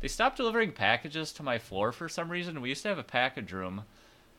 They 0.00 0.08
stopped 0.08 0.36
delivering 0.36 0.72
packages 0.72 1.32
to 1.34 1.42
my 1.42 1.58
floor 1.58 1.92
for 1.92 2.08
some 2.08 2.30
reason. 2.30 2.60
We 2.60 2.68
used 2.68 2.82
to 2.82 2.88
have 2.88 2.98
a 2.98 3.04
package 3.04 3.52
room. 3.52 3.82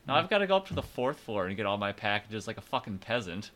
Now 0.06 0.16
I've 0.16 0.30
got 0.30 0.38
to 0.38 0.46
go 0.46 0.56
up 0.56 0.66
to 0.68 0.74
the 0.74 0.82
fourth 0.82 1.18
floor 1.18 1.46
and 1.46 1.56
get 1.56 1.66
all 1.66 1.76
my 1.76 1.92
packages 1.92 2.46
like 2.46 2.56
a 2.56 2.62
fucking 2.62 2.98
peasant. 2.98 3.50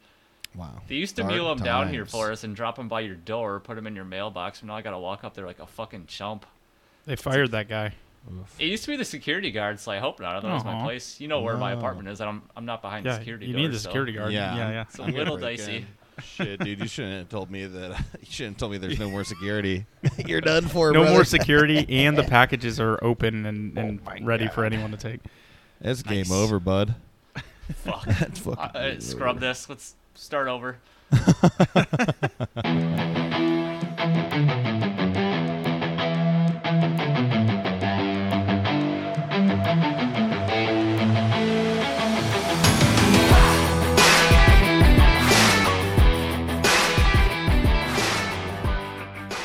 Wow. 0.54 0.82
They 0.86 0.94
used 0.96 1.16
to 1.16 1.22
Dark 1.22 1.34
mule 1.34 1.54
them 1.54 1.64
down 1.64 1.88
here 1.88 2.04
for 2.04 2.30
us 2.30 2.44
and 2.44 2.54
drop 2.54 2.76
them 2.76 2.88
by 2.88 3.00
your 3.00 3.16
door, 3.16 3.58
put 3.58 3.74
them 3.74 3.86
in 3.86 3.96
your 3.96 4.04
mailbox, 4.04 4.60
and 4.60 4.68
now 4.68 4.76
I 4.76 4.82
got 4.82 4.92
to 4.92 4.98
walk 4.98 5.24
up 5.24 5.34
there 5.34 5.46
like 5.46 5.58
a 5.58 5.66
fucking 5.66 6.06
chump. 6.06 6.46
They 7.06 7.16
fired 7.16 7.50
that 7.52 7.68
guy. 7.68 7.92
It 8.58 8.66
used 8.66 8.84
to 8.84 8.90
be 8.90 8.96
the 8.96 9.04
security 9.04 9.50
guard, 9.50 9.80
so 9.80 9.92
I 9.92 9.98
hope 9.98 10.20
not. 10.20 10.36
Otherwise, 10.36 10.64
my 10.64 10.82
place, 10.82 11.20
you 11.20 11.28
know 11.28 11.42
where 11.42 11.56
my 11.56 11.74
oh. 11.74 11.78
apartment 11.78 12.08
is, 12.08 12.20
I'm, 12.20 12.42
I'm 12.56 12.64
not 12.64 12.80
behind 12.80 13.04
the 13.04 13.10
Yeah, 13.10 13.18
security 13.18 13.46
you 13.46 13.52
door. 13.52 13.62
need 13.62 13.72
the 13.72 13.78
so 13.78 13.88
security 13.88 14.12
guard. 14.12 14.32
Yeah. 14.32 14.56
yeah, 14.56 14.70
yeah. 14.70 14.82
It's 14.82 14.98
a 14.98 15.02
I'm 15.02 15.12
little 15.12 15.36
dicey. 15.36 15.78
in. 15.78 15.86
Shit, 16.22 16.60
dude, 16.60 16.78
you 16.80 16.86
shouldn't 16.88 17.14
have 17.18 17.28
told 17.28 17.50
me 17.50 17.66
that. 17.66 17.90
you 18.20 18.26
shouldn't 18.30 18.54
have 18.54 18.60
told 18.60 18.72
me 18.72 18.78
there's 18.78 18.98
no 18.98 19.10
more 19.10 19.24
security. 19.24 19.86
You're 20.26 20.40
done 20.40 20.66
for. 20.68 20.92
No 20.92 21.00
brother. 21.00 21.14
more 21.14 21.24
security, 21.24 21.86
and 21.88 22.16
the 22.16 22.22
packages 22.28 22.78
are 22.80 23.02
open 23.02 23.46
and, 23.46 23.76
and 23.78 24.00
Oh 24.02 24.10
my 24.10 24.18
ready 24.22 24.48
for 24.48 24.64
anyone 24.64 24.90
to 24.92 24.96
take. 24.96 25.20
It's 25.80 26.04
Nice. 26.06 26.28
game 26.28 26.32
over, 26.36 26.60
bud. 26.60 26.94
Fuck. 27.76 28.04
That's 28.06 28.38
fucking 28.40 28.58
Uh, 28.58 28.78
uh, 28.78 29.00
scrub 29.00 29.36
over. 29.36 29.40
this. 29.40 29.68
Let's 29.68 29.94
start 30.14 30.48
over. 30.48 30.78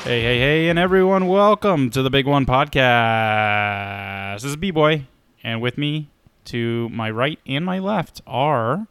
Hey, 0.10 0.24
hey, 0.24 0.40
hey, 0.40 0.70
and 0.70 0.80
everyone, 0.80 1.28
welcome 1.28 1.92
to 1.92 2.02
the 2.02 2.10
Big 2.10 2.26
One 2.26 2.44
Podcast. 2.44 4.42
This 4.42 4.46
is 4.46 4.56
B 4.56 4.72
Boy, 4.72 5.06
and 5.44 5.62
with 5.62 5.78
me 5.78 6.10
to 6.46 6.90
my 6.90 7.12
right 7.12 7.38
and 7.46 7.64
my 7.64 7.78
left 7.78 8.20
are. 8.26 8.88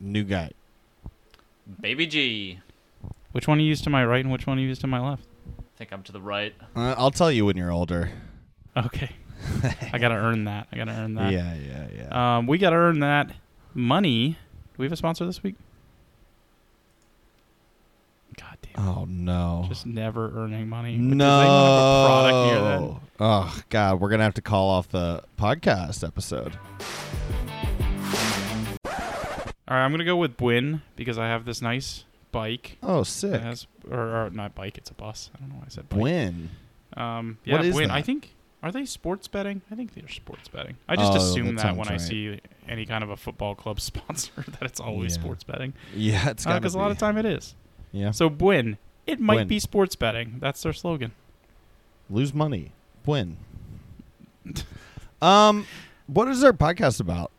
New 0.00 0.24
guy. 0.24 0.52
Baby 1.78 2.06
G. 2.06 2.60
Which 3.32 3.46
one 3.46 3.60
you 3.60 3.66
use 3.66 3.82
to 3.82 3.90
my 3.90 4.02
right 4.02 4.24
and 4.24 4.32
which 4.32 4.46
one 4.46 4.58
you 4.58 4.66
use 4.66 4.78
to 4.78 4.86
my 4.86 4.98
left? 4.98 5.26
I 5.58 5.76
think 5.76 5.92
I'm 5.92 6.02
to 6.04 6.12
the 6.12 6.22
right. 6.22 6.54
Uh, 6.74 6.94
I'll 6.96 7.10
tell 7.10 7.30
you 7.30 7.44
when 7.44 7.58
you're 7.58 7.70
older. 7.70 8.10
Okay. 8.74 9.10
I 9.92 9.98
gotta 9.98 10.14
earn 10.14 10.44
that. 10.44 10.68
I 10.72 10.76
gotta 10.78 10.92
earn 10.92 11.16
that. 11.16 11.34
Yeah, 11.34 11.54
yeah, 11.54 11.86
yeah. 11.94 12.38
Um, 12.38 12.46
we 12.46 12.56
gotta 12.56 12.76
earn 12.76 13.00
that 13.00 13.30
money. 13.74 14.30
Do 14.30 14.76
we 14.78 14.86
have 14.86 14.92
a 14.92 14.96
sponsor 14.96 15.26
this 15.26 15.42
week? 15.42 15.56
Damn. 18.62 18.88
oh 18.88 19.04
no. 19.08 19.64
Just 19.68 19.86
never 19.86 20.30
earning 20.38 20.68
money. 20.68 20.96
no. 20.96 21.24
Does 21.24 21.40
anyone 21.40 21.70
have 21.70 21.82
a 21.82 22.06
product 22.06 22.46
near 22.46 22.60
that? 22.88 23.00
Oh 23.20 23.60
God, 23.68 24.00
we're 24.00 24.08
gonna 24.10 24.22
have 24.24 24.34
to 24.34 24.42
call 24.42 24.68
off 24.70 24.88
the 24.88 25.22
podcast 25.38 26.06
episode. 26.06 26.56
All 29.68 29.76
right, 29.76 29.84
I'm 29.84 29.92
gonna 29.92 30.04
go 30.04 30.16
with 30.16 30.36
Bwin 30.36 30.82
because 30.96 31.16
I 31.18 31.28
have 31.28 31.44
this 31.44 31.62
nice 31.62 32.04
bike. 32.32 32.78
Oh, 32.82 33.00
It 33.00 33.04
sick. 33.06 33.40
has, 33.40 33.66
or, 33.88 33.98
or 34.26 34.30
not 34.30 34.54
bike, 34.54 34.76
it's 34.78 34.90
a 34.90 34.94
bus. 34.94 35.30
I 35.34 35.38
don't 35.40 35.48
know 35.50 35.56
why 35.56 35.64
I 35.66 35.68
said 35.68 35.88
bike. 35.88 36.00
Win. 36.00 36.50
Um, 36.96 37.38
yeah, 37.44 37.56
What 37.56 37.64
is 37.64 37.74
Bwin. 37.74 37.90
I 37.90 38.02
think 38.02 38.34
are 38.64 38.72
they 38.72 38.84
sports 38.84 39.28
betting? 39.28 39.62
I 39.70 39.74
think 39.76 39.94
they're 39.94 40.08
sports 40.08 40.48
betting. 40.48 40.76
I 40.88 40.96
just 40.96 41.12
Oh, 41.12 41.16
assume 41.16 41.54
that 41.56 41.62
that 41.62 41.76
when 41.76 41.86
sounds 41.86 42.02
I 42.02 42.06
see 42.08 42.40
any 42.68 42.84
kind 42.84 43.04
of 43.04 43.10
a 43.10 43.16
football 43.16 43.54
club 43.54 43.80
sponsor 43.80 44.32
that 44.48 44.62
it's 44.62 44.80
always 44.80 45.14
Yeah. 45.16 45.22
sports 45.22 45.44
betting 45.44 45.72
Yeah, 45.94 46.30
it's 46.30 46.44
because 46.44 46.74
a 46.74 46.78
lot 46.78 46.90
of 46.90 46.98
time 46.98 47.16
it 47.16 47.24
is. 47.24 47.54
Yeah. 47.92 48.10
So 48.12 48.28
Bwin, 48.30 48.78
it 49.06 49.20
might 49.20 49.34
Bwin. 49.34 49.48
be 49.48 49.58
sports 49.58 49.96
betting. 49.96 50.36
That's 50.40 50.62
their 50.62 50.72
slogan. 50.72 51.12
Lose 52.08 52.32
money. 52.34 52.72
Win. 53.06 53.36
um, 55.22 55.66
what 56.06 56.28
is 56.28 56.42
our 56.44 56.52
podcast 56.52 57.00
about? 57.00 57.30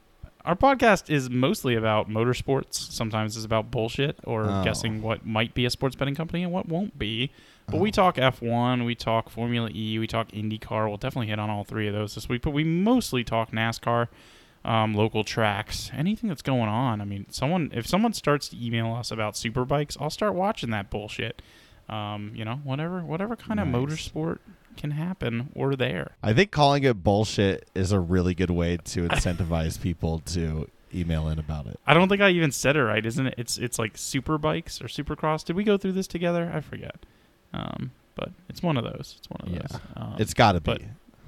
Our 0.43 0.55
podcast 0.55 1.09
is 1.09 1.29
mostly 1.29 1.75
about 1.75 2.09
motorsports. 2.09 2.73
Sometimes 2.73 3.35
it's 3.35 3.45
about 3.45 3.69
bullshit 3.69 4.17
or 4.23 4.45
Oh. 4.49 4.63
guessing 4.63 5.01
what 5.01 5.25
might 5.25 5.53
be 5.53 5.65
a 5.65 5.69
sports 5.69 5.95
betting 5.95 6.15
company 6.15 6.41
and 6.43 6.51
what 6.51 6.67
won't 6.67 6.97
be. 6.97 7.31
But 7.67 7.79
we 7.79 7.89
Oh. 7.89 7.91
talk 7.91 8.15
F1, 8.17 8.83
we 8.85 8.95
talk 8.95 9.29
Formula 9.29 9.69
E, 9.73 9.99
we 9.99 10.07
talk 10.07 10.29
IndyCar. 10.31 10.87
We'll 10.87 10.97
definitely 10.97 11.27
hit 11.27 11.37
on 11.39 11.49
all 11.49 11.63
three 11.63 11.87
of 11.87 11.93
those 11.93 12.15
this 12.15 12.27
week. 12.27 12.41
But 12.41 12.51
we 12.51 12.63
mostly 12.63 13.23
talk 13.23 13.51
NASCAR, 13.51 14.07
um, 14.63 14.93
local 14.93 15.23
tracks, 15.23 15.89
anything 15.93 16.29
that's 16.29 16.41
going 16.43 16.69
on. 16.69 17.01
I 17.01 17.05
mean, 17.05 17.25
someone 17.29 17.71
if 17.73 17.87
someone 17.87 18.13
starts 18.13 18.49
to 18.49 18.63
email 18.65 18.93
us 18.93 19.11
about 19.11 19.35
super 19.35 19.65
bikes, 19.65 19.97
I'll 19.99 20.09
start 20.09 20.35
watching 20.35 20.69
that 20.71 20.89
bullshit. 20.89 21.41
Um, 21.89 22.31
you 22.35 22.45
know, 22.45 22.55
whatever 22.63 23.01
whatever 23.01 23.35
kind 23.35 23.59
of 23.59 23.67
Nice. 23.67 23.75
motorsport 23.81 24.39
can 24.77 24.91
happen, 24.91 25.49
we're 25.53 25.75
there. 25.75 26.15
I 26.23 26.31
think 26.33 26.51
calling 26.51 26.83
it 26.83 27.03
bullshit 27.03 27.67
is 27.75 27.91
a 27.91 27.99
really 27.99 28.33
good 28.33 28.51
way 28.51 28.77
to 28.77 29.07
incentivize 29.09 29.81
people 29.81 30.19
to 30.27 30.69
email 30.93 31.27
in 31.27 31.39
about 31.39 31.65
it. 31.67 31.79
I 31.85 31.93
don't 31.93 32.07
think 32.07 32.21
I 32.21 32.29
even 32.29 32.51
said 32.51 32.75
it 32.77 32.83
right, 32.83 33.05
isn't 33.05 33.25
it? 33.27 33.35
It's 33.37 33.57
it's 33.57 33.77
like 33.79 33.97
super 33.97 34.37
bikes 34.37 34.81
or 34.81 34.85
supercross. 34.85 35.43
Did 35.43 35.55
we 35.55 35.63
go 35.63 35.77
through 35.77 35.93
this 35.93 36.07
together? 36.07 36.51
I 36.53 36.61
forget. 36.61 36.95
Um, 37.53 37.91
but 38.15 38.29
it's 38.47 38.61
one 38.61 38.77
of 38.77 38.83
those. 38.83 39.15
It's 39.17 39.29
one 39.29 39.41
of 39.41 39.49
Yeah. 39.49 39.61
those. 39.69 39.79
Um, 39.95 40.15
It's 40.19 40.33
got 40.33 40.51
to 40.53 40.61
be. 40.61 40.77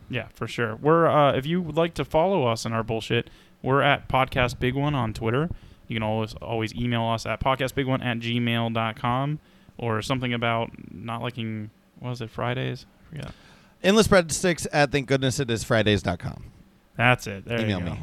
Yeah, 0.10 0.28
for 0.34 0.48
sure. 0.48 0.76
We're 0.76 1.08
uh, 1.08 1.34
if 1.34 1.46
you 1.46 1.62
would 1.62 1.76
like 1.78 1.94
to 1.96 2.06
follow 2.06 2.46
us 2.46 2.66
in 2.66 2.74
our 2.74 2.84
bullshit, 2.84 3.30
we're 3.62 3.82
at 3.82 4.08
podcast 4.08 4.60
big 4.60 4.76
one 4.76 4.96
on 4.96 5.14
Twitter. 5.14 5.50
You 5.88 5.96
can 5.96 6.04
always 6.04 6.34
always 6.36 6.74
email 6.74 7.04
us 7.04 7.26
at 7.26 7.40
podcastbig1 7.40 8.04
at 8.04 8.20
gmail.com 8.20 9.40
or 9.78 10.02
something 10.02 10.34
about 10.34 10.72
not 10.92 11.22
liking 11.22 11.70
what 12.00 12.10
was 12.10 12.22
it 12.22 12.30
Fridays? 12.30 12.86
I 13.08 13.16
forget. 13.16 13.32
Endless 13.84 14.08
breadsticks 14.08 14.66
at 14.72 14.92
thank 14.92 15.08
goodness 15.08 15.40
it 15.40 15.52
is 15.52 15.64
Fridays.com. 15.64 16.46
That's 16.96 17.28
it. 17.28 17.46
There 17.46 17.60
Email 17.60 17.80
you 17.80 17.86
go. 17.86 17.92
me. 17.92 18.00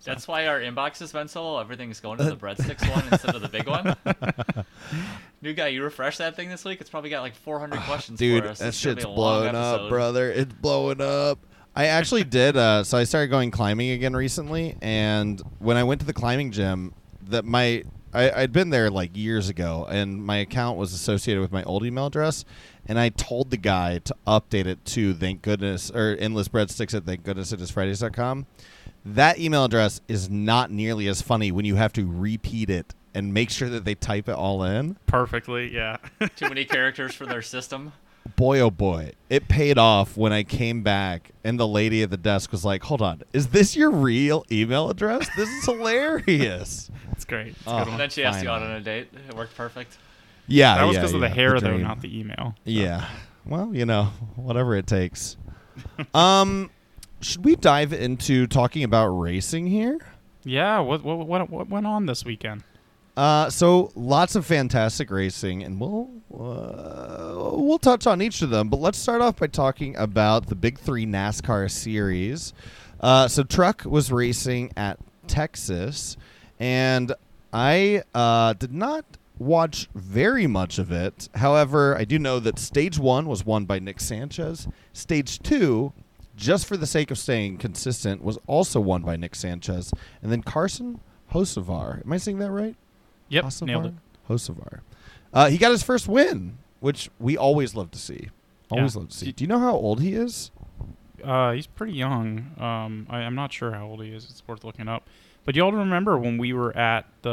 So- 0.00 0.10
That's 0.10 0.26
why 0.26 0.46
our 0.46 0.58
inbox 0.60 0.98
has 1.00 1.12
been 1.12 1.28
so 1.28 1.44
low. 1.44 1.60
Everything's 1.60 2.00
going 2.00 2.18
to 2.18 2.24
the 2.24 2.36
breadsticks 2.36 2.88
one 2.90 3.04
instead 3.12 3.34
of 3.34 3.42
the 3.42 3.48
big 3.48 3.68
one. 3.68 3.94
New 5.42 5.52
guy, 5.54 5.68
you 5.68 5.82
refresh 5.82 6.16
that 6.18 6.36
thing 6.36 6.48
this 6.48 6.64
week. 6.64 6.80
It's 6.80 6.90
probably 6.90 7.10
got 7.10 7.20
like 7.22 7.34
400 7.34 7.80
questions 7.80 8.18
Dude, 8.18 8.44
for 8.44 8.50
us. 8.50 8.58
that 8.58 8.68
It's 8.68 8.76
shit's 8.78 9.04
blowing 9.04 9.54
up, 9.54 9.88
brother. 9.88 10.30
It's 10.30 10.52
blowing 10.52 11.00
up. 11.00 11.38
I 11.76 11.86
actually 11.86 12.24
did. 12.40 12.56
Uh, 12.56 12.82
so 12.82 12.98
I 12.98 13.04
started 13.04 13.28
going 13.28 13.50
climbing 13.50 13.90
again 13.90 14.14
recently, 14.14 14.76
and 14.82 15.40
when 15.58 15.76
I 15.76 15.84
went 15.84 16.00
to 16.00 16.06
the 16.06 16.12
climbing 16.12 16.50
gym, 16.50 16.94
that 17.28 17.44
my 17.44 17.84
I, 18.12 18.30
I'd 18.42 18.52
been 18.52 18.70
there 18.70 18.90
like 18.90 19.16
years 19.16 19.48
ago, 19.48 19.86
and 19.88 20.24
my 20.24 20.38
account 20.38 20.78
was 20.78 20.92
associated 20.92 21.40
with 21.40 21.52
my 21.52 21.62
old 21.62 21.84
email 21.84 22.06
address, 22.06 22.44
and 22.86 22.98
I 22.98 23.08
told 23.10 23.50
the 23.50 23.56
guy 23.56 23.98
to 23.98 24.16
update 24.26 24.66
it 24.66 24.84
to 24.86 25.14
thank 25.14 25.42
goodness 25.42 25.90
or 25.90 26.16
endless 26.18 26.48
breadsticks 26.48 26.92
at 26.94 27.04
thank 27.06 27.22
goodness 27.22 27.52
it 27.52 27.60
is 27.60 27.70
Fridays.com. 27.70 28.46
That 29.04 29.38
email 29.38 29.64
address 29.64 30.00
is 30.08 30.28
not 30.30 30.70
nearly 30.70 31.08
as 31.08 31.22
funny 31.22 31.50
when 31.52 31.64
you 31.64 31.76
have 31.76 31.92
to 31.94 32.06
repeat 32.06 32.68
it 32.70 32.94
and 33.14 33.32
make 33.34 33.50
sure 33.50 33.68
that 33.68 33.84
they 33.84 33.94
type 33.94 34.28
it 34.28 34.34
all 34.34 34.62
in. 34.62 34.96
Perfectly, 35.06 35.74
yeah. 35.74 35.96
Too 36.36 36.48
many 36.48 36.64
characters 36.64 37.14
for 37.14 37.26
their 37.26 37.42
system. 37.42 37.92
boy 38.36 38.60
oh 38.60 38.70
boy 38.70 39.10
it 39.30 39.48
paid 39.48 39.78
off 39.78 40.14
when 40.16 40.30
i 40.32 40.42
came 40.42 40.82
back 40.82 41.30
and 41.42 41.58
the 41.58 41.66
lady 41.66 42.02
at 42.02 42.10
the 42.10 42.16
desk 42.18 42.52
was 42.52 42.64
like 42.66 42.82
hold 42.84 43.00
on 43.00 43.22
is 43.32 43.48
this 43.48 43.74
your 43.74 43.90
real 43.90 44.44
email 44.52 44.90
address 44.90 45.26
this 45.36 45.48
is 45.48 45.64
hilarious 45.64 46.90
It's 47.12 47.24
great. 47.24 47.48
It's 47.48 47.62
Oh. 47.66 47.78
good 47.84 47.88
And 47.92 48.00
then 48.00 48.10
she 48.10 48.22
asked 48.22 48.42
you 48.42 48.48
out 48.50 48.62
on 48.62 48.70
a 48.70 48.80
date. 48.80 49.08
It 49.28 49.34
worked 49.34 49.56
perfect. 49.56 49.96
yeah 50.46 50.76
That 50.76 50.84
was 50.84 50.94
yeah, 50.94 51.00
because 51.00 51.14
of 51.14 51.20
the 51.20 51.28
yeah, 51.28 51.34
hair, 51.34 51.60
though, 51.60 51.76
not 51.78 52.00
the 52.02 52.18
email. 52.20 52.54
So. 52.56 52.70
yeah 52.70 53.08
well 53.46 53.74
you 53.74 53.86
know 53.86 54.04
whatever 54.36 54.76
it 54.76 54.86
takes 54.86 55.36
um 56.14 56.70
should 57.20 57.44
we 57.44 57.56
dive 57.56 57.92
into 57.92 58.46
talking 58.46 58.82
about 58.82 59.06
racing 59.08 59.66
here 59.66 59.98
Yeah. 60.44 60.80
What 60.80 61.02
what 61.04 61.26
what 61.26 61.50
what 61.50 61.68
went 61.68 61.86
on 61.86 62.06
this 62.06 62.24
weekend? 62.24 62.64
Uh, 63.16 63.50
so 63.50 63.92
lots 63.94 64.36
of 64.36 64.46
fantastic 64.46 65.10
racing, 65.10 65.62
and 65.62 65.78
we'll 65.80 66.08
uh, 66.32 67.52
we'll 67.56 67.78
touch 67.78 68.06
on 68.06 68.22
each 68.22 68.40
of 68.40 68.50
them. 68.50 68.68
But 68.68 68.80
let's 68.80 68.96
start 68.98 69.20
off 69.20 69.36
by 69.36 69.48
talking 69.48 69.96
about 69.96 70.46
the 70.46 70.54
Big 70.54 70.78
Three 70.78 71.04
NASCAR 71.04 71.70
series. 71.70 72.54
Uh, 73.00 73.28
so 73.28 73.42
Truck 73.42 73.84
was 73.84 74.10
racing 74.12 74.72
at 74.76 74.98
Texas, 75.26 76.16
and 76.58 77.12
I 77.52 78.04
uh, 78.14 78.54
did 78.54 78.72
not 78.72 79.04
watch 79.38 79.88
very 79.94 80.46
much 80.46 80.78
of 80.78 80.92
it. 80.92 81.28
However, 81.34 81.96
I 81.98 82.04
do 82.04 82.18
know 82.18 82.40
that 82.40 82.58
Stage 82.58 82.98
One 82.98 83.26
was 83.26 83.44
won 83.44 83.64
by 83.64 83.80
Nick 83.80 84.00
Sanchez. 84.00 84.68
Stage 84.92 85.40
Two. 85.40 85.92
Just 86.40 86.66
for 86.66 86.76
the 86.76 86.86
sake 86.86 87.10
of 87.10 87.18
staying 87.18 87.58
consistent, 87.58 88.22
was 88.22 88.38
also 88.46 88.80
won 88.80 89.02
by 89.02 89.16
Nick 89.16 89.34
Sanchez, 89.34 89.92
and 90.22 90.32
then 90.32 90.42
Carson 90.42 91.00
Hocevar. 91.32 92.02
Am 92.04 92.12
I 92.12 92.16
saying 92.16 92.38
that 92.38 92.50
right? 92.50 92.74
Yep, 93.28 93.44
nailed 93.62 93.86
it. 93.86 93.94
Hocevar. 94.28 94.80
Uh, 95.32 95.48
he 95.50 95.58
got 95.58 95.70
his 95.70 95.82
first 95.82 96.08
win, 96.08 96.56
which 96.80 97.10
we 97.18 97.36
always 97.36 97.74
love 97.74 97.90
to 97.90 97.98
see. 97.98 98.28
Always 98.70 98.94
Yeah. 98.94 99.00
love 99.00 99.08
to 99.10 99.16
see. 99.16 99.32
Do 99.32 99.44
you 99.44 99.48
know 99.48 99.58
how 99.58 99.74
old 99.74 100.00
he 100.00 100.14
is? 100.14 100.50
Uh, 101.22 101.52
he's 101.52 101.66
pretty 101.66 101.92
young. 101.92 102.52
Um, 102.58 103.06
I, 103.10 103.18
I'm 103.18 103.34
not 103.34 103.52
sure 103.52 103.72
how 103.72 103.86
old 103.86 104.02
he 104.02 104.10
is. 104.10 104.24
It's 104.30 104.42
worth 104.48 104.64
looking 104.64 104.88
up. 104.88 105.06
But 105.44 105.56
y'all 105.56 105.72
remember 105.72 106.16
when 106.18 106.38
we 106.38 106.52
were 106.52 106.74
at 106.76 107.06
the 107.22 107.30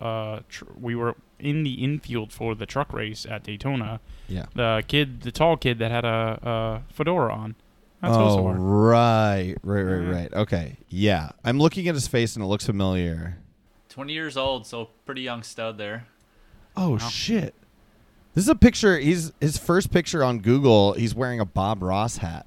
uh, 0.00 0.40
tr- 0.48 0.64
we 0.80 0.94
were 0.94 1.14
in 1.38 1.62
the 1.62 1.74
infield 1.74 2.32
for 2.32 2.54
the 2.54 2.66
truck 2.66 2.92
race 2.92 3.24
at 3.24 3.44
Daytona. 3.44 4.00
Yeah. 4.28 4.46
The 4.54 4.82
kid, 4.88 5.22
the 5.22 5.30
tall 5.32 5.56
kid 5.56 5.78
that 5.78 5.90
had 5.90 6.04
a, 6.04 6.82
a 6.88 6.92
fedora 6.92 7.32
on. 7.32 7.54
That's 8.00 8.14
oh, 8.14 8.20
also 8.20 8.42
right, 8.52 9.54
right, 9.62 9.82
right, 9.82 10.02
Yeah. 10.02 10.10
right. 10.14 10.32
Okay, 10.32 10.76
yeah. 10.88 11.30
I'm 11.44 11.58
looking 11.58 11.88
at 11.88 11.94
his 11.94 12.06
face 12.06 12.36
and 12.36 12.44
it 12.44 12.48
looks 12.48 12.66
familiar. 12.66 13.38
20 13.88 14.12
years 14.12 14.36
old, 14.36 14.66
so 14.66 14.90
pretty 15.04 15.22
young 15.22 15.42
stud 15.42 15.78
there. 15.78 16.06
Oh 16.76 16.90
Wow. 16.90 16.98
shit! 16.98 17.54
This 18.34 18.44
is 18.44 18.48
a 18.48 18.54
picture. 18.54 18.98
He's 18.98 19.32
his 19.40 19.58
first 19.58 19.90
picture 19.90 20.22
on 20.22 20.38
Google. 20.38 20.92
He's 20.92 21.12
wearing 21.14 21.40
a 21.40 21.44
Bob 21.44 21.82
Ross 21.82 22.18
hat. 22.18 22.46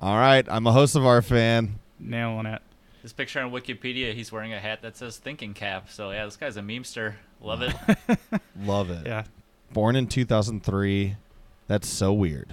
All 0.00 0.16
right, 0.16 0.44
I'm 0.50 0.66
a 0.66 0.72
Hocevar 0.72 1.22
fan. 1.24 1.78
nailing 2.00 2.46
it. 2.46 2.60
This 3.02 3.12
picture 3.12 3.40
on 3.40 3.50
Wikipedia, 3.52 4.12
he's 4.12 4.32
wearing 4.32 4.52
a 4.52 4.58
hat 4.58 4.82
that 4.82 4.96
says 4.96 5.18
thinking 5.18 5.54
cap. 5.54 5.88
So 5.90 6.10
yeah, 6.10 6.24
this 6.24 6.36
guy's 6.36 6.56
a 6.56 6.62
memester. 6.62 7.14
Love 7.40 7.62
it. 7.62 7.74
Love 8.62 8.90
it. 8.90 9.06
Yeah. 9.06 9.24
Born 9.72 9.94
in 9.94 10.06
2003. 10.08 11.16
That's 11.68 11.88
so 11.88 12.12
weird. 12.12 12.52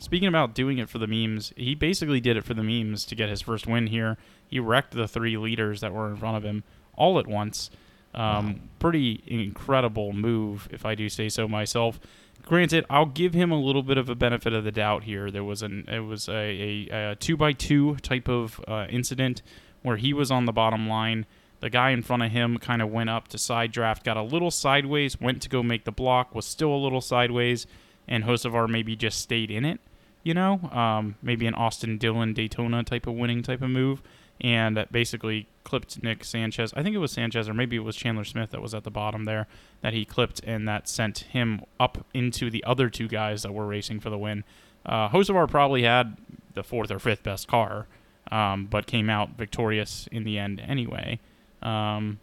Speaking 0.00 0.28
about 0.28 0.54
doing 0.54 0.78
it 0.78 0.88
for 0.88 0.98
the 0.98 1.06
memes, 1.06 1.52
he 1.58 1.74
basically 1.74 2.20
did 2.20 2.38
it 2.38 2.42
for 2.42 2.54
the 2.54 2.62
memes 2.62 3.04
to 3.04 3.14
get 3.14 3.28
his 3.28 3.42
first 3.42 3.66
win 3.66 3.88
here. 3.88 4.16
He 4.48 4.58
wrecked 4.58 4.94
the 4.94 5.06
three 5.06 5.36
leaders 5.36 5.82
that 5.82 5.92
were 5.92 6.08
in 6.08 6.16
front 6.16 6.38
of 6.38 6.42
him 6.42 6.64
all 6.94 7.18
at 7.18 7.26
once. 7.26 7.70
Um, 8.14 8.70
Pretty 8.78 9.22
incredible 9.26 10.14
move, 10.14 10.68
if 10.72 10.86
I 10.86 10.94
do 10.94 11.10
say 11.10 11.28
so 11.28 11.46
myself. 11.46 12.00
Granted, 12.42 12.86
I'll 12.88 13.04
give 13.04 13.34
him 13.34 13.52
a 13.52 13.60
little 13.60 13.82
bit 13.82 13.98
of 13.98 14.08
a 14.08 14.14
benefit 14.14 14.54
of 14.54 14.64
the 14.64 14.72
doubt 14.72 15.04
here. 15.04 15.30
There 15.30 15.44
was 15.44 15.60
an 15.60 15.84
it 15.86 16.00
was 16.00 16.30
a, 16.30 16.88
a, 16.90 17.10
a 17.10 17.16
two 17.16 17.36
by 17.36 17.52
two 17.52 17.96
type 17.96 18.26
of 18.26 18.58
uh, 18.66 18.86
incident 18.88 19.42
where 19.82 19.98
he 19.98 20.14
was 20.14 20.30
on 20.30 20.46
the 20.46 20.52
bottom 20.52 20.88
line. 20.88 21.26
The 21.60 21.68
guy 21.68 21.90
in 21.90 22.02
front 22.02 22.22
of 22.22 22.30
him 22.32 22.56
kind 22.56 22.80
of 22.80 22.90
went 22.90 23.10
up 23.10 23.28
to 23.28 23.38
side 23.38 23.70
draft, 23.70 24.02
got 24.02 24.16
a 24.16 24.22
little 24.22 24.50
sideways, 24.50 25.20
went 25.20 25.42
to 25.42 25.50
go 25.50 25.62
make 25.62 25.84
the 25.84 25.92
block, 25.92 26.34
was 26.34 26.46
still 26.46 26.72
a 26.72 26.82
little 26.82 27.02
sideways, 27.02 27.66
and 28.08 28.24
Hocevar 28.24 28.66
maybe 28.66 28.96
just 28.96 29.20
stayed 29.20 29.50
in 29.50 29.66
it 29.66 29.78
you 30.22 30.34
know, 30.34 30.60
um, 30.72 31.16
maybe 31.22 31.46
an 31.46 31.54
Austin 31.54 31.98
Dillon 31.98 32.32
Daytona 32.34 32.82
type 32.84 33.06
of 33.06 33.14
winning 33.14 33.42
type 33.42 33.62
of 33.62 33.70
move, 33.70 34.02
and 34.40 34.76
that 34.76 34.92
basically 34.92 35.46
clipped 35.64 36.02
Nick 36.02 36.24
Sanchez. 36.24 36.72
I 36.74 36.82
think 36.82 36.94
it 36.94 36.98
was 36.98 37.12
Sanchez, 37.12 37.48
or 37.48 37.54
maybe 37.54 37.76
it 37.76 37.80
was 37.84 37.96
Chandler 37.96 38.24
Smith 38.24 38.50
that 38.50 38.62
was 38.62 38.74
at 38.74 38.84
the 38.84 38.90
bottom 38.90 39.24
there 39.24 39.46
that 39.82 39.92
he 39.92 40.04
clipped, 40.04 40.40
and 40.44 40.66
that 40.68 40.88
sent 40.88 41.18
him 41.20 41.62
up 41.78 42.06
into 42.14 42.50
the 42.50 42.64
other 42.64 42.88
two 42.88 43.08
guys 43.08 43.42
that 43.42 43.52
were 43.52 43.66
racing 43.66 44.00
for 44.00 44.10
the 44.10 44.18
win. 44.18 44.44
Uh, 44.84 45.08
Hocevar 45.08 45.48
probably 45.48 45.82
had 45.82 46.16
the 46.54 46.62
fourth 46.62 46.90
or 46.90 46.98
fifth 46.98 47.22
best 47.22 47.48
car, 47.48 47.86
um, 48.30 48.66
but 48.66 48.86
came 48.86 49.10
out 49.10 49.30
victorious 49.36 50.08
in 50.10 50.24
the 50.24 50.38
end 50.38 50.60
anyway. 50.60 51.18
Um, 51.62 52.18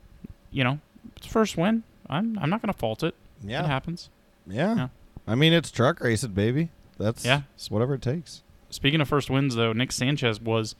you 0.51 0.63
know, 0.63 0.79
it's 1.15 1.27
first 1.27 1.57
win. 1.57 1.83
I'm 2.09 2.38
I'm 2.39 2.49
not 2.49 2.61
gonna 2.61 2.73
fault 2.73 3.03
it. 3.03 3.15
Yeah, 3.44 3.63
it 3.63 3.67
happens. 3.67 4.09
Yeah. 4.47 4.75
Yeah. 4.75 4.88
I 5.27 5.35
mean, 5.35 5.53
it's 5.53 5.69
truck 5.69 5.99
racing, 5.99 6.31
baby. 6.31 6.69
That's 6.97 7.23
Yeah. 7.25 7.41
whatever 7.69 7.94
it 7.95 8.01
takes. 8.01 8.44
Speaking 8.69 8.99
of 9.01 9.07
first 9.07 9.29
wins, 9.29 9.55
though, 9.55 9.73
Nick 9.73 9.91
Sanchez 9.91 10.41
was 10.41 10.75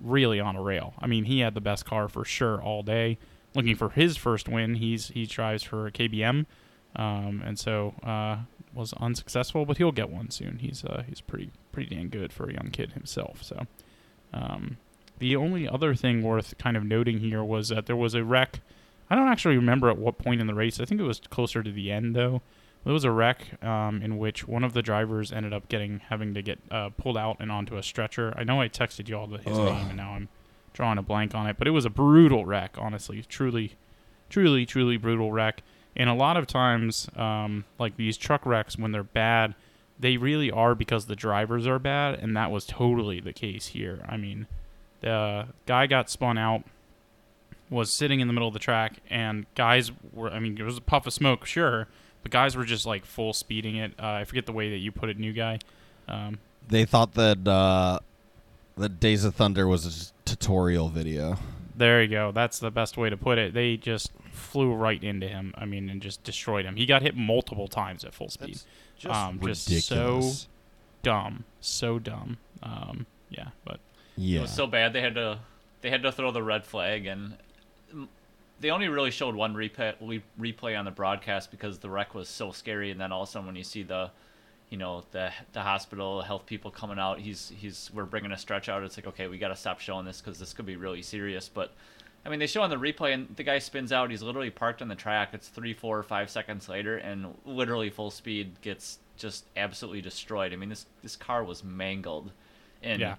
really 0.00 0.40
on 0.40 0.56
a 0.56 0.62
rail. 0.62 0.94
I 0.98 1.06
mean, 1.06 1.24
he 1.24 1.40
had 1.40 1.54
the 1.54 1.60
best 1.60 1.84
car 1.84 2.08
for 2.08 2.24
sure 2.24 2.60
all 2.60 2.82
day. 2.82 3.18
Looking 3.54 3.76
for 3.76 3.90
his 3.90 4.16
first 4.16 4.48
win, 4.48 4.76
he's 4.76 5.08
he 5.08 5.26
drives 5.26 5.62
for 5.62 5.90
KBM, 5.90 6.46
um, 6.96 7.42
and 7.44 7.58
so 7.58 7.94
uh, 8.02 8.38
was 8.72 8.94
unsuccessful, 8.94 9.66
but 9.66 9.76
he'll 9.76 9.92
get 9.92 10.08
one 10.08 10.30
soon. 10.30 10.58
He's 10.58 10.84
uh, 10.84 11.02
he's 11.06 11.20
pretty 11.20 11.50
pretty 11.70 11.94
dang 11.94 12.08
good 12.08 12.32
for 12.32 12.48
a 12.48 12.54
young 12.54 12.70
kid 12.72 12.92
himself. 12.92 13.42
So, 13.42 13.66
um, 14.32 14.78
the 15.18 15.36
only 15.36 15.68
other 15.68 15.94
thing 15.94 16.22
worth 16.22 16.56
kind 16.58 16.76
of 16.78 16.84
noting 16.84 17.18
here 17.18 17.44
was 17.44 17.68
that 17.68 17.84
there 17.86 17.96
was 17.96 18.14
a 18.14 18.24
wreck. 18.24 18.60
I 19.10 19.14
don't 19.16 19.28
actually 19.28 19.56
remember 19.56 19.90
at 19.90 19.98
what 19.98 20.16
point 20.16 20.40
in 20.40 20.46
the 20.46 20.54
race. 20.54 20.80
I 20.80 20.86
think 20.86 21.00
it 21.00 21.04
was 21.04 21.20
closer 21.20 21.62
to 21.62 21.70
the 21.70 21.92
end 21.92 22.16
though. 22.16 22.40
There 22.84 22.92
was 22.92 23.04
a 23.04 23.10
wreck 23.10 23.62
um, 23.62 24.02
in 24.02 24.18
which 24.18 24.48
one 24.48 24.64
of 24.64 24.72
the 24.72 24.82
drivers 24.82 25.32
ended 25.32 25.52
up 25.52 25.68
getting 25.68 26.00
having 26.08 26.34
to 26.34 26.42
get 26.42 26.58
uh, 26.70 26.90
pulled 26.90 27.16
out 27.16 27.36
and 27.38 27.52
onto 27.52 27.76
a 27.76 27.82
stretcher. 27.82 28.34
I 28.36 28.44
know 28.44 28.60
I 28.60 28.68
texted 28.68 29.08
you 29.08 29.16
all 29.16 29.26
the, 29.26 29.38
his 29.38 29.56
Ugh. 29.56 29.66
name, 29.66 29.88
and 29.88 29.96
now 29.96 30.12
I'm 30.12 30.28
drawing 30.72 30.98
a 30.98 31.02
blank 31.02 31.34
on 31.34 31.46
it. 31.46 31.56
But 31.58 31.68
it 31.68 31.70
was 31.70 31.84
a 31.84 31.90
brutal 31.90 32.44
wreck, 32.44 32.76
honestly, 32.78 33.22
truly, 33.28 33.72
truly, 34.28 34.66
truly 34.66 34.96
brutal 34.96 35.30
wreck. 35.30 35.62
And 35.94 36.08
a 36.08 36.14
lot 36.14 36.36
of 36.36 36.46
times, 36.46 37.08
um, 37.16 37.64
like 37.78 37.96
these 37.96 38.16
truck 38.16 38.44
wrecks, 38.46 38.78
when 38.78 38.92
they're 38.92 39.04
bad, 39.04 39.54
they 40.00 40.16
really 40.16 40.50
are 40.50 40.74
because 40.74 41.06
the 41.06 41.14
drivers 41.14 41.66
are 41.66 41.78
bad, 41.78 42.18
and 42.18 42.36
that 42.36 42.50
was 42.50 42.64
totally 42.64 43.20
the 43.20 43.32
case 43.32 43.68
here. 43.68 44.04
I 44.08 44.16
mean, 44.16 44.46
the 45.02 45.46
guy 45.66 45.86
got 45.86 46.10
spun 46.10 46.38
out, 46.38 46.64
was 47.70 47.92
sitting 47.92 48.20
in 48.20 48.26
the 48.26 48.32
middle 48.32 48.48
of 48.48 48.54
the 48.54 48.60
track, 48.60 48.96
and 49.08 49.46
guys 49.54 49.92
were. 50.12 50.30
I 50.30 50.40
mean, 50.40 50.58
it 50.58 50.64
was 50.64 50.78
a 50.78 50.80
puff 50.80 51.06
of 51.06 51.12
smoke, 51.12 51.46
sure, 51.46 51.86
but 52.22 52.30
guys 52.32 52.56
were 52.56 52.64
just 52.64 52.86
like 52.86 53.04
full 53.04 53.32
speeding 53.32 53.76
it. 53.76 53.92
Uh, 53.98 54.06
I 54.06 54.24
forget 54.24 54.46
the 54.46 54.52
way 54.52 54.70
that 54.70 54.78
you 54.78 54.92
put 54.92 55.08
it, 55.08 55.18
new 55.18 55.32
guy. 55.32 55.58
Um, 56.08 56.38
They 56.68 56.84
thought 56.84 57.14
that 57.14 57.46
uh, 57.46 57.98
that 58.76 59.00
Days 59.00 59.24
of 59.24 59.34
Thunder 59.34 59.66
was 59.66 59.86
a 59.86 60.28
tutorial 60.28 60.88
video. 60.88 61.36
There 61.74 62.02
you 62.02 62.08
go. 62.08 62.32
That's 62.32 62.58
the 62.58 62.70
best 62.70 62.96
way 62.96 63.10
to 63.10 63.16
put 63.16 63.38
it. 63.38 63.54
They 63.54 63.76
just 63.76 64.12
flew 64.30 64.72
right 64.74 65.02
into 65.02 65.26
him. 65.28 65.54
I 65.56 65.64
mean, 65.64 65.88
and 65.88 66.00
just 66.02 66.22
destroyed 66.22 66.64
him. 66.64 66.76
He 66.76 66.86
got 66.86 67.02
hit 67.02 67.16
multiple 67.16 67.66
times 67.68 68.04
at 68.04 68.12
full 68.14 68.28
speed. 68.28 68.60
just 68.98 69.14
Um, 69.14 69.40
just 69.42 69.68
ridiculous. 69.68 70.42
so 70.42 70.48
dumb, 71.02 71.44
so 71.60 71.98
dumb. 71.98 72.36
Um, 72.62 73.06
yeah, 73.30 73.48
but 73.64 73.80
yeah. 74.16 74.40
It 74.40 74.42
was 74.42 74.54
so 74.54 74.66
bad 74.66 74.92
they 74.92 75.00
had 75.00 75.14
to 75.14 75.38
they 75.80 75.90
had 75.90 76.02
to 76.02 76.12
throw 76.12 76.30
the 76.30 76.42
red 76.42 76.64
flag, 76.64 77.06
and 77.06 77.36
they 78.62 78.70
only 78.70 78.88
really 78.88 79.10
showed 79.10 79.34
one 79.34 79.54
replay 79.54 80.22
replay 80.40 80.78
on 80.78 80.84
the 80.84 80.90
broadcast 80.90 81.50
because 81.50 81.80
the 81.80 81.90
wreck 81.90 82.14
was 82.14 82.28
so 82.28 82.52
scary. 82.52 82.90
And 82.90 83.00
then 83.00 83.12
all 83.12 83.24
of 83.24 83.28
a 83.28 83.32
sudden, 83.32 83.46
when 83.46 83.56
you 83.56 83.64
see 83.64 83.82
the 83.82 84.10
you 84.70 84.78
know 84.78 85.04
the 85.10 85.30
the 85.52 85.60
hospital 85.60 86.22
health 86.22 86.46
people 86.46 86.70
coming 86.70 86.98
out, 86.98 87.18
he's 87.18 87.52
he's 87.56 87.90
we're 87.92 88.04
bringing 88.04 88.32
a 88.32 88.38
stretch 88.38 88.68
out. 88.68 88.82
It's 88.84 88.96
like 88.96 89.06
okay, 89.08 89.26
we 89.26 89.36
got 89.36 89.48
to 89.48 89.56
stop 89.56 89.80
showing 89.80 90.06
this 90.06 90.20
because 90.20 90.38
this 90.38 90.54
could 90.54 90.64
be 90.64 90.76
really 90.76 91.02
serious. 91.02 91.48
But 91.48 91.72
I 92.24 92.28
mean, 92.28 92.38
they 92.38 92.46
show 92.46 92.62
on 92.62 92.70
the 92.70 92.76
replay, 92.76 93.14
and 93.14 93.34
the 93.36 93.42
guy 93.42 93.58
spins 93.58 93.92
out. 93.92 94.10
He's 94.10 94.22
literally 94.22 94.50
parked 94.50 94.80
on 94.80 94.86
the 94.86 94.94
track. 94.94 95.30
It's 95.32 95.48
three, 95.48 95.74
four, 95.74 96.02
five 96.04 96.30
seconds 96.30 96.68
later, 96.68 96.96
and 96.96 97.34
literally 97.44 97.90
full 97.90 98.12
speed 98.12 98.60
gets 98.60 99.00
just 99.16 99.44
absolutely 99.56 100.02
destroyed. 100.02 100.52
I 100.52 100.56
mean, 100.56 100.68
this 100.68 100.86
this 101.02 101.16
car 101.16 101.42
was 101.42 101.64
mangled, 101.64 102.30
and 102.80 103.00
Yeah. 103.00 103.16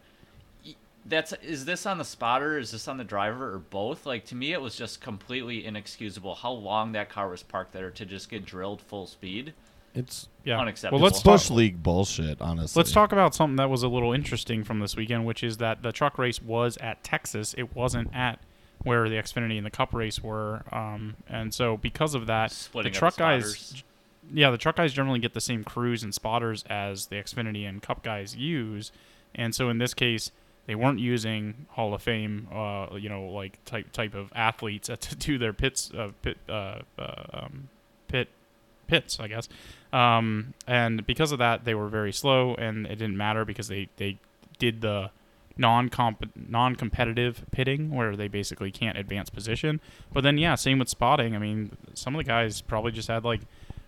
Y- 1.03 1.09
that's 1.09 1.33
is 1.41 1.65
this 1.65 1.85
on 1.85 1.97
the 1.97 2.05
spotter? 2.05 2.57
Is 2.57 2.71
this 2.71 2.87
on 2.87 2.97
the 2.97 3.03
driver, 3.03 3.53
or 3.53 3.59
both? 3.59 4.05
Like 4.05 4.25
to 4.25 4.35
me, 4.35 4.53
it 4.53 4.61
was 4.61 4.75
just 4.75 5.01
completely 5.01 5.65
inexcusable 5.65 6.35
how 6.35 6.51
long 6.51 6.91
that 6.93 7.09
car 7.09 7.29
was 7.29 7.43
parked 7.43 7.73
there 7.73 7.91
to 7.91 8.05
just 8.05 8.29
get 8.29 8.45
drilled 8.45 8.81
full 8.81 9.07
speed. 9.07 9.53
it's 9.95 10.27
yeah. 10.43 10.59
Unacceptable. 10.59 10.99
Well, 11.01 11.05
let's 11.11 11.21
bush 11.23 11.47
talk. 11.47 11.57
league 11.57 11.83
bullshit. 11.83 12.41
Honestly, 12.41 12.79
Let's 12.79 12.91
talk 12.91 13.11
about 13.11 13.33
something 13.35 13.55
that 13.57 13.69
was 13.69 13.83
a 13.83 13.87
little 13.87 14.11
interesting 14.13 14.63
from 14.63 14.79
this 14.79 14.95
weekend, 14.95 15.25
which 15.25 15.43
is 15.43 15.57
that 15.57 15.81
the 15.83 15.91
truck 15.91 16.17
race 16.17 16.41
was 16.41 16.77
at 16.77 17.03
Texas. 17.03 17.53
It 17.57 17.75
wasn't 17.75 18.13
at 18.13 18.39
where 18.83 19.07
the 19.07 19.15
Xfinity 19.15 19.55
and 19.57 19.65
the 19.65 19.71
Cup 19.71 19.93
race 19.93 20.21
were, 20.21 20.63
um, 20.73 21.15
and 21.29 21.53
so 21.53 21.77
because 21.77 22.15
of 22.15 22.27
that, 22.27 22.51
Splitting 22.51 22.91
the 22.91 22.97
truck 22.99 23.13
spotters. 23.13 23.71
guys 23.71 23.83
yeah, 24.33 24.49
the 24.51 24.57
truck 24.57 24.77
guys 24.77 24.93
generally 24.93 25.19
get 25.19 25.33
the 25.33 25.41
same 25.41 25.63
crews 25.65 26.01
and 26.01 26.13
spotters 26.13 26.63
as 26.69 27.07
the 27.07 27.15
Xfinity 27.17 27.67
and 27.67 27.81
Cup 27.81 28.03
guys 28.03 28.35
use, 28.35 28.91
and 29.35 29.53
so 29.53 29.69
in 29.69 29.77
this 29.79 29.93
case, 29.93 30.31
they 30.65 30.75
weren't 30.75 30.99
using 30.99 31.65
Hall 31.69 31.93
of 31.93 32.01
Fame, 32.01 32.47
uh, 32.53 32.95
you 32.95 33.09
know, 33.09 33.25
like 33.25 33.63
type 33.65 33.91
type 33.91 34.13
of 34.13 34.31
athletes 34.35 34.89
to 34.99 35.15
do 35.15 35.37
their 35.37 35.53
pits, 35.53 35.91
uh, 35.93 36.11
pit, 36.21 36.37
uh, 36.47 36.79
uh, 36.97 37.23
um, 37.33 37.69
pit 38.07 38.29
pits, 38.87 39.19
I 39.19 39.27
guess. 39.27 39.49
Um, 39.91 40.53
and 40.67 41.05
because 41.05 41.31
of 41.31 41.39
that, 41.39 41.65
they 41.65 41.75
were 41.75 41.89
very 41.89 42.13
slow, 42.13 42.55
and 42.55 42.85
it 42.85 42.95
didn't 42.95 43.17
matter 43.17 43.45
because 43.45 43.67
they 43.67 43.89
they 43.97 44.19
did 44.57 44.81
the 44.81 45.11
non 45.57 45.89
non 46.49 46.75
competitive 46.75 47.45
pitting 47.51 47.91
where 47.91 48.15
they 48.15 48.27
basically 48.27 48.71
can't 48.71 48.97
advance 48.97 49.29
position. 49.29 49.81
But 50.13 50.21
then 50.21 50.37
yeah, 50.37 50.55
same 50.55 50.79
with 50.79 50.89
spotting. 50.89 51.35
I 51.35 51.39
mean, 51.39 51.77
some 51.93 52.15
of 52.15 52.19
the 52.19 52.23
guys 52.23 52.61
probably 52.61 52.91
just 52.91 53.07
had 53.07 53.23
like 53.23 53.41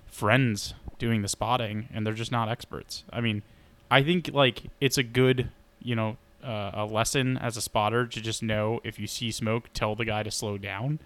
friends 0.05 0.73
doing 0.99 1.21
the 1.21 1.27
spotting, 1.27 1.87
and 1.93 2.05
they're 2.05 2.13
just 2.13 2.31
not 2.31 2.49
experts. 2.49 3.03
I 3.11 3.21
mean, 3.21 3.43
I 3.89 4.03
think 4.03 4.31
like 4.33 4.63
it's 4.81 4.97
a 4.97 5.03
good 5.03 5.49
you 5.81 5.95
know 5.95 6.17
uh, 6.45 6.71
a 6.73 6.85
lesson 6.85 7.37
as 7.37 7.57
a 7.57 7.61
spotter 7.61 8.05
to 8.05 8.21
just 8.21 8.43
know 8.43 8.79
if 8.83 8.99
you 8.99 9.07
see 9.07 9.31
smoke, 9.31 9.69
tell 9.73 9.95
the 9.95 10.05
guy 10.05 10.23
to 10.23 10.31
slow 10.31 10.57
down. 10.57 10.99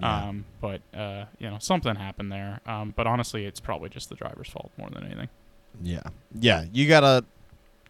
Yeah. 0.00 0.28
Um, 0.28 0.44
but 0.60 0.80
uh, 0.94 1.24
you 1.38 1.48
know 1.50 1.58
something 1.58 1.94
happened 1.96 2.30
there. 2.32 2.60
Um, 2.66 2.92
but 2.96 3.06
honestly, 3.06 3.46
it's 3.46 3.60
probably 3.60 3.88
just 3.88 4.08
the 4.08 4.14
driver's 4.14 4.48
fault 4.48 4.70
more 4.76 4.90
than 4.90 5.04
anything. 5.04 5.28
Yeah, 5.82 6.02
yeah. 6.38 6.64
You 6.72 6.88
gotta, 6.88 7.24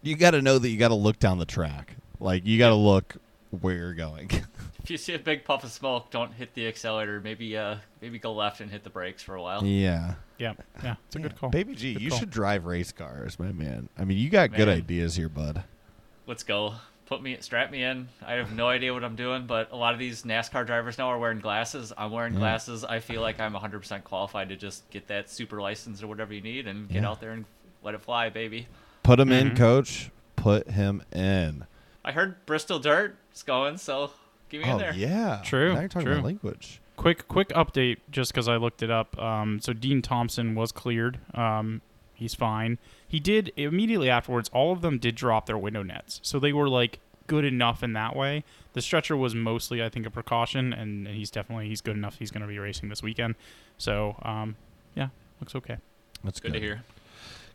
you 0.03 0.17
gotta 0.17 0.43
know 0.43 0.59
that 0.59 0.69
you 0.69 0.77
gotta 0.79 0.95
look 0.95 1.19
down 1.19 1.39
the 1.39 1.45
track. 1.47 1.97
Like 2.21 2.47
you 2.47 2.59
gotta 2.59 2.75
look 2.75 3.17
where 3.61 3.75
you're 3.77 3.95
going. 3.95 4.31
If 4.83 4.91
you 4.91 4.99
see 4.99 5.15
a 5.15 5.19
big 5.19 5.43
puff 5.45 5.65
of 5.65 5.73
smoke, 5.73 6.13
don't 6.13 6.33
hit 6.33 6.55
the 6.55 6.69
accelerator. 6.69 7.21
Maybe 7.21 7.57
uh 7.57 7.79
maybe 8.01 8.21
go 8.21 8.33
left 8.33 8.61
and 8.61 8.71
hit 8.71 8.85
the 8.85 8.91
brakes 8.91 9.21
for 9.21 9.35
a 9.35 9.43
while. 9.43 9.65
yeah. 9.65 10.15
Yeah, 10.39 10.53
yeah, 10.85 10.95
it's 11.07 11.17
a 11.17 11.19
good 11.19 11.37
call. 11.37 11.49
Baby 11.51 11.75
G, 11.75 11.95
Good 11.95 12.03
you 12.03 12.11
call. 12.11 12.19
should 12.21 12.31
drive 12.31 12.67
race 12.67 12.93
cars, 12.93 13.37
my 13.41 13.51
man. 13.51 13.89
I 13.99 14.05
mean, 14.05 14.17
you 14.19 14.31
got 14.31 14.53
good 14.53 14.69
ideas 14.69 15.17
here, 15.17 15.29
bud. 15.29 15.65
Let's 16.29 16.45
go. 16.45 16.75
Put 17.07 17.23
me 17.23 17.37
strap 17.41 17.71
me 17.71 17.83
in. 17.83 18.09
I 18.25 18.33
have 18.35 18.53
no 18.55 18.69
idea 18.69 18.93
what 18.93 19.05
I'm 19.05 19.17
doing, 19.17 19.47
but 19.47 19.71
a 19.73 19.77
lot 19.77 19.93
of 19.95 19.99
these 20.01 20.23
NASCAR 20.25 20.67
drivers 20.67 20.99
now 20.99 21.09
are 21.09 21.19
wearing 21.19 21.39
glasses. 21.41 21.93
I'm 21.97 22.11
wearing 22.11 22.35
Yeah. 22.35 22.41
glasses. 22.41 22.85
I 22.85 22.99
feel 23.01 23.21
like 23.23 23.41
I'm 23.41 23.55
100% 23.55 24.05
qualified 24.05 24.49
to 24.51 24.57
just 24.57 24.89
get 24.91 25.07
that 25.09 25.31
super 25.31 25.61
license 25.61 26.03
or 26.03 26.09
whatever 26.09 26.35
you 26.35 26.41
need 26.43 26.67
and 26.67 26.89
get 26.89 27.03
Yeah. 27.03 27.09
out 27.11 27.21
there 27.21 27.31
and 27.33 27.45
let 27.83 27.95
it 27.95 28.03
fly, 28.03 28.29
baby. 28.29 28.67
Put 29.03 29.21
him 29.21 29.31
in, 29.33 29.51
Mhm. 29.53 29.57
coach. 29.57 30.11
Put 30.35 30.71
him 30.71 31.03
in. 31.13 31.65
I 32.05 32.13
heard 32.13 32.45
Bristol 32.47 32.79
Dirt 32.79 33.17
is 33.35 33.43
going, 33.43 33.79
so 33.79 34.11
give 34.49 34.63
me 34.63 34.69
in 34.69 34.75
Oh 34.75 34.79
there. 34.79 34.95
yeah, 34.95 35.41
True, 35.45 35.75
Now 35.75 35.81
you're 35.81 35.89
talking 35.89 36.07
true. 36.07 36.15
about 36.15 36.25
language. 36.27 36.81
Quick, 36.97 37.29
quick 37.29 37.49
update, 37.51 37.99
just 38.11 38.33
because 38.33 38.49
I 38.49 38.57
looked 38.57 38.83
it 38.83 38.91
up. 38.91 39.17
Um, 39.21 39.61
so 39.61 39.73
Dean 39.73 40.03
Thompson 40.03 40.55
was 40.55 40.73
cleared. 40.73 41.19
Um, 41.35 41.83
he's 42.15 42.35
fine. 42.35 42.79
He 43.09 43.21
did 43.21 43.53
immediately 43.57 44.11
afterwards. 44.11 44.51
All 44.53 44.73
of 44.73 44.81
them 44.81 44.99
did 44.99 45.15
drop 45.15 45.47
their 45.47 45.59
window 45.59 45.83
nets, 45.83 46.21
so 46.23 46.39
they 46.39 46.53
were 46.53 46.69
like 46.69 46.99
good 47.27 47.45
enough 47.45 47.83
in 47.83 47.93
that 47.95 48.15
way. 48.17 48.45
The 48.73 48.83
stretcher 48.83 49.17
was 49.17 49.35
mostly, 49.35 49.83
I 49.83 49.89
think, 49.89 50.07
a 50.07 50.11
precaution, 50.11 50.73
and 50.73 51.07
he's 51.09 51.31
definitely 51.31 51.69
he's 51.69 51.81
good 51.81 51.97
enough. 51.97 52.19
He's 52.19 52.31
going 52.31 52.43
to 52.43 52.49
be 52.49 52.59
racing 52.59 52.89
this 52.89 53.03
weekend. 53.03 53.37
So, 53.79 54.17
um, 54.23 54.57
yeah, 54.95 55.09
looks 55.41 55.55
okay. 55.55 55.77
That's 56.25 56.41
Good 56.41 56.55
to 56.55 56.61
hear. 56.61 56.83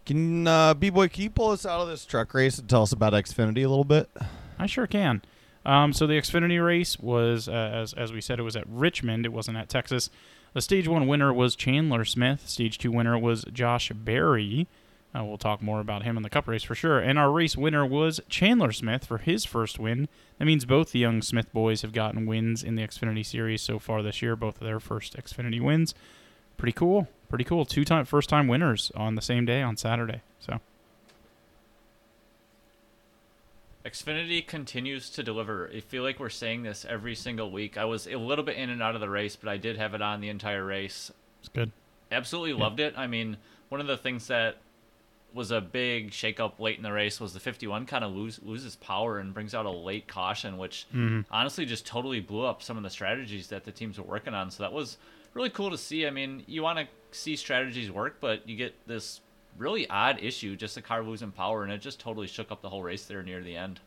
Can 0.05 0.47
uh, 0.47 0.73
B 0.73 0.89
boy, 0.89 1.09
can 1.09 1.23
you 1.23 1.29
pull 1.29 1.51
us 1.51 1.65
out 1.65 1.81
of 1.81 1.87
this 1.87 2.05
truck 2.05 2.33
race 2.33 2.57
and 2.57 2.67
tell 2.67 2.83
us 2.83 2.91
about 2.91 3.13
Xfinity 3.13 3.63
a 3.63 3.67
little 3.67 3.83
bit? 3.83 4.09
I 4.57 4.65
sure 4.65 4.87
can. 4.87 5.21
Um, 5.63 5.93
so 5.93 6.07
the 6.07 6.13
Xfinity 6.13 6.63
race 6.63 6.97
was, 6.99 7.47
uh, 7.47 7.51
as 7.51 7.93
as 7.93 8.11
we 8.11 8.21
said, 8.21 8.39
it 8.39 8.43
was 8.43 8.55
at 8.55 8.67
Richmond. 8.67 9.25
It 9.25 9.33
wasn't 9.33 9.57
at 9.57 9.69
Texas. 9.69 10.09
The 10.53 10.61
stage 10.61 10.87
one 10.87 11.07
winner 11.07 11.31
was 11.31 11.55
Chandler 11.55 12.03
Smith. 12.03 12.49
Stage 12.49 12.77
two 12.77 12.91
winner 12.91 13.17
was 13.17 13.45
Josh 13.53 13.91
Berry. 13.93 14.67
Uh, 15.13 15.23
we'll 15.25 15.37
talk 15.37 15.61
more 15.61 15.81
about 15.81 16.03
him 16.03 16.15
in 16.15 16.23
the 16.23 16.29
Cup 16.29 16.47
race 16.47 16.63
for 16.63 16.73
sure. 16.73 16.97
And 16.99 17.19
our 17.19 17.29
race 17.31 17.57
winner 17.57 17.85
was 17.85 18.21
Chandler 18.29 18.71
Smith 18.71 19.03
for 19.05 19.17
his 19.17 19.43
first 19.43 19.77
win. 19.77 20.07
That 20.37 20.45
means 20.45 20.63
both 20.63 20.91
the 20.93 20.99
young 20.99 21.21
Smith 21.21 21.51
boys 21.51 21.81
have 21.81 21.91
gotten 21.91 22.25
wins 22.25 22.63
in 22.63 22.75
the 22.75 22.83
Xfinity 22.87 23.25
series 23.25 23.61
so 23.61 23.77
far 23.77 24.01
this 24.01 24.21
year. 24.21 24.37
Both 24.37 24.61
of 24.61 24.65
their 24.67 24.79
first 24.79 25.17
Xfinity 25.17 25.59
wins. 25.59 25.93
Pretty 26.57 26.71
cool. 26.71 27.09
Pretty 27.27 27.43
cool. 27.43 27.65
Two 27.65 27.83
time 27.83 28.05
first 28.05 28.29
time 28.29 28.47
winners 28.47 28.89
on 28.95 29.15
the 29.15 29.21
same 29.21 29.45
day 29.45 29.61
on 29.61 29.75
Saturday. 29.75 30.21
So 30.39 30.61
Xfinity 33.85 34.45
continues 34.45 35.09
to 35.09 35.23
deliver. 35.23 35.69
I 35.75 35.79
feel 35.79 36.03
like 36.03 36.19
we're 36.19 36.29
saying 36.29 36.63
this 36.63 36.85
every 36.87 37.15
single 37.15 37.49
week. 37.51 37.77
I 37.77 37.85
was 37.85 38.05
a 38.07 38.15
little 38.15 38.45
bit 38.45 38.57
in 38.57 38.69
and 38.69 38.81
out 38.81 38.93
of 38.95 39.01
the 39.01 39.09
race, 39.09 39.35
but 39.35 39.49
I 39.49 39.57
did 39.57 39.77
have 39.77 39.93
it 39.95 40.01
on 40.01 40.21
the 40.21 40.29
entire 40.29 40.63
race. 40.63 41.11
it's 41.39 41.49
good. 41.49 41.71
Absolutely 42.11 42.51
Yeah. 42.51 42.57
loved 42.63 42.79
it. 42.79 42.93
I 42.95 43.07
mean, 43.07 43.37
one 43.69 43.81
of 43.81 43.87
the 43.87 43.97
things 43.97 44.27
that 44.27 44.57
was 45.33 45.51
a 45.51 45.61
big 45.61 46.11
shakeup 46.11 46.59
late 46.59 46.77
in 46.77 46.83
the 46.83 46.91
race 46.91 47.19
was 47.19 47.33
the 47.33 47.39
51 47.39 47.85
kind 47.85 48.03
of 48.03 48.11
lose, 48.11 48.39
loses 48.43 48.75
power 48.75 49.17
and 49.19 49.33
brings 49.33 49.53
out 49.55 49.65
a 49.65 49.69
late 49.71 50.07
caution, 50.07 50.57
which 50.57 50.85
Mhm. 50.93 51.25
honestly 51.31 51.65
just 51.65 51.85
totally 51.85 52.19
blew 52.19 52.43
up 52.45 52.61
some 52.61 52.75
of 52.77 52.83
the 52.83 52.89
strategies 52.89 53.47
that 53.47 53.63
the 53.63 53.71
teams 53.71 53.97
were 53.97 54.03
working 54.03 54.33
on. 54.33 54.51
So 54.51 54.63
that 54.63 54.73
was 54.73 54.97
really 55.33 55.49
cool 55.49 55.69
to 55.71 55.77
see. 55.77 56.05
I 56.05 56.09
mean, 56.09 56.43
you 56.47 56.61
want 56.63 56.79
to 56.79 56.87
see 57.17 57.35
strategies 57.35 57.89
work, 57.89 58.17
but 58.19 58.47
you 58.47 58.55
get 58.57 58.75
this 58.87 59.21
really 59.57 59.89
odd 59.89 60.19
issue, 60.21 60.55
just 60.55 60.75
the 60.75 60.81
car 60.81 61.03
losing 61.03 61.31
power, 61.31 61.63
and 61.63 61.71
it 61.71 61.79
just 61.79 61.99
totally 61.99 62.27
shook 62.27 62.51
up 62.51 62.61
the 62.61 62.69
whole 62.69 62.83
race 62.83 63.05
there 63.05 63.23
near 63.23 63.41
the 63.41 63.55
end. 63.55 63.79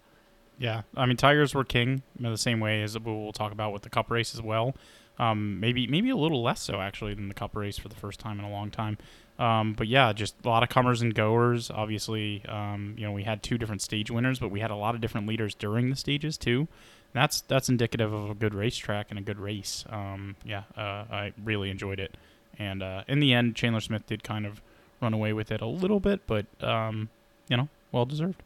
Yeah, 0.59 0.83
I 0.97 1.05
mean 1.07 1.17
tires 1.17 1.55
were 1.55 1.65
king 1.65 2.03
in 2.19 2.25
the 2.31 2.39
same 2.39 2.61
way 2.61 2.83
as 2.83 2.99
we'll 2.99 3.33
talk 3.33 3.51
about 3.53 3.73
with 3.73 3.83
the 3.83 3.91
Cup 3.91 4.11
race 4.11 4.35
as 4.35 4.41
well. 4.41 4.75
Um, 5.19 5.59
maybe 5.61 5.87
maybe 5.87 6.11
a 6.11 6.17
little 6.17 6.43
less 6.43 6.61
so 6.61 6.81
actually 6.81 7.15
than 7.15 7.29
the 7.29 7.35
Cup 7.35 7.55
race 7.57 7.77
for 7.79 7.89
the 7.89 7.95
first 7.97 8.19
time 8.21 8.39
in 8.39 8.45
a 8.45 8.51
long 8.51 8.71
time. 8.71 8.99
Um, 9.39 9.73
but 9.73 9.89
yeah, 9.89 10.13
just 10.13 10.37
a 10.45 10.49
lot 10.49 10.63
of 10.63 10.69
comers 10.69 11.03
and 11.03 11.15
goers. 11.15 11.71
Obviously, 11.71 12.45
um, 12.49 12.95
you 12.97 13.05
know 13.05 13.13
we 13.13 13.25
had 13.25 13.43
two 13.43 13.59
different 13.59 13.83
stage 13.83 14.11
winners, 14.11 14.39
but 14.39 14.51
we 14.51 14.61
had 14.61 14.71
a 14.71 14.77
lot 14.77 14.95
of 14.95 15.01
different 15.01 15.27
leaders 15.27 15.55
during 15.55 15.91
the 15.91 15.97
stages 15.97 16.39
too. 16.39 16.69
That's 17.13 17.41
that's 17.43 17.69
indicative 17.69 18.13
of 18.13 18.31
a 18.31 18.35
good 18.35 18.55
racetrack 18.55 19.07
and 19.11 19.19
a 19.19 19.23
good 19.23 19.39
race. 19.39 19.85
Um, 19.89 20.37
yeah, 20.45 20.65
uh, 20.77 21.05
I 21.11 21.33
really 21.43 21.71
enjoyed 21.71 21.99
it, 21.99 22.17
and 22.59 22.83
uh, 22.83 23.03
in 23.09 23.19
the 23.19 23.33
end, 23.33 23.57
Chandler 23.57 23.81
Smith 23.81 24.07
did 24.07 24.23
kind 24.23 24.47
of 24.47 24.61
run 25.01 25.13
away 25.13 25.33
with 25.33 25.51
it 25.51 25.61
a 25.61 25.67
little 25.67 26.01
bit, 26.01 26.21
but 26.27 26.47
um, 26.63 27.09
you 27.49 27.57
know, 27.57 27.69
well 27.91 28.07
deserved. 28.07 28.41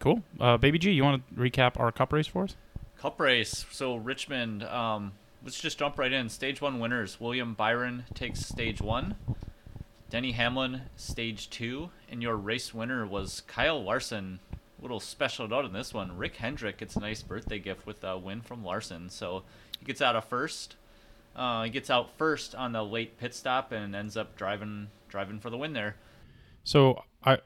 Cool. 0.00 0.22
Uh, 0.40 0.56
Baby 0.56 0.78
G, 0.78 0.92
you 0.92 1.04
want 1.04 1.22
to 1.28 1.40
recap 1.40 1.78
our 1.80 1.90
cup 1.92 2.12
race 2.12 2.26
for 2.26 2.44
us? 2.44 2.56
Cup 2.98 3.20
race. 3.20 3.66
So 3.70 3.96
Richmond. 3.96 4.64
Let's 5.46 5.60
just 5.60 5.78
jump 5.78 5.96
right 5.96 6.12
in. 6.12 6.28
Stage 6.28 6.60
one 6.60 6.80
winners. 6.80 7.20
William 7.20 7.54
Byron 7.54 8.02
takes 8.14 8.40
stage 8.40 8.80
one. 8.80 9.14
Denny 10.10 10.32
Hamlin 10.32 10.82
stage 10.96 11.48
two, 11.50 11.90
and 12.10 12.20
your 12.20 12.34
race 12.34 12.74
winner 12.74 13.06
was 13.06 13.42
Kyle 13.46 13.80
Larson. 13.80 14.40
Little 14.82 14.98
special 14.98 15.46
note 15.46 15.64
in 15.64 15.72
this 15.72 15.94
one. 15.94 16.18
Rick 16.18 16.34
Hendrick 16.34 16.78
gets 16.78 16.96
a 16.96 17.00
nice 17.00 17.22
birthday 17.22 17.60
gift 17.60 17.86
with 17.86 18.02
a 18.02 18.18
win 18.18 18.40
from 18.40 18.64
Larson. 18.64 19.08
So 19.08 19.44
he 19.78 19.84
gets 19.84 20.02
out 20.02 20.16
of 20.16 20.24
first. 20.24 20.74
Uh, 21.36 21.62
he 21.62 21.70
gets 21.70 21.90
out 21.90 22.10
first 22.18 22.56
on 22.56 22.72
the 22.72 22.82
late 22.82 23.16
pit 23.16 23.32
stop 23.32 23.70
and 23.70 23.94
ends 23.94 24.16
up 24.16 24.34
driving 24.36 24.88
driving 25.08 25.38
for 25.38 25.50
the 25.50 25.56
win 25.56 25.74
there. 25.74 25.94
So 26.64 27.04
I, 27.22 27.38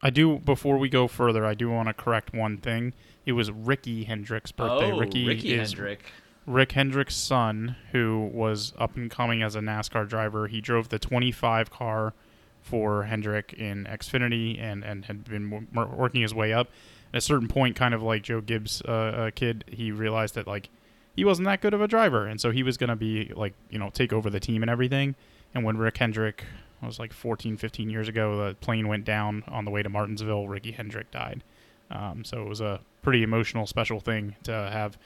I 0.00 0.10
do 0.10 0.38
before 0.38 0.78
we 0.78 0.88
go 0.88 1.08
further, 1.08 1.44
I 1.44 1.54
do 1.54 1.70
want 1.70 1.88
to 1.88 1.92
correct 1.92 2.32
one 2.32 2.58
thing. 2.58 2.94
It 3.26 3.32
was 3.32 3.50
Ricky 3.50 4.04
Hendrick's 4.04 4.52
birthday. 4.52 4.92
oh, 4.92 4.98
Ricky, 5.00 5.26
Ricky 5.26 5.54
is 5.54 5.72
Hendrick. 5.72 6.04
Rick 6.48 6.72
Hendrick's 6.72 7.14
son, 7.14 7.76
who 7.92 8.30
was 8.32 8.72
up 8.78 8.96
and 8.96 9.10
coming 9.10 9.42
as 9.42 9.54
a 9.54 9.60
NASCAR 9.60 10.08
driver. 10.08 10.46
He 10.46 10.62
drove 10.62 10.88
the 10.88 10.98
25 10.98 11.70
car 11.70 12.14
for 12.62 13.04
Hendrick 13.04 13.52
in 13.52 13.84
Xfinity 13.84 14.58
and, 14.58 14.82
and 14.82 15.04
had 15.04 15.24
been 15.24 15.68
working 15.74 16.22
his 16.22 16.34
way 16.34 16.54
up. 16.54 16.68
At 17.12 17.18
a 17.18 17.20
certain 17.20 17.48
point, 17.48 17.76
kind 17.76 17.92
of 17.92 18.02
like 18.02 18.22
Joe 18.22 18.40
Gibbs' 18.40 18.80
uh, 18.88 18.90
uh, 18.90 19.30
kid, 19.30 19.64
he 19.68 19.92
realized 19.92 20.34
that 20.36 20.46
like 20.46 20.70
he 21.14 21.24
wasn't 21.24 21.46
that 21.46 21.60
good 21.60 21.74
of 21.74 21.82
a 21.82 21.88
driver, 21.88 22.26
and 22.26 22.40
so 22.40 22.50
he 22.50 22.62
was 22.62 22.76
going 22.78 22.90
to 22.90 22.96
be 22.96 23.30
like 23.34 23.54
you 23.70 23.78
know 23.78 23.90
take 23.90 24.12
over 24.12 24.30
the 24.30 24.40
team 24.40 24.62
and 24.62 24.70
everything. 24.70 25.14
And 25.54 25.64
when 25.64 25.76
Rick 25.76 25.98
Hendrick 25.98 26.44
was 26.82 26.98
like 26.98 27.12
14, 27.12 27.56
15 27.56 27.90
years 27.90 28.08
ago, 28.08 28.36
the 28.36 28.54
plane 28.56 28.88
went 28.88 29.04
down 29.04 29.44
on 29.48 29.64
the 29.64 29.70
way 29.70 29.82
to 29.82 29.88
Martinsville. 29.88 30.48
Ricky 30.48 30.72
Hendrick 30.72 31.10
died. 31.10 31.42
Um, 31.90 32.24
so 32.24 32.42
it 32.42 32.48
was 32.48 32.60
a 32.60 32.80
pretty 33.02 33.22
emotional, 33.22 33.66
special 33.66 34.00
thing 34.00 34.36
to 34.44 34.52
have 34.52 34.98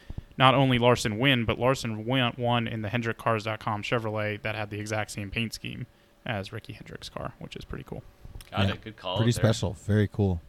not 0.42 0.56
only 0.56 0.76
Larson 0.76 1.20
win, 1.20 1.44
but 1.44 1.56
Larson 1.56 2.04
win, 2.04 2.32
won 2.36 2.66
in 2.66 2.82
the 2.82 2.88
HendrickCars.com 2.88 3.84
Chevrolet 3.84 4.42
that 4.42 4.56
had 4.56 4.70
the 4.70 4.80
exact 4.80 5.12
same 5.12 5.30
paint 5.30 5.54
scheme 5.54 5.86
as 6.26 6.52
Ricky 6.52 6.72
Hendrick's 6.72 7.08
car, 7.08 7.34
which 7.38 7.54
is 7.54 7.64
pretty 7.64 7.84
cool. 7.84 8.02
Got 8.50 8.66
Yeah, 8.66 8.74
it. 8.74 8.80
Good 8.82 8.96
call. 8.96 9.18
Pretty 9.18 9.30
there. 9.30 9.40
special. 9.40 9.74
Very 9.86 10.08
cool. 10.08 10.40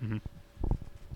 hmm 0.00 0.16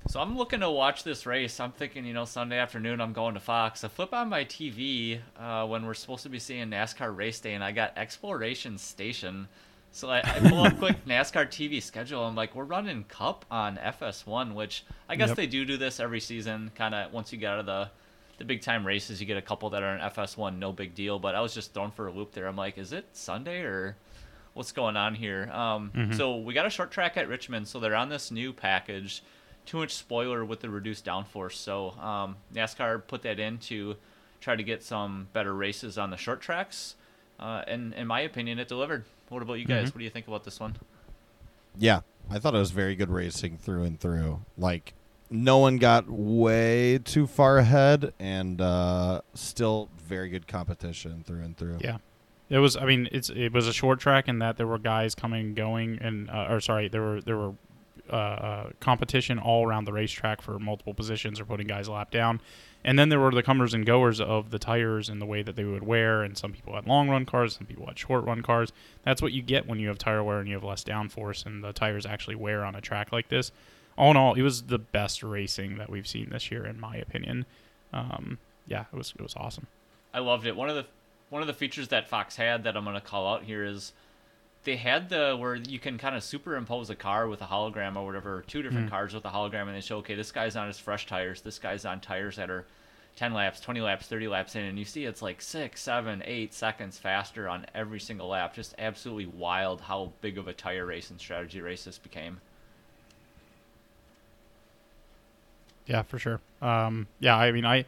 So 0.06 0.20
I'm 0.20 0.36
looking 0.36 0.60
to 0.60 0.70
watch 0.70 1.02
this 1.02 1.24
race. 1.24 1.58
I'm 1.60 1.72
thinking, 1.72 2.04
you 2.04 2.12
know, 2.12 2.26
Sunday 2.26 2.58
afternoon 2.58 3.00
I'm 3.00 3.14
going 3.14 3.32
to 3.34 3.40
Fox. 3.40 3.82
I 3.84 3.88
flip 3.88 4.12
on 4.12 4.28
my 4.28 4.44
TV 4.44 5.18
uh, 5.40 5.66
when 5.66 5.86
we're 5.86 5.94
supposed 5.94 6.22
to 6.24 6.28
be 6.28 6.38
seeing 6.38 6.68
NASCAR 6.68 7.16
race 7.16 7.40
day, 7.40 7.54
and 7.54 7.64
I 7.64 7.72
got 7.72 7.96
Exploration 7.96 8.76
Station. 8.76 9.48
So 9.92 10.10
I, 10.10 10.18
I 10.18 10.40
pull 10.46 10.62
up 10.62 10.76
quick 10.78 11.06
NASCAR 11.06 11.46
TV 11.48 11.82
schedule. 11.82 12.22
I'm 12.22 12.34
like, 12.34 12.54
we're 12.54 12.64
running 12.64 13.04
Cup 13.04 13.46
on 13.50 13.78
FS1, 13.78 14.52
which 14.52 14.84
I 15.08 15.16
guess 15.16 15.28
Yep. 15.28 15.36
they 15.38 15.46
do 15.46 15.64
do 15.64 15.78
this 15.78 16.00
every 16.00 16.20
season. 16.20 16.70
Kind 16.74 16.94
of 16.94 17.14
once 17.14 17.32
you 17.32 17.38
get 17.38 17.52
out 17.52 17.60
of 17.60 17.66
the 17.66 17.88
the 18.38 18.44
big 18.44 18.60
time 18.62 18.86
races, 18.86 19.20
you 19.20 19.26
get 19.26 19.36
a 19.36 19.42
couple 19.42 19.70
that 19.70 19.82
are 19.82 19.94
in 19.94 20.00
FS1, 20.00 20.58
no 20.58 20.72
big 20.72 20.94
deal. 20.94 21.18
But 21.18 21.34
I 21.34 21.40
was 21.40 21.54
just 21.54 21.72
thrown 21.74 21.90
for 21.90 22.06
a 22.06 22.12
loop 22.12 22.32
there. 22.32 22.46
I'm 22.46 22.56
like, 22.56 22.76
is 22.78 22.92
it 22.92 23.06
Sunday 23.12 23.60
or 23.62 23.96
what's 24.54 24.72
going 24.72 24.96
on 24.96 25.14
here? 25.14 25.50
Um, 25.52 25.90
Mhm. 25.94 26.16
So 26.16 26.36
we 26.36 26.52
got 26.54 26.66
a 26.66 26.70
short 26.70 26.90
track 26.90 27.16
at 27.16 27.28
Richmond, 27.28 27.66
so 27.68 27.80
they're 27.80 27.94
on 27.96 28.08
this 28.08 28.30
new 28.30 28.52
package 28.52 29.22
two 29.64 29.82
inch 29.82 29.92
spoiler 29.92 30.44
with 30.44 30.60
the 30.60 30.70
reduced 30.70 31.04
downforce. 31.04 31.54
So 31.54 31.90
um, 31.98 32.36
NASCAR 32.54 33.06
put 33.06 33.22
that 33.22 33.40
in 33.40 33.58
to 33.58 33.96
try 34.40 34.54
to 34.54 34.62
get 34.62 34.82
some 34.82 35.26
better 35.32 35.52
races 35.54 35.98
on 35.98 36.10
the 36.10 36.16
short 36.16 36.40
tracks. 36.40 36.94
Uh, 37.40 37.62
and 37.66 37.92
in 37.94 38.06
my 38.06 38.20
opinion, 38.20 38.58
it 38.58 38.68
delivered. 38.68 39.04
What 39.28 39.42
about 39.42 39.54
you 39.54 39.64
guys? 39.64 39.88
Mhm. 39.90 39.94
What 39.94 39.98
do 39.98 40.04
you 40.04 40.10
think 40.10 40.28
about 40.28 40.44
this 40.44 40.60
one? 40.60 40.76
Yeah, 41.78 42.00
I 42.30 42.38
thought 42.38 42.54
it 42.54 42.58
was 42.58 42.70
very 42.70 42.94
good 42.94 43.10
racing 43.10 43.58
through 43.58 43.82
and 43.82 43.98
through. 44.00 44.40
Like 44.56 44.94
no 45.30 45.58
one 45.58 45.78
got 45.78 46.08
way 46.08 46.98
too 46.98 47.26
far 47.26 47.58
ahead, 47.58 48.12
and 48.18 48.60
uh, 48.60 49.20
still 49.34 49.88
very 49.98 50.28
good 50.28 50.46
competition 50.46 51.24
through 51.26 51.42
and 51.42 51.56
through. 51.56 51.78
Yeah. 51.80 51.98
It 52.48 52.58
was. 52.58 52.76
I 52.76 52.84
mean, 52.84 53.08
it's 53.10 53.28
it 53.28 53.52
was 53.52 53.66
a 53.66 53.72
short 53.72 53.98
track 53.98 54.28
in 54.28 54.38
that 54.38 54.56
there 54.56 54.68
were 54.68 54.78
guys 54.78 55.16
coming 55.16 55.46
and 55.46 55.56
going, 55.56 55.98
and 56.00 56.30
uh, 56.30 56.46
or 56.48 56.60
sorry, 56.60 56.86
there 56.86 57.02
were 57.02 57.20
there 57.20 57.36
were 57.36 57.54
uh, 58.08 58.14
uh, 58.14 58.70
competition 58.78 59.36
all 59.36 59.66
around 59.66 59.84
the 59.84 59.92
racetrack 59.92 60.40
for 60.40 60.60
multiple 60.60 60.94
positions 60.94 61.40
or 61.40 61.44
putting 61.44 61.66
guys 61.66 61.88
lap 61.88 62.12
down, 62.12 62.40
and 62.84 62.96
then 62.96 63.08
there 63.08 63.18
were 63.18 63.32
the 63.32 63.42
comers 63.42 63.74
and 63.74 63.84
goers 63.84 64.20
of 64.20 64.50
the 64.50 64.60
tires 64.60 65.08
and 65.08 65.20
the 65.20 65.26
way 65.26 65.42
that 65.42 65.56
they 65.56 65.64
would 65.64 65.82
wear, 65.82 66.22
and 66.22 66.38
some 66.38 66.52
people 66.52 66.76
had 66.76 66.86
long 66.86 67.08
run 67.08 67.26
cars, 67.26 67.56
some 67.56 67.66
people 67.66 67.84
had 67.84 67.98
short 67.98 68.24
run 68.24 68.42
cars. 68.42 68.72
That's 69.04 69.20
what 69.20 69.32
you 69.32 69.42
get 69.42 69.66
when 69.66 69.80
you 69.80 69.88
have 69.88 69.98
tire 69.98 70.22
wear 70.22 70.38
and 70.38 70.46
you 70.46 70.54
have 70.54 70.62
less 70.62 70.84
downforce, 70.84 71.44
and 71.44 71.64
the 71.64 71.72
tires 71.72 72.06
actually 72.06 72.36
wear 72.36 72.64
on 72.64 72.76
a 72.76 72.80
track 72.80 73.10
like 73.10 73.28
this. 73.28 73.50
All 73.96 74.10
in 74.10 74.16
all, 74.16 74.34
it 74.34 74.42
was 74.42 74.64
the 74.64 74.78
best 74.78 75.22
racing 75.22 75.78
that 75.78 75.88
we've 75.88 76.06
seen 76.06 76.28
this 76.30 76.50
year, 76.50 76.66
in 76.66 76.78
my 76.78 76.96
opinion. 76.96 77.46
Um, 77.92 78.38
yeah, 78.66 78.84
it 78.92 78.96
was 78.96 79.14
it 79.18 79.22
was 79.22 79.34
awesome. 79.36 79.66
I 80.12 80.18
loved 80.18 80.46
it. 80.46 80.56
One 80.56 80.68
of 80.68 80.76
the 80.76 80.86
one 81.30 81.42
of 81.42 81.48
the 81.48 81.54
features 81.54 81.88
that 81.88 82.08
Fox 82.08 82.36
had 82.36 82.64
that 82.64 82.76
I'm 82.76 82.84
going 82.84 82.94
to 82.94 83.00
call 83.00 83.26
out 83.32 83.44
here 83.44 83.64
is 83.64 83.92
they 84.64 84.76
had 84.76 85.08
the 85.08 85.36
where 85.38 85.54
you 85.54 85.78
can 85.78 85.96
kind 85.96 86.16
of 86.16 86.22
superimpose 86.22 86.90
a 86.90 86.94
car 86.94 87.28
with 87.28 87.40
a 87.40 87.46
hologram 87.46 87.96
or 87.96 88.04
whatever, 88.04 88.44
two 88.46 88.62
different 88.62 88.90
cars 88.90 89.14
with 89.14 89.24
a 89.24 89.30
hologram, 89.30 89.66
and 89.66 89.76
they 89.76 89.80
show 89.80 89.98
okay, 89.98 90.14
this 90.14 90.32
guy's 90.32 90.56
on 90.56 90.66
his 90.66 90.78
fresh 90.78 91.06
tires, 91.06 91.40
this 91.40 91.58
guy's 91.58 91.84
on 91.84 92.00
tires 92.00 92.36
that 92.36 92.50
are 92.50 92.66
10 93.16 93.32
laps, 93.32 93.60
20 93.60 93.80
laps, 93.80 94.06
30 94.06 94.28
laps 94.28 94.56
in, 94.56 94.64
and 94.64 94.78
you 94.78 94.84
see 94.84 95.06
it's 95.06 95.22
like 95.22 95.40
six, 95.40 95.80
seven, 95.80 96.22
eight 96.26 96.52
seconds 96.52 96.98
faster 96.98 97.48
on 97.48 97.64
every 97.74 97.98
single 97.98 98.28
lap. 98.28 98.54
Just 98.54 98.74
absolutely 98.78 99.26
wild 99.26 99.80
how 99.80 100.12
big 100.20 100.36
of 100.36 100.48
a 100.48 100.52
tire 100.52 100.84
race 100.84 101.10
and 101.10 101.18
strategy 101.18 101.60
race 101.60 101.84
this 101.84 101.98
became. 101.98 102.40
Yeah, 105.86 106.02
for 106.02 106.18
sure. 106.18 106.40
Um, 106.60 107.06
yeah, 107.20 107.36
I 107.36 107.52
mean, 107.52 107.64
I 107.64 107.84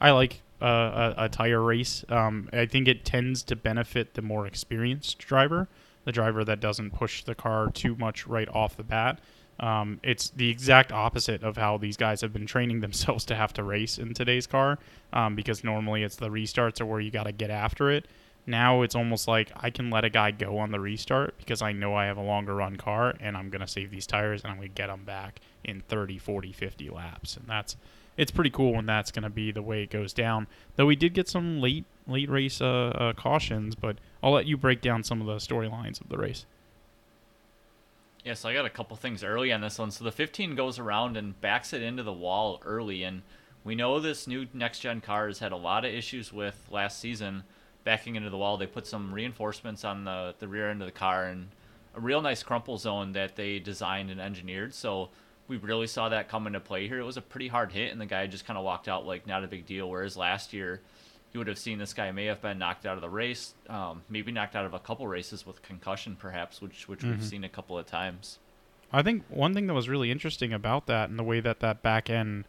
I 0.00 0.10
like 0.12 0.40
uh, 0.60 1.14
a, 1.16 1.24
a 1.24 1.28
tire 1.28 1.60
race. 1.60 2.04
Um, 2.08 2.48
I 2.52 2.66
think 2.66 2.88
it 2.88 3.04
tends 3.04 3.42
to 3.44 3.56
benefit 3.56 4.14
the 4.14 4.22
more 4.22 4.46
experienced 4.46 5.18
driver, 5.18 5.68
the 6.04 6.12
driver 6.12 6.44
that 6.44 6.60
doesn't 6.60 6.92
push 6.92 7.24
the 7.24 7.34
car 7.34 7.70
too 7.70 7.94
much 7.96 8.26
right 8.26 8.48
off 8.48 8.76
the 8.76 8.82
bat. 8.82 9.20
Um, 9.60 10.00
it's 10.02 10.30
the 10.30 10.48
exact 10.48 10.92
opposite 10.92 11.42
of 11.44 11.56
how 11.56 11.76
these 11.76 11.96
guys 11.96 12.20
have 12.22 12.32
been 12.32 12.46
training 12.46 12.80
themselves 12.82 13.24
to 13.26 13.34
have 13.34 13.52
to 13.54 13.62
race 13.62 13.98
in 13.98 14.14
today's 14.14 14.46
car, 14.46 14.78
um, 15.12 15.34
because 15.36 15.62
normally 15.62 16.02
it's 16.02 16.16
the 16.16 16.28
restarts 16.30 16.80
are 16.80 16.86
where 16.86 17.00
you 17.00 17.10
got 17.10 17.24
to 17.24 17.32
get 17.32 17.50
after 17.50 17.90
it. 17.90 18.06
Now 18.46 18.82
it's 18.82 18.94
almost 18.94 19.28
like 19.28 19.52
I 19.54 19.70
can 19.70 19.90
let 19.90 20.04
a 20.04 20.10
guy 20.10 20.32
go 20.32 20.58
on 20.58 20.72
the 20.72 20.80
restart 20.80 21.38
because 21.38 21.62
I 21.62 21.72
know 21.72 21.94
I 21.94 22.06
have 22.06 22.16
a 22.16 22.22
longer 22.22 22.56
run 22.56 22.76
car 22.76 23.14
and 23.20 23.36
I'm 23.36 23.50
going 23.50 23.60
to 23.60 23.68
save 23.68 23.90
these 23.90 24.06
tires 24.06 24.42
and 24.42 24.50
I'm 24.50 24.58
going 24.58 24.68
to 24.68 24.74
get 24.74 24.88
them 24.88 25.04
back 25.04 25.40
in 25.62 25.80
30, 25.82 26.18
40, 26.18 26.52
50 26.52 26.90
laps. 26.90 27.36
And 27.36 27.46
that's 27.46 27.76
it's 28.16 28.30
pretty 28.30 28.50
cool 28.50 28.74
when 28.74 28.86
that's 28.86 29.10
going 29.10 29.22
to 29.22 29.30
be 29.30 29.52
the 29.52 29.62
way 29.62 29.82
it 29.82 29.90
goes 29.90 30.12
down. 30.12 30.46
Though 30.76 30.86
we 30.86 30.96
did 30.96 31.14
get 31.14 31.28
some 31.28 31.60
late 31.60 31.84
late 32.06 32.28
race 32.28 32.60
uh, 32.60 32.92
uh, 32.94 33.12
cautions, 33.12 33.74
but 33.76 33.96
I'll 34.22 34.32
let 34.32 34.46
you 34.46 34.56
break 34.56 34.80
down 34.80 35.04
some 35.04 35.20
of 35.20 35.26
the 35.28 35.36
storylines 35.36 36.00
of 36.00 36.08
the 36.08 36.18
race. 36.18 36.44
Yeah, 38.24 38.34
so 38.34 38.48
I 38.48 38.54
got 38.54 38.66
a 38.66 38.70
couple 38.70 38.96
things 38.96 39.24
early 39.24 39.52
on 39.52 39.60
this 39.60 39.78
one. 39.78 39.90
So 39.90 40.04
the 40.04 40.12
15 40.12 40.54
goes 40.54 40.78
around 40.78 41.16
and 41.16 41.40
backs 41.40 41.72
it 41.72 41.82
into 41.82 42.02
the 42.02 42.12
wall 42.12 42.60
early, 42.64 43.02
and 43.02 43.22
we 43.64 43.74
know 43.74 43.98
this 44.00 44.26
new 44.26 44.46
next 44.52 44.80
gen 44.80 45.00
car 45.00 45.28
has 45.28 45.38
had 45.38 45.52
a 45.52 45.56
lot 45.56 45.84
of 45.84 45.92
issues 45.92 46.32
with 46.32 46.68
last 46.70 47.00
season 47.00 47.44
backing 47.84 48.16
into 48.16 48.30
the 48.30 48.38
wall. 48.38 48.56
They 48.56 48.66
put 48.66 48.86
some 48.86 49.12
reinforcements 49.12 49.84
on 49.84 50.04
the 50.04 50.34
the 50.38 50.48
rear 50.48 50.70
end 50.70 50.82
of 50.82 50.86
the 50.86 50.92
car 50.92 51.26
and 51.26 51.48
a 51.94 52.00
real 52.00 52.22
nice 52.22 52.42
crumple 52.42 52.78
zone 52.78 53.12
that 53.12 53.36
they 53.36 53.58
designed 53.58 54.10
and 54.10 54.20
engineered. 54.20 54.74
So 54.74 55.10
we 55.48 55.56
really 55.56 55.86
saw 55.86 56.08
that 56.08 56.28
come 56.28 56.46
into 56.46 56.60
play 56.60 56.88
here. 56.88 56.98
It 56.98 57.04
was 57.04 57.16
a 57.16 57.22
pretty 57.22 57.48
hard 57.48 57.72
hit, 57.72 57.92
and 57.92 58.00
the 58.00 58.06
guy 58.06 58.26
just 58.26 58.46
kind 58.46 58.58
of 58.58 58.64
walked 58.64 58.88
out 58.88 59.06
like 59.06 59.26
not 59.26 59.44
a 59.44 59.48
big 59.48 59.66
deal. 59.66 59.90
Whereas 59.90 60.16
last 60.16 60.52
year, 60.52 60.80
you 61.32 61.38
would 61.40 61.48
have 61.48 61.58
seen 61.58 61.78
this 61.78 61.92
guy 61.94 62.10
may 62.12 62.26
have 62.26 62.40
been 62.40 62.58
knocked 62.58 62.86
out 62.86 62.96
of 62.96 63.00
the 63.02 63.10
race, 63.10 63.54
um, 63.68 64.02
maybe 64.08 64.32
knocked 64.32 64.56
out 64.56 64.64
of 64.64 64.74
a 64.74 64.78
couple 64.78 65.06
races 65.06 65.46
with 65.46 65.62
concussion, 65.62 66.16
perhaps, 66.16 66.62
which 66.62 66.88
which 66.88 67.04
we've 67.04 67.22
seen 67.22 67.44
a 67.44 67.48
couple 67.48 67.78
of 67.78 67.86
times. 67.86 68.38
I 68.92 69.02
think 69.02 69.24
one 69.28 69.54
thing 69.54 69.66
that 69.66 69.74
was 69.74 69.88
really 69.88 70.10
interesting 70.10 70.52
about 70.52 70.86
that 70.86 71.08
and 71.08 71.18
the 71.18 71.22
way 71.24 71.40
that 71.40 71.60
that 71.60 71.82
back 71.82 72.10
end 72.10 72.44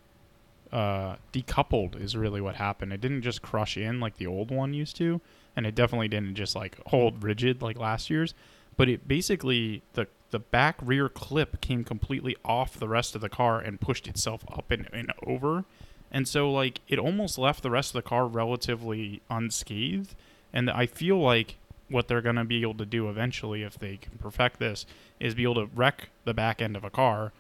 uh, 0.74 1.18
decoupled 1.32 2.02
is 2.02 2.18
really 2.18 2.42
what 2.42 2.56
happened. 2.56 2.92
It 2.92 3.00
didn't 3.00 3.22
just 3.22 3.44
crush 3.44 3.78
in 3.78 4.00
like 4.00 4.18
the 4.18 4.28
old 4.28 4.50
one 4.50 4.74
used 4.74 4.98
to, 4.98 5.22
and 5.56 5.68
it 5.68 5.76
definitely 5.76 6.08
didn't 6.08 6.36
just 6.36 6.56
like 6.56 6.80
hold 6.88 7.24
rigid 7.24 7.62
like 7.62 7.78
last 7.78 8.10
year's. 8.10 8.34
But 8.76 8.90
it 8.90 9.08
basically 9.08 9.84
the 9.94 10.08
the 10.32 10.40
back 10.40 10.78
rear 10.82 11.10
clip 11.10 11.62
came 11.62 11.84
completely 11.84 12.36
off 12.44 12.74
the 12.74 12.88
rest 12.88 13.14
of 13.14 13.22
the 13.22 13.30
car 13.30 13.60
and 13.60 13.80
pushed 13.80 14.08
itself 14.08 14.44
up 14.52 14.72
and, 14.72 14.90
and 14.92 15.14
over, 15.28 15.64
and 16.12 16.28
so 16.28 16.52
like 16.52 16.82
it 16.88 16.98
almost 16.98 17.38
left 17.38 17.62
the 17.62 17.70
rest 17.70 17.92
of 17.92 18.04
the 18.04 18.10
car 18.10 18.26
relatively 18.26 19.22
unscathed. 19.30 20.16
And 20.52 20.70
I 20.70 20.88
feel 20.88 21.20
like 21.20 21.58
what 21.90 22.08
they're 22.08 22.22
going 22.22 22.36
to 22.36 22.44
be 22.44 22.62
able 22.62 22.76
to 22.76 22.86
do 22.86 23.10
eventually, 23.10 23.62
if 23.62 23.78
they 23.78 23.98
can 23.98 24.18
perfect 24.18 24.60
this, 24.60 24.88
is 25.20 25.36
be 25.36 25.44
able 25.44 25.56
to 25.56 25.70
wreck 25.76 26.10
the 26.26 26.34
back 26.34 26.62
end 26.62 26.76
of 26.76 26.84
a 26.84 26.90
car, 26.90 27.32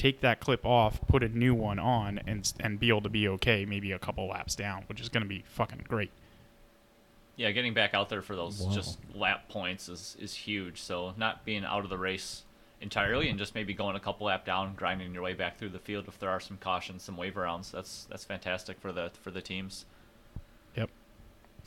take 0.00 0.22
that 0.22 0.40
clip 0.40 0.64
off, 0.64 0.98
put 1.08 1.22
a 1.22 1.28
new 1.28 1.54
one 1.54 1.78
on, 1.78 2.18
and 2.26 2.50
and 2.58 2.80
be 2.80 2.88
able 2.88 3.02
to 3.02 3.10
be 3.10 3.28
okay, 3.28 3.66
maybe 3.66 3.92
a 3.92 3.98
couple 3.98 4.26
laps 4.26 4.54
down, 4.54 4.84
which 4.88 4.98
is 4.98 5.10
going 5.10 5.22
to 5.22 5.28
be 5.28 5.44
fucking 5.46 5.84
great. 5.86 6.10
Yeah, 7.36 7.50
getting 7.50 7.74
back 7.74 7.92
out 7.92 8.08
there 8.08 8.22
for 8.22 8.34
those 8.34 8.62
Wow. 8.62 8.72
just 8.72 8.98
lap 9.14 9.48
points 9.50 9.88
is 9.90 10.16
is 10.18 10.34
huge. 10.34 10.80
So 10.80 11.12
not 11.18 11.44
being 11.44 11.64
out 11.64 11.84
of 11.84 11.90
the 11.90 11.98
race 11.98 12.42
entirely 12.80 13.28
and 13.28 13.38
just 13.38 13.54
maybe 13.54 13.74
going 13.74 13.94
a 13.94 14.00
couple 14.00 14.26
lap 14.26 14.46
down, 14.46 14.74
grinding 14.74 15.12
your 15.12 15.22
way 15.22 15.34
back 15.34 15.58
through 15.58 15.68
the 15.68 15.78
field 15.78 16.08
if 16.08 16.18
there 16.18 16.30
are 16.30 16.40
some 16.40 16.56
cautions, 16.56 17.02
some 17.02 17.18
wave 17.18 17.36
rounds. 17.36 17.70
That's 17.70 18.04
that's 18.04 18.24
fantastic 18.24 18.80
for 18.80 18.92
the 18.92 19.10
for 19.22 19.30
the 19.30 19.42
teams. 19.42 19.84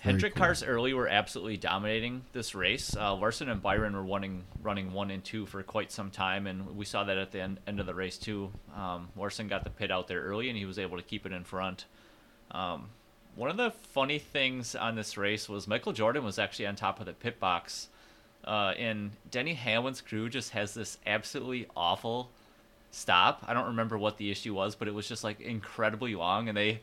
Hendrick 0.04 0.36
cool. 0.36 0.44
cars 0.44 0.64
early 0.64 0.94
were 0.94 1.08
absolutely 1.08 1.56
dominating 1.56 2.24
this 2.34 2.54
race. 2.54 2.94
Uh, 2.94 3.16
Larson 3.16 3.48
and 3.48 3.62
Byron 3.62 3.96
were 3.96 4.04
running 4.04 4.44
running 4.62 4.92
one 4.92 5.10
and 5.10 5.24
two 5.24 5.46
for 5.46 5.64
quite 5.64 5.94
some 5.94 6.12
time, 6.12 6.46
and 6.46 6.76
we 6.76 6.84
saw 6.84 7.06
that 7.06 7.18
at 7.18 7.32
the 7.32 7.40
end, 7.40 7.62
end 7.68 7.80
of 7.80 7.86
the 7.86 7.94
race 7.94 8.18
too. 8.18 8.52
Um, 8.76 9.08
Larson 9.16 9.48
got 9.48 9.64
the 9.64 9.70
pit 9.70 9.92
out 9.92 10.10
there 10.10 10.22
early, 10.22 10.50
and 10.50 10.58
he 10.58 10.66
was 10.66 10.78
able 10.78 10.98
to 10.98 11.04
keep 11.04 11.26
it 11.26 11.32
in 11.32 11.46
front. 11.46 11.86
Um, 12.52 12.90
one 13.36 13.50
of 13.50 13.56
the 13.56 13.72
funny 13.72 14.20
things 14.20 14.76
on 14.76 14.96
this 14.96 15.18
race 15.18 15.48
was 15.48 15.70
Michael 15.70 15.94
Jordan 15.94 16.26
was 16.26 16.38
actually 16.38 16.68
on 16.68 16.76
top 16.76 17.00
of 17.00 17.06
the 17.06 17.14
pit 17.14 17.40
box, 17.40 17.88
uh, 18.44 18.74
and 18.78 19.12
Denny 19.32 19.54
Hamlin's 19.54 20.02
crew 20.02 20.28
just 20.30 20.50
has 20.50 20.74
this 20.74 20.98
absolutely 21.06 21.68
awful 21.78 22.30
stop. 22.92 23.42
I 23.48 23.54
don't 23.54 23.68
remember 23.68 23.98
what 23.98 24.18
the 24.18 24.30
issue 24.30 24.54
was, 24.54 24.76
but 24.76 24.90
it 24.90 24.94
was 24.94 25.08
just 25.08 25.24
like 25.24 25.40
incredibly 25.40 26.14
long, 26.14 26.50
and 26.50 26.58
they 26.58 26.82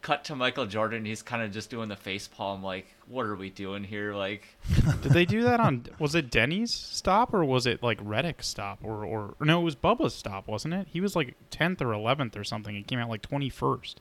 cut 0.00 0.24
to 0.24 0.36
Michael 0.36 0.66
Jordan. 0.66 1.04
He's 1.04 1.22
kind 1.22 1.42
of 1.42 1.52
just 1.52 1.70
doing 1.70 1.88
the 1.88 1.96
face 1.96 2.28
palm, 2.28 2.62
like, 2.62 2.86
"What 3.08 3.26
are 3.26 3.34
we 3.36 3.50
doing 3.50 3.84
here?" 3.84 4.14
Like, 4.14 4.44
Did 5.02 5.12
they 5.12 5.24
do 5.24 5.42
that 5.42 5.60
on? 5.60 5.86
Was 5.98 6.14
it 6.14 6.30
Denny's 6.30 6.72
stop 6.72 7.34
or 7.34 7.44
was 7.44 7.66
it 7.66 7.82
like 7.82 7.98
Reddick's 8.02 8.46
stop 8.48 8.78
or 8.82 9.04
or 9.04 9.34
no? 9.40 9.60
It 9.60 9.64
was 9.64 9.76
Bubba's 9.76 10.14
stop, 10.14 10.46
wasn't 10.48 10.74
it? 10.74 10.88
He 10.90 11.00
was 11.00 11.14
like 11.16 11.34
tenth 11.50 11.82
or 11.82 11.92
eleventh 11.92 12.36
or 12.36 12.44
something. 12.44 12.74
He 12.74 12.82
came 12.82 12.98
out 12.98 13.08
like 13.08 13.22
twenty 13.22 13.48
first. 13.50 14.00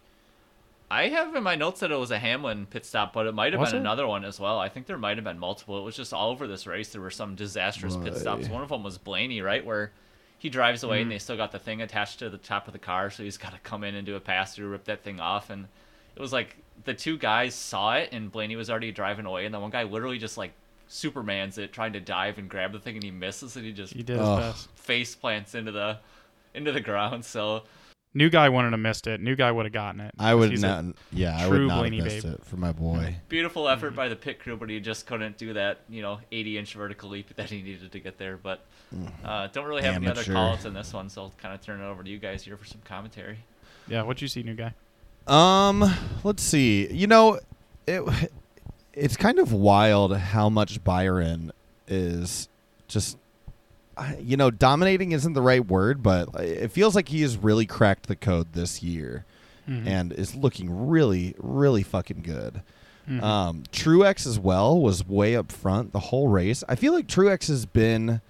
I 0.89 1.10
have 1.10 1.36
in 1.36 1.43
my 1.43 1.55
notes 1.55 1.81
that 1.81 1.91
it 1.91 1.97
was 1.99 2.12
a 2.12 2.19
Hamlin 2.19 2.65
pit 2.65 2.86
stop, 2.86 3.12
but 3.12 3.27
it 3.27 3.33
might 3.33 3.51
have 3.51 3.60
Was 3.60 3.71
been 3.71 3.79
it? 3.79 3.81
another 3.81 4.07
one 4.07 4.23
as 4.23 4.39
well. 4.39 4.57
I 4.57 4.69
think 4.69 4.86
there 4.86 4.97
might 4.97 5.17
have 5.17 5.25
been 5.25 5.38
multiple. 5.38 5.77
It 5.77 5.83
was 5.83 5.97
just 5.97 6.13
all 6.13 6.29
over 6.31 6.47
this 6.47 6.65
race. 6.65 6.89
There 6.93 7.01
were 7.01 7.10
some 7.12 7.36
disastrous 7.36 7.97
pit 7.97 8.15
stops. 8.15 8.47
One 8.47 8.63
of 8.63 8.69
them 8.69 8.83
was 8.83 8.97
Blaney, 8.97 9.41
right, 9.41 9.65
where 9.65 9.91
he 10.38 10.47
drives 10.49 10.83
away 10.83 10.99
Mm. 10.99 11.01
and 11.01 11.12
they 11.12 11.17
still 11.19 11.36
got 11.36 11.51
the 11.51 11.60
thing 11.60 11.81
attached 11.81 12.19
to 12.19 12.29
the 12.29 12.38
top 12.38 12.67
of 12.67 12.73
the 12.73 12.79
car, 12.79 13.10
so 13.10 13.21
he's 13.23 13.38
got 13.38 13.51
to 13.51 13.60
come 13.60 13.83
in 13.83 13.95
and 13.95 14.05
do 14.05 14.15
a 14.15 14.19
pass 14.21 14.55
through, 14.55 14.69
rip 14.69 14.86
that 14.86 15.03
thing 15.03 15.19
off, 15.19 15.49
and 15.49 15.67
it 16.17 16.21
was 16.21 16.34
like 16.34 16.58
the 16.84 16.93
two 16.93 17.17
guys 17.17 17.53
saw 17.56 17.93
it, 17.95 18.10
and 18.12 18.32
Blaney 18.32 18.56
was 18.56 18.69
already 18.69 18.91
driving 18.91 19.25
away, 19.25 19.45
and 19.45 19.53
the 19.53 19.60
one 19.60 19.69
guy 19.69 19.84
literally 19.84 20.17
just 20.17 20.38
like 20.38 20.51
Superman's 20.88 21.58
it, 21.58 21.71
trying 21.71 21.93
to 21.93 21.99
dive 21.99 22.38
and 22.38 22.49
grab 22.49 22.71
the 22.71 22.80
thing, 22.80 22.95
and 22.95 23.03
he 23.03 23.12
misses, 23.12 23.56
and 23.56 23.65
he 23.65 23.71
just 23.71 23.93
He 23.93 24.03
did 24.03 24.19
his 24.19 24.67
face 24.75 25.15
plants 25.15 25.53
into 25.56 25.71
the 25.71 25.99
into 26.53 26.71
the 26.71 26.82
ground. 26.82 27.23
So 27.25 27.63
New 28.13 28.30
guy 28.32 28.49
wouldn't 28.49 28.73
have 28.73 28.80
missed 28.80 29.06
it. 29.06 29.21
New 29.21 29.36
guy 29.36 29.51
would 29.51 29.65
have 29.65 29.73
gotten 29.73 30.01
it. 30.01 30.12
I 30.17 30.34
would 30.34 30.49
He's 30.49 30.62
not. 30.63 30.86
yeah, 31.12 31.38
I 31.38 31.47
would 31.47 31.62
not 31.62 31.80
Blaney 31.82 31.97
have 31.97 32.06
missed 32.06 32.25
babe. 32.25 32.34
it 32.36 32.45
for 32.45 32.58
my 32.58 32.71
boy. 32.71 33.17
beautiful 33.30 33.67
effort 33.67 33.95
by 33.95 34.08
the 34.08 34.15
pit 34.15 34.39
crew, 34.39 34.58
but 34.58 34.69
he 34.69 34.80
just 34.80 35.06
couldn't 35.06 35.38
do 35.38 35.53
that, 35.53 35.82
you 35.88 36.01
know, 36.01 36.19
80 36.32 36.58
inch 36.58 36.73
vertical 36.73 37.10
leap 37.10 37.36
that 37.36 37.49
he 37.51 37.62
needed 37.62 37.91
to 37.91 37.99
get 37.99 38.17
there. 38.17 38.38
But 38.38 38.65
uh, 39.23 39.47
don't 39.47 39.65
really 39.65 39.84
have 39.84 39.95
any 39.97 40.08
other 40.08 40.21
Amateur. 40.21 40.34
calls 40.34 40.65
in 40.65 40.73
this 40.73 40.93
one, 40.93 41.10
so 41.10 41.23
I'll 41.23 41.34
kind 41.38 41.53
of 41.53 41.62
turn 41.62 41.80
it 41.80 41.86
over 41.86 42.01
to 42.03 42.10
you 42.10 42.17
guys 42.17 42.43
here 42.43 42.58
for 42.58 42.65
some 42.65 42.82
commentary. 42.86 43.38
yeah, 43.88 44.01
what'd 44.01 44.21
you 44.21 44.27
see, 44.30 44.41
new 44.41 44.56
guy? 44.56 44.73
Um, 45.28 45.84
let's 46.24 46.44
see. 46.44 46.92
You 46.92 47.08
know, 47.08 47.40
it 47.88 48.04
it's 48.94 49.18
kind 49.18 49.40
of 49.40 49.52
wild 49.54 50.16
how 50.18 50.50
much 50.50 50.84
Byron 50.84 51.52
is 51.88 52.50
just 52.88 53.18
you 54.22 54.38
know, 54.38 54.52
dominating 54.52 55.12
isn't 55.12 55.34
the 55.34 55.42
right 55.42 55.66
word, 55.66 56.04
but 56.04 56.30
it 56.40 56.72
feels 56.72 56.96
like 56.96 57.10
he 57.10 57.24
has 57.24 57.36
really 57.36 57.66
cracked 57.66 58.08
the 58.08 58.16
code 58.16 58.54
this 58.54 58.84
year 58.84 59.26
Mhm. 59.68 59.88
and 59.88 60.13
is 60.13 60.36
looking 60.36 60.88
really 60.88 61.34
really 61.40 61.84
fucking 61.84 62.22
good. 62.22 62.62
Mhm. 63.10 63.24
Um, 63.24 63.63
Truex 63.72 64.28
as 64.28 64.38
well 64.38 64.80
was 64.80 65.08
way 65.08 65.36
up 65.36 65.52
front 65.52 65.94
the 65.94 66.00
whole 66.00 66.28
race. 66.28 66.63
I 66.70 66.76
feel 66.76 66.94
like 66.94 67.08
Truex 67.08 67.48
has 67.48 67.66
been 67.66 68.22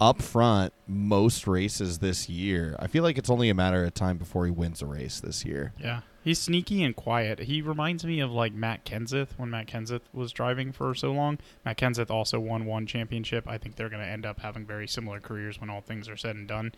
up 0.00 0.20
front 0.20 0.72
most 0.88 1.46
races 1.46 1.98
this 1.98 2.28
year. 2.28 2.76
I 2.80 2.86
feel 2.88 3.02
like 3.04 3.16
it's 3.16 3.30
only 3.30 3.48
a 3.48 3.54
matter 3.54 3.84
of 3.84 3.94
time 3.94 4.18
before 4.18 4.44
he 4.44 4.50
wins 4.50 4.82
a 4.82 4.86
race 4.86 5.20
this 5.20 5.44
year. 5.44 5.72
Yeah, 5.80 6.00
he's 6.24 6.40
sneaky 6.40 6.82
and 6.82 6.96
quiet. 6.96 7.40
He 7.40 7.60
reminds 7.60 8.04
me 8.04 8.18
of 8.20 8.32
like 8.32 8.54
Matt 8.54 8.84
Kenseth 8.84 9.28
when 9.36 9.50
Matt 9.50 9.66
Kenseth 9.66 10.00
was 10.12 10.32
driving 10.32 10.72
for 10.72 10.94
so 10.94 11.12
long. 11.12 11.38
Matt 11.64 11.76
Kenseth 11.76 12.10
also 12.10 12.40
won 12.40 12.64
one 12.64 12.86
championship. 12.86 13.44
I 13.46 13.58
think 13.58 13.76
they're 13.76 13.90
going 13.90 14.02
to 14.02 14.08
end 14.08 14.24
up 14.24 14.40
having 14.40 14.64
very 14.64 14.88
similar 14.88 15.20
careers 15.20 15.60
when 15.60 15.70
all 15.70 15.82
things 15.82 16.08
are 16.08 16.16
said 16.16 16.34
and 16.34 16.48
done. 16.48 16.72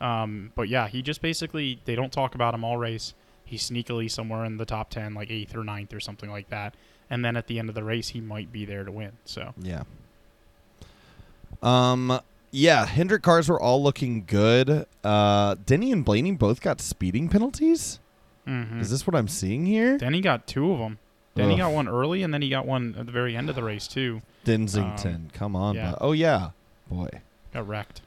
Um, 0.00 0.52
but 0.54 0.68
yeah, 0.68 0.88
he 0.88 1.02
just 1.02 1.20
basically 1.20 1.80
they 1.84 1.94
don't 1.94 2.12
talk 2.12 2.34
about 2.34 2.54
him 2.54 2.64
all 2.64 2.78
race. 2.78 3.12
He's 3.44 3.68
sneakily 3.68 4.10
somewhere 4.10 4.44
in 4.44 4.56
the 4.56 4.64
top 4.64 4.90
ten, 4.90 5.14
like 5.14 5.30
eighth 5.30 5.54
or 5.54 5.64
ninth 5.64 5.92
or 5.92 6.00
something 6.00 6.30
like 6.30 6.48
that. 6.50 6.74
And 7.10 7.24
then 7.24 7.36
at 7.36 7.48
the 7.48 7.58
end 7.58 7.68
of 7.68 7.74
the 7.74 7.84
race, 7.84 8.08
he 8.08 8.20
might 8.20 8.50
be 8.50 8.64
there 8.64 8.84
to 8.84 8.92
win. 8.92 9.12
So 9.24 9.52
Yeah. 9.60 9.82
Um. 11.62 12.20
Yeah, 12.54 12.84
Hendrick 12.84 13.22
cars 13.22 13.48
were 13.48 13.58
all 13.58 13.82
looking 13.82 14.24
good. 14.26 14.84
Uh, 15.02 15.56
Denny 15.64 15.90
and 15.90 16.04
Blaney 16.04 16.32
both 16.32 16.60
got 16.60 16.82
speeding 16.82 17.30
penalties. 17.30 17.98
Mhm. 18.46 18.80
Is 18.80 18.90
this 18.90 19.06
what 19.06 19.14
I'm 19.14 19.28
seeing 19.28 19.66
here? 19.66 19.98
Denny 19.98 20.20
got 20.20 20.46
two 20.46 20.72
of 20.72 20.78
them. 20.78 20.98
Denny 21.34 21.54
Ugh. 21.54 21.58
got 21.60 21.72
one 21.72 21.88
early, 21.88 22.22
and 22.22 22.32
then 22.34 22.42
he 22.42 22.50
got 22.50 22.66
one 22.66 22.94
at 22.98 23.06
the 23.06 23.12
very 23.12 23.34
end 23.36 23.48
of 23.48 23.54
the 23.56 23.62
race 23.62 23.88
too. 23.88 24.20
Densington, 24.44 25.30
come 25.32 25.56
on. 25.56 25.74
yeah. 25.76 25.94
Oh 26.00 26.12
yeah, 26.12 26.50
Boy, 26.90 27.08
got 27.54 27.66
wrecked. 27.66 28.02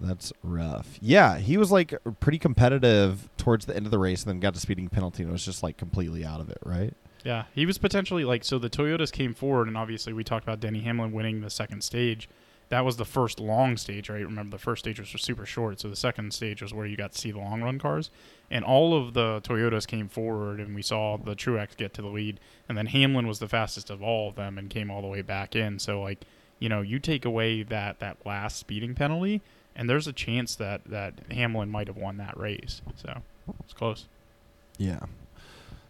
that's 0.00 0.32
rough. 0.42 0.98
Yeah, 1.00 1.38
he 1.38 1.56
was 1.56 1.70
like 1.72 1.94
pretty 2.20 2.38
competitive 2.38 3.28
towards 3.38 3.66
the 3.66 3.74
end 3.74 3.86
of 3.86 3.90
the 3.90 3.98
race, 3.98 4.22
and 4.24 4.30
then 4.30 4.40
got 4.40 4.54
the 4.54 4.60
speeding 4.60 4.88
penalty, 4.88 5.22
and 5.22 5.32
was 5.32 5.44
just 5.44 5.62
like 5.62 5.76
completely 5.76 6.24
out 6.24 6.40
of 6.40 6.50
it. 6.50 6.58
Right? 6.64 6.92
Yeah, 7.24 7.44
he 7.54 7.64
was 7.66 7.78
potentially 7.78 8.24
like 8.24 8.44
so. 8.44 8.58
The 8.58 8.68
Toyotas 8.70 9.10
came 9.10 9.32
forward, 9.32 9.68
and 9.68 9.76
obviously 9.76 10.12
we 10.12 10.22
talked 10.22 10.44
about 10.44 10.60
Denny 10.60 10.80
Hamlin 10.80 11.12
winning 11.12 11.40
the 11.40 11.50
second 11.50 11.82
stage. 11.82 12.28
That 12.68 12.84
was 12.84 12.96
the 12.96 13.04
first 13.04 13.38
long 13.38 13.76
stage, 13.76 14.10
right? 14.10 14.24
Remember, 14.24 14.56
the 14.56 14.62
first 14.62 14.80
stage 14.80 14.98
was 14.98 15.08
super 15.08 15.46
short, 15.46 15.78
so 15.80 15.88
the 15.88 15.96
second 15.96 16.34
stage 16.34 16.62
was 16.62 16.74
where 16.74 16.86
you 16.86 16.96
got 16.96 17.12
to 17.12 17.18
see 17.18 17.30
the 17.30 17.38
long 17.38 17.62
run 17.62 17.78
cars, 17.78 18.10
and 18.50 18.64
all 18.64 18.96
of 18.96 19.14
the 19.14 19.40
Toyotas 19.42 19.86
came 19.86 20.08
forward, 20.08 20.58
and 20.58 20.74
we 20.74 20.82
saw 20.82 21.16
the 21.16 21.36
Truex 21.36 21.76
get 21.76 21.94
to 21.94 22.02
the 22.02 22.08
lead, 22.08 22.40
and 22.68 22.76
then 22.76 22.86
Hamlin 22.86 23.28
was 23.28 23.38
the 23.38 23.48
fastest 23.48 23.88
of 23.88 24.02
all 24.02 24.28
of 24.28 24.34
them 24.34 24.58
and 24.58 24.68
came 24.68 24.90
all 24.90 25.00
the 25.00 25.06
way 25.06 25.22
back 25.22 25.54
in. 25.54 25.78
So 25.78 26.02
like, 26.02 26.24
you 26.58 26.68
know, 26.68 26.80
you 26.80 26.98
take 26.98 27.24
away 27.24 27.62
that 27.62 28.00
that 28.00 28.16
last 28.26 28.58
speeding 28.58 28.94
penalty, 28.94 29.42
and 29.76 29.88
there's 29.88 30.08
a 30.08 30.12
chance 30.12 30.56
that 30.56 30.80
that 30.86 31.14
Hamlin 31.30 31.70
might 31.70 31.86
have 31.86 31.96
won 31.96 32.16
that 32.16 32.36
race. 32.36 32.82
So 32.96 33.22
it's 33.60 33.74
close. 33.74 34.06
Yeah. 34.76 35.00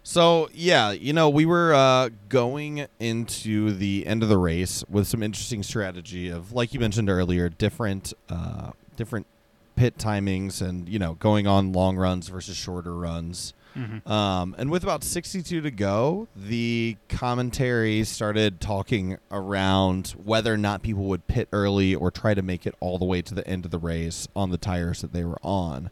So 0.07 0.47
yeah, 0.53 0.91
you 0.91 1.11
know, 1.11 1.27
we 1.27 1.45
were 1.45 1.73
uh, 1.73 2.11
going 2.29 2.87
into 2.97 3.73
the 3.73 4.07
end 4.07 4.23
of 4.23 4.29
the 4.29 4.37
race 4.37 4.85
with 4.89 5.05
some 5.05 5.21
interesting 5.21 5.63
strategy 5.63 6.29
of, 6.29 6.53
like 6.53 6.73
you 6.73 6.79
mentioned 6.79 7.09
earlier, 7.09 7.49
different 7.49 8.13
uh, 8.29 8.71
different 8.95 9.27
pit 9.75 9.97
timings, 9.97 10.61
and 10.61 10.87
you 10.87 10.97
know, 10.97 11.15
going 11.15 11.45
on 11.45 11.73
long 11.73 11.97
runs 11.97 12.29
versus 12.29 12.55
shorter 12.55 12.95
runs. 12.95 13.53
Mm-hmm. 13.75 14.09
Um, 14.09 14.55
and 14.57 14.71
with 14.71 14.83
about 14.83 15.03
62 15.03 15.59
to 15.59 15.71
go, 15.71 16.29
the 16.37 16.95
commentary 17.09 18.05
started 18.05 18.61
talking 18.61 19.17
around 19.29 20.15
whether 20.23 20.53
or 20.53 20.57
not 20.57 20.83
people 20.83 21.03
would 21.03 21.27
pit 21.27 21.49
early 21.51 21.93
or 21.93 22.11
try 22.11 22.33
to 22.33 22.41
make 22.41 22.65
it 22.65 22.75
all 22.79 22.97
the 22.97 23.03
way 23.03 23.21
to 23.21 23.35
the 23.35 23.45
end 23.45 23.65
of 23.65 23.71
the 23.71 23.77
race 23.77 24.25
on 24.37 24.51
the 24.51 24.57
tires 24.57 25.01
that 25.01 25.11
they 25.11 25.25
were 25.25 25.39
on. 25.43 25.91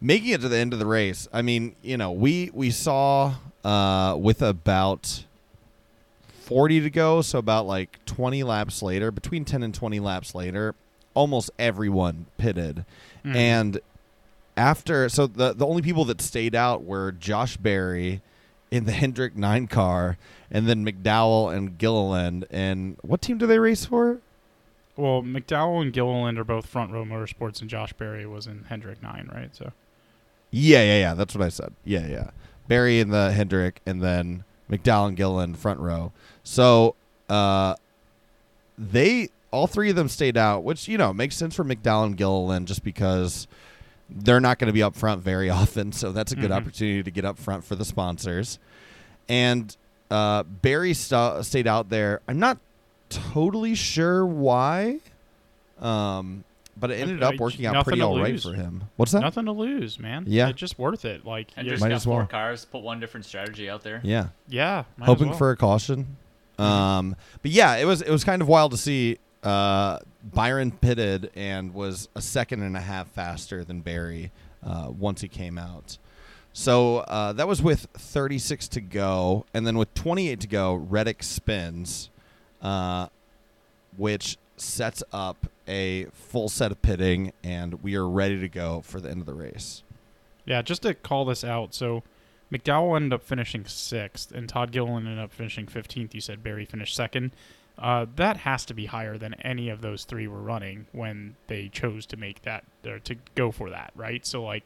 Making 0.00 0.30
it 0.30 0.40
to 0.42 0.48
the 0.48 0.56
end 0.56 0.72
of 0.72 0.78
the 0.78 0.86
race, 0.86 1.26
I 1.32 1.42
mean, 1.42 1.74
you 1.82 1.96
know, 1.96 2.12
we 2.12 2.50
we 2.54 2.70
saw 2.70 3.34
uh, 3.64 4.16
with 4.18 4.42
about 4.42 5.24
40 6.42 6.80
to 6.80 6.90
go, 6.90 7.20
so 7.20 7.38
about 7.38 7.66
like 7.66 8.04
20 8.06 8.42
laps 8.44 8.80
later, 8.80 9.10
between 9.10 9.44
10 9.44 9.62
and 9.62 9.74
20 9.74 9.98
laps 10.00 10.34
later, 10.34 10.74
almost 11.14 11.50
everyone 11.58 12.26
pitted. 12.38 12.84
Mhm. 13.24 13.34
And 13.34 13.80
after 14.56 15.08
so 15.08 15.26
the 15.26 15.52
the 15.52 15.66
only 15.66 15.82
people 15.82 16.04
that 16.06 16.20
stayed 16.20 16.54
out 16.54 16.84
were 16.84 17.12
Josh 17.12 17.56
Berry 17.56 18.22
in 18.70 18.84
the 18.84 18.92
Hendrick 19.02 19.36
9 19.36 19.66
car 19.66 20.16
and 20.50 20.68
then 20.68 20.84
McDowell 20.86 21.54
and 21.54 21.76
Gilliland 21.76 22.44
and 22.50 22.96
what 23.02 23.20
team 23.20 23.38
do 23.38 23.46
they 23.46 23.58
race 23.58 23.84
for? 23.84 24.18
Well, 24.96 25.22
McDowell 25.22 25.82
and 25.82 25.92
Gilliland 25.92 26.38
are 26.38 26.44
both 26.44 26.66
front 26.66 26.90
row 26.90 27.04
motorsports, 27.04 27.60
and 27.60 27.70
Josh 27.70 27.92
Berry 27.92 28.26
was 28.26 28.48
in 28.48 28.64
Hendrick 28.64 29.00
Nine, 29.00 29.30
right? 29.32 29.54
So 29.54 29.72
Yeah, 30.50 30.82
yeah, 30.82 30.98
yeah, 31.00 31.14
that's 31.14 31.34
what 31.34 31.44
I 31.44 31.48
said. 31.50 31.72
Yeah, 31.84 32.06
yeah. 32.06 32.30
Berry 32.68 33.00
in 33.00 33.10
the 33.10 33.32
Hendrick 33.32 33.80
and 33.86 34.02
then 34.02 34.44
McDowell 34.70 35.08
and 35.08 35.16
Gilliland 35.16 35.58
front 35.58 35.80
row. 35.80 36.12
So, 36.42 36.94
uh 37.28 37.74
they 38.78 39.28
all 39.50 39.66
three 39.66 39.90
of 39.90 39.96
them 39.96 40.08
stayed 40.08 40.36
out, 40.36 40.62
which 40.62 40.88
you 40.88 40.98
know 40.98 41.12
makes 41.12 41.36
sense 41.36 41.54
for 41.54 41.64
McDowell 41.64 42.06
and 42.06 42.16
Gilliland 42.16 42.68
just 42.68 42.84
because 42.84 43.46
they're 44.10 44.40
not 44.40 44.58
going 44.58 44.68
to 44.68 44.72
be 44.72 44.82
up 44.82 44.94
front 44.96 45.22
very 45.22 45.50
often. 45.60 45.92
So 45.92 46.12
that's 46.12 46.32
a 46.32 46.36
good 46.36 46.50
Mhm. 46.50 46.56
opportunity 46.56 47.02
to 47.02 47.10
get 47.10 47.24
up 47.24 47.38
front 47.38 47.64
for 47.64 47.74
the 47.74 47.84
sponsors. 47.84 48.58
And 49.28 49.76
uh, 50.10 50.44
Berry 50.44 50.94
sta 50.94 51.42
stayed 51.42 51.66
out 51.66 51.90
there. 51.90 52.20
I'm 52.28 52.38
not 52.38 52.58
totally 53.10 53.74
sure 53.74 54.24
why, 54.24 55.00
um, 55.80 56.44
but 56.78 56.90
it 56.90 56.94
ended 57.00 57.22
I- 57.22 57.28
up 57.28 57.36
working 57.38 57.66
out 57.66 57.84
pretty 57.84 58.00
all 58.00 58.20
right 58.20 58.40
for 58.40 58.52
him. 58.54 58.84
What's 58.96 59.12
that? 59.12 59.20
nothing 59.20 59.44
to 59.46 59.52
lose, 59.52 59.98
man. 59.98 60.24
Yeah. 60.26 60.48
it's 60.48 60.58
just 60.58 60.78
worth 60.78 61.04
it. 61.04 61.24
Like, 61.24 61.48
And 61.56 61.68
just 61.68 61.80
Might 61.80 61.88
got 61.90 61.94
as 61.96 62.04
four 62.04 62.18
well. 62.18 62.26
cars, 62.26 62.64
put 62.64 62.82
one 62.82 63.00
different 63.00 63.26
strategy 63.26 63.68
out 63.70 63.82
there. 63.82 64.00
Yeah, 64.04 64.28
yeah, 64.48 64.84
might 64.96 65.04
as 65.04 65.08
hoping 65.08 65.28
well. 65.28 65.38
for 65.38 65.50
a 65.50 65.56
caution. 65.56 66.16
Mhm. 66.58 66.64
Um, 66.64 67.16
but 67.42 67.50
yeah, 67.50 67.76
it 67.76 67.84
was 67.84 68.02
it 68.02 68.10
was 68.10 68.24
kind 68.24 68.42
of 68.42 68.48
wild 68.48 68.72
to 68.72 68.76
see. 68.76 69.18
Uh, 69.42 69.98
Byron 70.24 70.72
pitted 70.72 71.30
and 71.36 71.72
was 71.72 72.08
a 72.16 72.20
second 72.20 72.62
and 72.62 72.76
a 72.76 72.80
half 72.80 73.06
faster 73.08 73.62
than 73.62 73.80
Berry 73.80 74.32
uh, 74.66 74.88
once 74.90 75.20
he 75.20 75.28
came 75.28 75.56
out. 75.58 75.96
So 76.52 76.98
uh, 76.98 77.32
that 77.34 77.46
was 77.46 77.62
with 77.62 77.86
36 77.96 78.66
to 78.68 78.80
go, 78.80 79.46
and 79.54 79.64
then 79.64 79.78
with 79.78 79.94
28 79.94 80.40
to 80.40 80.46
go, 80.48 80.74
Reddick 80.74 81.22
spins, 81.22 82.10
uh, 82.60 83.06
which 83.96 84.36
sets 84.60 85.02
up 85.12 85.46
a 85.66 86.06
full 86.12 86.48
set 86.48 86.72
of 86.72 86.80
pitting, 86.82 87.32
and 87.42 87.82
we 87.82 87.94
are 87.94 88.08
ready 88.08 88.38
to 88.40 88.48
go 88.48 88.80
for 88.82 89.00
the 89.00 89.10
end 89.10 89.20
of 89.20 89.26
the 89.26 89.34
race. 89.34 89.82
Yeah, 90.44 90.62
just 90.62 90.82
to 90.82 90.94
call 90.94 91.24
this 91.24 91.44
out. 91.44 91.74
So 91.74 92.02
McDowell 92.52 92.96
ended 92.96 93.12
up 93.12 93.22
finishing 93.22 93.64
sixth, 93.66 94.32
and 94.32 94.48
Todd 94.48 94.72
Gillen 94.72 95.06
ended 95.06 95.18
up 95.18 95.32
finishing 95.32 95.66
15th. 95.66 96.14
You 96.14 96.20
said 96.20 96.42
Berry 96.42 96.64
finished 96.64 96.96
second. 96.96 97.32
Uh, 97.78 98.06
that 98.16 98.38
has 98.38 98.64
to 98.66 98.74
be 98.74 98.86
higher 98.86 99.16
than 99.16 99.34
any 99.34 99.68
of 99.68 99.82
those 99.82 100.04
three 100.04 100.26
were 100.26 100.40
running 100.40 100.86
when 100.92 101.36
they 101.46 101.68
chose 101.68 102.06
to 102.06 102.16
make 102.16 102.42
that 102.42 102.64
or 102.84 102.98
to 102.98 103.14
go 103.36 103.52
for 103.52 103.70
that, 103.70 103.92
right? 103.94 104.26
So 104.26 104.42
like, 104.42 104.64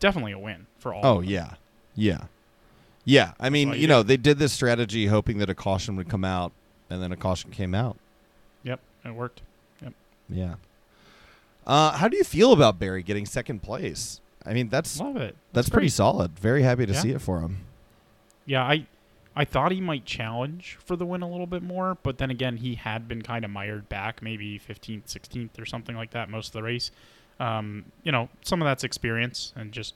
definitely 0.00 0.32
a 0.32 0.38
win 0.38 0.66
for 0.78 0.94
all. 0.94 1.04
Oh 1.04 1.20
yeah, 1.20 1.54
yeah, 1.94 2.24
yeah. 3.04 3.32
I 3.38 3.50
mean, 3.50 3.68
you 3.70 3.74
you 3.74 3.86
know, 3.88 4.02
they 4.02 4.16
did 4.16 4.38
this 4.38 4.54
strategy 4.54 5.06
hoping 5.06 5.38
that 5.38 5.50
a 5.50 5.54
caution 5.54 5.96
would 5.96 6.08
come 6.08 6.24
out, 6.24 6.52
and 6.88 7.02
then 7.02 7.12
a 7.12 7.16
caution 7.16 7.50
came 7.50 7.74
out. 7.74 7.98
Yep, 9.06 9.14
it 9.14 9.18
worked. 9.18 9.42
Yeah. 10.28 10.54
Uh, 11.66 11.92
how 11.96 12.08
do 12.08 12.16
you 12.16 12.24
feel 12.24 12.52
about 12.52 12.78
Berry 12.78 13.02
getting 13.02 13.26
second 13.26 13.62
place? 13.62 14.20
I 14.44 14.52
mean, 14.54 14.68
that's 14.68 14.98
Love 15.00 15.16
it. 15.16 15.36
that's 15.52 15.68
pretty 15.68 15.88
solid. 15.88 16.38
Very 16.38 16.62
happy 16.62 16.86
to 16.86 16.92
Yeah. 16.92 17.00
see 17.00 17.10
it 17.10 17.20
for 17.20 17.40
him. 17.40 17.58
Yeah, 18.44 18.62
I 18.62 18.86
I 19.38 19.44
thought 19.44 19.70
he 19.70 19.80
might 19.82 20.04
challenge 20.06 20.78
for 20.82 20.96
the 20.96 21.04
win 21.04 21.20
a 21.22 21.28
little 21.28 21.46
bit 21.46 21.62
more, 21.62 21.98
but 22.02 22.16
then 22.18 22.30
again, 22.30 22.56
he 22.56 22.76
had 22.76 23.06
been 23.06 23.20
kind 23.20 23.44
of 23.44 23.50
mired 23.50 23.86
back, 23.88 24.22
maybe 24.22 24.58
15th, 24.58 25.08
16th, 25.08 25.58
or 25.60 25.66
something 25.66 25.94
like 25.94 26.12
that 26.12 26.30
most 26.30 26.48
of 26.48 26.52
the 26.54 26.62
race. 26.62 26.90
Um, 27.38 27.84
you 28.02 28.10
know, 28.10 28.30
some 28.42 28.62
of 28.62 28.66
that's 28.66 28.82
experience 28.82 29.52
and 29.54 29.72
just 29.72 29.94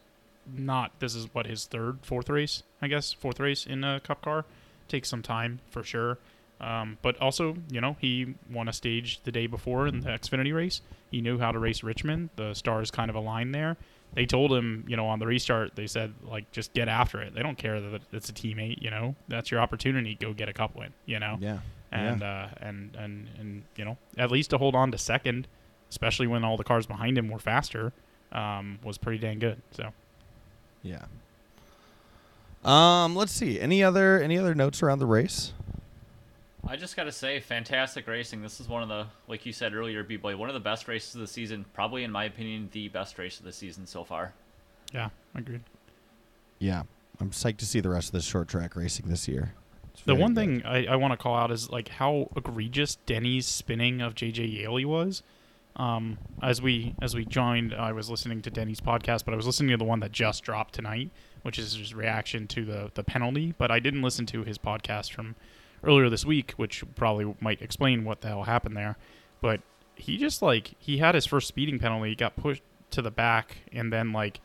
not. 0.52 0.92
This 0.98 1.14
is 1.14 1.32
what 1.32 1.46
his 1.46 1.64
third, 1.64 2.00
fourth 2.02 2.28
race, 2.28 2.62
I 2.82 2.88
guess, 2.88 3.12
fourth 3.14 3.40
race 3.40 3.64
in 3.66 3.82
a 3.82 3.98
Cup 4.00 4.20
car. 4.22 4.44
Takes 4.88 5.08
some 5.08 5.22
time 5.22 5.60
for 5.70 5.82
sure. 5.82 6.18
Um, 6.60 6.98
but 7.00 7.18
also, 7.20 7.56
you 7.70 7.80
know, 7.80 7.96
he 8.00 8.34
won 8.50 8.68
a 8.68 8.72
stage 8.72 9.20
the 9.24 9.32
day 9.32 9.46
before 9.46 9.86
in 9.86 10.00
the 10.00 10.10
Xfinity 10.10 10.54
race. 10.54 10.82
He 11.10 11.20
knew 11.20 11.38
how 11.38 11.52
to 11.52 11.58
race 11.58 11.82
Richmond. 11.82 12.30
The 12.36 12.54
stars 12.54 12.90
kind 12.90 13.08
of 13.08 13.16
aligned 13.16 13.54
there 13.54 13.76
they 14.14 14.26
told 14.26 14.52
him, 14.52 14.84
you 14.88 14.96
know, 14.96 15.06
on 15.06 15.18
the 15.18 15.26
restart, 15.26 15.76
they 15.76 15.86
said, 15.86 16.12
like, 16.24 16.50
just 16.50 16.72
get 16.72 16.88
after 16.88 17.20
it. 17.20 17.34
They 17.34 17.42
don't 17.42 17.56
care 17.56 17.80
that 17.80 18.02
it's 18.12 18.28
a 18.28 18.32
teammate, 18.32 18.82
you 18.82 18.90
know. 18.90 19.14
That's 19.28 19.50
your 19.50 19.60
opportunity. 19.60 20.16
Go 20.16 20.32
get 20.32 20.48
a 20.48 20.52
cup 20.52 20.74
win, 20.74 20.92
you 21.06 21.20
know. 21.20 21.38
Yeah. 21.40 21.58
And 21.92 22.22
uh, 22.22 22.46
and 22.60 22.94
and 22.96 23.28
and 23.38 23.62
you 23.76 23.84
know, 23.84 23.98
at 24.16 24.30
least 24.30 24.50
to 24.50 24.58
hold 24.58 24.76
on 24.76 24.92
to 24.92 24.98
second, 24.98 25.48
especially 25.90 26.28
when 26.28 26.44
all 26.44 26.56
the 26.56 26.64
cars 26.64 26.86
behind 26.86 27.18
him 27.18 27.28
were 27.28 27.40
faster, 27.40 27.92
um, 28.30 28.78
was 28.84 28.96
pretty 28.96 29.18
dang 29.18 29.40
good. 29.40 29.60
So 29.72 29.90
Yeah. 30.82 31.04
Um, 32.64 33.16
let's 33.16 33.32
see. 33.32 33.58
Any 33.58 33.82
other 33.82 34.20
any 34.20 34.38
other 34.38 34.54
notes 34.54 34.84
around 34.84 35.00
the 35.00 35.06
race? 35.06 35.52
I 36.66 36.76
just 36.76 36.96
gotta 36.96 37.12
say, 37.12 37.40
fantastic 37.40 38.06
racing. 38.06 38.42
This 38.42 38.60
is 38.60 38.68
one 38.68 38.82
of 38.82 38.88
the, 38.88 39.06
like 39.28 39.44
you 39.46 39.52
said 39.52 39.74
earlier, 39.74 40.02
B 40.02 40.16
boy, 40.16 40.36
one 40.36 40.48
of 40.48 40.54
the 40.54 40.60
best 40.60 40.88
races 40.88 41.14
of 41.14 41.20
the 41.20 41.26
season. 41.26 41.64
Probably, 41.72 42.04
in 42.04 42.10
my 42.12 42.24
opinion, 42.24 42.68
the 42.72 42.88
best 42.88 43.18
race 43.18 43.38
of 43.38 43.44
the 43.44 43.52
season 43.52 43.86
so 43.86 44.04
far. 44.04 44.32
yeah, 44.92 45.10
agreed. 45.34 45.62
Yeah. 46.58 46.82
I'm 47.20 47.30
psyched 47.30 47.58
to 47.58 47.66
see 47.66 47.80
the 47.80 47.90
rest 47.90 48.08
of 48.08 48.12
this 48.12 48.24
short 48.24 48.48
track 48.48 48.76
racing 48.76 49.08
this 49.08 49.28
year. 49.28 49.54
The 50.06 50.14
one 50.14 50.32
good. 50.32 50.40
thing 50.40 50.62
I, 50.64 50.86
I 50.86 50.96
want 50.96 51.12
to 51.12 51.16
call 51.16 51.36
out 51.36 51.50
is 51.50 51.68
like 51.68 51.88
how 51.88 52.30
egregious 52.34 52.96
Denny's 53.06 53.46
spinning 53.46 54.00
of 54.00 54.14
JJ 54.14 54.58
Yeley 54.60 54.86
was. 54.86 55.22
Um, 55.76 56.18
as 56.42 56.62
we 56.62 56.94
as 57.02 57.14
we 57.14 57.24
joined, 57.24 57.74
I 57.74 57.92
was 57.92 58.08
listening 58.08 58.42
to 58.42 58.50
Denny's 58.50 58.80
podcast, 58.80 59.24
but 59.24 59.34
I 59.34 59.36
was 59.36 59.46
listening 59.46 59.70
to 59.70 59.76
the 59.76 59.84
one 59.84 60.00
that 60.00 60.12
just 60.12 60.42
dropped 60.42 60.74
tonight, 60.74 61.10
which 61.42 61.58
is 61.58 61.74
his 61.74 61.94
reaction 61.94 62.46
to 62.48 62.64
the 62.64 62.90
the 62.94 63.04
penalty. 63.04 63.54
But 63.58 63.70
I 63.70 63.78
didn't 63.78 64.02
listen 64.02 64.24
to 64.26 64.42
his 64.44 64.56
podcast 64.56 65.12
from 65.12 65.36
earlier 65.82 66.08
this 66.08 66.24
week, 66.24 66.52
which 66.52 66.84
probably 66.94 67.34
might 67.40 67.62
explain 67.62 68.04
what 68.04 68.20
the 68.20 68.28
hell 68.28 68.44
happened 68.44 68.76
there. 68.76 68.96
But 69.40 69.60
he 69.94 70.16
just 70.16 70.42
like 70.42 70.72
he 70.78 70.98
had 70.98 71.14
his 71.14 71.26
first 71.26 71.48
speeding 71.48 71.78
penalty, 71.78 72.14
got 72.14 72.36
pushed 72.36 72.62
to 72.90 73.02
the 73.02 73.10
back, 73.10 73.58
and 73.72 73.92
then 73.92 74.12
like 74.12 74.40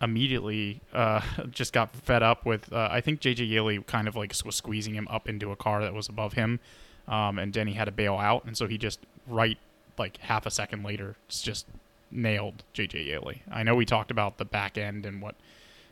immediately 0.00 0.80
uh, 0.92 1.20
just 1.50 1.72
got 1.72 1.94
fed 1.94 2.22
up 2.22 2.44
with. 2.44 2.72
Uh, 2.72 2.88
I 2.90 3.00
think 3.00 3.20
JJ 3.20 3.48
Yeley 3.48 3.78
kind 3.86 4.08
of 4.08 4.16
like 4.16 4.34
was 4.44 4.56
squeezing 4.56 4.94
him 4.94 5.08
up 5.08 5.28
into 5.28 5.50
a 5.52 5.56
car 5.56 5.82
that 5.82 5.94
was 5.94 6.08
above 6.08 6.34
him, 6.34 6.60
um, 7.08 7.38
and 7.38 7.52
Denny 7.52 7.74
had 7.74 7.84
to 7.86 7.92
bail 7.92 8.16
out, 8.16 8.44
and 8.44 8.56
so 8.56 8.66
he 8.66 8.78
just 8.78 9.00
right 9.26 9.58
like 9.98 10.18
half 10.18 10.44
a 10.46 10.50
second 10.50 10.82
later 10.82 11.16
just 11.28 11.66
nailed 12.10 12.62
JJ 12.74 13.06
Yeley. 13.06 13.42
I 13.50 13.62
know 13.62 13.74
we 13.74 13.84
talked 13.84 14.10
about 14.10 14.38
the 14.38 14.44
back 14.44 14.78
end 14.78 15.06
and 15.06 15.20
what 15.20 15.34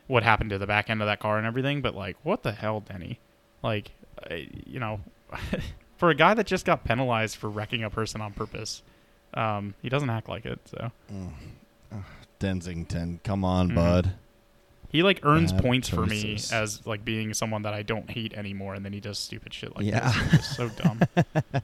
what 0.07 0.23
happened 0.23 0.51
to 0.51 0.57
the 0.59 0.67
back 0.67 0.89
end 0.89 1.01
of 1.01 1.07
that 1.07 1.19
car 1.19 1.37
and 1.37 1.47
everything, 1.47 1.81
but 1.81 1.95
like 1.95 2.17
what 2.23 2.43
the 2.43 2.51
hell, 2.51 2.81
Denny? 2.81 3.19
Like, 3.63 3.91
you 4.65 4.79
know, 4.79 4.99
for 5.97 6.09
a 6.09 6.15
guy 6.15 6.33
that 6.33 6.45
just 6.45 6.65
got 6.65 6.83
penalized 6.83 7.35
for 7.37 7.49
wrecking 7.49 7.83
a 7.83 7.89
person 7.89 8.21
on 8.21 8.33
purpose. 8.33 8.81
Um, 9.33 9.73
he 9.81 9.89
doesn't 9.89 10.09
act 10.09 10.29
like 10.29 10.45
it, 10.45 10.59
so 10.65 10.91
Densington, 12.39 13.19
come 13.23 13.43
on, 13.43 13.69
Mhm. 13.71 13.75
bud. 13.75 14.11
he 14.89 15.03
like 15.03 15.19
earns 15.23 15.51
Bad 15.51 15.61
points 15.61 15.89
for 15.89 16.05
me 16.05 16.35
as 16.53 16.85
like 16.85 17.03
being 17.03 17.33
someone 17.33 17.63
that 17.63 17.73
I 17.73 17.81
don't 17.83 18.09
hate 18.09 18.33
anymore, 18.33 18.75
and 18.75 18.85
then 18.85 18.93
he 18.93 19.01
does 19.01 19.19
stupid 19.19 19.53
shit 19.53 19.75
like 19.75 19.85
Yeah. 19.85 20.11
this. 20.31 20.55
So 20.55 20.69
dumb. 20.69 21.01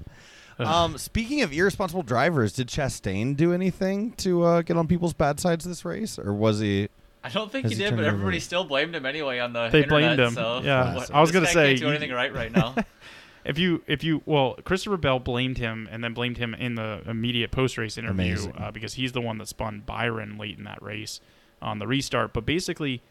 Um, 0.60 1.00
speaking 1.00 1.42
of 1.42 1.52
irresponsible 1.52 2.04
drivers, 2.04 2.54
did 2.54 2.68
Chastain 2.68 3.36
do 3.36 3.52
anything 3.52 4.12
to 4.18 4.44
uh, 4.44 4.62
get 4.62 4.78
on 4.78 4.88
people's 4.88 5.14
bad 5.14 5.40
sides 5.40 5.66
this 5.66 5.84
race, 5.84 6.20
or 6.20 6.34
was 6.36 6.60
he? 6.60 6.88
I 7.24 7.30
don't 7.30 7.52
think 7.52 7.66
Has 7.66 7.72
he 7.74 7.78
he 7.78 7.84
did, 7.84 7.92
but 7.96 8.04
it 8.04 8.08
over? 8.08 8.16
everybody 8.16 8.40
still 8.40 8.64
blamed 8.64 8.96
him 8.96 9.06
anyway 9.06 9.40
on 9.40 9.54
the 9.54 9.70
They 9.70 9.84
internet. 9.84 9.90
blamed 9.90 10.20
him, 10.20 10.34
So 10.34 10.62
yeah. 10.64 10.96
what- 10.96 11.14
I 11.14 11.22
was 11.22 11.32
gonna 11.32 11.46
guy 11.46 11.52
say, 11.54 11.68
can't 11.70 11.80
do 11.82 11.90
anything 11.90 12.12
right 12.12 12.34
right 12.34 12.52
now. 12.52 12.76
if 13.46 13.58
you 13.60 13.84
if 13.88 14.04
you 14.04 14.22
well, 14.26 14.56
Christopher 14.64 14.98
Bell 14.98 15.20
blamed 15.20 15.58
him 15.60 15.88
and 15.92 16.04
then 16.04 16.14
blamed 16.14 16.38
him 16.38 16.54
in 16.56 16.76
the 16.76 17.02
immediate 17.06 17.52
post 17.52 17.78
race 17.78 17.98
interview 17.98 18.52
uh, 18.58 18.72
because 18.72 18.96
he's 18.96 19.12
the 19.12 19.22
one 19.22 19.38
that 19.38 19.48
spun 19.48 19.84
Byron 19.86 20.38
late 20.38 20.58
in 20.58 20.64
that 20.64 20.82
race 20.82 21.22
on 21.62 21.78
the 21.80 21.86
restart. 21.88 22.34
But 22.34 22.44
basically, 22.46 23.02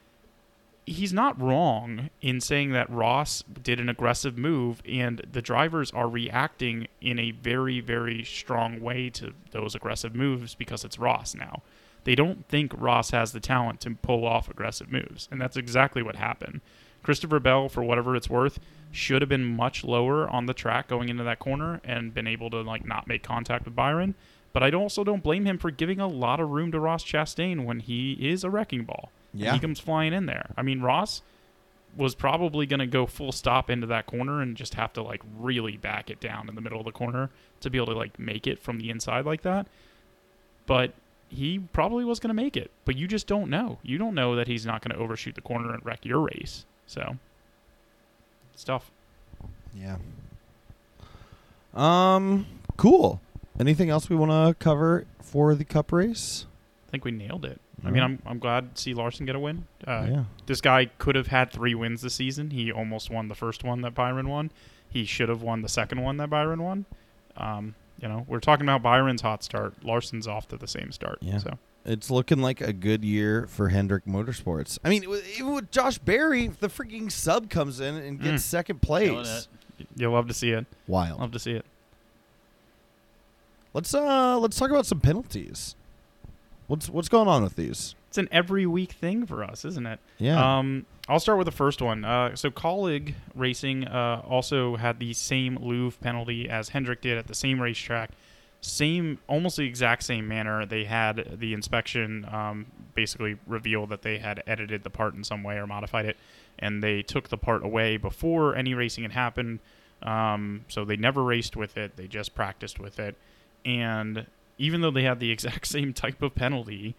he's 0.86 1.12
not 1.12 1.40
wrong 1.40 2.10
in 2.20 2.40
saying 2.40 2.72
that 2.72 2.90
Ross 2.90 3.44
did 3.62 3.78
an 3.78 3.88
aggressive 3.88 4.36
move 4.36 4.82
and 4.88 5.20
the 5.30 5.42
drivers 5.42 5.92
are 5.92 6.08
reacting 6.08 6.88
in 7.00 7.18
a 7.20 7.30
very 7.30 7.78
very 7.80 8.24
strong 8.24 8.80
way 8.80 9.08
to 9.10 9.34
those 9.52 9.74
aggressive 9.76 10.16
moves 10.16 10.54
because 10.56 10.84
it's 10.84 10.98
Ross 10.98 11.34
now. 11.34 11.62
They 12.04 12.14
don't 12.14 12.46
think 12.48 12.72
Ross 12.76 13.10
has 13.10 13.32
the 13.32 13.40
talent 13.40 13.80
to 13.82 13.90
pull 13.90 14.26
off 14.26 14.48
aggressive 14.48 14.90
moves, 14.90 15.28
and 15.30 15.40
that's 15.40 15.56
exactly 15.56 16.02
what 16.02 16.16
happened. 16.16 16.60
Christopher 17.02 17.40
Bell, 17.40 17.68
for 17.68 17.82
whatever 17.82 18.14
it's 18.16 18.30
worth, 18.30 18.58
should 18.90 19.22
have 19.22 19.28
been 19.28 19.44
much 19.44 19.84
lower 19.84 20.28
on 20.28 20.46
the 20.46 20.54
track 20.54 20.88
going 20.88 21.08
into 21.08 21.24
that 21.24 21.38
corner 21.38 21.80
and 21.84 22.12
been 22.12 22.26
able 22.26 22.50
to 22.50 22.60
like 22.62 22.84
not 22.84 23.06
make 23.06 23.22
contact 23.22 23.64
with 23.64 23.76
Byron. 23.76 24.14
But 24.52 24.62
I 24.62 24.70
also 24.72 25.04
don't 25.04 25.22
blame 25.22 25.44
him 25.44 25.58
for 25.58 25.70
giving 25.70 26.00
a 26.00 26.08
lot 26.08 26.40
of 26.40 26.50
room 26.50 26.72
to 26.72 26.80
Ross 26.80 27.04
Chastain 27.04 27.64
when 27.64 27.80
he 27.80 28.12
is 28.14 28.42
a 28.42 28.50
wrecking 28.50 28.84
ball. 28.84 29.10
Yeah. 29.32 29.52
he 29.52 29.60
comes 29.60 29.78
flying 29.78 30.12
in 30.12 30.26
there. 30.26 30.50
I 30.56 30.62
mean, 30.62 30.80
Ross 30.80 31.22
was 31.96 32.14
probably 32.14 32.66
going 32.66 32.80
to 32.80 32.86
go 32.86 33.06
full 33.06 33.32
stop 33.32 33.70
into 33.70 33.86
that 33.86 34.06
corner 34.06 34.40
and 34.40 34.56
just 34.56 34.74
have 34.74 34.92
to 34.94 35.02
like 35.02 35.22
really 35.38 35.76
back 35.76 36.10
it 36.10 36.20
down 36.20 36.48
in 36.48 36.54
the 36.54 36.60
middle 36.60 36.78
of 36.78 36.84
the 36.84 36.92
corner 36.92 37.30
to 37.60 37.70
be 37.70 37.78
able 37.78 37.86
to 37.86 37.98
like 37.98 38.18
make 38.18 38.46
it 38.46 38.58
from 38.60 38.78
the 38.78 38.90
inside 38.90 39.24
like 39.24 39.42
that. 39.42 39.66
But 40.66 40.94
he 41.30 41.58
probably 41.58 42.04
was 42.04 42.20
going 42.20 42.28
to 42.28 42.34
make 42.34 42.56
it, 42.56 42.70
but 42.84 42.96
you 42.96 43.06
just 43.08 43.26
don't 43.26 43.48
know. 43.48 43.78
You 43.82 43.98
don't 43.98 44.14
know 44.14 44.36
that 44.36 44.48
he's 44.48 44.66
not 44.66 44.82
going 44.82 44.96
to 44.96 45.02
overshoot 45.02 45.36
the 45.36 45.40
corner 45.40 45.72
and 45.72 45.84
wreck 45.84 46.04
your 46.04 46.20
race. 46.20 46.66
So, 46.86 47.16
stuff. 48.56 48.90
Yeah. 49.74 49.96
Um. 51.74 52.46
Cool. 52.76 53.20
Anything 53.58 53.90
else 53.90 54.08
we 54.10 54.16
want 54.16 54.32
to 54.32 54.62
cover 54.62 55.06
for 55.22 55.54
the 55.54 55.64
Cup 55.64 55.92
race? 55.92 56.46
I 56.88 56.90
think 56.90 57.04
we 57.04 57.12
nailed 57.12 57.44
it. 57.44 57.60
I 57.84 57.90
mean. 57.90 58.02
I'm 58.02 58.18
I'm 58.26 58.38
glad 58.38 58.74
to 58.74 58.82
see 58.82 58.92
Larson 58.92 59.24
get 59.24 59.36
a 59.36 59.38
win. 59.38 59.66
Uh, 59.86 60.06
yeah. 60.10 60.24
This 60.46 60.60
guy 60.60 60.86
could 60.98 61.14
have 61.14 61.28
had 61.28 61.52
three 61.52 61.74
wins 61.74 62.02
this 62.02 62.14
season. 62.14 62.50
He 62.50 62.72
almost 62.72 63.10
won 63.10 63.28
the 63.28 63.34
first 63.34 63.62
one 63.64 63.82
that 63.82 63.94
Byron 63.94 64.28
won. 64.28 64.50
He 64.88 65.04
should 65.04 65.28
have 65.28 65.42
won 65.42 65.62
the 65.62 65.68
second 65.68 66.02
one 66.02 66.16
that 66.16 66.28
Byron 66.28 66.62
won. 66.62 66.86
Um, 67.36 67.74
you 68.00 68.08
know, 68.08 68.24
we're 68.28 68.40
talking 68.40 68.64
about 68.64 68.82
Byron's 68.82 69.22
hot 69.22 69.42
start. 69.44 69.74
Larson's 69.84 70.26
off 70.26 70.48
to 70.48 70.56
the 70.56 70.66
same 70.68 70.90
start. 70.92 71.18
Yeah. 71.20 71.38
So 71.38 71.58
It's 71.84 72.10
looking 72.10 72.40
like 72.40 72.60
a 72.60 72.72
good 72.72 73.04
year 73.04 73.46
for 73.46 73.68
Hendrick 73.68 74.04
Motorsports. 74.06 74.78
I 74.84 74.88
mean, 74.88 75.04
even 75.36 75.54
with 75.54 75.70
Josh 75.70 75.98
Berry, 75.98 76.46
the 76.48 76.68
freaking 76.68 77.10
sub 77.10 77.50
comes 77.50 77.80
in 77.80 77.96
and 77.96 78.20
gets 78.20 78.42
Mm. 78.42 78.46
second 78.46 78.82
place. 78.82 79.48
you'll 79.96 80.12
love 80.12 80.28
to 80.28 80.34
see 80.34 80.50
it. 80.50 80.66
Wild. 80.86 81.20
Love 81.20 81.32
to 81.32 81.38
see 81.38 81.52
it. 81.52 81.64
Let's 83.72 83.94
uh 83.94 84.38
let's 84.38 84.58
talk 84.58 84.70
about 84.70 84.86
some 84.86 85.00
penalties. 85.00 85.76
What's 86.66 86.88
what's 86.88 87.08
going 87.08 87.28
on 87.28 87.42
with 87.42 87.56
these? 87.56 87.94
It's 88.10 88.18
an 88.18 88.28
every 88.32 88.66
week 88.66 88.90
thing 88.90 89.24
for 89.24 89.44
us, 89.44 89.64
isn't 89.64 89.86
it? 89.86 90.00
Yeah. 90.18 90.58
Um, 90.58 90.84
I'll 91.08 91.20
start 91.20 91.38
with 91.38 91.44
the 91.44 91.52
first 91.52 91.80
one. 91.80 92.04
Uh, 92.04 92.34
so 92.34 92.50
Kaulig 92.50 93.14
Racing 93.36 93.86
uh, 93.86 94.22
also 94.28 94.74
had 94.74 94.98
the 94.98 95.12
same 95.12 95.56
louver 95.58 95.94
penalty 96.00 96.50
as 96.50 96.70
Hendrick 96.70 97.02
did 97.02 97.16
at 97.18 97.28
the 97.28 97.36
same 97.36 97.62
racetrack. 97.62 98.10
Same, 98.62 99.20
almost 99.28 99.58
the 99.58 99.62
exact 99.62 100.02
same 100.02 100.26
manner. 100.26 100.66
They 100.66 100.86
had 100.86 101.38
the 101.38 101.54
inspection 101.54 102.26
um, 102.32 102.66
basically 102.96 103.38
reveal 103.46 103.86
that 103.86 104.02
they 104.02 104.18
had 104.18 104.42
edited 104.44 104.82
the 104.82 104.90
part 104.90 105.14
in 105.14 105.22
some 105.22 105.44
way 105.44 105.54
or 105.54 105.68
modified 105.68 106.06
it, 106.06 106.16
and 106.58 106.82
they 106.82 107.02
took 107.02 107.28
the 107.28 107.38
part 107.38 107.64
away 107.64 107.96
before 107.96 108.56
any 108.56 108.74
racing 108.74 109.04
had 109.04 109.12
happened. 109.12 109.60
Um, 110.02 110.64
so 110.66 110.84
they 110.84 110.96
never 110.96 111.22
raced 111.22 111.54
with 111.54 111.76
it. 111.76 111.96
They 111.96 112.08
just 112.08 112.34
practiced 112.34 112.80
with 112.80 112.98
it, 112.98 113.14
and 113.64 114.26
even 114.58 114.80
though 114.80 114.90
they 114.90 115.04
had 115.04 115.20
the 115.20 115.30
exact 115.36 115.68
same 115.68 115.92
type 115.92 116.22
of 116.22 116.34
penalty, 116.34 116.96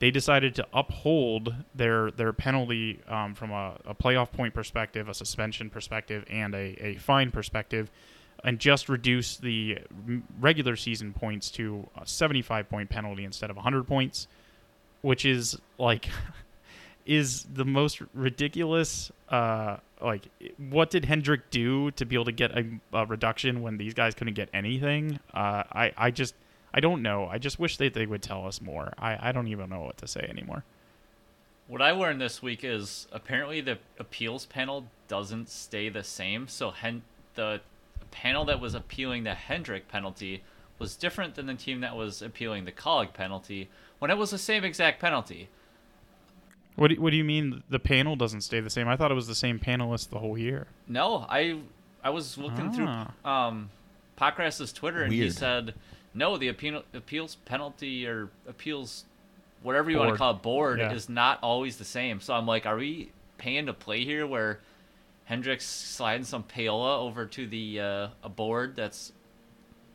they 0.00 0.10
decided 0.10 0.54
to 0.56 0.66
uphold 0.72 1.54
their 1.74 2.10
their 2.12 2.32
penalty 2.32 3.00
um, 3.08 3.34
from 3.34 3.50
a, 3.50 3.76
a 3.84 3.94
playoff 3.94 4.30
point 4.30 4.54
perspective, 4.54 5.08
a 5.08 5.14
suspension 5.14 5.70
perspective, 5.70 6.24
and 6.30 6.54
a, 6.54 6.76
a 6.80 6.94
fine 6.96 7.30
perspective, 7.30 7.90
and 8.44 8.58
just 8.58 8.88
reduce 8.88 9.36
the 9.36 9.78
regular 10.40 10.76
season 10.76 11.12
points 11.12 11.50
to 11.50 11.88
a 12.00 12.06
75 12.06 12.68
point 12.68 12.90
penalty 12.90 13.24
instead 13.24 13.50
of 13.50 13.56
100 13.56 13.86
points, 13.86 14.28
which 15.02 15.24
is 15.24 15.58
like 15.78 16.08
is 17.06 17.44
the 17.52 17.64
most 17.64 18.00
ridiculous. 18.14 19.10
Uh, 19.28 19.78
like, 20.00 20.28
what 20.70 20.90
did 20.90 21.04
Hendrick 21.04 21.50
do 21.50 21.90
to 21.92 22.06
be 22.06 22.14
able 22.14 22.26
to 22.26 22.32
get 22.32 22.56
a, 22.56 22.64
a 22.92 23.04
reduction 23.06 23.62
when 23.62 23.78
these 23.78 23.94
guys 23.94 24.14
couldn't 24.14 24.34
get 24.34 24.48
anything? 24.52 25.18
Uh, 25.34 25.64
I 25.72 25.92
I 25.96 26.10
just 26.12 26.34
I 26.72 26.80
don't 26.80 27.02
know. 27.02 27.26
I 27.30 27.38
just 27.38 27.58
wish 27.58 27.76
that 27.78 27.94
they 27.94 28.06
would 28.06 28.22
tell 28.22 28.46
us 28.46 28.60
more. 28.60 28.92
I, 28.98 29.28
I 29.28 29.32
don't 29.32 29.48
even 29.48 29.70
know 29.70 29.80
what 29.80 29.96
to 29.98 30.06
say 30.06 30.26
anymore. 30.28 30.64
What 31.66 31.82
I 31.82 31.90
learned 31.90 32.20
this 32.20 32.42
week 32.42 32.64
is 32.64 33.06
apparently 33.12 33.60
the 33.60 33.78
appeals 33.98 34.46
panel 34.46 34.86
doesn't 35.06 35.48
stay 35.50 35.88
the 35.88 36.02
same. 36.04 36.48
So 36.48 36.70
Hen- 36.70 37.02
the 37.34 37.60
panel 38.10 38.44
that 38.46 38.60
was 38.60 38.74
appealing 38.74 39.24
the 39.24 39.34
Hendrick 39.34 39.88
penalty 39.88 40.42
was 40.78 40.96
different 40.96 41.34
than 41.34 41.46
the 41.46 41.54
team 41.54 41.80
that 41.80 41.96
was 41.96 42.22
appealing 42.22 42.64
the 42.64 42.72
Kaulig 42.72 43.12
penalty 43.12 43.68
when 43.98 44.10
it 44.10 44.16
was 44.16 44.30
the 44.30 44.38
same 44.38 44.64
exact 44.64 45.00
penalty. 45.00 45.48
What 46.76 46.88
do, 46.88 47.00
what 47.00 47.10
do 47.10 47.16
you 47.16 47.24
mean 47.24 47.64
the 47.68 47.80
panel 47.80 48.14
doesn't 48.14 48.42
stay 48.42 48.60
the 48.60 48.70
same? 48.70 48.86
I 48.88 48.96
thought 48.96 49.10
it 49.10 49.14
was 49.14 49.26
the 49.26 49.34
same 49.34 49.58
panelists 49.58 50.08
the 50.08 50.20
whole 50.20 50.38
year. 50.38 50.68
No, 50.86 51.26
I 51.28 51.58
I 52.04 52.10
was 52.10 52.38
looking 52.38 52.72
through 52.72 52.86
Ah. 52.88 53.12
um 53.24 53.70
Pockrass's 54.16 54.72
Twitter 54.72 55.02
and 55.02 55.12
he 55.12 55.28
said 55.30 55.74
no, 56.14 56.36
the 56.36 56.48
appeal, 56.48 56.82
appeals 56.94 57.36
penalty 57.44 58.06
or 58.06 58.30
appeals 58.48 59.04
whatever 59.62 59.90
you 59.90 59.98
want 59.98 60.10
to 60.12 60.16
call 60.16 60.32
it 60.32 60.42
board 60.42 60.78
Yeah. 60.78 60.92
is 60.92 61.08
not 61.08 61.38
always 61.42 61.76
the 61.78 61.84
same. 61.84 62.20
So 62.20 62.32
I'm 62.34 62.46
like, 62.46 62.64
are 62.66 62.76
we 62.76 63.10
paying 63.38 63.66
to 63.66 63.72
play 63.72 64.04
here 64.04 64.26
where 64.26 64.60
Hendricks 65.24 65.66
sliding 65.66 66.24
some 66.24 66.42
payola 66.44 66.98
over 67.00 67.26
to 67.26 67.46
the 67.46 67.80
uh, 67.80 68.08
a 68.22 68.28
board 68.28 68.76
that's 68.76 69.12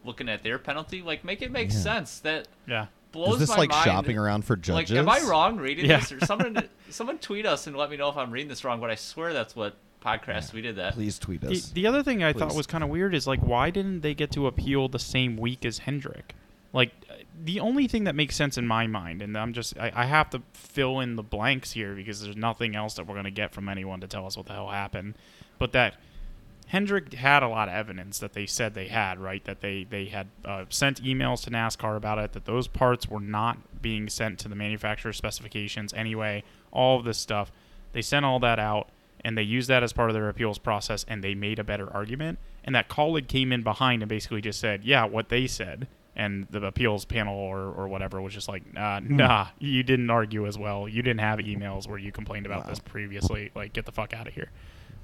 looking 0.04 0.28
at 0.30 0.44
their 0.44 0.60
penalty? 0.60 1.02
Like, 1.02 1.24
make 1.24 1.42
it 1.42 1.52
make 1.52 1.72
Yeah. 1.72 1.80
sense. 1.80 2.20
That 2.20 2.48
Yeah. 2.68 2.88
blows 3.12 3.36
Is 3.36 3.40
this 3.42 3.50
my 3.50 3.56
like 3.58 3.70
mind. 3.72 3.86
shopping 3.86 4.18
around 4.18 4.44
for 4.46 4.56
judges? 4.56 4.92
Like, 4.92 5.00
am 5.00 5.10
I 5.10 5.22
wrong 5.22 5.58
reading 5.58 5.86
Yeah. 5.86 6.00
this? 6.00 6.12
Or 6.12 6.20
someone, 6.26 6.68
someone 6.90 7.18
tweet 7.20 7.46
us 7.46 7.66
and 7.68 7.76
let 7.76 7.90
me 7.90 7.98
know 7.98 8.10
if 8.10 8.18
I'm 8.18 8.32
reading 8.32 8.50
this 8.50 8.64
wrong. 8.64 8.80
But 8.82 8.90
I 8.92 8.96
swear 8.96 9.34
that's 9.34 9.56
what 9.56 9.76
podcast 10.04 10.54
We 10.54 10.62
did 10.62 10.76
that. 10.76 10.94
Please 10.94 11.18
tweet 11.18 11.42
The, 11.42 11.52
us. 11.52 11.70
the 11.70 11.88
other 11.88 12.04
thing 12.04 12.24
I 12.24 12.34
thought 12.34 12.50
Please. 12.50 12.58
was 12.58 12.68
kind 12.68 12.84
of 12.84 12.90
weird 12.90 13.16
is 13.16 13.26
like, 13.28 13.40
why 13.42 13.70
didn't 13.70 14.02
they 14.02 14.14
get 14.14 14.32
to 14.32 14.48
appeal 14.48 14.88
the 14.90 15.00
same 15.00 15.38
week 15.38 15.66
as 15.66 15.80
Hendrick? 15.80 16.36
Like, 16.74 16.92
uh, 17.10 17.14
the 17.44 17.60
only 17.60 17.88
thing 17.88 18.06
that 18.06 18.16
makes 18.16 18.36
sense 18.36 18.58
in 18.58 18.66
my 18.66 18.88
mind, 18.88 19.22
and 19.22 19.38
I'm 19.38 19.54
just, 19.54 19.78
I, 19.78 19.92
I 19.96 20.06
have 20.06 20.30
to 20.32 20.42
fill 20.54 21.00
in 21.00 21.16
the 21.16 21.24
blanks 21.24 21.72
here 21.72 21.94
because 21.94 22.22
there's 22.22 22.36
nothing 22.36 22.76
else 22.76 22.96
that 22.96 23.06
we're 23.08 23.14
going 23.14 23.26
to 23.26 23.32
get 23.32 23.54
from 23.54 23.70
anyone 23.70 24.02
to 24.02 24.08
tell 24.08 24.26
us 24.26 24.36
what 24.36 24.48
the 24.48 24.54
hell 24.54 24.70
happened. 24.70 25.16
But 25.60 25.72
that 25.74 25.96
Hendrick 26.68 27.14
had 27.14 27.44
a 27.44 27.48
lot 27.48 27.68
of 27.68 27.76
evidence 27.76 28.18
that 28.20 28.34
they 28.34 28.48
said 28.48 28.74
they 28.74 28.88
had, 28.88 29.20
right? 29.20 29.44
That 29.46 29.62
they, 29.62 29.84
they 29.84 30.06
had 30.06 30.28
uh, 30.44 30.66
sent 30.70 31.04
emails 31.04 31.44
to 31.44 31.52
NASCAR 31.52 31.96
about 31.96 32.18
it, 32.18 32.34
that 32.34 32.46
those 32.46 32.68
parts 32.68 33.08
were 33.08 33.20
not 33.20 33.82
being 33.82 34.10
sent 34.10 34.40
to 34.40 34.48
the 34.48 34.56
manufacturer 34.56 35.14
specifications 35.14 35.94
anyway, 35.94 36.44
all 36.72 36.98
of 36.98 37.06
this 37.06 37.20
stuff. 37.20 37.52
They 37.92 38.02
sent 38.02 38.26
all 38.26 38.40
that 38.40 38.58
out 38.58 38.90
and 39.24 39.38
they 39.38 39.42
used 39.44 39.70
that 39.70 39.84
as 39.84 39.94
part 39.94 40.10
of 40.10 40.14
their 40.14 40.30
appeals 40.30 40.58
process 40.58 41.06
and 41.08 41.24
they 41.24 41.36
made 41.36 41.60
a 41.60 41.64
better 41.64 41.92
argument. 41.94 42.40
And 42.64 42.76
that 42.76 42.90
Kaulig 42.90 43.28
came 43.28 43.52
in 43.52 43.64
behind 43.64 44.02
and 44.02 44.10
basically 44.10 44.42
just 44.42 44.60
said, 44.60 44.84
yeah, 44.84 45.06
what 45.06 45.30
they 45.30 45.48
said. 45.48 45.88
And 46.16 46.46
the 46.52 46.64
appeals 46.64 47.06
panel 47.06 47.36
or, 47.36 47.60
or 47.60 47.88
whatever 47.88 48.22
was 48.22 48.34
just 48.34 48.48
like, 48.48 48.72
nah, 48.74 49.00
nah, 49.00 49.48
you 49.60 49.82
didn't 49.82 50.10
argue 50.12 50.46
as 50.46 50.58
well. 50.60 50.88
You 50.88 51.02
didn't 51.02 51.22
have 51.22 51.40
emails 51.40 51.88
where 51.90 51.98
you 51.98 52.12
complained 52.12 52.46
about 52.46 52.66
Wow. 52.66 52.70
this 52.70 52.80
previously. 52.80 53.50
Like, 53.56 53.74
get 53.74 53.86
the 53.86 53.92
fuck 53.92 54.14
out 54.14 54.28
of 54.28 54.34
here. 54.34 54.52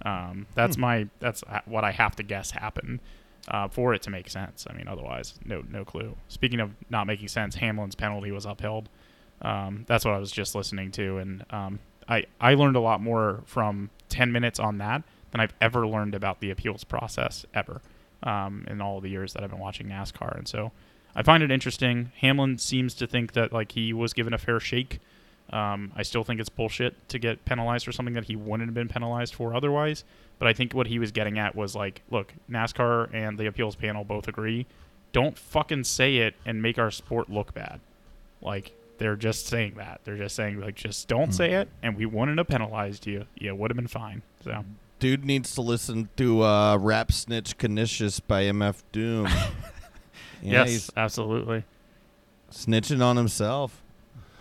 Um, 0.05 0.45
that's 0.55 0.77
my 0.77 1.07
that's 1.19 1.43
what 1.65 1.83
I 1.83 1.91
have 1.91 2.15
to 2.17 2.23
guess 2.23 2.51
happened 2.51 2.99
uh, 3.49 3.67
for 3.67 3.93
it 3.93 4.01
to 4.03 4.09
make 4.09 4.29
sense. 4.29 4.65
I 4.69 4.73
mean, 4.73 4.87
otherwise, 4.87 5.33
no 5.43 5.63
no 5.69 5.83
clue. 5.83 6.15
Speaking 6.27 6.59
of 6.59 6.71
not 6.89 7.07
making 7.07 7.27
sense, 7.27 7.55
Hamlin's 7.57 7.95
penalty 7.95 8.31
was 8.31 8.45
upheld. 8.45 8.87
Um, 9.41 9.85
that's 9.87 10.05
what 10.05 10.13
I 10.13 10.19
was 10.19 10.31
just 10.31 10.53
listening 10.55 10.91
to, 10.91 11.17
and 11.17 11.43
um, 11.49 11.79
I 12.09 12.25
I 12.41 12.55
learned 12.55 12.75
a 12.75 12.81
lot 12.81 13.01
more 13.01 13.41
from 13.45 13.89
ten 14.09 14.31
minutes 14.31 14.59
on 14.59 14.79
that 14.79 15.03
than 15.31 15.39
I've 15.39 15.53
ever 15.61 15.87
learned 15.87 16.15
about 16.15 16.39
the 16.39 16.49
appeals 16.49 16.83
process 16.83 17.45
ever 17.53 17.81
um, 18.23 18.65
in 18.67 18.81
all 18.81 18.99
the 18.99 19.09
years 19.09 19.33
that 19.33 19.43
I've 19.43 19.51
been 19.51 19.59
watching 19.59 19.87
NASCAR. 19.87 20.37
And 20.37 20.47
so 20.47 20.71
I 21.15 21.23
find 21.23 21.43
it 21.43 21.51
interesting. 21.51 22.11
Hamlin 22.19 22.57
seems 22.57 22.93
to 22.95 23.07
think 23.07 23.33
that 23.33 23.53
like 23.53 23.73
he 23.73 23.93
was 23.93 24.13
given 24.13 24.33
a 24.33 24.37
fair 24.37 24.59
shake. 24.59 24.99
Um, 25.51 25.91
I 25.95 26.03
still 26.03 26.23
think 26.23 26.39
it's 26.39 26.49
bullshit 26.49 27.09
to 27.09 27.17
get 27.17 27.43
penalized 27.45 27.85
for 27.85 27.91
something 27.91 28.13
that 28.13 28.25
he 28.25 28.35
wouldn't 28.35 28.67
have 28.67 28.75
been 28.75 28.87
penalized 28.87 29.33
for 29.33 29.55
otherwise. 29.55 30.03
But 30.37 30.47
I 30.47 30.53
think 30.53 30.73
what 30.73 30.87
he 30.87 30.99
was 30.99 31.11
getting 31.11 31.39
at 31.39 31.55
was 31.55 31.75
like, 31.75 32.01
look, 32.11 32.33
NASCAR 32.49 33.13
and 33.13 33.37
the 33.37 33.47
appeals 33.47 33.75
panel 33.75 34.03
both 34.03 34.27
agree. 34.27 34.67
Don't 35.11 35.37
fucking 35.37 35.85
say 35.85 36.17
it 36.17 36.35
and 36.45 36.61
make 36.61 36.77
our 36.77 36.91
sport 36.91 37.29
look 37.29 37.53
bad. 37.53 37.79
Like 38.41 38.71
they're 38.99 39.15
just 39.15 39.47
saying 39.47 39.73
that. 39.77 40.01
They're 40.03 40.17
just 40.17 40.35
saying 40.35 40.59
like, 40.61 40.75
just 40.75 41.07
don't 41.07 41.33
say 41.33 41.53
it, 41.53 41.69
and 41.81 41.97
we 41.97 42.05
wouldn't 42.05 42.37
have 42.37 42.47
penalized 42.47 43.07
you. 43.07 43.25
Yeah, 43.35 43.53
would 43.53 43.71
have 43.71 43.75
been 43.75 43.87
fine. 43.87 44.21
So 44.43 44.63
Dude 44.99 45.25
needs 45.25 45.55
to 45.55 45.61
listen 45.61 46.09
to 46.17 46.43
uh, 46.43 46.77
Rap 46.77 47.11
Snitch 47.11 47.57
Knishes 47.57 48.19
by 48.27 48.43
MF 48.43 48.83
Doom. 48.91 49.25
yeah, 50.41 50.63
yes, 50.63 50.69
he's 50.69 50.91
absolutely. 50.95 51.63
snitching 52.51 53.03
on 53.03 53.17
himself. 53.17 53.81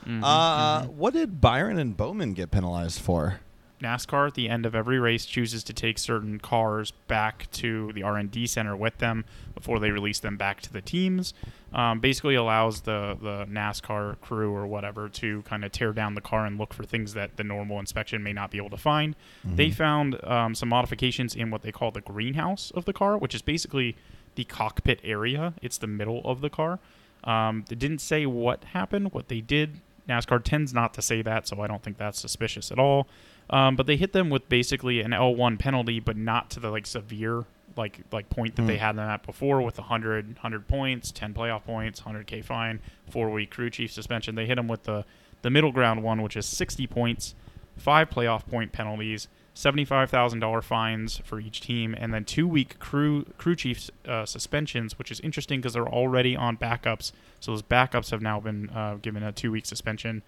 Mhm, 0.06 0.20
Uh, 0.22 0.82
mhm. 0.82 0.88
What 0.94 1.12
did 1.14 1.40
Byron 1.40 1.78
and 1.78 1.96
Bowman 1.96 2.32
get 2.34 2.50
penalized 2.50 3.00
for? 3.00 3.40
NASCAR 3.80 4.26
at 4.26 4.34
the 4.34 4.48
end 4.48 4.66
of 4.66 4.74
every 4.74 4.98
race 4.98 5.24
chooses 5.24 5.62
to 5.64 5.72
take 5.72 5.98
certain 5.98 6.40
cars 6.40 6.90
back 7.06 7.48
to 7.52 7.92
the 7.92 8.02
R&D 8.02 8.48
center 8.48 8.74
with 8.76 8.98
them 8.98 9.24
before 9.54 9.78
they 9.78 9.92
release 9.92 10.18
them 10.18 10.36
back 10.36 10.60
to 10.62 10.72
the 10.72 10.80
teams. 10.80 11.32
Um, 11.72 12.00
basically 12.00 12.34
allows 12.34 12.80
the, 12.80 13.16
the 13.20 13.44
NASCAR 13.44 14.18
crew 14.22 14.54
or 14.54 14.66
whatever 14.66 15.08
to 15.10 15.42
kind 15.42 15.64
of 15.66 15.72
tear 15.72 15.92
down 15.92 16.14
the 16.14 16.22
car 16.22 16.46
and 16.46 16.58
look 16.58 16.72
for 16.72 16.82
things 16.82 17.12
that 17.12 17.36
the 17.36 17.44
normal 17.44 17.78
inspection 17.78 18.22
may 18.22 18.32
not 18.32 18.50
be 18.50 18.56
able 18.56 18.70
to 18.70 18.78
find. 18.78 19.14
They 19.44 19.70
found 19.70 20.22
um, 20.24 20.54
some 20.54 20.70
modifications 20.70 21.34
in 21.34 21.50
what 21.50 21.60
they 21.60 21.70
call 21.70 21.90
the 21.90 22.00
greenhouse 22.00 22.70
of 22.74 22.86
the 22.86 22.94
car, 22.94 23.18
which 23.18 23.34
is 23.34 23.42
basically 23.42 23.96
the 24.34 24.44
cockpit 24.44 25.00
area. 25.04 25.52
It's 25.60 25.78
the 25.78 25.86
middle 25.86 26.22
of 26.24 26.40
the 26.40 26.48
car. 26.48 26.78
Um, 27.24 27.64
they 27.68 27.74
didn't 27.76 27.98
say 27.98 28.24
what 28.24 28.64
happened. 28.64 29.12
What 29.12 29.28
they 29.28 29.40
did, 29.40 29.80
NASCAR 30.08 30.42
tends 30.42 30.72
not 30.72 30.94
to 30.94 31.02
say 31.02 31.22
that, 31.22 31.46
so 31.48 31.60
I 31.60 31.66
don't 31.66 31.82
think 31.82 31.98
that's 31.98 32.20
suspicious 32.20 32.70
at 32.72 32.78
all. 32.78 33.08
Um, 33.50 33.76
but 33.76 33.86
they 33.86 33.96
hit 33.96 34.12
them 34.12 34.30
with 34.30 34.48
basically 34.48 35.00
an 35.00 35.10
L1 35.10 35.58
penalty, 35.58 36.00
but 36.00 36.16
not 36.16 36.50
to 36.50 36.60
the 36.60 36.70
like 36.70 36.86
severe 36.86 37.44
like 37.78 38.00
like 38.12 38.28
point 38.28 38.56
that 38.56 38.66
they 38.66 38.76
had 38.76 38.96
them 38.96 39.08
at 39.08 39.24
before 39.24 39.62
with 39.62 39.78
100 39.78 40.26
100 40.28 40.68
points, 40.68 41.10
10 41.12 41.32
playoff 41.32 41.64
points, 41.64 42.02
100k 42.02 42.44
fine, 42.44 42.80
four 43.08 43.30
week 43.30 43.50
crew 43.50 43.70
chief 43.70 43.92
suspension. 43.92 44.34
They 44.34 44.46
hit 44.46 44.56
them 44.56 44.68
with 44.68 44.82
the 44.82 45.04
the 45.42 45.50
middle 45.50 45.72
ground 45.72 46.02
one, 46.02 46.20
which 46.20 46.36
is 46.36 46.46
60 46.46 46.86
points, 46.88 47.34
five 47.76 48.10
playoff 48.10 48.46
point 48.46 48.72
penalties, 48.72 49.28
$75,000 49.54 50.62
fines 50.62 51.20
for 51.24 51.40
each 51.40 51.60
team, 51.60 51.94
and 51.98 52.12
then 52.12 52.24
two 52.24 52.46
week 52.46 52.78
crew 52.78 53.24
crew 53.38 53.56
chief 53.56 53.90
uh, 54.06 54.24
suspensions, 54.24 54.98
which 54.98 55.10
is 55.10 55.20
interesting 55.20 55.60
because 55.60 55.72
they're 55.72 55.88
already 55.88 56.36
on 56.36 56.56
backups. 56.56 57.12
So 57.40 57.52
those 57.52 57.62
backups 57.62 58.10
have 58.10 58.22
now 58.22 58.40
been 58.40 58.70
uh, 58.70 58.98
given 59.00 59.22
a 59.22 59.32
two 59.32 59.50
week 59.50 59.66
suspension. 59.66 60.22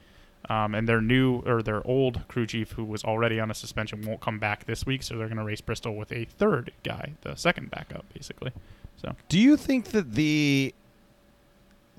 Um, 0.49 0.75
and 0.75 0.89
their 0.89 1.01
new 1.01 1.43
or 1.47 1.63
their 1.63 1.87
old 1.87 2.27
crew 2.27 2.47
chief, 2.47 2.73
who 2.73 2.85
was 2.85 3.05
already 3.05 3.39
on 3.39 3.51
a 3.51 3.55
suspension, 3.55 4.03
won't 4.03 4.21
come 4.21 4.39
back 4.39 4.65
this 4.65 4.85
week. 4.87 5.03
So 5.03 5.17
they're 5.17 5.29
going 5.29 5.39
to 5.39 5.45
race 5.45 5.61
Bristol 5.61 5.95
with 5.95 6.11
a 6.13 6.25
third 6.25 6.73
guy, 6.83 7.13
the 7.21 7.37
second 7.37 7.71
backup, 7.71 8.05
basically. 8.15 8.53
So 8.97 9.15
Do 9.29 9.39
you 9.39 9.57
think 9.57 9.87
that 9.87 10.13
the 10.13 10.75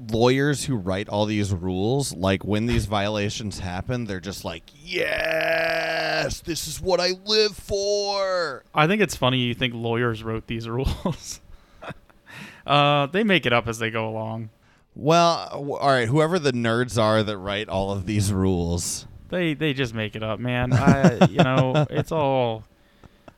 lawyers 0.09 0.65
who 0.65 0.75
write 0.75 1.09
all 1.09 1.25
these 1.25 1.53
rules, 1.53 2.13
like 2.13 2.43
when 2.43 2.65
these 2.65 2.85
violations 2.99 3.59
happen, 3.59 4.05
they're 4.05 4.19
just 4.19 4.43
like, 4.43 4.63
yes, 4.83 6.41
this 6.41 6.67
is 6.67 6.81
what 6.81 6.99
I 6.99 7.11
live 7.25 7.55
for? 7.55 8.63
I 8.73 8.87
think 8.87 9.01
it's 9.01 9.15
funny 9.15 9.37
you 9.39 9.53
think 9.53 9.73
lawyers 9.73 10.23
wrote 10.23 10.47
these 10.47 10.67
rules. 10.69 11.41
uh, 12.65 13.05
they 13.07 13.23
make 13.23 13.45
it 13.45 13.53
up 13.53 13.67
as 13.67 13.79
they 13.79 13.89
go 13.89 14.07
along. 14.07 14.49
Well, 14.95 15.47
w- 15.51 15.75
all 15.75 15.89
right, 15.89 16.07
whoever 16.07 16.37
the 16.37 16.51
nerds 16.51 17.01
are 17.01 17.23
that 17.23 17.37
write 17.37 17.69
all 17.69 17.91
of 17.91 18.05
these 18.05 18.31
rules. 18.33 19.07
They 19.29 19.53
they 19.53 19.73
just 19.73 19.93
make 19.93 20.15
it 20.15 20.23
up, 20.23 20.39
man. 20.39 20.73
I, 20.73 21.25
you 21.29 21.37
know, 21.43 21.85
it's 21.89 22.11
all. 22.11 22.65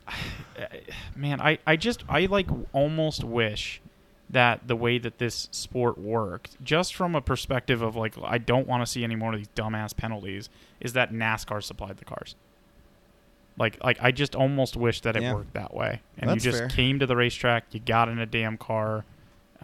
Man, 1.16 1.40
I, 1.40 1.58
I 1.66 1.76
just 1.76 2.04
I 2.08 2.26
like 2.26 2.48
almost 2.72 3.24
wish 3.24 3.80
that 4.30 4.66
the 4.66 4.76
way 4.76 4.98
that 4.98 5.18
this 5.18 5.48
sport 5.52 5.98
worked, 5.98 6.62
just 6.62 6.94
from 6.94 7.14
a 7.14 7.20
perspective 7.20 7.82
of 7.82 7.96
like 7.96 8.14
I 8.22 8.38
don't 8.38 8.66
want 8.66 8.82
to 8.84 8.86
see 8.90 9.02
any 9.04 9.16
more 9.16 9.32
of 9.32 9.38
these 9.38 9.48
dumbass 9.56 9.96
penalties, 9.96 10.48
is 10.80 10.92
that 10.94 11.12
NASCAR 11.12 11.62
supplied 11.62 11.96
the 11.98 12.04
cars. 12.04 12.34
Like 13.58 13.82
like 13.82 13.98
I 14.00 14.10
just 14.10 14.34
almost 14.36 14.76
wish 14.76 15.00
that 15.02 15.16
it 15.16 15.22
Yeah. 15.22 15.34
worked 15.34 15.54
that 15.54 15.74
way, 15.74 16.00
and 16.18 16.30
That's 16.30 16.44
you 16.44 16.50
just 16.52 16.62
fair. 16.62 16.68
came 16.68 16.98
to 16.98 17.06
the 17.06 17.16
racetrack, 17.16 17.64
you 17.72 17.80
got 17.80 18.08
in 18.08 18.18
a 18.18 18.26
damn 18.26 18.56
car. 18.56 19.04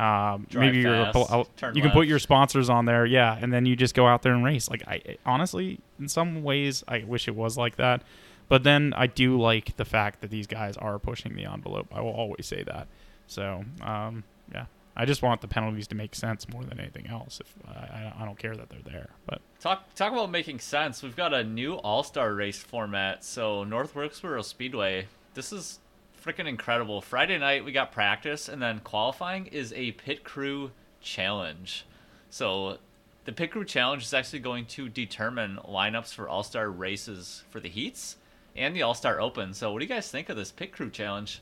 Um, 0.00 0.46
maybe 0.54 0.78
you're 0.78 0.94
a, 0.94 1.12
fast, 1.12 1.30
I'll- 1.30 1.48
you 1.74 1.82
can 1.82 1.90
put 1.90 2.06
your 2.06 2.18
sponsors 2.18 2.70
on 2.70 2.86
there, 2.86 3.04
yeah, 3.04 3.36
and 3.40 3.52
then 3.52 3.66
you 3.66 3.76
just 3.76 3.94
go 3.94 4.06
out 4.06 4.22
there 4.22 4.32
and 4.32 4.42
race. 4.44 4.70
Like 4.70 4.82
I 4.88 5.16
honestly, 5.26 5.78
in 5.98 6.08
some 6.08 6.42
ways, 6.42 6.82
I 6.88 7.04
wish 7.06 7.28
it 7.28 7.36
was 7.36 7.58
like 7.58 7.76
that, 7.76 8.02
but 8.48 8.62
then 8.62 8.94
I 8.96 9.06
do 9.06 9.38
like 9.38 9.76
the 9.76 9.84
fact 9.84 10.22
that 10.22 10.30
these 10.30 10.46
guys 10.46 10.76
are 10.78 10.98
pushing 10.98 11.34
the 11.36 11.44
envelope. 11.44 11.88
I 11.92 12.00
will 12.00 12.12
always 12.12 12.46
say 12.46 12.62
that. 12.62 12.88
So 13.26 13.64
um, 13.82 14.24
yeah, 14.52 14.66
I 14.96 15.04
just 15.04 15.22
want 15.22 15.40
the 15.42 15.48
penalties 15.48 15.86
to 15.88 15.94
make 15.94 16.14
sense 16.14 16.48
more 16.48 16.64
than 16.64 16.80
anything 16.80 17.06
else. 17.06 17.40
If 17.40 17.54
I, 17.68 17.70
I- 17.72 18.14
I 18.20 18.24
don't 18.24 18.38
care 18.38 18.56
that 18.56 18.70
they're 18.70 18.80
there, 18.84 19.10
but 19.26 19.40
Talk 19.60 19.94
talk 19.94 20.12
about 20.12 20.30
making 20.30 20.60
sense. 20.60 21.02
We've 21.02 21.14
got 21.16 21.34
a 21.34 21.44
new 21.44 21.74
All 21.74 22.02
Star 22.04 22.32
race 22.32 22.62
format. 22.62 23.22
So 23.24 23.64
North 23.64 23.94
Wilkesboro 23.94 24.40
Speedway. 24.42 25.08
This 25.34 25.52
is 25.52 25.78
freaking 26.24 26.46
incredible. 26.46 27.00
Friday 27.00 27.38
night 27.38 27.64
we 27.64 27.72
got 27.72 27.92
practice, 27.92 28.48
and 28.48 28.60
then 28.60 28.80
qualifying 28.80 29.46
is 29.46 29.72
a 29.74 29.92
pit 29.92 30.24
crew 30.24 30.70
challenge. 31.00 31.86
So 32.30 32.78
the 33.24 33.32
pit 33.32 33.50
crew 33.50 33.64
challenge 33.64 34.02
is 34.02 34.14
actually 34.14 34.40
going 34.40 34.66
to 34.66 34.88
determine 34.88 35.58
lineups 35.68 36.14
for 36.14 36.28
All 36.28 36.42
Star 36.42 36.70
races 36.70 37.44
for 37.50 37.60
the 37.60 37.68
heats 37.68 38.16
and 38.56 38.74
the 38.74 38.82
All 38.82 38.94
Star 38.94 39.20
Open. 39.20 39.54
So 39.54 39.72
what 39.72 39.78
do 39.80 39.84
you 39.84 39.88
guys 39.88 40.10
think 40.10 40.28
of 40.28 40.36
this 40.36 40.52
pit 40.52 40.72
crew 40.72 40.90
challenge? 40.90 41.40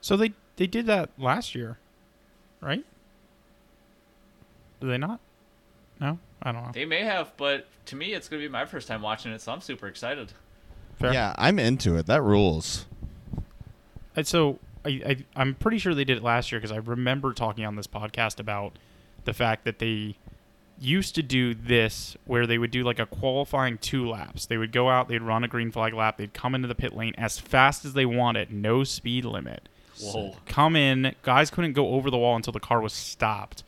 so 0.00 0.16
they 0.16 0.32
they 0.56 0.66
did 0.66 0.86
that 0.86 1.10
last 1.18 1.54
year, 1.54 1.78
right? 2.60 2.84
Do 4.80 4.88
they 4.88 4.98
not? 4.98 5.20
No, 6.00 6.18
I 6.42 6.52
don't 6.52 6.64
know. 6.64 6.70
They 6.72 6.86
may 6.86 7.02
have, 7.02 7.32
but 7.36 7.66
to 7.86 7.96
me 7.96 8.14
it's 8.14 8.28
gonna 8.28 8.42
be 8.42 8.48
my 8.48 8.64
first 8.64 8.88
time 8.88 9.02
watching 9.02 9.32
it, 9.32 9.40
so 9.40 9.52
I'm 9.52 9.60
super 9.60 9.86
excited. 9.86 10.32
Fair. 10.98 11.12
Yeah, 11.12 11.34
I'm 11.38 11.58
into 11.58 11.96
it. 11.96 12.06
That 12.06 12.22
rules. 12.22 12.86
And 14.20 14.28
so 14.28 14.58
I, 14.84 14.88
I 14.90 15.16
I'm 15.34 15.54
pretty 15.54 15.78
sure 15.78 15.94
they 15.94 16.04
did 16.04 16.18
it 16.18 16.22
last 16.22 16.52
year 16.52 16.60
because 16.60 16.72
I 16.72 16.76
remember 16.76 17.32
talking 17.32 17.64
on 17.64 17.76
this 17.76 17.86
podcast 17.86 18.38
about 18.38 18.74
the 19.24 19.32
fact 19.32 19.64
that 19.64 19.78
they 19.78 20.16
used 20.78 21.14
to 21.14 21.22
do 21.22 21.54
this 21.54 22.18
where 22.26 22.46
they 22.46 22.58
would 22.58 22.70
do 22.70 22.84
like 22.84 22.98
a 22.98 23.06
qualifying 23.06 23.78
two 23.78 24.06
laps. 24.06 24.44
They 24.44 24.58
would 24.58 24.72
go 24.72 24.90
out, 24.90 25.08
they'd 25.08 25.22
run 25.22 25.42
a 25.42 25.48
green 25.48 25.70
flag 25.70 25.94
lap, 25.94 26.18
they'd 26.18 26.34
come 26.34 26.54
into 26.54 26.68
the 26.68 26.74
pit 26.74 26.94
lane 26.94 27.14
as 27.16 27.38
fast 27.38 27.86
as 27.86 27.94
they 27.94 28.04
wanted, 28.04 28.52
no 28.52 28.84
speed 28.84 29.24
limit. 29.24 29.70
Whoa. 29.98 30.36
Come 30.44 30.76
in, 30.76 31.14
guys 31.22 31.50
couldn't 31.50 31.72
go 31.72 31.94
over 31.94 32.10
the 32.10 32.18
wall 32.18 32.36
until 32.36 32.52
the 32.52 32.60
car 32.60 32.82
was 32.82 32.92
stopped. 32.92 33.64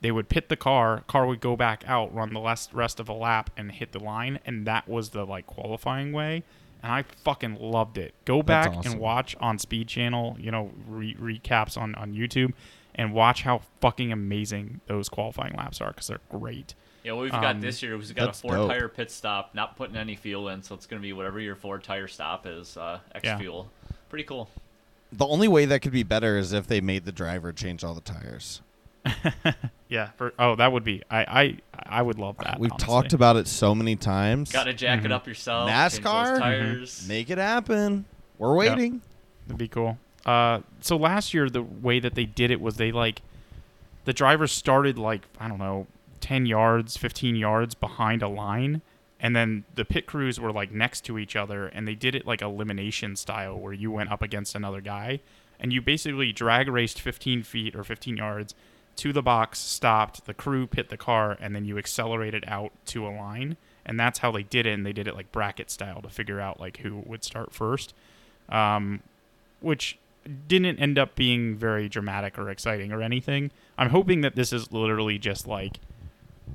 They 0.00 0.10
would 0.10 0.28
pit 0.28 0.48
the 0.48 0.56
car, 0.56 1.04
car 1.06 1.24
would 1.24 1.40
go 1.40 1.54
back 1.54 1.84
out, 1.86 2.12
run 2.12 2.32
the 2.32 2.40
last 2.40 2.74
rest 2.74 2.98
of 2.98 3.08
a 3.08 3.12
lap, 3.12 3.50
and 3.56 3.70
hit 3.70 3.92
the 3.92 4.00
line, 4.00 4.40
and 4.44 4.66
that 4.66 4.88
was 4.88 5.10
the 5.10 5.24
like 5.24 5.46
qualifying 5.46 6.12
way. 6.12 6.42
And 6.84 6.92
I 6.92 7.02
fucking 7.24 7.56
loved 7.60 7.96
it. 7.96 8.14
Go 8.26 8.42
back 8.42 8.68
awesome. 8.76 8.92
and 8.92 9.00
watch 9.00 9.34
on 9.40 9.58
Speed 9.58 9.88
Channel, 9.88 10.36
you 10.38 10.50
know, 10.50 10.70
re- 10.86 11.14
recaps 11.14 11.78
on 11.78 11.94
on 11.94 12.12
YouTube, 12.12 12.52
and 12.94 13.14
watch 13.14 13.42
how 13.42 13.62
fucking 13.80 14.12
amazing 14.12 14.82
those 14.86 15.08
qualifying 15.08 15.54
laps 15.54 15.80
are 15.80 15.88
because 15.88 16.08
they're 16.08 16.20
great. 16.30 16.74
Yeah, 17.02 17.12
what 17.12 17.22
we've 17.22 17.30
got 17.32 17.56
Um, 17.56 17.60
this 17.62 17.82
year 17.82 17.94
is 17.96 18.08
we've 18.08 18.16
got 18.16 18.28
a 18.30 18.32
four 18.34 18.52
dope. 18.52 18.68
tire 18.70 18.88
pit 18.88 19.10
stop, 19.10 19.54
not 19.54 19.76
putting 19.76 19.96
any 19.96 20.14
fuel 20.14 20.48
in, 20.50 20.62
so 20.62 20.74
it's 20.74 20.84
going 20.86 21.00
to 21.00 21.02
be 21.02 21.14
whatever 21.14 21.40
your 21.40 21.54
four 21.56 21.78
tire 21.78 22.06
stop 22.06 22.46
is, 22.46 22.76
uh, 22.76 23.00
X 23.14 23.24
Yeah. 23.24 23.38
fuel. 23.38 23.70
Pretty 24.10 24.24
cool. 24.24 24.50
The 25.10 25.26
only 25.26 25.48
way 25.48 25.64
that 25.64 25.80
could 25.80 25.92
be 25.92 26.02
better 26.02 26.36
is 26.36 26.52
if 26.52 26.66
they 26.66 26.80
made 26.82 27.04
the 27.06 27.12
driver 27.12 27.50
change 27.52 27.82
all 27.82 27.94
the 27.94 28.00
tires. 28.02 28.60
Yeah. 29.88 30.10
For, 30.16 30.32
oh, 30.38 30.56
that 30.56 30.72
would 30.72 30.82
be. 30.82 31.02
I 31.10 31.18
I 31.20 31.56
I 31.98 32.02
would 32.02 32.18
love 32.18 32.36
that. 32.38 32.58
We've 32.58 32.72
honestly. 32.72 32.86
talked 32.86 33.12
about 33.12 33.36
it 33.36 33.46
so 33.46 33.74
many 33.74 33.94
times. 33.96 34.50
Got 34.50 34.64
to 34.64 34.72
jack 34.72 35.00
Mhm. 35.02 35.04
it 35.06 35.12
up 35.12 35.26
yourself. 35.28 35.68
change 35.68 35.92
those 35.92 36.00
NASCAR? 36.04 36.38
tires. 36.38 37.06
Make 37.08 37.30
it 37.30 37.38
happen. 37.38 38.04
We're 38.38 38.56
waiting. 38.56 39.02
That'd 39.46 39.58
be 39.58 39.68
cool. 39.68 39.98
Uh, 40.26 40.60
so 40.80 40.96
last 40.96 41.32
year 41.34 41.48
the 41.50 41.62
way 41.62 42.00
that 42.00 42.14
they 42.14 42.24
did 42.24 42.50
it 42.50 42.60
was 42.60 42.76
they 42.76 42.90
like 42.90 43.20
the 44.06 44.12
drivers 44.14 44.50
started 44.52 44.98
like 44.98 45.26
I 45.38 45.48
don't 45.48 45.58
know, 45.58 45.86
ten 46.20 46.46
yards, 46.46 46.96
fifteen 46.96 47.36
yards 47.36 47.74
behind 47.74 48.22
a 48.22 48.28
line, 48.28 48.80
and 49.20 49.36
then 49.36 49.64
the 49.74 49.84
pit 49.84 50.06
crews 50.06 50.40
were 50.40 50.50
like 50.50 50.72
next 50.72 51.02
to 51.02 51.18
each 51.18 51.36
other, 51.36 51.66
and 51.66 51.86
they 51.86 51.94
did 51.94 52.14
it 52.16 52.26
like 52.26 52.40
elimination 52.42 53.14
style, 53.16 53.56
where 53.60 53.74
you 53.74 53.92
went 53.92 54.10
up 54.10 54.22
against 54.22 54.54
another 54.56 54.80
guy, 54.80 55.20
and 55.60 55.72
you 55.72 55.80
basically 55.82 56.32
drag 56.32 56.68
raced 56.68 57.00
fifteen 57.00 57.42
feet 57.44 57.76
or 57.76 57.84
fifteen 57.84 58.16
yards 58.16 58.54
to 58.96 59.12
the 59.12 59.22
box, 59.22 59.58
stopped, 59.58 60.26
the 60.26 60.34
crew 60.34 60.66
pit 60.66 60.88
the 60.88 60.96
car, 60.96 61.36
and 61.40 61.54
then 61.54 61.64
you 61.64 61.78
accelerated 61.78 62.44
out 62.46 62.72
to 62.86 63.06
a 63.06 63.10
line, 63.10 63.56
and 63.84 63.98
that's 63.98 64.20
how 64.20 64.30
they 64.30 64.42
did 64.42 64.66
it. 64.66 64.72
And 64.72 64.84
they 64.84 64.92
did 64.92 65.08
it 65.08 65.14
like 65.14 65.32
bracket 65.32 65.70
style 65.70 66.02
to 66.02 66.08
figure 66.08 66.40
out 66.40 66.60
like 66.60 66.78
who 66.78 67.02
would 67.06 67.24
start 67.24 67.52
first 67.52 67.94
um, 68.48 69.00
which 69.60 69.98
didn't 70.48 70.78
end 70.78 70.98
up 70.98 71.14
being 71.14 71.56
very 71.56 71.88
dramatic 71.88 72.38
or 72.38 72.50
exciting 72.50 72.92
or 72.92 73.02
anything. 73.02 73.50
I'm 73.76 73.90
hoping 73.90 74.22
that 74.22 74.36
this 74.36 74.52
is 74.52 74.72
literally 74.72 75.18
just 75.18 75.46
like 75.46 75.78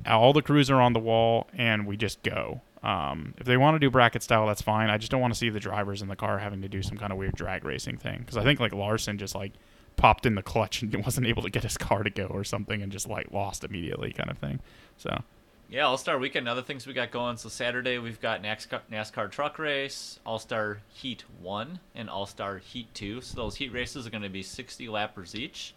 all 0.06 0.34
the 0.34 0.42
crews 0.42 0.70
are 0.70 0.82
on 0.82 0.94
the 0.94 1.00
wall 1.00 1.48
and 1.54 1.86
we 1.86 1.98
just 1.98 2.22
go. 2.24 2.62
Um, 2.82 3.34
if 3.38 3.46
they 3.46 3.58
want 3.58 3.76
to 3.76 3.80
do 3.80 3.90
bracket 3.92 4.24
style, 4.24 4.48
that's 4.48 4.62
fine. 4.62 4.90
I 4.90 4.98
just 4.98 5.12
don't 5.12 5.22
want 5.22 5.34
to 5.34 5.38
see 5.38 5.50
the 5.50 5.60
drivers 5.60 6.02
in 6.02 6.08
the 6.08 6.16
car 6.16 6.40
having 6.40 6.62
to 6.62 6.70
do 6.70 6.82
some 6.82 6.98
kind 6.98 7.12
of 7.12 7.18
weird 7.18 7.36
drag 7.36 7.66
racing 7.66 7.98
thing 7.98 8.20
because 8.20 8.38
I 8.38 8.44
think 8.44 8.60
like 8.60 8.74
Larson 8.74 9.18
just 9.18 9.36
like 9.36 9.52
popped 10.00 10.26
in 10.26 10.36
the 10.36 10.42
clutch 10.42 10.82
and 10.82 10.96
wasn't 11.04 11.28
able 11.28 11.44
to 11.44 11.50
get 11.50 11.64
his 11.64 11.78
car 11.78 12.04
to 12.04 12.10
go 12.10 12.26
or 12.26 12.44
something 12.44 12.82
and 12.82 12.92
just 12.92 13.08
like 13.08 13.32
lost 13.32 13.64
immediately 13.66 14.14
kind 14.14 14.32
of 14.32 14.38
thing. 14.38 14.60
So 14.98 15.24
Yeah, 15.70 15.84
All 15.84 15.98
Star 15.98 16.18
Weekend. 16.18 16.48
Other 16.48 16.62
things 16.62 16.88
we 16.88 16.94
got 16.94 17.12
going. 17.12 17.38
So 17.38 17.50
Saturday 17.50 17.98
we've 18.00 18.22
got 18.22 18.42
NASCAR, 18.42 18.80
NASCAR 18.92 19.30
Truck 19.30 19.60
Race, 19.60 20.20
All 20.26 20.40
Star 20.40 20.80
Heat 20.88 21.26
One, 21.42 21.80
and 21.94 22.10
All 22.10 22.26
Star 22.26 22.58
Heat 22.60 22.88
Two. 22.94 23.20
So 23.22 23.36
those 23.36 23.58
heat 23.58 23.74
races 23.74 24.08
are 24.08 24.10
going 24.10 24.24
to 24.24 24.30
be 24.30 24.42
60 24.42 24.88
lappers 24.88 25.36
each. 25.36 25.74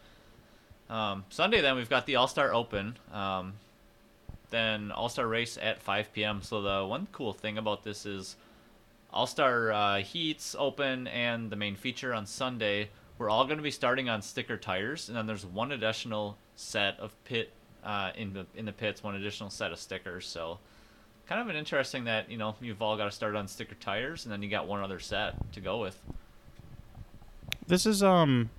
Um, 0.88 1.24
Sunday 1.28 1.60
then 1.60 1.76
we've 1.76 1.90
got 1.90 2.06
the 2.06 2.16
All 2.16 2.28
Star 2.28 2.54
Open. 2.54 2.96
Um, 3.12 3.54
then 4.50 4.92
All 4.92 5.08
Star 5.08 5.26
Race 5.26 5.58
at 5.60 5.82
5 5.82 6.12
p.m. 6.12 6.42
So 6.42 6.62
the 6.62 6.86
one 6.86 7.08
cool 7.10 7.32
thing 7.32 7.58
about 7.58 7.82
this 7.82 8.06
is 8.06 8.36
All 9.12 9.26
Star 9.26 9.72
uh, 9.72 9.98
Heats 9.98 10.54
Open 10.56 11.08
and 11.08 11.50
the 11.50 11.56
main 11.56 11.74
feature 11.74 12.14
on 12.14 12.24
Sunday. 12.24 12.90
We're 13.22 13.30
all 13.30 13.44
going 13.44 13.58
to 13.58 13.62
be 13.62 13.70
starting 13.70 14.08
on 14.08 14.20
sticker 14.20 14.56
tires, 14.56 15.08
and 15.08 15.16
then 15.16 15.28
there's 15.28 15.46
one 15.46 15.70
additional 15.70 16.36
set 16.56 16.98
of 16.98 17.14
pit 17.22 17.52
uh, 17.84 18.10
in 18.16 18.32
the 18.32 18.46
in 18.56 18.64
the 18.64 18.72
pits, 18.72 19.04
one 19.04 19.14
additional 19.14 19.48
set 19.48 19.70
of 19.70 19.78
stickers. 19.78 20.26
So 20.26 20.58
kind 21.28 21.40
of 21.40 21.46
an 21.46 21.54
interesting 21.54 22.02
that 22.06 22.28
you 22.28 22.36
know 22.36 22.56
you've 22.60 22.82
all 22.82 22.96
got 22.96 23.04
to 23.04 23.12
start 23.12 23.36
on 23.36 23.46
sticker 23.46 23.76
tires, 23.76 24.24
and 24.24 24.32
then 24.32 24.42
you 24.42 24.48
got 24.48 24.66
one 24.66 24.82
other 24.82 24.98
set 24.98 25.36
to 25.52 25.60
go 25.60 25.78
with. 25.78 26.02
this 27.68 27.86
is 27.86 28.02
um 28.02 28.50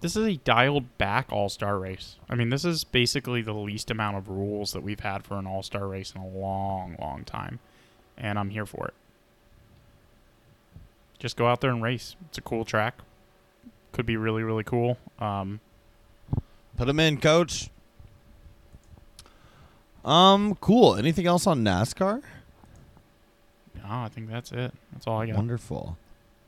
this 0.00 0.16
is 0.16 0.26
a 0.26 0.36
dialed 0.38 0.96
back 0.96 1.30
all-star 1.30 1.78
race. 1.78 2.16
I 2.30 2.34
mean, 2.34 2.48
this 2.48 2.64
is 2.64 2.84
basically 2.84 3.42
the 3.42 3.52
least 3.52 3.90
amount 3.90 4.16
of 4.16 4.30
rules 4.30 4.72
that 4.72 4.82
we've 4.82 5.00
had 5.00 5.22
for 5.22 5.36
an 5.36 5.46
all-star 5.46 5.86
race 5.86 6.14
in 6.14 6.22
a 6.22 6.26
long, 6.26 6.96
long 6.98 7.24
time. 7.24 7.58
And 8.16 8.38
I'm 8.38 8.48
here 8.48 8.64
for 8.64 8.88
it. 8.88 8.94
Just 11.18 11.36
go 11.36 11.46
out 11.46 11.60
there 11.60 11.72
and 11.72 11.82
race. 11.82 12.16
It's 12.28 12.38
a 12.38 12.40
cool 12.40 12.64
track. 12.64 13.02
Could 13.92 14.06
be 14.06 14.16
really, 14.16 14.42
really 14.42 14.64
cool. 14.64 14.96
Um, 15.18 15.60
Put 16.76 16.88
him 16.88 17.00
in, 17.00 17.18
coach. 17.18 17.70
Um, 20.04 20.54
cool. 20.60 20.94
Anything 20.94 21.26
else 21.26 21.46
on 21.46 21.64
NASCAR? 21.64 22.22
no, 23.76 23.82
I 23.90 24.08
think 24.08 24.30
that's 24.30 24.52
it. 24.52 24.72
That's 24.92 25.06
all 25.06 25.20
I 25.20 25.26
got. 25.26 25.36
Wonderful. 25.36 25.96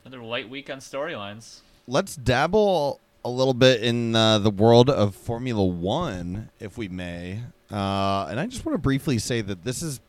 Another 0.05 0.23
light 0.23 0.49
week 0.49 0.69
on 0.69 0.79
storylines. 0.79 1.59
Let's 1.87 2.15
dabble 2.15 2.99
a 3.25 3.29
little 3.29 3.53
bit 3.53 3.83
in 3.83 4.15
uh, 4.15 4.39
the 4.39 4.49
world 4.49 4.89
of 4.89 5.15
Formula 5.15 5.63
One, 5.63 6.49
if 6.59 6.77
we 6.77 6.87
may. 6.87 7.39
Uh, 7.71 8.27
and 8.29 8.39
I 8.39 8.47
just 8.47 8.65
want 8.65 8.75
to 8.75 8.81
briefly 8.81 9.17
say 9.19 9.41
that 9.41 9.63
this 9.63 9.81
is 9.81 9.99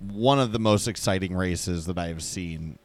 one 0.00 0.38
of 0.38 0.52
the 0.52 0.58
most 0.58 0.86
exciting 0.86 1.34
races 1.34 1.86
that 1.86 1.98
I 1.98 2.08
have 2.08 2.22
seen, 2.22 2.78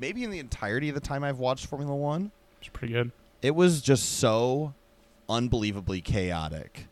maybe 0.00 0.24
in 0.24 0.30
the 0.30 0.38
entirety 0.38 0.88
of 0.88 0.94
the 0.94 1.00
time 1.00 1.24
I've 1.24 1.38
watched 1.38 1.66
Formula 1.66 1.94
One. 1.94 2.30
It's 2.60 2.68
pretty 2.68 2.94
good. 2.94 3.10
It 3.42 3.54
was 3.54 3.82
just 3.82 4.18
so 4.18 4.74
unbelievably 5.28 6.00
chaotic. 6.00 6.86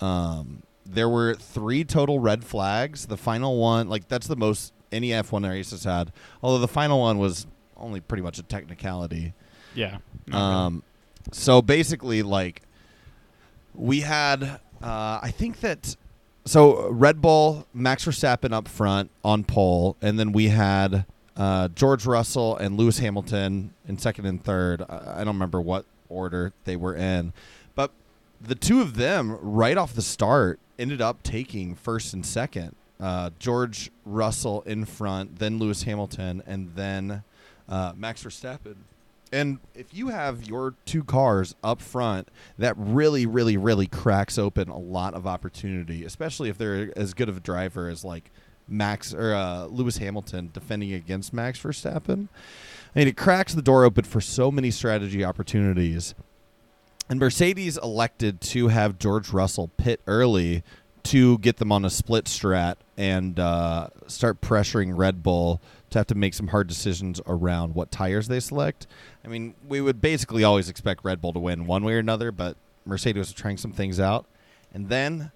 Um, 0.00 0.62
there 0.86 1.08
were 1.08 1.34
three 1.34 1.84
total 1.84 2.18
red 2.18 2.44
flags. 2.44 3.06
The 3.06 3.16
final 3.16 3.58
one, 3.58 3.88
like 3.88 4.08
that's 4.08 4.26
the 4.26 4.36
most 4.36 4.72
any 4.90 5.08
F1 5.08 5.48
race 5.48 5.70
has 5.70 5.84
had. 5.84 6.12
Although 6.42 6.58
the 6.58 6.68
final 6.68 7.00
one 7.00 7.18
was 7.18 7.46
only 7.76 8.00
pretty 8.00 8.22
much 8.22 8.38
a 8.38 8.42
technicality. 8.42 9.34
Yeah. 9.74 9.98
not 10.26 10.36
really. 10.38 10.54
Um, 10.66 10.82
so 11.30 11.62
basically, 11.62 12.22
like 12.22 12.62
we 13.74 14.00
had, 14.00 14.42
uh, 14.82 15.20
I 15.22 15.32
think 15.36 15.60
that 15.60 15.96
so 16.44 16.88
Red 16.90 17.20
Bull, 17.20 17.66
Max 17.72 18.04
Verstappen 18.04 18.52
up 18.52 18.68
front 18.68 19.10
on 19.24 19.44
pole, 19.44 19.96
and 20.02 20.18
then 20.18 20.32
we 20.32 20.48
had 20.48 21.06
uh, 21.42 21.66
George 21.74 22.06
Russell 22.06 22.56
and 22.56 22.76
Lewis 22.76 23.00
Hamilton 23.00 23.74
in 23.88 23.98
second 23.98 24.26
and 24.26 24.42
third. 24.44 24.80
I, 24.88 25.14
I 25.16 25.24
don't 25.24 25.34
remember 25.34 25.60
what 25.60 25.84
order 26.08 26.52
they 26.66 26.76
were 26.76 26.94
in, 26.94 27.32
but 27.74 27.90
the 28.40 28.54
two 28.54 28.80
of 28.80 28.94
them 28.94 29.36
right 29.42 29.76
off 29.76 29.92
the 29.92 30.02
start 30.02 30.60
ended 30.78 31.00
up 31.00 31.20
taking 31.24 31.74
first 31.74 32.14
and 32.14 32.24
second. 32.24 32.76
Uh, 33.00 33.30
George 33.40 33.90
Russell 34.06 34.62
in 34.66 34.84
front, 34.84 35.40
then 35.40 35.58
Lewis 35.58 35.82
Hamilton, 35.82 36.44
and 36.46 36.76
then 36.76 37.24
uh, 37.68 37.92
Max 37.96 38.22
Verstappen. 38.22 38.76
And 39.32 39.58
if 39.74 39.92
you 39.92 40.08
have 40.10 40.46
your 40.46 40.74
two 40.84 41.02
cars 41.02 41.56
up 41.64 41.80
front, 41.80 42.28
that 42.56 42.76
really, 42.76 43.26
really, 43.26 43.56
really 43.56 43.88
cracks 43.88 44.38
open 44.38 44.68
a 44.68 44.78
lot 44.78 45.14
of 45.14 45.26
opportunity, 45.26 46.04
especially 46.04 46.50
if 46.50 46.58
they're 46.58 46.96
as 46.96 47.14
good 47.14 47.28
of 47.28 47.38
a 47.38 47.40
driver 47.40 47.88
as 47.88 48.04
like 48.04 48.30
Max 48.68 49.12
or 49.12 49.34
uh, 49.34 49.66
Lewis 49.66 49.98
Hamilton 49.98 50.50
defending 50.52 50.92
against 50.92 51.32
Max 51.32 51.60
Verstappen. 51.60 52.28
I 52.94 52.98
mean, 52.98 53.08
it 53.08 53.16
cracks 53.16 53.54
the 53.54 53.62
door 53.62 53.84
open 53.84 54.04
for 54.04 54.20
so 54.20 54.50
many 54.50 54.70
strategy 54.70 55.24
opportunities. 55.24 56.14
And 57.08 57.18
Mercedes 57.18 57.78
elected 57.78 58.40
to 58.42 58.68
have 58.68 58.98
George 58.98 59.30
Russell 59.30 59.70
pit 59.76 60.00
early 60.06 60.62
to 61.04 61.38
get 61.38 61.56
them 61.56 61.72
on 61.72 61.84
a 61.84 61.90
split 61.90 62.26
strat 62.26 62.76
and 62.96 63.38
uh, 63.40 63.88
start 64.06 64.40
pressuring 64.40 64.96
Red 64.96 65.22
Bull 65.22 65.60
to 65.90 65.98
have 65.98 66.06
to 66.06 66.14
make 66.14 66.32
some 66.32 66.48
hard 66.48 66.68
decisions 66.68 67.20
around 67.26 67.74
what 67.74 67.90
tires 67.90 68.28
they 68.28 68.40
select. 68.40 68.86
I 69.24 69.28
mean, 69.28 69.54
we 69.66 69.80
would 69.80 70.00
basically 70.00 70.44
always 70.44 70.68
expect 70.68 71.04
Red 71.04 71.20
Bull 71.20 71.32
to 71.32 71.38
win 71.38 71.66
one 71.66 71.84
way 71.84 71.94
or 71.94 71.98
another, 71.98 72.30
but 72.30 72.56
Mercedes 72.84 73.18
was 73.18 73.32
trying 73.32 73.56
some 73.56 73.72
things 73.72 73.98
out. 73.98 74.26
And 74.72 74.88
then 74.88 75.32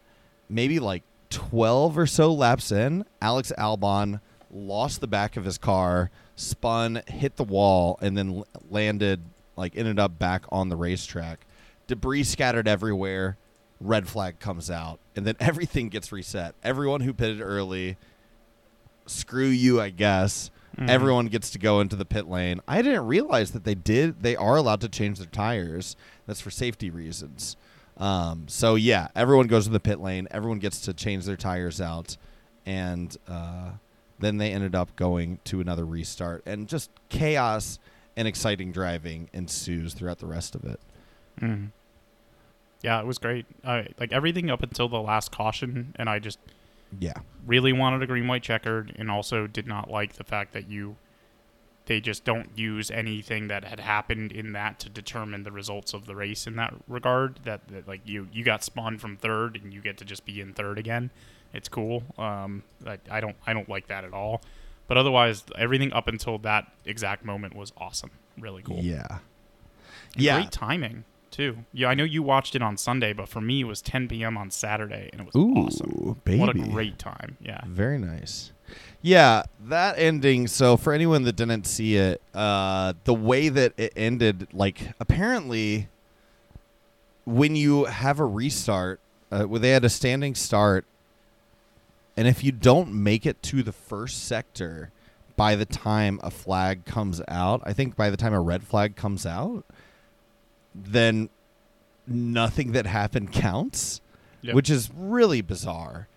maybe 0.49 0.79
like 0.79 1.03
12 1.31 1.99
or 1.99 2.07
so 2.07 2.33
laps 2.33 2.71
in, 2.73 3.05
Alex 3.21 3.53
Albon 3.59 4.21
lost 4.51 5.01
the 5.01 5.07
back 5.07 5.37
of 5.37 5.45
his 5.45 5.59
car, 5.59 6.11
spun, 6.35 7.03
hit 7.09 7.37
the 7.37 7.45
wall, 7.45 7.99
and 8.01 8.17
then 8.17 8.43
landed, 8.71 9.21
like, 9.57 9.77
ended 9.77 9.99
up 9.99 10.19
back 10.19 10.45
on 10.51 10.69
the 10.69 10.77
racetrack. 10.77 11.47
Debris 11.87 12.25
scattered 12.25 12.69
everywhere. 12.69 13.37
Red 13.81 14.09
flag 14.09 14.39
comes 14.41 14.71
out, 14.71 14.99
and 15.15 15.27
then 15.27 15.37
everything 15.41 15.89
gets 15.89 16.11
reset. 16.13 16.55
Everyone 16.63 17.01
who 17.03 17.13
pitted 17.13 17.41
early, 17.41 17.97
screw 19.07 19.47
you, 19.47 19.81
I 19.81 19.91
guess. 19.91 20.51
Mhm. 20.79 20.89
Everyone 20.91 21.27
gets 21.29 21.51
to 21.51 21.59
go 21.59 21.81
into 21.81 21.97
the 21.97 22.05
pit 22.05 22.29
lane. 22.29 22.61
I 22.69 22.83
didn't 22.83 23.07
realize 23.07 23.53
that 23.53 23.65
they 23.65 23.75
did. 23.75 24.23
They 24.23 24.37
are 24.37 24.57
allowed 24.57 24.81
to 24.83 24.89
change 24.89 25.19
their 25.19 25.27
tires. 25.27 25.97
That's 26.27 26.41
for 26.41 26.51
safety 26.51 26.91
reasons. 26.91 27.57
Um, 27.97 28.47
so 28.49 28.75
yeah, 28.75 29.09
everyone 29.17 29.47
goes 29.47 29.65
to 29.65 29.71
the 29.71 29.81
pit 29.81 30.01
lane. 30.01 30.29
Everyone 30.31 30.59
gets 30.59 30.81
to 30.83 30.93
change 30.95 31.25
their 31.25 31.37
tires 31.37 31.81
out, 31.81 32.17
and 32.67 33.17
uh, 33.27 33.71
then 34.19 34.37
they 34.39 34.53
ended 34.53 34.75
up 34.75 34.95
going 34.97 35.39
to 35.45 35.61
another 35.61 35.85
restart, 35.87 36.43
and 36.47 36.69
just 36.69 36.91
chaos 37.09 37.79
and 38.17 38.27
exciting 38.29 38.73
driving 38.73 39.29
ensues 39.33 39.95
throughout 39.95 40.19
the 40.19 40.27
rest 40.27 40.55
of 40.55 40.65
it. 40.65 40.81
Mhm. 41.41 41.71
Yeah, 42.83 43.01
it 43.01 43.07
was 43.07 43.19
great. 43.19 43.47
Like 43.65 44.13
everything 44.13 44.51
up 44.51 44.63
until 44.63 44.89
the 44.89 45.01
last 45.01 45.33
caution, 45.33 45.95
and 45.97 46.09
I 46.09 46.19
just 46.19 46.39
Yeah, 47.01 47.15
really 47.47 47.73
wanted 47.73 48.03
a 48.03 48.07
green 48.07 48.29
white 48.29 48.43
checkered, 48.43 48.95
and 48.99 49.11
also 49.11 49.47
did 49.47 49.67
not 49.67 49.91
like 49.91 50.15
the 50.15 50.25
fact 50.25 50.53
that 50.53 50.69
you 50.69 50.97
they 51.87 52.01
just 52.01 52.25
don't 52.25 52.51
use 52.57 52.91
anything 52.91 53.49
that 53.49 53.65
had 53.65 53.81
happened 53.81 54.33
in 54.33 54.53
that 54.53 54.79
to 54.81 54.89
determine 54.89 55.45
the 55.45 55.53
results 55.53 55.95
of 55.95 56.07
the 56.07 56.15
race 56.15 56.47
in 56.47 56.57
that 56.57 56.75
regard. 56.89 57.41
That, 57.45 57.67
that 57.69 57.89
like 57.89 58.03
you 58.05 58.29
you 58.33 58.45
got 58.45 58.63
spawned 58.63 59.01
from 59.01 59.17
third, 59.17 59.59
and 59.63 59.73
you 59.73 59.81
get 59.81 59.97
to 59.99 60.05
just 60.05 60.25
be 60.25 60.41
in 60.41 60.53
third 60.53 60.79
again. 60.79 61.11
It's 61.55 61.69
cool. 61.69 62.03
Um, 62.19 62.65
I, 62.87 62.99
I 63.11 63.21
don't 63.21 63.37
I 63.47 63.53
don't 63.53 63.69
like 63.69 63.87
that 63.89 64.05
at 64.05 64.13
all. 64.13 64.43
But 64.89 64.97
otherwise, 64.97 65.45
everything 65.57 65.93
up 65.93 66.07
until 66.07 66.39
that 66.39 66.71
exact 66.85 67.25
moment 67.25 67.57
was 67.57 67.73
awesome. 67.77 68.11
Really 68.39 68.63
cool. 68.63 68.79
yeah, 68.79 69.19
And 70.15 70.23
yeah. 70.23 70.37
Great 70.37 70.53
timing 70.53 71.05
too. 71.31 71.59
Yeah, 71.73 71.89
I 71.89 71.95
know 71.95 72.05
you 72.05 72.23
watched 72.23 72.55
it 72.55 72.63
on 72.63 72.77
Sunday, 72.77 73.13
but 73.13 73.29
for 73.29 73.41
me 73.41 73.63
it 73.63 73.65
was 73.65 73.83
10 73.83 74.09
p.m. 74.09 74.37
on 74.37 74.51
Saturday, 74.51 75.11
and 75.13 75.23
it 75.23 75.27
was 75.27 75.35
Ooh, 75.37 75.55
awesome. 75.55 76.21
baby. 76.25 76.39
What 76.39 76.51
a 76.51 76.59
great 76.59 76.99
time. 76.99 77.37
Yeah. 77.41 77.61
Very 77.67 77.99
nice. 77.99 78.53
Yeah, 79.03 79.43
that 79.67 79.99
ending. 79.99 80.47
So 80.49 80.77
for 80.77 80.93
anyone 80.93 81.23
that 81.25 81.37
didn't 81.37 81.67
see 81.67 81.97
it, 81.97 82.21
uh, 82.35 82.95
the 83.05 83.15
way 83.15 83.49
that 83.49 83.73
it 83.77 83.93
ended, 83.97 84.49
like 84.53 84.93
apparently, 84.99 85.89
when 87.25 87.55
you 87.57 87.85
have 87.85 88.19
a 88.21 88.25
restart, 88.25 89.01
uh, 89.31 89.45
where 89.45 89.61
they 89.61 89.71
had 89.71 89.85
a 89.85 89.89
standing 89.89 90.35
start, 90.35 90.85
and 92.17 92.27
if 92.27 92.43
you 92.43 92.51
don't 92.53 92.93
make 92.93 93.27
it 93.27 93.43
to 93.45 93.63
the 93.63 93.73
first 93.73 94.25
sector 94.27 94.91
by 95.37 95.55
the 95.55 95.67
time 95.67 96.19
a 96.23 96.31
flag 96.31 96.85
comes 96.85 97.21
out, 97.29 97.61
I 97.65 97.73
think 97.73 97.95
by 97.95 98.11
the 98.11 98.17
time 98.17 98.33
a 98.33 98.41
red 98.41 98.63
flag 98.65 98.97
comes 98.97 99.27
out, 99.27 99.65
then 100.75 101.29
nothing 102.07 102.73
that 102.73 102.87
happened 102.87 103.33
counts, 103.33 104.01
Yep. 104.43 104.55
which 104.55 104.71
is 104.71 104.91
really 104.97 105.41
bizarre. 105.41 106.09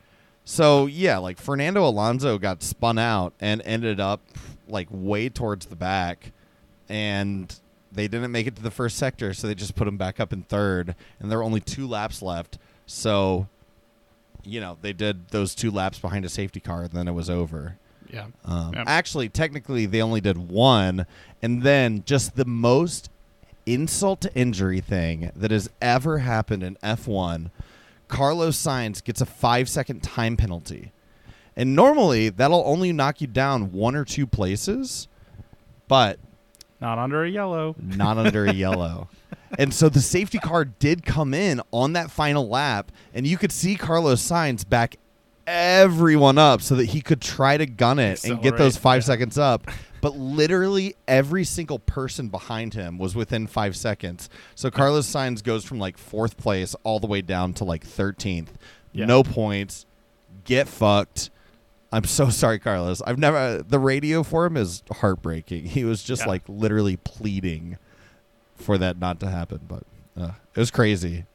So 0.50 0.88
yeah, 0.88 1.20
like 1.20 1.38
Fernando 1.38 1.88
Alonso 1.88 2.40
got 2.40 2.64
spun 2.64 2.98
out 2.98 3.34
and 3.40 3.62
ended 3.66 4.00
up 4.00 4.20
like 4.68 4.88
way 4.90 5.30
towards 5.30 5.68
the 5.68 5.76
back, 5.76 6.32
and 6.90 7.56
they 7.92 8.08
didn't 8.08 8.32
make 8.32 8.48
it 8.48 8.56
to 8.56 8.64
the 8.64 8.72
first 8.72 8.98
sector, 8.98 9.32
so 9.36 9.46
they 9.46 9.54
just 9.54 9.76
put 9.76 9.88
him 9.88 9.96
back 9.96 10.20
up 10.20 10.34
in 10.34 10.42
third, 10.42 10.96
and 11.20 11.30
there 11.30 11.38
were 11.38 11.44
only 11.44 11.60
two 11.60 11.88
laps 11.88 12.24
left. 12.24 12.58
So, 12.88 13.48
you 14.44 14.60
know, 14.60 14.80
they 14.82 14.92
did 14.92 15.28
those 15.30 15.54
two 15.54 15.70
laps 15.70 16.00
behind 16.00 16.26
a 16.26 16.30
safety 16.30 16.60
car, 16.60 16.82
and 16.82 16.94
then 16.94 17.08
it 17.08 17.14
was 17.14 17.30
over. 17.30 17.78
Yeah. 18.12 18.26
Um, 18.44 18.74
Yeah. 18.74 18.86
Actually, 18.88 19.30
technically, 19.30 19.86
they 19.86 20.02
only 20.02 20.20
did 20.20 20.50
one, 20.50 21.06
and 21.44 21.62
then 21.62 22.02
just 22.08 22.36
the 22.36 22.46
most 22.46 23.12
insult 23.68 24.22
to 24.22 24.34
injury 24.34 24.82
thing 24.82 25.32
that 25.36 25.52
has 25.52 25.70
ever 25.80 26.18
happened 26.18 26.64
in 26.64 26.76
F1. 26.82 27.52
Carlos 28.10 28.58
Sainz 28.58 29.02
gets 29.02 29.22
a 29.22 29.26
five 29.26 29.70
second 29.70 30.04
time 30.04 30.36
penalty. 30.36 30.92
And 31.56 31.76
normally 31.76 32.30
that'll 32.30 32.64
only 32.66 32.92
knock 32.92 33.22
you 33.22 33.28
down 33.28 33.72
one 33.72 33.96
or 33.96 34.04
two 34.04 34.28
places, 34.28 35.08
but 35.88 36.20
Not 36.82 36.98
under 36.98 37.24
a 37.24 37.30
yellow. 37.30 37.76
not 37.80 38.18
under 38.18 38.46
a 38.46 38.54
yellow. 38.54 39.08
And 39.58 39.74
so 39.74 39.90
the 39.90 40.00
safety 40.00 40.38
car 40.38 40.64
did 40.64 41.04
come 41.04 41.34
in 41.34 41.60
on 41.72 41.94
that 41.94 42.12
final 42.12 42.48
lap, 42.48 42.92
and 43.16 43.26
you 43.26 43.36
could 43.36 43.52
see 43.52 43.76
Carlos 43.76 44.22
Sainz 44.22 44.68
back 44.68 44.98
everyone 45.48 46.38
up 46.38 46.62
so 46.62 46.76
that 46.76 46.86
he 46.86 47.02
could 47.02 47.20
try 47.20 47.58
to 47.58 47.66
gun 47.66 47.98
it 47.98 48.24
and 48.24 48.44
get 48.44 48.58
those 48.58 48.78
five 48.78 49.02
yeah. 49.02 49.06
seconds 49.08 49.40
up. 49.40 49.68
But 50.02 50.18
literally 50.18 50.96
every 51.08 51.44
single 51.44 51.80
person 51.80 52.30
behind 52.30 52.74
him 52.74 52.98
was 52.98 53.16
within 53.16 53.48
five 53.48 53.76
seconds. 53.76 54.30
So 54.56 54.70
Carlos 54.72 55.08
Sainz 55.08 55.44
goes 55.44 55.66
from 55.66 55.80
like 55.80 55.98
fourth 55.98 56.38
place 56.38 56.76
all 56.84 57.00
the 57.00 57.08
way 57.08 57.22
down 57.22 57.54
to 57.56 57.64
like 57.66 57.86
13th. 57.86 58.50
Yeah. 58.94 59.06
No 59.06 59.24
points. 59.24 59.86
Get 60.46 60.68
fucked. 60.68 61.30
I'm 61.92 62.04
so 62.06 62.30
sorry, 62.30 62.60
Carlos. 62.60 63.02
I've 63.02 63.18
never. 63.18 63.64
The 63.64 63.80
radio 63.80 64.24
for 64.24 64.46
him 64.46 64.58
is 64.58 64.84
heartbreaking. 64.92 65.66
He 65.66 65.84
was 65.84 66.04
just 66.04 66.24
Yeah. 66.24 66.30
like 66.30 66.44
literally 66.48 66.98
pleading 66.98 67.78
for 68.56 68.78
that 68.78 68.98
not 69.00 69.20
to 69.22 69.30
happen, 69.30 69.62
but 69.68 69.84
uh, 70.20 70.32
it 70.56 70.60
was 70.60 70.72
crazy. 70.72 71.26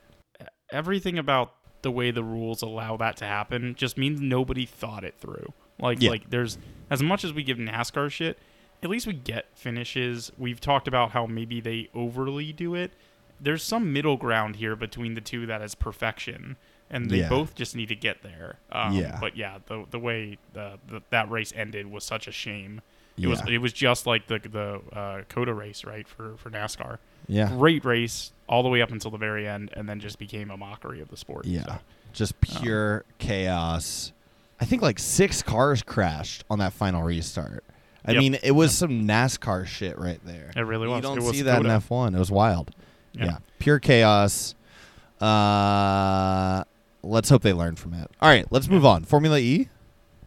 Everything 0.70 1.18
about 1.18 1.52
the 1.82 1.90
way 1.90 2.10
the 2.10 2.24
rules 2.24 2.62
allow 2.62 2.96
that 2.96 3.16
to 3.18 3.24
happen 3.24 3.74
just 3.74 3.96
means 3.98 4.20
nobody 4.20 4.64
thought 4.66 5.04
it 5.04 5.14
through. 5.18 5.52
Like 5.78 6.00
Yeah. 6.00 6.10
like 6.10 6.30
there's 6.30 6.58
as 6.90 7.02
much 7.02 7.24
as 7.24 7.32
we 7.32 7.42
give 7.42 7.58
NASCAR 7.58 8.10
shit, 8.10 8.38
at 8.84 8.90
least 8.90 9.06
we 9.06 9.14
get 9.14 9.46
finishes. 9.54 10.30
We've 10.38 10.60
talked 10.60 10.86
about 10.86 11.10
how 11.12 11.26
maybe 11.26 11.60
they 11.60 11.88
overly 11.94 12.52
do 12.52 12.74
it. 12.74 12.92
There's 13.40 13.62
some 13.62 13.92
middle 13.92 14.16
ground 14.16 14.56
here 14.56 14.76
between 14.76 15.14
the 15.14 15.20
two 15.20 15.46
that 15.46 15.60
is 15.62 15.74
perfection, 15.74 16.56
and 16.90 17.10
they 17.10 17.20
Yeah. 17.20 17.28
both 17.28 17.54
just 17.54 17.74
need 17.74 17.88
to 17.88 17.96
get 17.96 18.22
there. 18.22 18.58
Um, 18.70 18.92
Yeah. 18.94 19.18
But 19.20 19.36
yeah, 19.36 19.58
the 19.66 19.84
the 19.90 19.98
way 19.98 20.38
the, 20.52 20.78
the 20.86 21.02
that 21.10 21.30
race 21.30 21.52
ended 21.56 21.90
was 21.90 22.04
such 22.04 22.28
a 22.28 22.32
shame. 22.32 22.80
It 23.16 23.28
was 23.28 23.40
it 23.48 23.58
was 23.58 23.72
just 23.72 24.06
like 24.06 24.26
the 24.26 24.38
the 24.40 24.80
uh, 24.96 25.22
COTA 25.28 25.54
race, 25.54 25.84
right 25.84 26.06
for 26.06 26.36
for 26.36 26.50
NASCAR. 26.50 26.98
Yeah. 27.26 27.48
Great 27.48 27.84
race 27.84 28.32
all 28.48 28.62
the 28.62 28.68
way 28.68 28.82
up 28.82 28.90
until 28.90 29.10
the 29.10 29.18
very 29.18 29.48
end, 29.48 29.70
and 29.74 29.88
then 29.88 29.98
just 30.00 30.18
became 30.18 30.50
a 30.50 30.56
mockery 30.56 31.00
of 31.00 31.08
the 31.08 31.16
sport. 31.16 31.46
Yeah. 31.46 31.64
So, 31.64 31.78
Just 32.12 32.40
pure 32.40 33.04
chaos. 33.18 34.12
I 34.60 34.64
think 34.66 34.82
like 34.82 34.98
six 34.98 35.42
cars 35.42 35.82
crashed 35.82 36.44
on 36.50 36.58
that 36.58 36.72
final 36.72 37.02
restart. 37.02 37.64
I 38.06 38.12
Yep. 38.12 38.18
mean, 38.20 38.38
it 38.42 38.50
was 38.52 38.72
some 38.76 39.06
NASCAR 39.08 39.66
shit 39.66 39.98
right 39.98 40.20
there. 40.24 40.50
It 40.54 40.60
really 40.60 40.86
was. 40.86 40.96
You 40.96 41.02
don't 41.02 41.18
It 41.18 41.34
see 41.34 41.42
that 41.42 41.60
in 41.64 41.66
F1. 41.70 42.14
It 42.14 42.18
was 42.18 42.30
wild. 42.30 42.70
Yeah. 43.12 43.24
Yeah. 43.24 43.36
Pure 43.58 43.78
chaos. 43.80 44.54
Uh, 45.20 46.64
let's 47.02 47.28
hope 47.30 47.42
they 47.42 47.52
learn 47.52 47.76
from 47.76 47.94
it. 47.94 48.10
All 48.20 48.28
right, 48.28 48.46
let's 48.50 48.68
move 48.68 48.84
on. 48.84 49.04
Formula 49.04 49.38
E. 49.38 49.68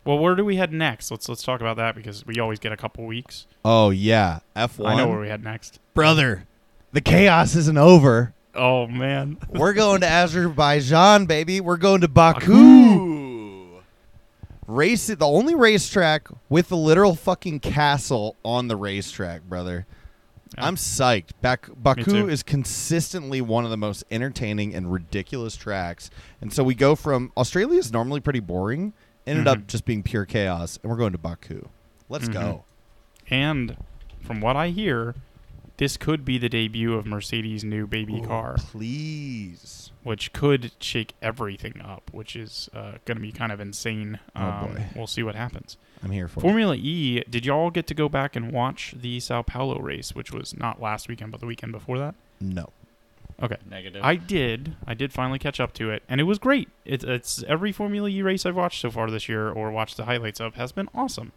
Well, 0.06 0.18
where 0.20 0.36
do 0.36 0.46
we 0.46 0.56
head 0.56 0.72
next? 0.72 1.12
Let's 1.12 1.28
let's 1.28 1.44
talk 1.44 1.60
about 1.62 1.76
that 1.78 1.94
because 1.94 2.26
we 2.26 2.40
always 2.40 2.60
get 2.60 2.72
a 2.72 2.78
couple 2.78 3.06
weeks. 3.06 3.46
Oh 3.66 3.90
yeah, 3.90 4.40
F1. 4.56 4.88
I 4.88 4.96
know 4.96 5.08
where 5.10 5.20
we 5.20 5.28
head 5.28 5.44
next. 5.44 5.80
brother. 5.94 6.46
The 6.94 7.02
chaos 7.02 7.56
isn't 7.56 7.78
over. 7.78 8.34
Oh 8.56 8.88
man, 8.88 9.38
We're 9.50 9.74
going 9.74 10.02
to 10.02 10.08
Azerbaijan, 10.10 11.26
baby. 11.26 11.60
We're 11.62 11.78
going 11.78 12.02
to 12.02 12.08
Baku. 12.08 13.37
Race 14.68 15.08
the 15.08 15.26
only 15.26 15.56
racetrack 15.56 16.28
with 16.50 16.68
the 16.70 16.78
literal 16.78 17.16
fucking 17.16 17.62
castle 17.62 18.36
on 18.44 18.68
the 18.68 18.76
racetrack, 18.76 19.44
brother. 19.44 19.86
Yeah. 20.58 20.66
I'm 20.66 20.76
psyched. 20.76 21.32
Back, 21.42 21.70
Baku 21.76 22.28
is 22.28 22.44
consistently 22.44 23.40
one 23.42 23.64
of 23.64 23.70
the 23.70 23.78
most 23.78 24.04
entertaining 24.12 24.76
and 24.76 24.92
ridiculous 24.92 25.56
tracks. 25.56 26.10
And 26.42 26.52
so 26.52 26.64
we 26.64 26.76
go 26.76 26.96
from 26.96 27.32
Australia 27.38 27.80
is 27.80 27.92
normally 27.94 28.20
pretty 28.20 28.40
boring, 28.42 28.94
ended 29.26 29.46
Mhm. 29.46 29.52
up 29.52 29.68
just 29.68 29.86
being 29.86 30.04
pure 30.04 30.26
chaos, 30.26 30.80
and 30.84 30.90
we're 30.92 30.98
going 30.98 31.12
to 31.14 31.18
Baku. 31.18 31.68
Let's 32.10 32.28
Mhm. 32.30 32.34
go. 32.34 32.64
and 33.30 33.76
from 34.22 34.40
what 34.40 34.56
I 34.56 34.70
hear, 34.70 35.14
this 35.76 35.98
could 35.98 36.24
be 36.24 36.38
the 36.38 36.48
debut 36.48 36.94
of 36.94 37.06
Mercedes' 37.06 37.64
new 37.66 37.86
baby 37.86 38.20
Ooh, 38.20 38.26
car, 38.26 38.56
Please. 38.58 39.92
Which 40.08 40.32
could 40.32 40.72
shake 40.80 41.14
everything 41.22 41.82
up, 41.84 42.10
which 42.14 42.34
is 42.36 42.70
uh, 42.74 42.94
going 43.04 43.18
to 43.18 43.22
be 43.22 43.34
kind 43.34 43.52
of 43.52 43.60
insane. 43.60 44.20
Oh, 44.36 44.42
Um, 44.42 44.68
boy. 44.74 44.86
We'll 44.96 45.06
see 45.08 45.22
what 45.22 45.36
happens. 45.36 45.76
I'm 46.02 46.12
here 46.12 46.30
for 46.30 46.40
it. 46.40 46.44
Formula 46.44 46.76
E, 46.76 47.22
did 47.30 47.46
y'all 47.46 47.70
get 47.70 47.88
to 47.88 47.94
go 47.94 48.08
back 48.08 48.36
and 48.38 48.54
watch 48.54 48.94
the 48.98 49.20
Sao 49.20 49.42
Paulo 49.42 49.80
race, 49.82 50.16
which 50.16 50.32
was 50.32 50.56
not 50.56 50.82
last 50.82 51.10
weekend, 51.10 51.32
but 51.32 51.42
the 51.42 51.46
weekend 51.46 51.74
before 51.74 52.00
that? 52.00 52.16
No. 52.40 52.70
Okay. 53.44 53.58
Negative. 53.70 54.02
I 54.04 54.16
did. 54.16 54.78
I 54.88 54.94
did 54.94 55.12
finally 55.12 55.40
catch 55.40 55.60
up 55.60 55.74
to 55.74 55.92
it, 55.92 56.04
and 56.08 56.22
it 56.22 56.24
was 56.24 56.40
great. 56.40 56.70
It's 56.86 57.04
it's 57.04 57.44
every 57.48 57.72
Formula 57.74 58.08
E 58.10 58.22
race 58.22 58.46
I've 58.46 58.56
watched 58.56 58.80
so 58.82 58.90
far 58.90 59.12
this 59.12 59.28
year, 59.28 59.50
or 59.50 59.70
watched 59.72 59.98
the 59.98 60.06
highlights 60.06 60.40
of, 60.40 60.56
has 60.56 60.72
been 60.72 60.88
awesome. 60.96 61.34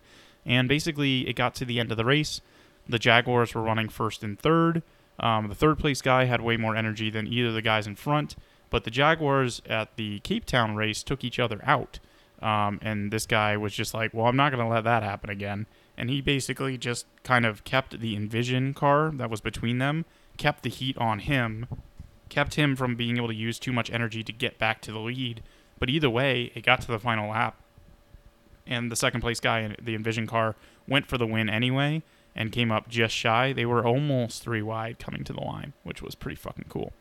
And 0.46 0.68
basically, 0.68 1.28
it 1.28 1.34
got 1.34 1.54
to 1.56 1.64
the 1.64 1.80
end 1.80 1.90
of 1.90 1.96
the 1.98 2.04
race. 2.04 2.40
The 2.88 2.98
Jaguars 3.00 3.54
were 3.54 3.62
running 3.62 3.88
first 3.88 4.22
and 4.22 4.38
third. 4.38 4.82
Um, 5.18 5.48
the 5.48 5.54
third 5.54 5.78
place 5.78 6.00
guy 6.00 6.24
had 6.24 6.40
way 6.40 6.56
more 6.56 6.74
energy 6.74 7.10
than 7.10 7.26
either 7.26 7.48
of 7.48 7.54
the 7.54 7.60
guys 7.62 7.86
in 7.86 7.94
front, 7.96 8.36
but 8.70 8.84
the 8.84 8.90
Jaguars 8.90 9.60
at 9.68 9.96
the 9.96 10.20
Cape 10.20 10.44
Town 10.44 10.76
race 10.76 11.02
took 11.02 11.24
each 11.24 11.38
other 11.38 11.60
out. 11.64 11.98
Um, 12.40 12.78
and 12.80 13.12
this 13.12 13.26
guy 13.26 13.56
was 13.56 13.74
just 13.74 13.92
like, 13.92 14.14
"Well, 14.14 14.26
I'm 14.26 14.36
not 14.36 14.50
going 14.50 14.64
to 14.64 14.70
let 14.70 14.84
that 14.84 15.02
happen 15.02 15.28
again." 15.28 15.66
And 15.96 16.08
he 16.08 16.22
basically 16.22 16.78
just 16.78 17.04
kind 17.22 17.44
of 17.44 17.64
kept 17.64 18.00
the 18.00 18.16
Envision 18.16 18.72
car 18.72 19.10
that 19.14 19.28
was 19.28 19.42
between 19.42 19.78
them, 19.78 20.06
kept 20.38 20.62
the 20.62 20.70
heat 20.70 20.96
on 20.96 21.18
him, 21.18 21.66
kept 22.30 22.54
him 22.54 22.76
from 22.76 22.94
being 22.94 23.18
able 23.18 23.28
to 23.28 23.34
use 23.34 23.58
too 23.58 23.72
much 23.72 23.90
energy 23.90 24.22
to 24.22 24.32
get 24.32 24.58
back 24.58 24.80
to 24.82 24.92
the 24.92 24.98
lead. 24.98 25.42
But 25.78 25.90
either 25.90 26.08
way, 26.08 26.50
it 26.54 26.62
got 26.62 26.80
to 26.82 26.86
the 26.86 26.98
final 26.98 27.30
lap, 27.30 27.60
and 28.66 28.90
the 28.90 28.96
second 28.96 29.20
place 29.20 29.40
guy 29.40 29.60
in 29.60 29.76
the 29.82 29.94
Envision 29.94 30.26
car 30.26 30.56
went 30.88 31.06
for 31.06 31.18
the 31.18 31.26
win 31.26 31.50
anyway 31.50 32.02
and 32.34 32.52
came 32.52 32.70
up 32.70 32.88
just 32.88 33.14
shy. 33.14 33.52
They 33.52 33.66
were 33.66 33.84
almost 33.84 34.42
three 34.42 34.62
wide 34.62 34.98
coming 34.98 35.24
to 35.24 35.32
the 35.32 35.40
line, 35.40 35.74
which 35.82 36.00
was 36.00 36.14
pretty 36.14 36.36
fucking 36.36 36.66
cool. 36.68 36.92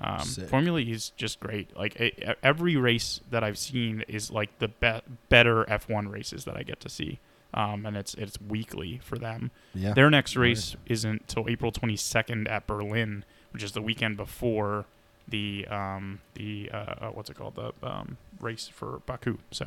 Um, 0.00 0.20
Formula 0.48 0.80
E 0.80 0.90
is 0.92 1.10
just 1.10 1.40
great. 1.40 1.76
Like 1.76 2.00
e- 2.00 2.12
every 2.42 2.76
race 2.76 3.20
that 3.30 3.44
I've 3.44 3.58
seen 3.58 4.02
is 4.08 4.30
like 4.30 4.58
the 4.58 4.68
be- 4.68 5.00
better 5.28 5.64
F1 5.64 6.10
races 6.10 6.44
that 6.46 6.56
I 6.56 6.62
get 6.62 6.80
to 6.80 6.88
see, 6.88 7.18
um, 7.52 7.84
and 7.84 7.96
it's 7.96 8.14
it's 8.14 8.40
weekly 8.40 9.00
for 9.04 9.18
them. 9.18 9.50
Yeah. 9.74 9.92
Their 9.92 10.08
next 10.10 10.36
Right. 10.36 10.42
race 10.44 10.76
isn't 10.86 11.28
till 11.28 11.46
April 11.48 11.70
22nd 11.70 12.48
at 12.48 12.66
Berlin, 12.66 13.24
which 13.52 13.62
is 13.62 13.72
the 13.72 13.82
weekend 13.82 14.16
before 14.16 14.86
the 15.28 15.66
um, 15.68 16.20
the 16.34 16.70
uh, 16.72 16.76
uh, 16.76 17.08
what's 17.10 17.28
it 17.28 17.36
called 17.36 17.56
the 17.56 17.72
um, 17.86 18.16
race 18.40 18.68
for 18.68 19.02
Baku. 19.04 19.36
So, 19.50 19.66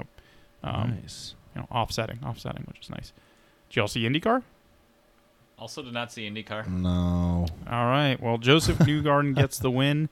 um, 0.63 0.97
nice. 1.01 1.35
you 1.55 1.61
know, 1.61 1.67
offsetting, 1.71 2.19
offsetting, 2.25 2.63
which 2.67 2.79
is 2.81 2.89
nice. 2.89 3.13
Did 3.69 3.75
y'all 3.77 3.87
see 3.87 4.01
IndyCar? 4.03 4.41
also 5.59 5.81
did 5.81 5.93
not 5.93 6.11
see 6.11 6.27
IndyCar. 6.29 6.67
No. 6.67 7.45
All 7.69 7.85
right. 7.85 8.17
Well, 8.19 8.37
Joseph 8.37 8.77
Newgarden 8.79 9.33
gets 9.35 9.59
the 9.59 9.71
win. 9.71 10.09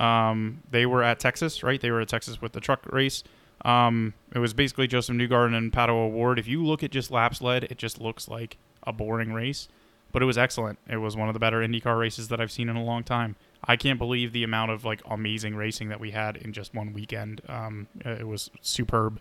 Um, 0.00 0.62
they 0.70 0.86
were 0.86 1.02
at 1.02 1.20
Texas, 1.20 1.62
right? 1.62 1.80
They 1.80 1.90
were 1.90 2.00
at 2.00 2.08
Texas 2.08 2.40
with 2.40 2.52
the 2.52 2.60
truck 2.60 2.86
race. 2.92 3.22
Um, 3.64 4.14
it 4.34 4.38
was 4.38 4.52
basically 4.52 4.86
Joseph 4.86 5.16
Newgarden 5.16 5.56
and 5.56 5.72
Pato 5.72 5.90
O'Ward. 5.90 6.38
If 6.38 6.46
you 6.46 6.64
look 6.64 6.82
at 6.82 6.90
just 6.90 7.10
laps 7.10 7.40
led, 7.40 7.64
it 7.64 7.78
just 7.78 8.00
looks 8.00 8.28
like 8.28 8.58
a 8.86 8.92
boring 8.92 9.32
race, 9.32 9.68
but 10.12 10.22
it 10.22 10.26
was 10.26 10.36
excellent. 10.36 10.78
It 10.88 10.98
was 10.98 11.16
one 11.16 11.28
of 11.28 11.34
the 11.34 11.40
better 11.40 11.60
IndyCar 11.60 11.98
races 11.98 12.28
that 12.28 12.40
I've 12.40 12.52
seen 12.52 12.68
in 12.68 12.76
a 12.76 12.84
long 12.84 13.04
time. 13.04 13.36
I 13.64 13.76
can't 13.76 13.98
believe 13.98 14.32
the 14.32 14.44
amount 14.44 14.70
of 14.70 14.84
like 14.84 15.00
amazing 15.08 15.56
racing 15.56 15.88
that 15.88 16.00
we 16.00 16.10
had 16.10 16.36
in 16.36 16.52
just 16.52 16.74
one 16.74 16.92
weekend. 16.92 17.40
Um, 17.48 17.88
it 18.04 18.26
was 18.26 18.50
superb. 18.60 19.20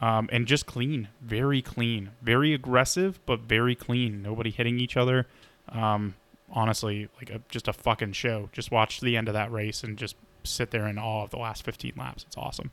Um, 0.00 0.28
and 0.30 0.46
just 0.46 0.66
clean, 0.66 1.08
very 1.22 1.60
clean, 1.60 2.10
very 2.22 2.54
aggressive, 2.54 3.18
but 3.26 3.40
very 3.40 3.74
clean. 3.74 4.22
Nobody 4.22 4.50
hitting 4.50 4.78
each 4.78 4.96
other. 4.96 5.26
Um, 5.70 6.14
honestly, 6.52 7.08
like 7.16 7.30
a, 7.30 7.40
just 7.48 7.68
a 7.68 7.72
fucking 7.72 8.12
show. 8.12 8.48
Just 8.52 8.70
watch 8.70 9.00
the 9.00 9.16
end 9.16 9.28
of 9.28 9.34
that 9.34 9.52
race 9.52 9.82
and 9.82 9.96
just 9.96 10.16
sit 10.44 10.70
there 10.70 10.86
in 10.86 10.98
awe 10.98 11.24
of 11.24 11.30
the 11.30 11.38
last 11.38 11.64
15 11.64 11.92
laps. 11.96 12.24
It's 12.26 12.36
awesome. 12.36 12.70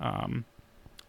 Um, 0.00 0.44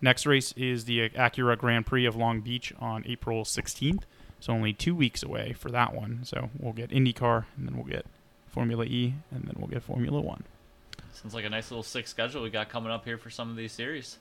next 0.01 0.25
race 0.25 0.53
is 0.57 0.85
the 0.85 1.09
Acura 1.09 1.57
Grand 1.57 1.85
Prix 1.85 2.05
of 2.05 2.15
Long 2.15 2.41
Beach 2.41 2.73
on 2.79 3.03
April 3.07 3.43
16th. 3.43 4.03
So 4.39 4.53
only 4.53 4.73
two 4.73 4.93
weeks 4.93 5.23
away 5.23 5.53
for 5.53 5.71
that 5.71 5.93
one. 5.93 6.19
So 6.23 6.49
we'll 6.59 6.73
get 6.73 6.91
IndyCar 6.91 7.45
and 7.57 7.67
then 7.67 7.75
we'll 7.75 7.85
get 7.85 8.05
Formula 8.47 8.85
E 8.85 9.15
and 9.31 9.43
then 9.43 9.55
we'll 9.57 9.69
get 9.69 9.81
Formula 9.83 10.21
One. 10.21 10.43
Sounds 11.11 11.33
like 11.33 11.45
a 11.45 11.49
nice 11.49 11.71
little 11.71 11.83
sick 11.83 12.07
schedule 12.07 12.43
we 12.43 12.49
got 12.49 12.69
coming 12.69 12.91
up 12.91 13.05
here 13.05 13.17
for 13.17 13.29
some 13.29 13.49
of 13.49 13.55
these 13.55 13.71
series. 13.71 14.17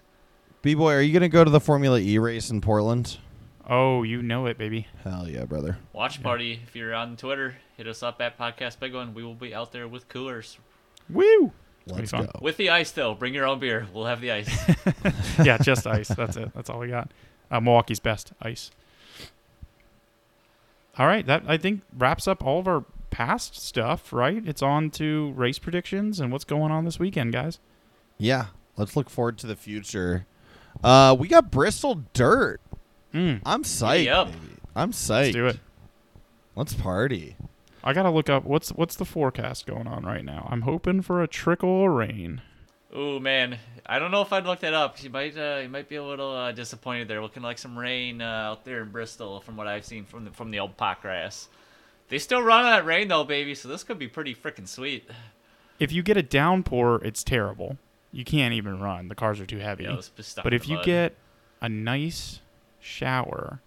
B 0.62 0.74
boy, 0.74 0.92
are 0.92 1.02
you 1.02 1.12
gonna 1.12 1.28
go 1.28 1.44
to 1.44 1.50
the 1.50 1.60
Formula 1.60 1.98
E 1.98 2.18
race 2.18 2.50
in 2.50 2.60
Portland? 2.60 3.18
Oh, 3.68 4.02
you 4.02 4.22
know 4.22 4.46
it, 4.46 4.58
baby. 4.58 4.86
Hell 5.02 5.28
yeah, 5.28 5.44
brother. 5.44 5.78
Watch 5.92 6.22
party. 6.22 6.60
If 6.66 6.76
you're 6.76 6.94
on 6.94 7.16
Twitter, 7.16 7.56
hit 7.76 7.86
us 7.86 8.02
up 8.02 8.20
at 8.20 8.38
Podcast 8.38 8.78
Big 8.78 8.94
One. 8.94 9.14
We 9.14 9.24
will 9.24 9.34
be 9.34 9.54
out 9.54 9.72
there 9.72 9.88
with 9.88 10.08
coolers. 10.08 10.58
Woo! 11.08 11.52
Let's 11.86 12.12
go. 12.12 12.26
With 12.40 12.56
the 12.56 12.70
ice, 12.70 12.90
though. 12.90 13.14
Bring 13.14 13.34
your 13.34 13.46
own 13.46 13.58
beer. 13.58 13.86
We'll 13.92 14.06
have 14.06 14.20
the 14.20 14.32
ice. 14.32 14.50
yeah, 15.44 15.58
just 15.58 15.86
ice. 15.86 16.08
That's 16.08 16.36
it. 16.36 16.50
That's 16.54 16.68
all 16.68 16.78
we 16.78 16.88
got. 16.88 17.10
Uh, 17.50 17.60
Milwaukee's 17.60 18.00
best 18.00 18.32
ice. 18.40 18.70
All 20.96 21.06
right, 21.06 21.26
that 21.26 21.42
I 21.46 21.56
think 21.56 21.82
wraps 21.96 22.28
up 22.28 22.44
all 22.44 22.60
of 22.60 22.68
our 22.68 22.84
past 23.10 23.60
stuff. 23.60 24.12
Right? 24.12 24.46
It's 24.46 24.62
on 24.62 24.90
to 24.92 25.32
race 25.32 25.58
predictions 25.58 26.20
and 26.20 26.32
what's 26.32 26.44
going 26.44 26.70
on 26.70 26.84
this 26.84 26.98
weekend, 26.98 27.32
guys. 27.32 27.58
Yeah, 28.18 28.46
let's 28.76 28.96
look 28.96 29.10
forward 29.10 29.38
to 29.38 29.46
the 29.46 29.56
future. 29.56 30.26
Uh, 30.82 31.14
we 31.18 31.28
got 31.28 31.50
Bristol 31.50 32.04
Dirt. 32.12 32.60
Mm, 33.14 33.40
I'm 33.46 33.62
psyched. 33.62 34.12
up. 34.12 34.28
baby. 34.28 34.38
I'm 34.74 34.92
psyched. 34.92 35.08
let's 35.08 35.32
do 35.32 35.46
it. 35.46 35.60
Let's 36.56 36.74
party. 36.74 37.36
I 37.82 37.92
gotta 37.92 38.10
look 38.10 38.28
up 38.28 38.44
what's 38.44 38.70
what's 38.70 38.96
the 38.96 39.04
forecast 39.04 39.66
going 39.66 39.86
on 39.86 40.04
right 40.04 40.24
now. 40.24 40.48
I'm 40.50 40.62
hoping 40.62 41.02
for 41.02 41.22
a 41.22 41.28
trickle 41.28 41.84
of 41.86 41.92
rain. 41.92 42.42
Oh 42.92 43.18
man. 43.18 43.58
I 43.86 43.98
don't 43.98 44.10
know 44.10 44.22
if 44.22 44.32
I'd 44.32 44.46
look 44.46 44.60
that 44.60 44.72
up. 44.72 45.02
You 45.02 45.10
might, 45.10 45.36
uh, 45.36 45.60
you 45.62 45.68
might 45.68 45.88
be 45.90 45.96
a 45.96 46.04
little 46.04 46.30
uh, 46.34 46.52
disappointed 46.52 47.06
there. 47.06 47.20
Looking 47.20 47.42
like 47.42 47.58
some 47.58 47.78
rain 47.78 48.22
uh, 48.22 48.24
out 48.24 48.64
there 48.64 48.82
in 48.82 48.90
Bristol, 48.90 49.40
from 49.40 49.56
what 49.56 49.66
I've 49.66 49.84
seen 49.84 50.04
from 50.04 50.24
the 50.24 50.30
from 50.30 50.50
the 50.50 50.60
old 50.60 50.76
pot 50.76 51.02
grass. 51.02 51.48
They 52.08 52.18
still 52.18 52.42
run 52.42 52.64
on 52.64 52.70
that 52.70 52.86
rain 52.86 53.08
though, 53.08 53.24
baby. 53.24 53.54
So 53.54 53.68
this 53.68 53.84
could 53.84 53.98
be 53.98 54.08
pretty 54.08 54.34
freaking 54.34 54.68
sweet. 54.68 55.08
If 55.78 55.92
you 55.92 56.02
get 56.02 56.16
a 56.16 56.22
downpour, 56.22 57.02
it's 57.04 57.22
terrible. 57.24 57.76
You 58.12 58.24
can't 58.24 58.54
even 58.54 58.80
run. 58.80 59.08
The 59.08 59.14
cars 59.16 59.40
are 59.40 59.46
too 59.46 59.58
heavy. 59.58 59.84
Yeah, 59.84 59.98
it's 60.16 60.34
But 60.34 60.54
if 60.54 60.68
you 60.68 60.76
mud. 60.76 60.84
get 60.84 61.16
a 61.60 61.68
nice 61.68 62.40
shower, 62.84 63.60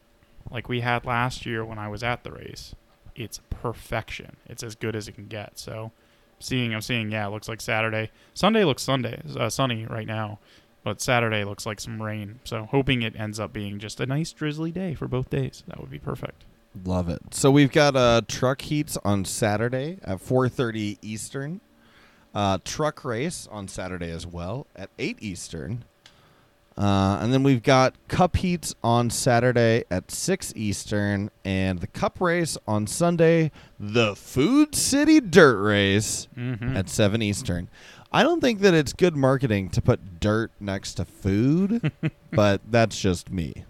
like 0.52 0.70
we 0.70 0.82
had 0.82 1.06
last 1.06 1.46
year 1.46 1.66
when 1.66 1.80
I 1.80 1.88
was 1.88 2.04
at 2.04 2.24
the 2.24 2.32
race, 2.32 2.76
it's 3.16 3.42
perfection. 3.50 4.38
It's 4.46 4.64
as 4.64 4.76
good 4.76 4.96
as 4.96 5.08
it 5.08 5.14
can 5.14 5.28
get. 5.28 5.58
So, 5.60 5.92
seeing, 6.40 6.74
I'm 6.74 6.82
seeing, 6.82 7.12
yeah, 7.12 7.28
it 7.28 7.32
looks 7.32 7.50
like 7.50 7.62
Saturday. 7.62 8.12
Sunday 8.34 8.64
looks 8.64 8.84
Sunday, 8.84 9.22
uh, 9.38 9.50
sunny 9.50 9.86
right 9.86 10.08
now, 10.08 10.40
but 10.84 11.02
Saturday 11.02 11.44
looks 11.44 11.66
like 11.66 11.80
some 11.80 12.02
rain. 12.02 12.40
So, 12.44 12.66
hoping 12.66 13.02
it 13.02 13.20
ends 13.20 13.40
up 13.40 13.52
being 13.52 13.80
just 13.80 14.00
a 14.00 14.06
nice 14.06 14.32
drizzly 14.32 14.72
day 14.72 14.94
for 14.94 15.08
both 15.08 15.30
days. 15.30 15.64
That 15.68 15.82
would 15.82 15.92
be 15.92 16.00
perfect. 16.00 16.44
Love 16.86 17.10
it. 17.10 17.20
So 17.32 17.50
we've 17.50 17.72
got 17.72 17.96
uh, 17.96 18.22
truck 18.28 18.62
heats 18.62 18.98
on 19.04 19.26
Saturday 19.26 20.00
at 20.04 20.20
4:30 20.20 21.00
Eastern. 21.02 21.62
Uh, 22.36 22.60
truck 22.64 23.04
race 23.04 23.48
on 23.52 23.68
Saturday 23.68 24.12
as 24.12 24.28
well 24.28 24.68
at 24.76 24.90
8 25.00 25.18
Eastern. 25.22 25.86
Uh, 26.78 27.18
and 27.22 27.34
then 27.34 27.42
we've 27.42 27.64
got 27.64 27.96
cup 28.08 28.36
heats 28.38 28.76
on 28.84 29.10
Saturday 29.10 29.84
at 29.90 30.12
6 30.12 30.54
Eastern, 30.56 31.32
and 31.44 31.80
the 31.80 31.88
cup 31.88 32.22
race 32.22 32.56
on 32.68 32.86
Sunday, 32.86 33.50
the 33.80 34.16
Food 34.16 34.76
City 34.76 35.20
Dirt 35.20 35.60
Race 35.62 36.28
Mm-hmm. 36.38 36.78
at 36.78 36.88
7 36.90 37.22
Eastern. 37.22 37.68
I 38.12 38.22
don't 38.24 38.42
think 38.42 38.60
that 38.62 38.74
it's 38.74 38.94
good 38.94 39.16
marketing 39.16 39.70
to 39.72 39.82
put 39.82 40.20
dirt 40.20 40.52
next 40.60 40.94
to 40.96 41.06
food, 41.06 41.92
but 42.32 42.62
that's 42.70 43.00
just 43.00 43.32
me. 43.32 43.66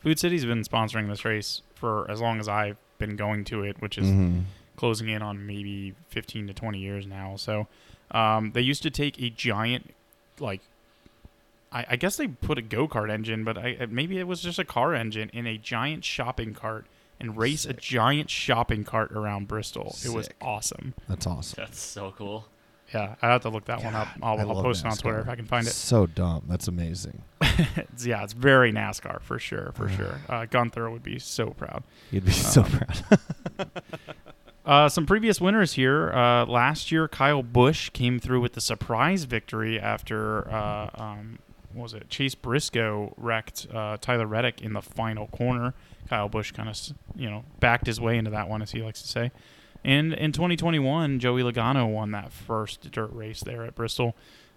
Food 0.00 0.18
City's 0.18 0.44
been 0.44 0.62
sponsoring 0.62 1.08
this 1.08 1.24
race 1.24 1.62
for 1.76 2.10
as 2.10 2.20
long 2.20 2.40
as 2.40 2.48
I've 2.48 2.76
been 2.98 3.14
going 3.16 3.44
to 3.44 3.62
it, 3.62 3.80
which 3.80 3.98
is 3.98 4.06
Mhm. 4.08 4.42
closing 4.76 5.08
in 5.08 5.22
on 5.22 5.46
maybe 5.46 5.94
15 6.08 6.48
to 6.48 6.52
20 6.52 6.78
years 6.80 7.06
now. 7.06 7.36
So 7.36 7.68
um, 8.10 8.50
they 8.52 8.60
used 8.60 8.82
to 8.82 8.90
take 8.90 9.20
a 9.22 9.30
giant, 9.30 9.94
like, 10.38 10.60
I, 11.72 11.86
I 11.90 11.96
guess 11.96 12.16
they 12.16 12.28
put 12.28 12.58
a 12.58 12.62
go 12.62 12.86
kart 12.86 13.10
engine, 13.10 13.44
but 13.44 13.56
I, 13.58 13.86
maybe 13.88 14.18
it 14.18 14.26
was 14.26 14.40
just 14.42 14.58
a 14.58 14.64
car 14.64 14.94
engine 14.94 15.30
in 15.32 15.46
a 15.46 15.56
giant 15.58 16.04
shopping 16.04 16.54
cart 16.54 16.86
and 17.20 17.36
race 17.36 17.64
a 17.64 17.72
giant 17.72 18.28
shopping 18.30 18.84
cart 18.84 19.12
around 19.12 19.48
Bristol. 19.48 19.96
It 20.04 20.12
was 20.12 20.28
awesome. 20.40 20.94
That's 21.08 21.26
awesome. 21.26 21.56
That's 21.56 21.78
so 21.80 22.12
cool. 22.16 22.46
Yeah, 22.92 23.14
I 23.22 23.28
have 23.28 23.40
to 23.42 23.48
look 23.48 23.64
that 23.66 23.82
one 23.82 23.94
up. 23.94 24.08
I'll, 24.22 24.36
I 24.38 24.42
I'll 24.42 24.48
love 24.48 24.64
post 24.64 24.84
it 24.84 24.88
on 24.88 24.96
Twitter 24.98 25.20
if 25.20 25.28
I 25.28 25.34
can 25.36 25.46
find 25.46 25.66
it. 25.66 25.70
So 25.70 26.06
dumb. 26.06 26.44
That's 26.48 26.68
amazing. 26.68 27.22
It's- 27.42 28.04
yeah, 28.06 28.22
it's 28.24 28.32
very 28.32 28.72
NASCAR 28.72 29.20
for 29.22 29.38
sure, 29.38 29.72
for 29.74 29.88
sure. 29.88 30.20
Uh, 30.28 30.46
Gunther 30.46 30.90
would 30.90 31.02
be 31.02 31.18
so 31.18 31.50
proud. 31.50 31.82
You'd 32.10 32.24
be 32.24 32.32
so 32.32 32.62
Um, 32.62 32.70
proud. 32.70 33.70
Uh, 34.64 34.88
some 34.88 35.06
previous 35.06 35.40
winners 35.40 35.72
here. 35.72 36.12
Uh, 36.12 36.46
last 36.46 36.92
year, 36.92 37.08
Kyle 37.08 37.42
Busch 37.42 37.90
came 37.90 38.20
through 38.20 38.40
with 38.40 38.52
the 38.52 38.60
surprise 38.60 39.24
victory 39.24 39.78
after 39.80 40.48
uh, 40.48 40.88
um, 40.94 41.38
what 41.48 41.51
was 41.74 41.94
it? 41.94 42.08
Chase 42.08 42.34
Briscoe 42.34 43.14
wrecked 43.16 43.66
uh, 43.72 43.96
Tyler 44.00 44.26
Reddick 44.26 44.60
in 44.62 44.72
the 44.72 44.82
final 44.82 45.26
corner. 45.28 45.74
Kyle 46.08 46.28
Busch 46.28 46.52
kind 46.52 46.68
of 46.68 46.78
you 47.16 47.30
know 47.30 47.44
backed 47.60 47.86
his 47.86 48.00
way 48.00 48.18
into 48.18 48.30
that 48.30 48.48
one, 48.48 48.62
as 48.62 48.72
he 48.72 48.82
likes 48.82 49.02
to 49.02 49.08
say. 49.08 49.30
And 49.84 50.12
in 50.12 50.32
2021, 50.32 51.18
Joey 51.18 51.42
Logano 51.42 51.92
won 51.92 52.12
that 52.12 52.32
first 52.32 52.90
dirt 52.90 53.12
race 53.12 53.40
there 53.40 53.64
at 53.64 53.74
Bristol. 53.74 54.14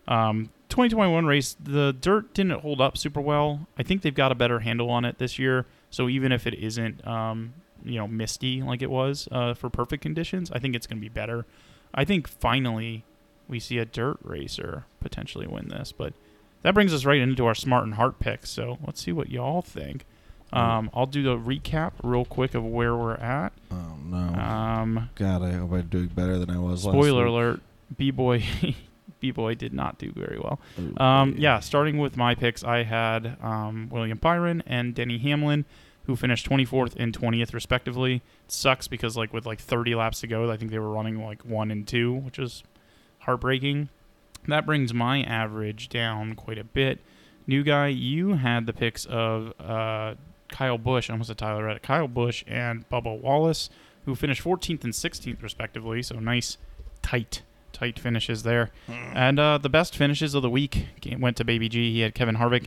Um, 0.07 0.51
2021 0.69 1.25
race, 1.25 1.55
the 1.59 1.93
dirt 1.93 2.33
didn't 2.33 2.59
hold 2.61 2.79
up 2.79 2.97
super 2.97 3.21
well. 3.21 3.67
I 3.77 3.83
think 3.83 4.01
they've 4.01 4.13
got 4.13 4.31
a 4.31 4.35
better 4.35 4.59
handle 4.59 4.89
on 4.89 5.05
it 5.05 5.17
this 5.17 5.39
year. 5.39 5.65
So 5.89 6.09
even 6.09 6.31
if 6.31 6.45
it 6.45 6.53
isn't, 6.53 7.05
um, 7.07 7.53
you 7.83 7.97
know, 7.97 8.07
misty 8.07 8.61
like 8.61 8.81
it 8.81 8.89
was 8.89 9.27
uh, 9.31 9.53
for 9.53 9.69
perfect 9.69 10.03
conditions, 10.03 10.51
I 10.51 10.59
think 10.59 10.75
it's 10.75 10.85
going 10.85 10.97
to 10.97 11.01
be 11.01 11.09
better. 11.09 11.45
I 11.93 12.05
think 12.05 12.27
finally 12.27 13.03
we 13.47 13.59
see 13.59 13.77
a 13.77 13.85
dirt 13.85 14.17
racer 14.23 14.85
potentially 14.99 15.47
win 15.47 15.69
this. 15.69 15.91
But 15.91 16.13
that 16.65 16.73
brings 16.73 16.91
us 16.95 17.05
right 17.05 17.19
into 17.19 17.45
our 17.45 17.53
smart 17.53 17.83
and 17.83 17.93
heart 17.93 18.17
picks. 18.17 18.49
So 18.49 18.79
let's 18.83 18.99
see 18.99 19.11
what 19.11 19.29
y'all 19.29 19.61
think. 19.61 20.03
Um, 20.51 20.89
I'll 20.95 21.05
do 21.05 21.21
the 21.21 21.37
recap 21.37 21.91
real 22.01 22.25
quick 22.25 22.55
of 22.55 22.65
where 22.65 22.95
we're 22.95 23.15
at. 23.15 23.53
oh 23.71 23.95
no. 24.03 24.17
Um, 24.17 25.09
God, 25.13 25.43
I 25.43 25.51
hope 25.51 25.73
I'm 25.73 25.87
doing 25.87 26.07
better 26.07 26.39
than 26.39 26.49
I 26.49 26.57
was 26.57 26.83
last 26.83 26.93
spoiler 26.95 27.25
alert: 27.27 27.61
B 27.95 28.09
boy, 28.09 28.43
B 29.19 29.29
boy 29.29 29.53
did 29.53 29.73
not 29.73 29.99
do 29.99 30.11
very 30.11 30.39
well. 30.39 30.59
Ooh, 30.79 30.97
Um, 30.97 31.35
yeah, 31.37 31.59
starting 31.59 31.99
with 31.99 32.17
my 32.17 32.33
picks, 32.33 32.63
I 32.63 32.81
had 32.81 33.37
um, 33.43 33.89
William 33.91 34.17
Byron 34.17 34.63
and 34.65 34.95
Denny 34.95 35.19
Hamlin, 35.19 35.65
who 36.05 36.15
finished 36.15 36.49
24th 36.49 36.95
and 36.95 37.15
20th 37.15 37.53
respectively. 37.53 38.15
It 38.45 38.51
sucks 38.51 38.87
because 38.87 39.15
like 39.15 39.33
with 39.33 39.45
like 39.45 39.59
30 39.59 39.93
laps 39.93 40.21
to 40.21 40.27
go, 40.27 40.49
I 40.49 40.57
think 40.57 40.71
they 40.71 40.79
were 40.79 40.91
running 40.91 41.23
like 41.23 41.43
one 41.45 41.69
and 41.69 41.87
two, 41.87 42.13
which 42.13 42.39
is 42.39 42.63
heartbreaking. 43.19 43.89
That 44.47 44.65
brings 44.65 44.93
my 44.93 45.23
average 45.23 45.89
down 45.89 46.35
quite 46.35 46.57
a 46.57 46.63
bit. 46.63 46.99
New 47.47 47.63
guy, 47.63 47.87
you 47.87 48.33
had 48.33 48.65
the 48.65 48.73
picks 48.73 49.05
of 49.05 49.53
uh, 49.59 50.15
Kyle 50.49 50.77
Busch, 50.77 51.09
I 51.09 51.13
almost 51.13 51.29
a 51.29 51.35
Tyler 51.35 51.65
Reddick, 51.65 51.83
Kyle 51.83 52.07
Busch 52.07 52.43
and 52.47 52.87
Bubba 52.89 53.19
Wallace, 53.19 53.69
who 54.05 54.15
finished 54.15 54.43
14th 54.43 54.83
and 54.83 54.93
16th 54.93 55.41
respectively. 55.43 56.01
So 56.01 56.19
nice, 56.19 56.57
tight, 57.01 57.43
tight 57.71 57.99
finishes 57.99 58.43
there. 58.43 58.71
And 59.13 59.39
uh, 59.39 59.57
the 59.57 59.69
best 59.69 59.95
finishes 59.95 60.33
of 60.33 60.41
the 60.41 60.49
week 60.49 60.87
went 61.19 61.37
to 61.37 61.45
Baby 61.45 61.69
G. 61.69 61.91
He 61.91 61.99
had 62.01 62.15
Kevin 62.15 62.37
Harvick 62.37 62.65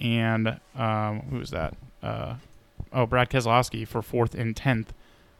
and 0.00 0.58
um, 0.74 1.20
who 1.30 1.38
was 1.38 1.50
that? 1.50 1.74
Uh, 2.02 2.36
oh, 2.92 3.06
Brad 3.06 3.30
Keselowski 3.30 3.86
for 3.86 4.02
fourth 4.02 4.34
and 4.34 4.56
tenth, 4.56 4.92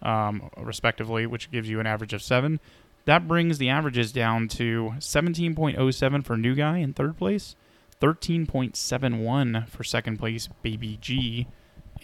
um, 0.03 0.51
respectively, 0.57 1.27
which 1.27 1.51
gives 1.51 1.69
you 1.69 1.81
an 1.81 1.87
average 1.87 2.13
of 2.13 2.23
seven. 2.23 2.61
That 3.11 3.27
brings 3.27 3.59
the 3.59 3.71
averages 3.71 4.13
down 4.13 4.47
to 4.51 4.93
17.07 5.01 6.25
for 6.25 6.37
New 6.37 6.55
Guy 6.55 6.79
in 6.79 6.93
third 6.93 7.19
place, 7.19 7.57
13.71 8.01 9.69
for 9.69 9.83
second 9.83 10.19
place 10.19 10.49
Baby 10.63 10.97
G, 11.01 11.49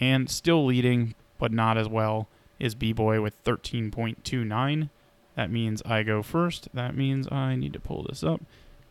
and 0.01 0.29
still 0.29 0.67
leading, 0.67 1.15
but 1.39 1.53
not 1.53 1.79
as 1.79 1.89
well, 1.89 2.27
is 2.59 2.75
B 2.75 2.93
Boy 2.93 3.21
with 3.21 3.41
13.29. 3.45 4.91
That 5.37 5.49
means 5.49 5.81
I 5.87 6.03
go 6.03 6.25
first. 6.25 6.71
That 6.75 6.97
means 6.97 7.31
I 7.31 7.55
need 7.55 7.75
to 7.75 7.79
pull 7.79 8.03
this 8.03 8.25
up. 8.25 8.41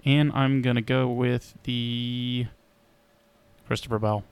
And 0.06 0.32
I'm 0.32 0.62
going 0.62 0.78
to 0.78 0.82
go 0.82 1.10
with 1.10 1.56
the 1.64 2.48
Christopher 3.68 4.00
Bell. 4.00 4.24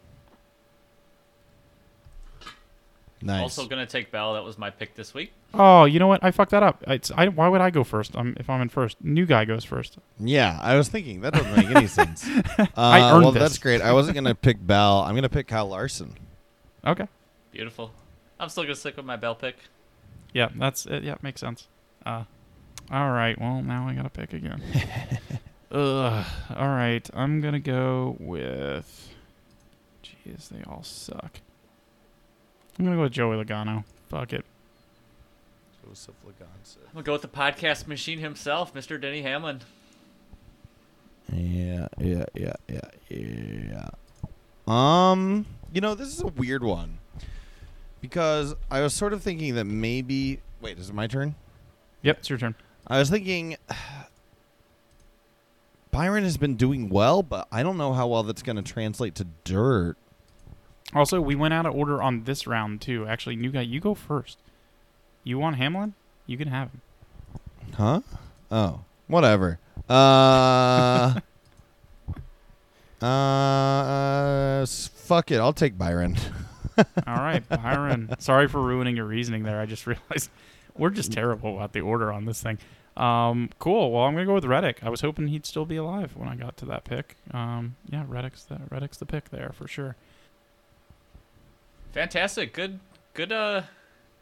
Nice. 3.25 3.41
Also 3.41 3.67
gonna 3.67 3.85
take 3.85 4.11
Bell. 4.11 4.33
That 4.33 4.43
was 4.43 4.57
my 4.57 4.69
pick 4.69 4.95
this 4.95 5.13
week. 5.13 5.33
Oh, 5.53 5.85
you 5.85 5.99
know 5.99 6.07
what? 6.07 6.23
I 6.23 6.31
fucked 6.31 6.51
that 6.51 6.63
up. 6.63 6.83
It's, 6.87 7.11
I, 7.11 7.27
why 7.27 7.47
would 7.47 7.61
I 7.61 7.69
go 7.69 7.83
first 7.83 8.15
um, 8.15 8.35
if 8.39 8.49
I'm 8.49 8.61
in 8.61 8.69
first? 8.69 8.97
New 9.03 9.25
guy 9.25 9.45
goes 9.45 9.63
first. 9.63 9.97
yeah, 10.19 10.59
I 10.61 10.75
was 10.75 10.89
thinking 10.89 11.21
that 11.21 11.33
doesn't 11.33 11.55
make 11.55 11.75
any 11.75 11.87
sense. 11.87 12.27
Uh, 12.59 12.65
I 12.75 13.11
earned 13.11 13.23
well, 13.23 13.31
this. 13.31 13.41
that's 13.41 13.57
great. 13.57 13.81
I 13.81 13.93
wasn't 13.93 14.15
gonna 14.15 14.35
pick 14.35 14.65
Bell. 14.65 15.01
I'm 15.01 15.15
gonna 15.15 15.29
pick 15.29 15.47
Kyle 15.47 15.67
Larson. 15.67 16.15
Okay. 16.85 17.07
Beautiful. 17.51 17.91
I'm 18.39 18.49
still 18.49 18.63
gonna 18.63 18.75
stick 18.75 18.97
with 18.97 19.05
my 19.05 19.15
Bell 19.15 19.35
pick. 19.35 19.57
Yeah, 20.33 20.49
that's 20.55 20.85
it. 20.85 21.03
Yeah, 21.03 21.15
makes 21.21 21.39
sense. 21.39 21.67
Uh, 22.05 22.23
all 22.91 23.11
right. 23.11 23.39
Well, 23.39 23.61
now 23.61 23.87
I 23.87 23.93
got 23.93 24.03
to 24.03 24.09
pick 24.09 24.33
again. 24.33 24.61
Ugh. 25.71 26.25
All 26.55 26.67
right. 26.67 27.07
I'm 27.13 27.41
going 27.41 27.53
to 27.53 27.59
go 27.59 28.17
with. 28.19 29.13
Jeez, 30.03 30.49
they 30.49 30.63
all 30.63 30.83
suck. 30.83 31.39
I'm 32.77 32.85
going 32.85 32.95
to 32.95 32.99
go 32.99 33.03
with 33.03 33.13
Joey 33.13 33.43
Logano. 33.43 33.83
Fuck 34.09 34.33
it. 34.33 34.45
Joseph 35.87 36.15
Laganza. 36.25 36.77
I'm 36.87 36.93
gonna 36.93 37.03
go 37.03 37.11
with 37.13 37.21
the 37.23 37.27
podcast 37.27 37.87
machine 37.87 38.19
himself, 38.19 38.73
Mr. 38.73 38.99
Denny 38.99 39.21
Hamlin. 39.21 39.59
Yeah, 41.31 41.87
yeah, 41.99 42.23
yeah, 42.33 42.53
yeah, 42.69 42.79
yeah. 43.09 43.89
Um, 44.65 45.45
you 45.73 45.81
know, 45.81 45.93
this 45.93 46.07
is 46.07 46.21
a 46.21 46.27
weird 46.27 46.63
one. 46.63 46.99
because 48.01 48.55
I 48.71 48.79
was 48.81 48.93
sort 48.93 49.11
of 49.13 49.21
thinking 49.21 49.55
that 49.55 49.65
maybe. 49.65 50.39
Wait, 50.61 50.79
is 50.79 50.89
it 50.89 50.95
my 50.95 51.05
turn? 51.07 51.35
Yep, 52.01 52.19
it's 52.19 52.29
your 52.29 52.39
turn. 52.39 52.55
I 52.87 52.97
was 52.99 53.09
thinking 53.09 53.57
Byron 55.91 56.23
has 56.23 56.37
been 56.37 56.55
doing 56.55 56.89
well, 56.89 57.21
but 57.23 57.47
I 57.51 57.61
don't 57.61 57.77
know 57.77 57.93
how 57.93 58.07
well 58.07 58.23
that's 58.23 58.41
going 58.41 58.55
to 58.55 58.61
translate 58.63 59.15
to 59.15 59.27
dirt. 59.43 59.95
Also, 60.95 61.19
we 61.21 61.35
went 61.35 61.53
out 61.53 61.65
of 61.65 61.73
order 61.75 62.01
on 62.01 62.23
this 62.25 62.45
round 62.47 62.81
too. 62.81 63.07
Actually, 63.07 63.35
new 63.35 63.51
guy, 63.51 63.61
you 63.61 63.79
go 63.79 63.93
first. 63.93 64.37
You 65.23 65.39
want 65.39 65.55
Hamlin? 65.57 65.93
You 66.27 66.37
can 66.37 66.47
have 66.49 66.69
him. 66.71 66.81
Huh? 67.75 68.01
Oh, 68.51 68.81
whatever. 69.07 69.59
Uh, 69.89 71.19
uh, 73.01 74.59
s- 74.61 74.89
fuck 74.93 75.31
it. 75.31 75.37
I'll 75.39 75.53
take 75.53 75.77
Byron. 75.77 76.17
All 76.77 77.15
right, 77.17 77.47
Byron. 77.47 78.13
Sorry 78.19 78.47
for 78.47 78.61
ruining 78.61 78.95
your 78.95 79.05
reasoning 79.05 79.43
there. 79.43 79.59
I 79.59 79.65
just 79.65 79.85
realized 79.87 80.29
we're 80.77 80.89
just 80.89 81.11
terrible 81.11 81.55
about 81.57 81.73
the 81.73 81.81
order 81.81 82.11
on 82.11 82.25
this 82.25 82.41
thing. 82.41 82.57
Um, 82.97 83.49
cool. 83.59 83.91
Well, 83.91 84.03
I'm 84.03 84.13
gonna 84.13 84.25
go 84.25 84.35
with 84.35 84.45
Reddick. 84.45 84.83
I 84.83 84.89
was 84.89 85.01
hoping 85.01 85.27
he'd 85.27 85.45
still 85.45 85.65
be 85.65 85.75
alive 85.77 86.15
when 86.15 86.29
I 86.29 86.35
got 86.35 86.57
to 86.57 86.65
that 86.65 86.83
pick. 86.83 87.15
Um, 87.31 87.75
yeah, 87.89 88.05
Reddick's 88.07 88.43
the 88.43 88.59
Reddick's 88.69 88.97
the 88.97 89.05
pick 89.05 89.29
there 89.29 89.51
for 89.53 89.67
sure. 89.67 89.95
Fantastic. 91.93 92.53
Good, 92.53 92.79
good, 93.13 93.31
uh, 93.31 93.63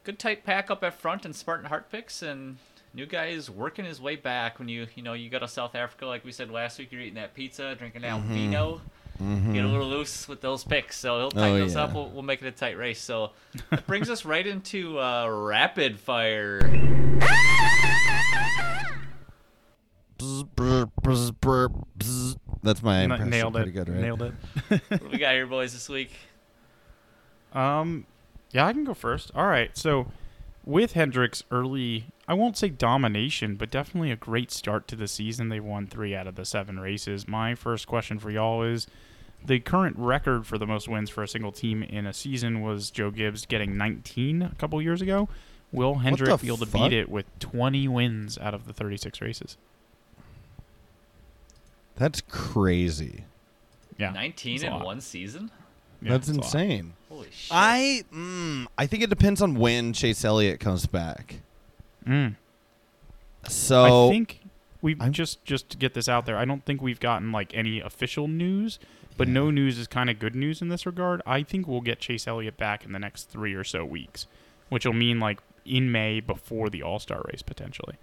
good 0.04 0.20
tight 0.20 0.44
pack 0.46 0.70
up 0.70 0.84
at 0.84 0.94
front 0.94 1.26
and 1.26 1.36
Spartan 1.36 1.66
Heart 1.68 1.90
picks 1.92 2.22
and 2.22 2.58
new 2.94 3.06
guy 3.06 3.28
is 3.28 3.50
working 3.50 3.86
his 3.86 4.02
way 4.02 4.16
back. 4.18 4.60
When 4.60 4.68
you, 4.68 4.88
you 4.96 5.04
know, 5.04 5.14
you 5.14 5.30
go 5.30 5.40
to 5.40 5.48
South 5.48 5.74
Africa, 5.76 6.06
like 6.06 6.26
we 6.26 6.32
said 6.32 6.52
last 6.52 6.78
week, 6.80 6.92
you're 6.92 7.02
eating 7.02 7.16
that 7.16 7.34
pizza, 7.34 7.76
drinking 7.76 8.02
that 8.02 8.20
vino. 8.22 8.82
Get 9.20 9.64
a 9.64 9.68
little 9.68 9.88
loose 9.88 10.28
with 10.28 10.42
those 10.42 10.64
picks, 10.64 10.98
so 10.98 11.20
he'll 11.20 11.30
tighten 11.32 11.62
Oh, 11.62 11.66
us 11.66 11.76
up. 11.76 11.94
We'll, 11.94 12.10
we'll 12.10 12.24
make 12.24 12.42
it 12.42 12.48
a 12.48 12.52
tight 12.52 12.76
race. 12.76 13.00
So 13.00 13.32
it 13.72 13.86
brings 13.86 14.10
us 14.10 14.26
right 14.26 14.46
into 14.46 15.00
uh, 15.00 15.28
rapid 15.30 16.00
fire. 16.00 16.60
Bzz, 20.18 20.46
brr, 20.56 20.88
bzz. 21.04 22.36
That's 22.64 22.82
my 22.82 22.98
N- 22.98 23.04
impression. 23.12 23.30
nailed 23.30 23.54
Pretty 23.54 23.70
it. 23.70 23.74
good, 23.74 23.90
right? 23.90 24.02
Nailed 24.02 24.22
it. 24.24 24.34
what 24.90 25.12
we 25.12 25.18
got 25.20 25.34
here, 25.34 25.46
boys, 25.48 25.74
this 25.74 25.88
week? 25.88 26.12
Um, 27.54 28.06
yeah, 28.52 28.66
I 28.66 28.74
can 28.74 28.84
go 28.84 28.94
first. 28.94 29.32
All 29.36 29.48
right. 29.48 29.76
So, 29.78 30.08
with 30.66 30.94
Hendrick's 30.94 31.44
early, 31.52 32.06
I 32.28 32.34
won't 32.34 32.58
say 32.58 32.70
domination, 32.70 33.56
but 33.56 33.72
definitely 33.72 34.12
a 34.12 34.16
great 34.16 34.52
start 34.52 34.88
to 34.90 34.96
the 34.96 35.08
season. 35.08 35.50
They 35.50 35.60
won 35.60 35.88
three 35.88 36.16
out 36.16 36.28
of 36.28 36.36
the 36.36 36.46
seven 36.46 36.80
races. 36.80 37.28
My 37.28 37.56
first 37.56 37.88
question 37.88 38.20
for 38.20 38.30
y'all 38.30 38.64
is 38.64 38.88
the 39.44 39.60
current 39.60 39.98
record 39.98 40.46
for 40.46 40.58
the 40.58 40.68
most 40.68 40.88
wins 40.88 41.10
for 41.10 41.24
a 41.24 41.28
single 41.28 41.52
team 41.52 41.82
in 41.82 42.06
a 42.06 42.14
season 42.14 42.62
was 42.62 42.92
Joe 42.92 43.10
Gibbs 43.10 43.46
getting 43.46 43.76
19 43.76 44.42
a 44.42 44.56
couple 44.58 44.82
years 44.82 45.02
ago. 45.02 45.30
Will 45.72 45.96
Hendrick 45.96 46.42
be 46.42 46.48
able 46.48 46.58
to 46.58 46.66
fuck? 46.66 46.90
beat 46.90 46.94
it 46.94 47.10
with 47.10 47.26
20 47.40 47.88
wins 47.88 48.38
out 48.38 48.54
of 48.54 48.66
the 48.68 48.74
36 48.74 49.22
races? 49.22 49.58
That's 51.96 52.22
crazy. 52.22 53.26
Yeah. 53.98 54.12
19 54.12 54.64
in 54.64 54.80
one 54.80 55.02
season? 55.02 55.50
That's 56.02 56.28
Yeah, 56.28 56.36
it's 56.36 56.46
insane. 56.46 56.94
Holy 57.10 57.28
shit. 57.32 57.52
I 57.52 58.04
mm, 58.14 58.68
I 58.78 58.88
think 58.88 59.04
it 59.04 59.10
depends 59.10 59.42
on 59.42 59.56
when 59.56 59.94
Chase 59.94 60.24
Elliott 60.26 60.60
comes 60.60 60.86
back. 60.86 61.36
Mm. 62.06 62.36
So 63.48 64.08
I 64.08 64.12
think 64.12 64.42
we've 64.82 65.00
I'm- 65.02 65.12
just 65.14 65.44
just 65.46 65.70
to 65.72 65.78
get 65.78 65.94
this 65.94 66.08
out 66.10 66.26
there. 66.26 66.38
I 66.38 66.46
don't 66.46 66.66
think 66.66 66.82
we've 66.82 67.00
gotten 67.00 67.32
like 67.32 67.56
any 67.56 67.80
official 67.80 68.28
news, 68.28 68.80
but 69.18 69.28
no 69.28 69.52
news 69.52 69.78
is 69.78 69.88
kind 69.88 70.10
of 70.10 70.18
good 70.20 70.36
news 70.36 70.62
in 70.62 70.70
this 70.70 70.86
regard. 70.86 71.22
I 71.26 71.44
think 71.44 71.68
we'll 71.68 71.82
get 71.82 72.00
Chase 72.00 72.28
Elliott 72.28 72.58
back 72.58 72.84
in 72.86 72.92
the 72.92 73.00
next 73.00 73.30
three 73.30 73.54
or 73.54 73.64
so 73.64 73.84
weeks, 73.86 74.28
which 74.70 74.86
will 74.86 74.94
mean 74.94 75.20
like 75.20 75.40
in 75.66 75.92
May 75.92 76.20
before 76.20 76.70
the 76.70 76.82
All 76.82 76.98
Star 77.00 77.22
race 77.32 77.42
potentially. 77.44 77.96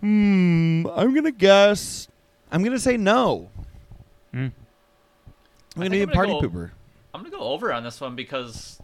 hmm, 0.00 0.86
I'm 0.94 1.14
gonna 1.14 1.32
guess. 1.32 2.08
I'm 2.52 2.62
gonna 2.62 2.78
say 2.78 2.96
no. 2.96 3.50
Mm. 4.34 4.52
I'm 5.78 5.84
gonna 5.84 5.90
be 5.90 6.02
a 6.02 6.06
gonna 6.06 6.16
party 6.16 6.32
go- 6.32 6.40
pooper. 6.40 6.70
I'm 7.14 7.22
gonna 7.22 7.34
go 7.34 7.40
over 7.42 7.72
on 7.72 7.84
this 7.84 8.00
one 8.00 8.16
because 8.16 8.80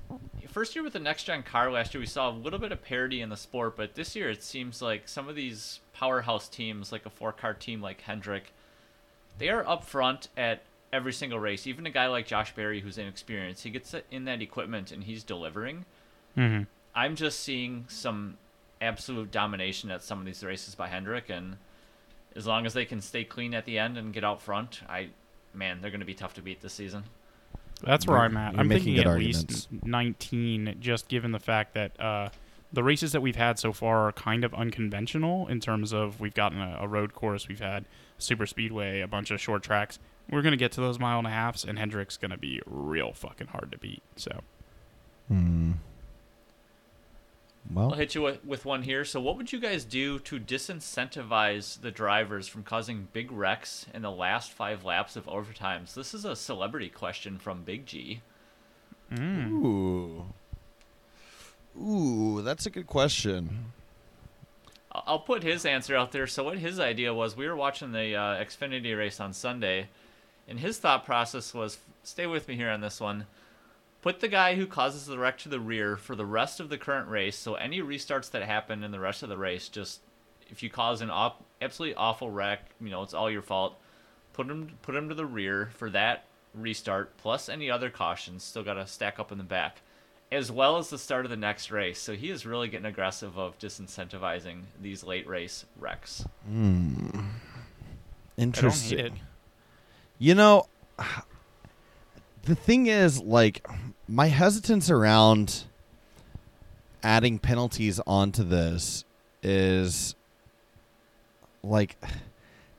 first 0.55 0.77
year 0.77 0.85
with 0.85 0.93
the 0.93 1.01
next 1.01 1.25
gen 1.25 1.43
car 1.43 1.71
last 1.73 1.93
year 1.93 2.01
we 2.01 2.07
saw 2.07 2.31
a 2.31 2.33
little 2.33 2.61
bit 2.61 2.71
of 2.71 2.83
parity 2.83 3.21
in 3.21 3.29
the 3.29 3.37
sport, 3.37 3.77
but 3.77 3.97
this 3.97 4.15
year 4.15 4.31
it 4.31 4.43
seems 4.43 4.81
like 4.81 5.09
some 5.09 5.29
of 5.29 5.35
these 5.35 5.81
powerhouse 5.93 6.49
teams, 6.49 6.93
like 6.93 7.05
a 7.07 7.11
four 7.11 7.33
car 7.33 7.53
team 7.53 7.83
like 7.83 8.01
Hendrick, 8.03 8.53
they 9.39 9.49
are 9.49 9.67
up 9.67 9.85
front 9.85 10.29
at 10.37 10.63
every 10.93 11.13
single 11.13 11.41
race. 11.41 11.67
Even 11.67 11.87
a 11.87 11.91
guy 11.91 12.07
like 12.07 12.29
Josh 12.29 12.55
Berry 12.55 12.81
who's 12.81 12.99
inexperienced, 12.99 13.65
he 13.65 13.71
gets 13.71 13.97
in 14.13 14.27
that 14.27 14.41
equipment 14.41 14.93
and 14.93 15.03
he's 15.03 15.25
delivering. 15.25 15.85
Mm-hmm. 16.39 16.63
I'm 16.95 17.17
just 17.17 17.41
seeing 17.41 17.87
some 17.89 18.37
absolute 18.81 19.33
domination 19.33 19.91
at 19.91 20.05
some 20.05 20.21
of 20.21 20.25
these 20.25 20.45
races 20.45 20.77
by 20.77 20.87
Hendrick, 20.87 21.29
and 21.31 21.57
as 22.37 22.47
long 22.47 22.65
as 22.65 22.75
they 22.75 22.85
can 22.85 23.01
stay 23.01 23.25
clean 23.25 23.55
at 23.55 23.65
the 23.65 23.77
end 23.77 23.99
and 23.99 24.13
get 24.13 24.23
out 24.23 24.41
front, 24.41 24.83
I 24.89 25.09
man, 25.55 25.81
they're 25.81 25.91
gonna 25.91 26.05
be 26.05 26.15
tough 26.15 26.35
to 26.35 26.43
beat 26.43 26.61
this 26.61 26.73
season. 26.73 27.05
That's 27.83 28.07
where 28.07 28.17
You're- 28.19 28.27
I'm 28.29 28.37
at. 28.37 28.59
I'm 28.59 28.69
making 28.69 28.85
thinking 28.95 28.99
at 29.01 29.07
arguments. 29.07 29.69
least 29.73 29.85
19, 29.85 30.77
just 30.81 31.09
given 31.09 31.33
the 31.33 31.41
fact 31.41 31.75
that 31.75 31.99
uh, 32.01 32.29
the 32.73 32.83
races 32.83 33.13
that 33.13 33.21
we've 33.21 33.37
had 33.37 33.59
so 33.59 33.73
far 33.73 34.09
are 34.09 34.13
kind 34.13 34.45
of 34.45 34.55
unconventional 34.55 35.47
in 35.49 35.61
terms 35.61 35.93
of 35.93 36.21
we've 36.21 36.35
gotten 36.35 36.61
a, 36.61 36.79
a 36.81 36.89
road 36.89 37.13
course, 37.15 37.47
we've 37.49 37.61
had 37.61 37.85
super 38.19 38.47
speedway, 38.47 39.01
a 39.01 39.07
bunch 39.09 39.31
of 39.31 39.41
short 39.41 39.63
tracks. 39.63 39.99
We're 40.31 40.43
gonna 40.43 40.57
get 40.57 40.73
to 40.73 40.81
those 40.81 40.99
mile 40.99 41.19
and 41.19 41.27
a 41.27 41.31
halfs, 41.31 41.65
and 41.65 41.79
Hendrick's 41.79 42.17
gonna 42.17 42.39
be 42.39 42.61
real 42.67 43.13
fucking 43.13 43.49
hard 43.49 43.71
to 43.73 43.79
beat. 43.79 44.03
So 44.17 44.41
Hmm. 45.29 45.73
I'll 47.77 47.93
hit 47.93 48.15
you 48.15 48.23
with, 48.23 48.45
with 48.45 48.65
one 48.65 48.83
here. 48.83 49.05
So, 49.05 49.21
what 49.21 49.37
would 49.37 49.53
you 49.53 49.59
guys 49.59 49.85
do 49.85 50.19
to 50.21 50.39
disincentivize 50.39 51.81
the 51.81 51.91
drivers 51.91 52.47
from 52.47 52.63
causing 52.63 53.09
big 53.13 53.33
wrecks 53.33 53.87
in 53.95 54.03
the 54.03 54.11
last 54.11 54.53
five 54.53 54.85
laps 54.85 55.17
of 55.17 55.27
overtimes? 55.27 55.89
So 55.89 56.01
this 56.01 56.15
is 56.15 56.25
a 56.25 56.37
celebrity 56.37 56.89
question 56.89 57.39
from 57.39 57.63
Big 57.63 57.87
G. 57.87 58.21
mm. 59.11 59.51
ooh, 59.51 60.27
ooh, 61.81 62.43
that's 62.43 62.67
a 62.67 62.71
good 62.71 62.87
question. 62.87 63.73
I- 64.93 65.03
I'll 65.07 65.19
put 65.19 65.43
his 65.43 65.65
answer 65.65 65.97
out 65.97 66.13
there. 66.13 66.27
So, 66.27 66.45
what 66.45 66.59
his 66.59 66.79
idea 66.79 67.15
was, 67.15 67.37
we 67.37 67.49
were 67.49 67.57
watching 67.57 67.93
the 67.93 68.15
uh, 68.15 68.45
Xfinity 68.45 68.97
race 68.97 69.21
on 69.21 69.33
Sunday, 69.33 69.89
and 70.47 70.61
his 70.61 70.79
thought 70.79 71.07
process 71.07 71.55
was 71.55 71.79
stay 72.03 72.27
with 72.27 72.47
me 72.47 72.57
here 72.57 72.71
on 72.71 72.83
this 72.83 73.01
one. 73.01 73.27
Put 74.05 74.21
the 74.21 74.29
guy 74.29 74.55
who 74.55 74.67
causes 74.67 75.07
the 75.07 75.17
wreck 75.17 75.39
to 75.39 75.49
the 75.49 75.59
rear 75.59 75.97
for 75.97 76.15
the 76.15 76.27
rest 76.27 76.61
of 76.61 76.69
the 76.69 76.77
current 76.77 77.09
race. 77.09 77.39
So, 77.39 77.55
any 77.55 77.81
restarts 77.81 78.31
that 78.33 78.43
happen 78.43 78.85
in 78.85 78.91
the 78.91 79.01
rest 79.01 79.23
of 79.23 79.31
the 79.31 79.39
race, 79.39 79.71
just 79.71 80.01
if 80.51 80.63
you 80.63 80.69
cause 80.69 81.01
an 81.01 81.09
op- 81.09 81.43
absolutely 81.63 81.95
awful 81.95 82.31
wreck, 82.31 82.61
you 82.83 82.91
know, 82.91 83.03
it's 83.03 83.15
all 83.15 83.31
your 83.31 83.41
fault. 83.41 83.81
Put 84.35 84.49
him, 84.49 84.73
put 84.83 84.95
him 84.95 85.09
to 85.09 85.15
the 85.15 85.25
rear 85.25 85.71
for 85.79 85.89
that 85.89 86.27
restart, 86.53 87.17
plus 87.17 87.49
any 87.49 87.71
other 87.71 87.89
cautions. 87.89 88.45
Still 88.45 88.63
got 88.63 88.75
to 88.75 88.87
stack 88.87 89.19
up 89.19 89.33
in 89.33 89.39
the 89.39 89.45
back 89.45 89.79
as 90.31 90.53
well 90.53 90.77
as 90.77 90.91
the 90.91 90.99
start 90.99 91.25
of 91.25 91.31
the 91.31 91.37
next 91.39 91.71
race. 91.71 91.99
So 91.99 92.13
he 92.15 92.29
is 92.29 92.45
really 92.45 92.69
getting 92.69 92.85
aggressive 92.85 93.39
of 93.39 93.59
disincentivizing 93.59 94.65
these 94.83 95.03
late 95.03 95.27
race 95.27 95.65
wrecks. 95.81 96.27
Hmm. 96.47 97.07
I 97.09 97.13
don't 97.15 97.25
Interesting. 98.37 98.99
hate 98.99 99.07
it. 99.07 99.13
You 100.19 100.35
know, 100.35 100.67
the 102.45 102.55
thing 102.55 102.87
is, 102.87 103.21
like, 103.21 103.67
my 104.09 104.27
hesitance 104.29 104.91
around 104.91 105.65
adding 107.03 107.39
penalties 107.39 108.01
onto 108.07 108.43
this 108.43 109.05
is 109.43 110.15
like 111.63 111.97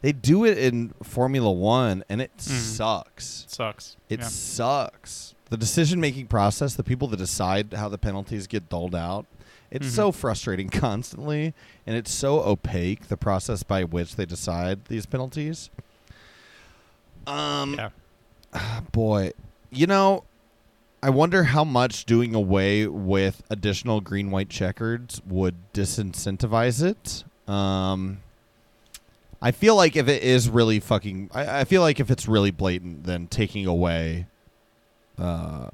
they 0.02 0.12
do 0.12 0.46
it 0.46 0.58
in 0.58 0.94
Formula 1.04 1.52
One 1.52 2.04
and 2.10 2.22
it 2.22 2.32
sucks. 2.42 3.44
It 3.46 3.52
sucks. 3.52 3.98
It 4.10 4.20
Yeah. 4.20 4.28
sucks. 4.28 5.36
The 5.50 5.58
decision 5.58 6.00
making 6.00 6.26
process, 6.28 6.74
the 6.76 6.84
people 6.84 7.08
that 7.10 7.18
decide 7.18 7.74
how 7.74 7.88
the 7.90 8.00
penalties 8.00 8.48
get 8.48 8.68
doled 8.68 8.96
out, 8.96 9.26
it's 9.70 9.88
Mhm. 9.88 9.92
so 9.96 10.12
frustrating 10.12 10.70
constantly 10.86 11.54
and 11.86 11.96
it's 11.96 12.12
so 12.12 12.40
opaque 12.44 13.08
the 13.08 13.18
process 13.18 13.62
by 13.64 13.84
which 13.84 14.16
they 14.16 14.26
decide 14.26 14.86
these 14.86 15.06
penalties. 15.06 15.70
Um 17.28 17.76
yeah. 17.76 18.80
boy, 18.92 19.34
you 19.76 19.88
know, 19.88 20.24
I 21.04 21.10
wonder 21.10 21.44
how 21.44 21.64
much 21.64 22.06
doing 22.06 22.34
away 22.34 22.88
with 22.88 23.44
additional 23.50 24.02
green 24.02 24.32
white 24.32 24.50
checkers 24.50 25.22
would 25.28 25.56
disincentivize 25.74 26.84
it. 26.84 27.24
Um, 27.52 28.20
I 29.42 29.52
feel 29.52 29.76
like 29.76 29.96
if 29.96 30.08
it 30.08 30.24
is 30.24 30.50
really 30.50 30.80
fucking, 30.80 31.30
I, 31.34 31.60
I 31.60 31.64
feel 31.66 31.82
like 31.82 32.00
if 32.00 32.10
it's 32.10 32.28
really 32.28 32.52
blatant, 32.52 33.04
then 33.04 33.28
taking 33.28 33.68
away, 33.68 34.26
uh, 35.20 35.70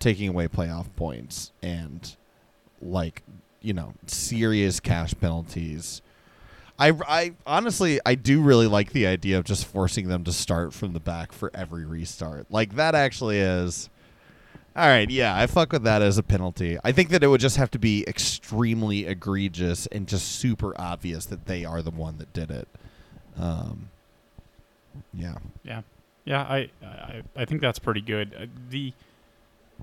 taking 0.00 0.28
away 0.28 0.48
playoff 0.48 0.86
points 0.96 1.52
and 1.62 2.16
like 2.80 3.22
you 3.60 3.72
know 3.72 3.94
serious 4.06 4.80
cash 4.80 5.14
penalties. 5.20 6.02
I, 6.78 6.92
I 7.08 7.32
honestly 7.46 8.00
I 8.06 8.14
do 8.14 8.40
really 8.40 8.66
like 8.66 8.92
the 8.92 9.06
idea 9.06 9.38
of 9.38 9.44
just 9.44 9.64
forcing 9.66 10.08
them 10.08 10.24
to 10.24 10.32
start 10.32 10.72
from 10.72 10.92
the 10.92 11.00
back 11.00 11.32
for 11.32 11.50
every 11.54 11.84
restart. 11.84 12.46
Like 12.50 12.76
that 12.76 12.94
actually 12.94 13.38
is 13.38 13.88
All 14.76 14.86
right, 14.86 15.10
yeah, 15.10 15.36
I 15.36 15.46
fuck 15.48 15.72
with 15.72 15.82
that 15.84 16.02
as 16.02 16.18
a 16.18 16.22
penalty. 16.22 16.78
I 16.84 16.92
think 16.92 17.08
that 17.10 17.24
it 17.24 17.26
would 17.26 17.40
just 17.40 17.56
have 17.56 17.70
to 17.72 17.78
be 17.80 18.04
extremely 18.06 19.06
egregious 19.06 19.86
and 19.88 20.06
just 20.06 20.36
super 20.36 20.72
obvious 20.80 21.26
that 21.26 21.46
they 21.46 21.64
are 21.64 21.82
the 21.82 21.90
one 21.90 22.18
that 22.18 22.32
did 22.32 22.50
it. 22.50 22.68
Um, 23.36 23.88
yeah. 25.12 25.38
Yeah, 25.64 25.82
yeah. 26.24 26.42
I, 26.42 26.70
I 26.82 27.22
I 27.36 27.44
think 27.44 27.60
that's 27.60 27.78
pretty 27.80 28.00
good. 28.00 28.34
Uh, 28.38 28.46
the 28.70 28.92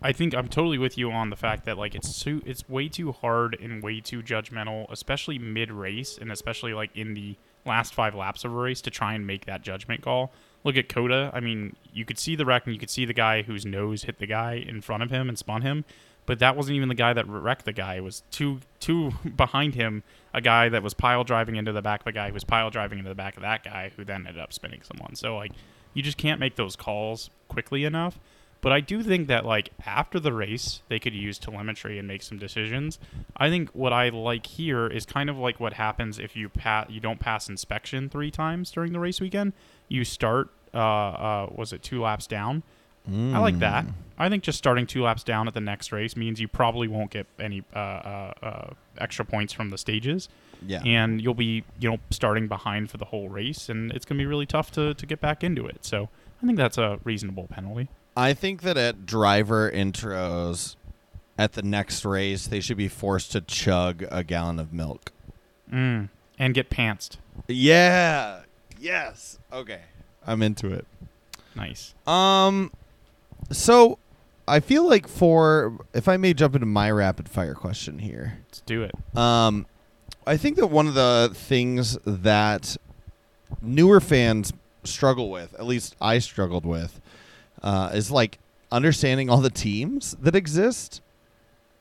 I 0.02 0.12
think 0.12 0.36
I'm 0.36 0.48
totally 0.48 0.78
with 0.78 0.98
you 0.98 1.12
on 1.12 1.30
the 1.30 1.36
fact 1.36 1.66
that 1.66 1.78
like 1.78 1.96
it's 1.96 2.22
too 2.22 2.42
it's 2.46 2.68
way 2.68 2.90
too 2.90 3.12
hard 3.12 3.58
and 3.62 3.82
way 3.82 4.02
too 4.02 4.22
judgmental, 4.22 4.92
especially 4.92 5.40
mid 5.40 5.72
race 5.72 6.18
and 6.20 6.32
especially 6.32 6.74
like 6.74 6.96
in 6.96 7.14
the 7.14 7.36
last 7.66 7.94
five 7.94 8.14
laps 8.14 8.44
of 8.44 8.52
a 8.52 8.56
race 8.56 8.82
to 8.82 8.92
try 8.92 9.14
and 9.14 9.26
make 9.26 9.46
that 9.46 9.62
judgment 9.62 10.02
call. 10.02 10.32
Look 10.64 10.78
at 10.78 10.90
COTA. 10.90 11.32
I 11.34 11.40
mean, 11.40 11.76
you 11.94 12.06
could 12.06 12.20
see 12.20 12.36
the 12.36 12.46
wreck 12.46 12.66
and 12.66 12.74
you 12.74 12.80
could 12.80 12.90
see 12.90 13.06
the 13.06 13.14
guy 13.14 13.44
whose 13.44 13.66
nose 13.66 14.04
hit 14.04 14.20
the 14.20 14.28
guy 14.28 14.54
in 14.54 14.82
front 14.82 15.04
of 15.04 15.12
him 15.12 15.30
and 15.30 15.38
spun 15.38 15.62
him, 15.62 15.86
but 16.26 16.40
that 16.40 16.56
wasn't 16.56 16.76
even 16.76 16.90
the 16.90 16.96
guy 16.96 17.14
that 17.14 17.28
wrecked 17.28 17.66
the 17.66 17.74
guy. 17.74 17.96
It 17.96 18.04
was 18.04 18.24
two 18.32 18.60
two 18.80 19.12
behind 19.36 19.76
him, 19.76 20.04
a 20.34 20.42
guy 20.42 20.70
that 20.70 20.84
was 20.84 20.94
pile 20.94 21.24
driving 21.24 21.56
into 21.56 21.72
the 21.72 21.82
back 21.82 22.02
of 22.02 22.08
a 22.08 22.12
guy 22.12 22.28
who 22.28 22.34
was 22.34 22.44
pile 22.44 22.70
driving 22.70 23.00
into 23.00 23.10
the 23.10 23.16
back 23.16 23.38
of 23.38 23.44
that 23.44 23.64
guy 23.64 23.92
who 23.96 24.04
then 24.04 24.28
ended 24.28 24.42
up 24.42 24.54
spinning 24.54 24.82
someone. 24.84 25.16
So 25.16 25.36
like, 25.38 25.52
you 25.94 26.04
just 26.04 26.18
can't 26.18 26.40
make 26.40 26.56
those 26.56 26.76
calls 26.76 27.30
quickly 27.48 27.86
enough. 27.86 28.20
But 28.66 28.72
I 28.72 28.80
do 28.80 29.04
think 29.04 29.28
that 29.28 29.46
like 29.46 29.70
after 29.86 30.20
the 30.20 30.34
race, 30.34 30.82
they 30.90 30.98
could 30.98 31.14
use 31.14 31.38
telemetry 31.38 32.00
and 32.00 32.08
make 32.08 32.24
some 32.24 32.40
decisions. 32.40 32.98
I 33.38 33.52
think 33.52 33.70
what 33.74 33.94
I 33.94 34.10
like 34.10 34.48
here 34.48 34.88
is 34.88 35.06
kind 35.06 35.30
of 35.30 35.38
like 35.38 35.60
what 35.60 35.74
happens 35.74 36.18
if 36.18 36.36
you 36.36 36.50
pass 36.50 36.90
you 36.90 37.00
don't 37.00 37.20
pass 37.20 37.48
inspection 37.48 38.10
three 38.10 38.32
times 38.32 38.72
during 38.72 38.92
the 38.92 39.00
race 39.00 39.22
weekend. 39.22 39.54
You 39.88 40.04
start 40.04 40.50
uh, 40.74 40.80
uh 40.80 41.50
was 41.54 41.74
it 41.74 41.84
two 41.84 42.02
laps 42.02 42.26
down? 42.26 42.64
I 43.08 43.38
like 43.38 43.60
that. 43.60 43.86
I 44.18 44.30
think 44.30 44.42
just 44.42 44.58
starting 44.58 44.88
two 44.88 45.04
laps 45.04 45.24
down 45.24 45.48
at 45.48 45.54
the 45.54 45.62
next 45.62 45.92
race 45.92 46.16
means 46.16 46.42
you 46.42 46.48
probably 46.48 46.88
won't 46.88 47.12
get 47.12 47.28
any 47.40 47.64
uh, 47.76 47.78
uh, 47.78 48.34
uh, 48.42 48.74
extra 48.98 49.26
points 49.26 49.54
from 49.54 49.70
the 49.70 49.78
stages, 49.78 50.28
Yeah. 50.66 50.82
and 50.84 51.22
you'll 51.22 51.36
be 51.36 51.64
you 51.80 51.92
know 51.92 51.98
starting 52.10 52.48
behind 52.48 52.90
for 52.90 52.98
the 52.98 53.06
whole 53.06 53.30
race, 53.30 53.70
and 53.70 53.92
it's 53.92 54.06
gonna 54.06 54.18
be 54.18 54.26
really 54.26 54.48
tough 54.48 54.72
to 54.72 54.96
to 54.96 55.06
get 55.06 55.22
back 55.22 55.44
into 55.44 55.68
it. 55.68 55.86
So 55.86 56.10
I 56.42 56.48
think 56.48 56.58
that's 56.58 56.80
a 56.80 57.00
reasonable 57.04 57.46
penalty. 57.46 57.90
I 58.16 58.34
think 58.34 58.62
that 58.62 58.78
at 58.78 59.06
driver 59.06 59.70
intros 59.72 60.76
at 61.38 61.54
the 61.54 61.62
next 61.62 62.06
race, 62.06 62.48
they 62.48 62.62
should 62.62 62.78
be 62.78 62.88
forced 62.88 63.32
to 63.34 63.42
chug 63.42 64.06
a 64.10 64.24
gallon 64.24 64.60
of 64.60 64.72
milk. 64.72 65.12
Mm. 65.72 66.10
And 66.40 66.54
get 66.54 66.70
pantsed. 66.70 67.18
Yeah. 67.48 68.42
Yes. 68.80 69.40
Okay. 69.52 69.82
I'm 70.26 70.42
into 70.42 70.72
it. 70.72 70.86
Nice. 71.56 71.94
Um 72.08 72.72
so 73.52 74.00
I 74.48 74.60
feel 74.60 74.88
like 74.88 75.08
for 75.08 75.78
if 75.94 76.08
I 76.08 76.18
may 76.18 76.34
jump 76.34 76.56
into 76.56 76.68
my 76.68 76.92
rapid 76.92 77.28
fire 77.28 77.56
question 77.56 78.00
here. 78.00 78.40
Let's 78.48 78.62
do 78.62 78.84
it. 78.84 78.92
Um, 79.18 79.66
I 80.28 80.38
think 80.38 80.58
that 80.58 80.68
one 80.68 80.88
of 80.88 80.94
the 80.94 81.32
things 81.34 81.98
that 82.06 82.78
newer 83.62 84.00
fans 84.00 84.54
struggle 84.84 85.30
with, 85.30 85.54
at 85.56 85.66
least 85.66 85.96
I 86.00 86.20
struggled 86.20 86.66
with, 86.66 87.02
uh, 87.64 87.92
is 87.94 88.12
like 88.12 88.40
understanding 88.72 89.30
all 89.30 89.42
the 89.42 89.50
teams 89.50 90.16
that 90.22 90.36
exist. 90.36 91.02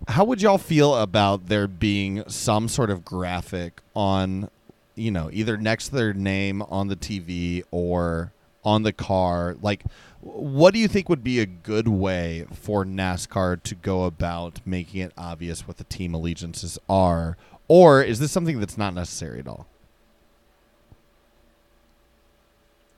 How 0.08 0.24
would 0.24 0.42
y'all 0.42 0.58
feel 0.58 0.94
about 0.96 1.46
there 1.46 1.66
being 1.66 2.22
some 2.28 2.68
sort 2.68 2.90
of 2.90 3.04
graphic 3.04 3.80
on, 3.94 4.50
you 4.94 5.10
know, 5.10 5.30
either 5.32 5.56
next 5.56 5.88
to 5.88 5.94
their 5.94 6.12
name 6.12 6.62
on 6.62 6.88
the 6.88 6.96
TV 6.96 7.62
or 7.70 8.32
on 8.64 8.82
the 8.82 8.92
car? 8.92 9.56
Like, 9.60 9.84
what 10.20 10.72
do 10.72 10.80
you 10.80 10.88
think 10.88 11.08
would 11.08 11.24
be 11.24 11.40
a 11.40 11.46
good 11.46 11.88
way 11.88 12.46
for 12.52 12.84
NASCAR 12.84 13.62
to 13.62 13.74
go 13.74 14.04
about 14.04 14.60
making 14.64 15.00
it 15.00 15.12
obvious 15.16 15.66
what 15.66 15.78
the 15.78 15.84
team 15.84 16.14
allegiances 16.14 16.78
are? 16.88 17.36
Or 17.68 18.02
is 18.02 18.18
this 18.18 18.32
something 18.32 18.60
that's 18.60 18.78
not 18.78 18.94
necessary 18.94 19.38
at 19.40 19.48
all? 19.48 19.66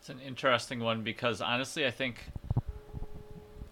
It's 0.01 0.09
an 0.09 0.21
interesting 0.21 0.81
one 0.81 1.03
because 1.03 1.41
honestly, 1.41 1.85
I 1.85 1.91
think 1.91 2.31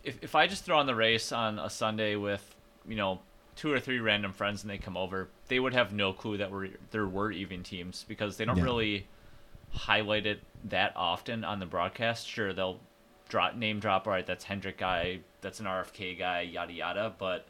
if 0.05 0.23
if 0.23 0.35
I 0.35 0.47
just 0.47 0.65
throw 0.65 0.79
on 0.79 0.87
the 0.87 0.95
race 0.95 1.33
on 1.33 1.59
a 1.59 1.69
Sunday 1.71 2.17
with 2.17 2.55
you 2.87 2.97
know 2.97 3.21
two 3.57 3.73
or 3.73 3.79
three 3.81 4.01
random 4.01 4.33
friends 4.33 4.63
and 4.63 4.71
they 4.71 4.79
come 4.79 4.97
over, 4.97 5.29
they 5.49 5.61
would 5.61 5.75
have 5.75 5.93
no 5.93 6.13
clue 6.13 6.37
that 6.39 6.51
were 6.51 6.69
there 6.91 7.07
were 7.07 7.31
even 7.33 7.63
teams 7.63 8.05
because 8.09 8.37
they 8.37 8.45
don't 8.45 8.57
Yeah. 8.59 8.65
really 8.65 9.07
highlight 9.73 10.27
it 10.27 10.41
that 10.65 10.93
often 10.97 11.45
on 11.45 11.59
the 11.61 11.67
broadcast. 11.67 12.29
Sure, 12.29 12.53
they'll 12.53 12.79
drop 13.29 13.55
name 13.57 13.81
drop. 13.81 14.07
All 14.07 14.13
right, 14.13 14.27
that's 14.27 14.45
Hendrick 14.45 14.79
guy. 14.79 15.21
That's 15.41 15.61
an 15.61 15.67
RFK 15.67 16.19
guy. 16.19 16.43
Yada 16.43 16.73
yada. 16.73 17.15
But 17.19 17.47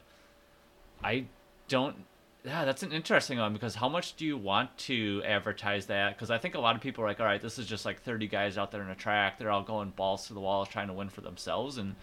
I 1.03 1.27
don't. 1.69 1.97
Yeah, 2.45 2.67
that's 2.67 2.83
an 2.83 2.93
interesting 2.93 3.39
one 3.39 3.55
because 3.55 3.75
how 3.75 3.89
much 3.89 4.17
do 4.17 4.27
you 4.27 4.37
want 4.37 4.77
to 4.79 5.23
advertise 5.25 5.87
that? 5.87 6.15
Because 6.15 6.31
I 6.31 6.37
think 6.37 6.55
a 6.55 6.61
lot 6.61 6.77
of 6.77 6.83
people 6.83 7.03
are 7.03 7.07
like, 7.07 7.19
all 7.19 7.25
right, 7.25 7.41
this 7.41 7.59
is 7.59 7.67
just 7.67 7.87
like 7.87 8.03
30 8.03 8.27
guys 8.29 8.59
out 8.59 8.71
there 8.71 8.83
in 8.83 8.91
a 8.91 8.95
track. 8.95 9.39
They're 9.39 9.51
all 9.51 9.63
going 9.63 9.91
balls 9.97 10.27
to 10.27 10.35
the 10.35 10.41
wall 10.41 10.67
trying 10.67 10.89
to 10.89 10.93
win 10.93 11.09
for 11.09 11.23
themselves. 11.23 11.79
And 11.79 11.95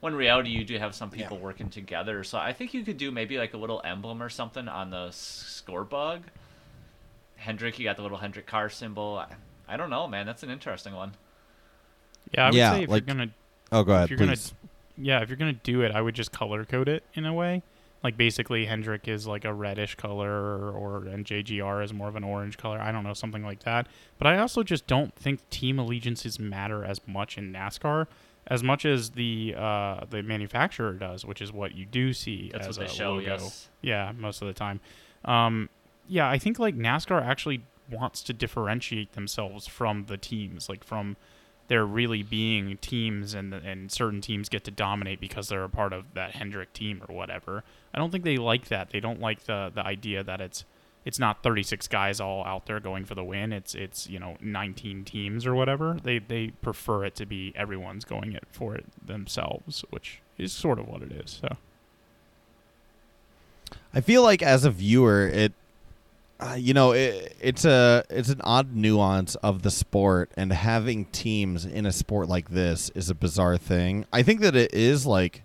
when 0.00 0.12
in 0.12 0.18
reality, 0.18 0.50
you 0.50 0.64
do 0.64 0.78
have 0.78 0.94
some 0.94 1.10
people 1.10 1.38
working 1.38 1.68
together. 1.70 2.22
So 2.24 2.38
I 2.38 2.52
think 2.52 2.74
you 2.74 2.82
could 2.84 2.96
do 2.98 3.10
maybe 3.10 3.38
like 3.38 3.54
a 3.54 3.56
little 3.56 3.80
emblem 3.84 4.22
or 4.22 4.28
something 4.28 4.68
on 4.68 4.90
the 4.90 5.06
s- 5.08 5.16
score 5.16 5.84
bug. 5.84 6.22
Hendrick, 7.36 7.78
you 7.78 7.84
got 7.84 7.96
the 7.96 8.02
little 8.02 8.18
Hendrick 8.18 8.46
car 8.46 8.68
symbol. 8.70 9.16
I, 9.18 9.34
I 9.72 9.76
don't 9.76 9.90
know, 9.90 10.06
man. 10.08 10.26
That's 10.26 10.42
an 10.42 10.50
interesting 10.50 10.94
one. 10.94 11.12
Yeah, 12.32 12.44
I 12.44 12.46
would 12.48 12.54
Yeah, 12.54 12.72
say 12.72 12.82
if 12.84 12.88
like- 12.90 13.06
you're 13.06 13.14
gonna 13.16 13.30
Oh, 13.72 13.82
go 13.84 13.92
ahead, 13.94 14.10
you're 14.10 14.18
gonna- 14.18 14.32
please. 14.32 14.54
yeah, 14.96 15.20
if 15.22 15.28
you're 15.28 15.36
gonna 15.36 15.52
do 15.52 15.82
it, 15.82 15.92
I 15.92 16.00
would 16.00 16.14
just 16.14 16.32
color 16.32 16.64
code 16.64 16.88
it 16.88 17.04
in 17.14 17.24
a 17.26 17.32
way. 17.34 17.62
Like 18.02 18.16
basically, 18.16 18.66
Hendrick 18.66 19.08
is 19.08 19.26
like 19.26 19.44
a 19.44 19.52
reddish 19.52 19.94
color, 19.96 20.30
or, 20.30 20.70
or 20.72 21.06
and 21.06 21.24
JGR 21.24 21.82
is 21.82 21.92
more 21.92 22.08
of 22.08 22.14
an 22.16 22.22
orange 22.24 22.56
color. 22.58 22.78
I 22.80 22.92
don't 22.92 23.02
know, 23.04 23.14
something 23.14 23.42
like 23.42 23.60
that. 23.64 23.86
But 24.18 24.28
I 24.28 24.38
also 24.38 24.62
just 24.62 24.86
don't 24.86 25.14
think 25.16 25.48
team 25.50 25.78
allegiances 25.78 26.38
matter 26.38 26.84
as 26.84 27.00
much 27.06 27.36
in 27.38 27.52
NASCAR 27.52 28.06
as 28.48 28.62
much 28.62 28.84
as 28.84 29.10
the 29.10 29.54
uh, 29.56 30.04
the 30.08 30.22
manufacturer 30.22 30.92
does, 30.92 31.24
which 31.24 31.40
is 31.42 31.52
what 31.52 31.74
you 31.74 31.84
do 31.84 32.12
see 32.12 32.50
That's 32.52 32.68
as 32.68 32.78
what 32.78 32.86
they 32.86 32.92
a 32.92 32.94
show, 32.94 33.12
logo. 33.14 33.26
yes. 33.26 33.68
Yeah, 33.82 34.12
most 34.16 34.40
of 34.42 34.48
the 34.48 34.54
time. 34.54 34.80
Um, 35.24 35.68
yeah, 36.08 36.28
I 36.30 36.38
think 36.38 36.58
like 36.58 36.76
NASCAR 36.76 37.22
actually 37.24 37.64
wants 37.90 38.22
to 38.22 38.32
differentiate 38.32 39.12
themselves 39.12 39.66
from 39.66 40.04
the 40.06 40.16
teams, 40.16 40.68
like 40.68 40.84
from 40.84 41.16
there 41.68 41.84
really 41.84 42.22
being 42.22 42.76
teams 42.78 43.34
and 43.34 43.52
and 43.52 43.90
certain 43.90 44.20
teams 44.20 44.48
get 44.48 44.62
to 44.64 44.70
dominate 44.70 45.20
because 45.20 45.48
they're 45.48 45.64
a 45.64 45.68
part 45.68 45.92
of 45.92 46.04
that 46.14 46.32
Hendrick 46.36 46.72
team 46.72 47.02
or 47.08 47.14
whatever. 47.14 47.64
I 47.92 47.98
don't 47.98 48.10
think 48.12 48.22
they 48.24 48.36
like 48.36 48.66
that. 48.68 48.90
They 48.90 49.00
don't 49.00 49.20
like 49.20 49.44
the 49.44 49.72
the 49.74 49.84
idea 49.84 50.22
that 50.22 50.40
it's 50.40 50.64
it's 51.06 51.20
not 51.20 51.44
36 51.44 51.86
guys 51.86 52.20
all 52.20 52.44
out 52.44 52.66
there 52.66 52.80
going 52.80 53.04
for 53.04 53.14
the 53.14 53.22
win. 53.22 53.52
It's 53.52 53.76
it's 53.76 54.08
you 54.08 54.18
know 54.18 54.36
19 54.40 55.04
teams 55.04 55.46
or 55.46 55.54
whatever. 55.54 55.96
They 56.02 56.18
they 56.18 56.48
prefer 56.48 57.04
it 57.04 57.14
to 57.14 57.24
be 57.24 57.54
everyone's 57.56 58.04
going 58.04 58.32
it 58.32 58.44
for 58.50 58.74
it 58.74 58.84
themselves, 59.06 59.84
which 59.90 60.20
is 60.36 60.52
sort 60.52 60.80
of 60.80 60.88
what 60.88 61.02
it 61.02 61.12
is. 61.12 61.40
So 61.40 61.56
I 63.94 64.00
feel 64.00 64.22
like 64.22 64.42
as 64.42 64.64
a 64.64 64.70
viewer, 64.70 65.28
it, 65.28 65.52
uh, 66.40 66.56
you 66.58 66.74
know, 66.74 66.90
it, 66.90 67.36
it's 67.40 67.64
a 67.64 68.02
it's 68.10 68.28
an 68.28 68.40
odd 68.42 68.74
nuance 68.74 69.36
of 69.36 69.62
the 69.62 69.70
sport, 69.70 70.32
and 70.36 70.52
having 70.52 71.04
teams 71.06 71.64
in 71.64 71.86
a 71.86 71.92
sport 71.92 72.28
like 72.28 72.50
this 72.50 72.90
is 72.96 73.10
a 73.10 73.14
bizarre 73.14 73.56
thing. 73.56 74.06
I 74.12 74.24
think 74.24 74.40
that 74.40 74.56
it 74.56 74.74
is 74.74 75.06
like, 75.06 75.44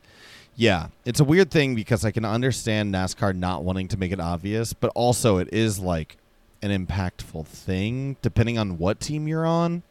yeah, 0.55 0.87
it's 1.05 1.19
a 1.19 1.23
weird 1.23 1.51
thing 1.51 1.75
because 1.75 2.05
I 2.05 2.11
can 2.11 2.25
understand 2.25 2.93
NASCAR 2.93 3.35
not 3.35 3.63
wanting 3.63 3.87
to 3.89 3.97
make 3.97 4.11
it 4.11 4.19
obvious, 4.19 4.73
but 4.73 4.91
also 4.95 5.37
it 5.37 5.49
is 5.53 5.79
like 5.79 6.17
an 6.61 6.85
impactful 6.85 7.47
thing 7.47 8.17
depending 8.21 8.57
on 8.57 8.77
what 8.77 8.99
team 8.99 9.27
you're 9.27 9.45
on. 9.45 9.83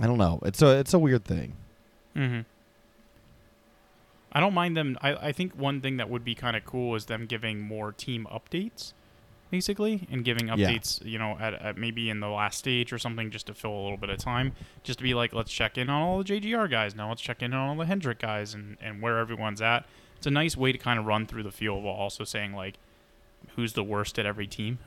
I 0.00 0.06
don't 0.06 0.18
know. 0.18 0.40
It's 0.44 0.62
a 0.62 0.78
it's 0.78 0.94
a 0.94 0.98
weird 0.98 1.24
thing. 1.24 1.54
Mm-hmm. 2.14 2.40
I 4.30 4.40
don't 4.40 4.54
mind 4.54 4.76
them. 4.76 4.98
I, 5.00 5.14
I 5.14 5.32
think 5.32 5.54
one 5.54 5.80
thing 5.80 5.96
that 5.96 6.10
would 6.10 6.24
be 6.24 6.34
kind 6.34 6.56
of 6.56 6.64
cool 6.64 6.94
is 6.94 7.06
them 7.06 7.26
giving 7.26 7.60
more 7.60 7.92
team 7.92 8.26
updates, 8.30 8.92
basically, 9.50 10.06
and 10.10 10.24
giving 10.24 10.48
Yeah. 10.48 10.54
updates, 10.54 11.04
you 11.04 11.18
know, 11.18 11.36
at, 11.40 11.54
at 11.54 11.76
maybe 11.78 12.10
in 12.10 12.20
the 12.20 12.28
last 12.28 12.58
stage 12.58 12.92
or 12.92 12.98
something, 12.98 13.30
just 13.30 13.46
to 13.46 13.54
fill 13.54 13.72
a 13.72 13.82
little 13.82 13.96
bit 13.96 14.10
of 14.10 14.18
time, 14.18 14.52
just 14.82 14.98
to 14.98 15.02
be 15.02 15.14
like, 15.14 15.32
let's 15.32 15.52
check 15.52 15.78
in 15.78 15.88
on 15.90 16.02
all 16.02 16.18
the 16.18 16.24
JGR 16.24 16.70
guys 16.70 16.94
now, 16.94 17.08
let's 17.08 17.22
check 17.22 17.42
in 17.42 17.52
on 17.54 17.68
all 17.70 17.76
the 17.76 17.86
Hendrick 17.86 18.18
guys, 18.18 18.54
and 18.54 18.76
and 18.80 19.00
where 19.02 19.18
everyone's 19.18 19.60
at. 19.62 19.86
It's 20.16 20.26
a 20.26 20.30
nice 20.30 20.56
way 20.56 20.72
to 20.72 20.78
kind 20.78 20.98
of 20.98 21.06
run 21.06 21.26
through 21.26 21.44
the 21.44 21.52
field 21.52 21.84
while 21.84 21.94
also 21.94 22.24
saying 22.24 22.52
like, 22.52 22.74
who's 23.54 23.72
the 23.74 23.84
worst 23.84 24.18
at 24.18 24.26
every 24.26 24.46
team. 24.48 24.78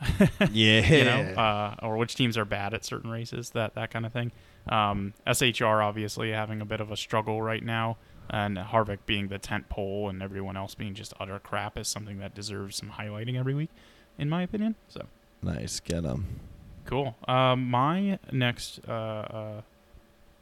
Yeah. 0.51 0.82
you 0.97 1.03
know, 1.05 1.22
uh, 1.41 1.76
or 1.82 1.95
which 1.97 2.16
teams 2.16 2.38
are 2.38 2.43
bad 2.45 2.74
at 2.74 2.84
certain 2.84 3.09
races, 3.09 3.51
that 3.51 3.76
that 3.76 3.91
kind 3.91 4.05
of 4.05 4.12
thing. 4.14 4.32
Um, 4.68 5.14
SHR 5.26 5.82
obviously 5.84 6.32
having 6.32 6.62
a 6.62 6.66
bit 6.66 6.82
of 6.82 6.91
a 6.91 6.97
struggle 6.97 7.41
right 7.41 7.64
now, 7.64 7.97
and 8.30 8.57
Harvick 8.57 8.99
being 9.05 9.30
the 9.30 9.39
tent 9.39 9.70
pole 9.70 10.07
and 10.09 10.22
everyone 10.22 10.55
else 10.57 10.76
being 10.76 10.93
just 10.93 11.14
utter 11.20 11.39
crap 11.39 11.78
is 11.78 11.88
something 11.88 12.20
that 12.20 12.36
deserves 12.36 12.76
some 12.76 12.89
highlighting 12.91 13.39
every 13.39 13.53
week, 13.55 13.70
in 14.18 14.30
my 14.30 14.41
opinion. 14.43 14.76
So 14.89 15.05
nice. 15.41 15.80
Get 15.80 16.03
them. 16.03 16.39
cool. 16.86 17.16
Um, 17.28 17.70
my 17.70 18.20
next 18.32 18.80
uh, 18.88 18.91
uh, 18.91 19.62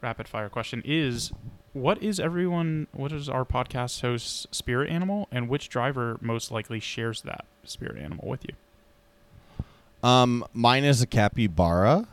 rapid 0.01 0.27
fire 0.27 0.49
question 0.49 0.81
is: 0.85 1.31
what 1.73 2.01
is 2.03 2.19
everyone? 2.19 2.87
What 2.93 3.11
is 3.11 3.29
our 3.29 3.45
podcast 3.45 4.01
host's 4.01 4.47
spirit 4.51 4.89
animal, 4.89 5.27
and 5.31 5.47
which 5.49 5.69
driver 5.69 6.17
most 6.21 6.51
likely 6.51 6.79
shares 6.79 7.21
that 7.23 7.45
spirit 7.63 7.97
animal 7.97 8.27
with 8.27 8.45
you? 8.45 8.53
Um, 10.07 10.45
mine 10.53 10.83
is 10.85 11.01
a 11.01 11.07
capybara. 11.07 12.07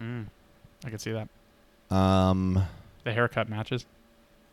Mm, 0.00 0.26
I 0.84 0.90
can 0.90 0.98
see 0.98 1.12
that. 1.12 1.28
Um, 1.94 2.64
The 3.04 3.12
haircut 3.12 3.48
matches. 3.48 3.86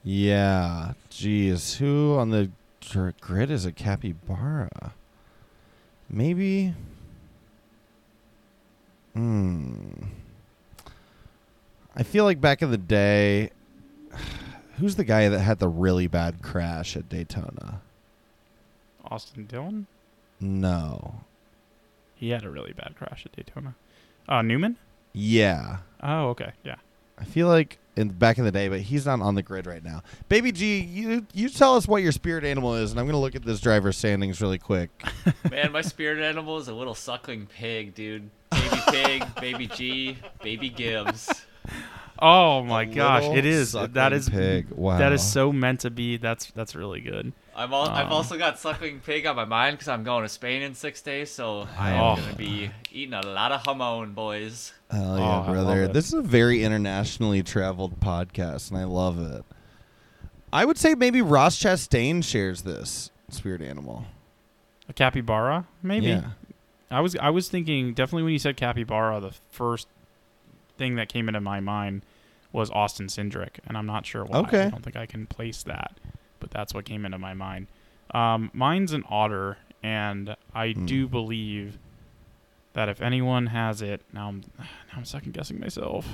yeah. 0.03 0.93
Geez, 1.09 1.75
who 1.75 2.15
on 2.17 2.29
the 2.29 2.49
grid 3.19 3.51
is 3.51 3.65
a 3.65 3.71
capybara? 3.71 4.93
Maybe. 6.13 6.75
Hmm. 9.15 9.89
I 11.95 12.03
feel 12.03 12.23
like 12.23 12.39
back 12.39 12.61
in 12.61 12.69
the 12.69 12.77
day, 12.77 13.49
who's 14.77 14.95
the 14.95 15.03
guy 15.03 15.27
that 15.27 15.39
had 15.39 15.57
the 15.57 15.67
really 15.67 16.05
bad 16.05 16.43
crash 16.43 16.95
at 16.95 17.09
Daytona? 17.09 17.81
Austin 19.05 19.47
Dillon. 19.47 19.87
No. 20.39 21.21
He 22.15 22.29
had 22.29 22.43
a 22.43 22.49
really 22.49 22.73
bad 22.73 22.93
crash 22.95 23.25
at 23.25 23.31
Daytona. 23.31 23.73
Uh, 24.29 24.43
Newman. 24.43 24.77
Yeah. 25.13 25.77
Oh, 26.03 26.29
okay, 26.29 26.51
yeah. 26.63 26.75
I 27.17 27.25
feel 27.25 27.47
like 27.47 27.79
in 27.95 28.09
back 28.09 28.37
in 28.37 28.43
the 28.43 28.51
day, 28.51 28.67
but 28.69 28.81
he's 28.81 29.05
not 29.05 29.21
on 29.21 29.35
the 29.35 29.43
grid 29.43 29.65
right 29.67 29.83
now. 29.83 30.01
Baby 30.29 30.51
G, 30.51 30.79
you 30.79 31.25
you 31.33 31.49
tell 31.49 31.75
us 31.75 31.87
what 31.87 32.01
your 32.01 32.11
spirit 32.11 32.43
animal 32.43 32.75
is, 32.75 32.91
and 32.91 32.99
I'm 32.99 33.05
gonna 33.05 33.19
look 33.19 33.35
at 33.35 33.43
this 33.43 33.59
driver's 33.59 33.97
standings 33.97 34.41
really 34.41 34.57
quick. 34.57 34.89
Man, 35.51 35.71
my 35.71 35.81
spirit 35.81 36.19
animal 36.23 36.57
is 36.57 36.67
a 36.67 36.73
little 36.73 36.95
suckling 36.95 37.47
pig, 37.47 37.93
dude. 37.95 38.29
Baby 38.51 38.81
pig, 38.89 39.35
baby 39.41 39.67
G, 39.67 40.17
baby 40.41 40.69
Gibbs. 40.69 41.29
Oh 42.19 42.63
my 42.63 42.83
A 42.83 42.85
gosh, 42.85 43.23
it 43.25 43.45
is 43.45 43.73
that 43.73 44.13
is 44.13 44.29
pig. 44.29 44.69
Wow. 44.71 44.97
that 44.97 45.11
is 45.11 45.23
so 45.23 45.51
meant 45.51 45.81
to 45.81 45.89
be. 45.89 46.17
That's 46.17 46.47
that's 46.51 46.75
really 46.75 47.01
good. 47.01 47.33
I'm 47.55 47.73
all, 47.73 47.87
I've 47.87 48.07
Um, 48.07 48.13
also 48.13 48.37
got 48.37 48.57
suckling 48.59 48.99
pig 48.99 49.25
on 49.27 49.35
my 49.35 49.45
mind 49.45 49.75
because 49.77 49.87
I'm 49.87 50.03
going 50.03 50.23
to 50.23 50.29
Spain 50.29 50.61
in 50.63 50.73
six 50.73 51.01
days, 51.01 51.29
so 51.31 51.67
I 51.77 51.91
am 51.91 52.01
Oh. 52.01 52.15
gonna 52.15 52.35
be 52.35 52.71
eating 52.91 53.13
a 53.13 53.21
lot 53.25 53.51
of 53.51 53.61
jamon, 53.63 54.15
boys. 54.15 54.73
Hell 54.89 55.13
Oh, 55.13 55.17
yeah, 55.17 55.23
I 55.23 55.27
love 55.37 55.45
brother! 55.47 55.87
This 55.87 56.07
is 56.07 56.13
a 56.13 56.21
very 56.21 56.63
internationally 56.63 57.43
traveled 57.43 57.99
podcast, 57.99 58.69
and 58.71 58.79
I 58.79 58.85
love 58.85 59.19
it. 59.19 59.45
I 60.51 60.65
would 60.65 60.77
say 60.77 60.95
maybe 60.95 61.21
Ross 61.21 61.57
Chastain 61.59 62.23
shares 62.23 62.61
this 62.63 63.11
spirit 63.29 63.61
animal. 63.61 64.05
A 64.89 64.93
capybara, 64.93 65.65
maybe. 65.81 66.07
Yeah. 66.07 66.31
I 66.91 67.01
was 67.01 67.15
I 67.17 67.29
was 67.29 67.49
thinking 67.49 67.93
definitely 67.93 68.23
when 68.23 68.33
you 68.33 68.39
said 68.39 68.57
capybara, 68.57 69.19
the 69.19 69.31
first 69.51 69.87
thing 70.77 70.95
that 70.95 71.07
came 71.09 71.27
into 71.27 71.41
my 71.41 71.59
mind 71.59 72.03
was 72.51 72.69
Austin 72.71 73.07
Cindric, 73.07 73.57
and 73.67 73.77
I'm 73.77 73.85
not 73.87 74.05
sure 74.05 74.25
why. 74.25 74.39
Okay. 74.39 74.63
I 74.65 74.69
don't 74.69 74.83
think 74.83 74.95
I 74.95 75.05
can 75.07 75.25
place 75.25 75.63
that, 75.63 75.93
but 76.43 76.51
that's 76.51 76.73
what 76.73 76.83
came 76.83 77.05
into 77.05 77.17
my 77.17 77.33
mind. 77.33 77.67
Um, 78.13 78.51
mine's 78.53 78.91
an 78.91 79.05
otter, 79.09 79.57
and 79.81 80.35
I 80.53 80.73
Hmm. 80.73 80.85
do 80.85 81.07
believe 81.07 81.77
that 82.73 82.89
if 82.89 83.01
anyone 83.01 83.47
has 83.47 83.81
it, 83.81 84.01
now 84.11 84.27
I'm 84.27 84.43
now 84.59 84.65
I'm 84.97 85.05
second 85.05 85.31
guessing 85.33 85.59
myself. 85.59 86.05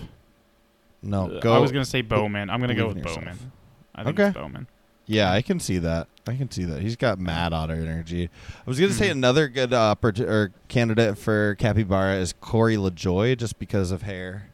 No, 1.01 1.29
Uh, 1.31 1.39
go. 1.39 1.55
I 1.55 1.57
was 1.59 1.71
gonna 1.71 1.83
say 1.85 2.01
Bowman. 2.01 2.49
I'm 2.49 2.59
gonna 2.61 2.75
go 2.75 2.87
with 2.87 2.97
yourself. 2.97 3.19
Bowman. 3.25 3.51
I 3.95 4.03
think 4.03 4.19
Okay. 4.19 4.29
it's 4.29 4.37
Bowman. 4.37 4.67
Yeah, 5.07 5.31
I 5.31 5.41
can 5.41 5.59
see 5.59 5.79
that. 5.79 6.07
I 6.27 6.35
can 6.35 6.51
see 6.51 6.65
that. 6.65 6.81
He's 6.83 6.95
got 6.95 7.17
mad 7.17 7.51
otter 7.51 7.73
energy. 7.73 8.25
I 8.25 8.69
was 8.69 8.79
gonna 8.79 8.93
say 8.93 9.07
Mhm. 9.07 9.13
another 9.13 9.47
good 9.47 9.73
uh, 9.73 9.95
or 10.03 10.51
candidate 10.67 11.17
for 11.17 11.55
capybara 11.55 12.17
is 12.17 12.33
Corey 12.39 12.75
LaJoie, 12.75 13.35
just 13.35 13.57
because 13.57 13.91
of 13.91 14.03
hair. 14.03 14.49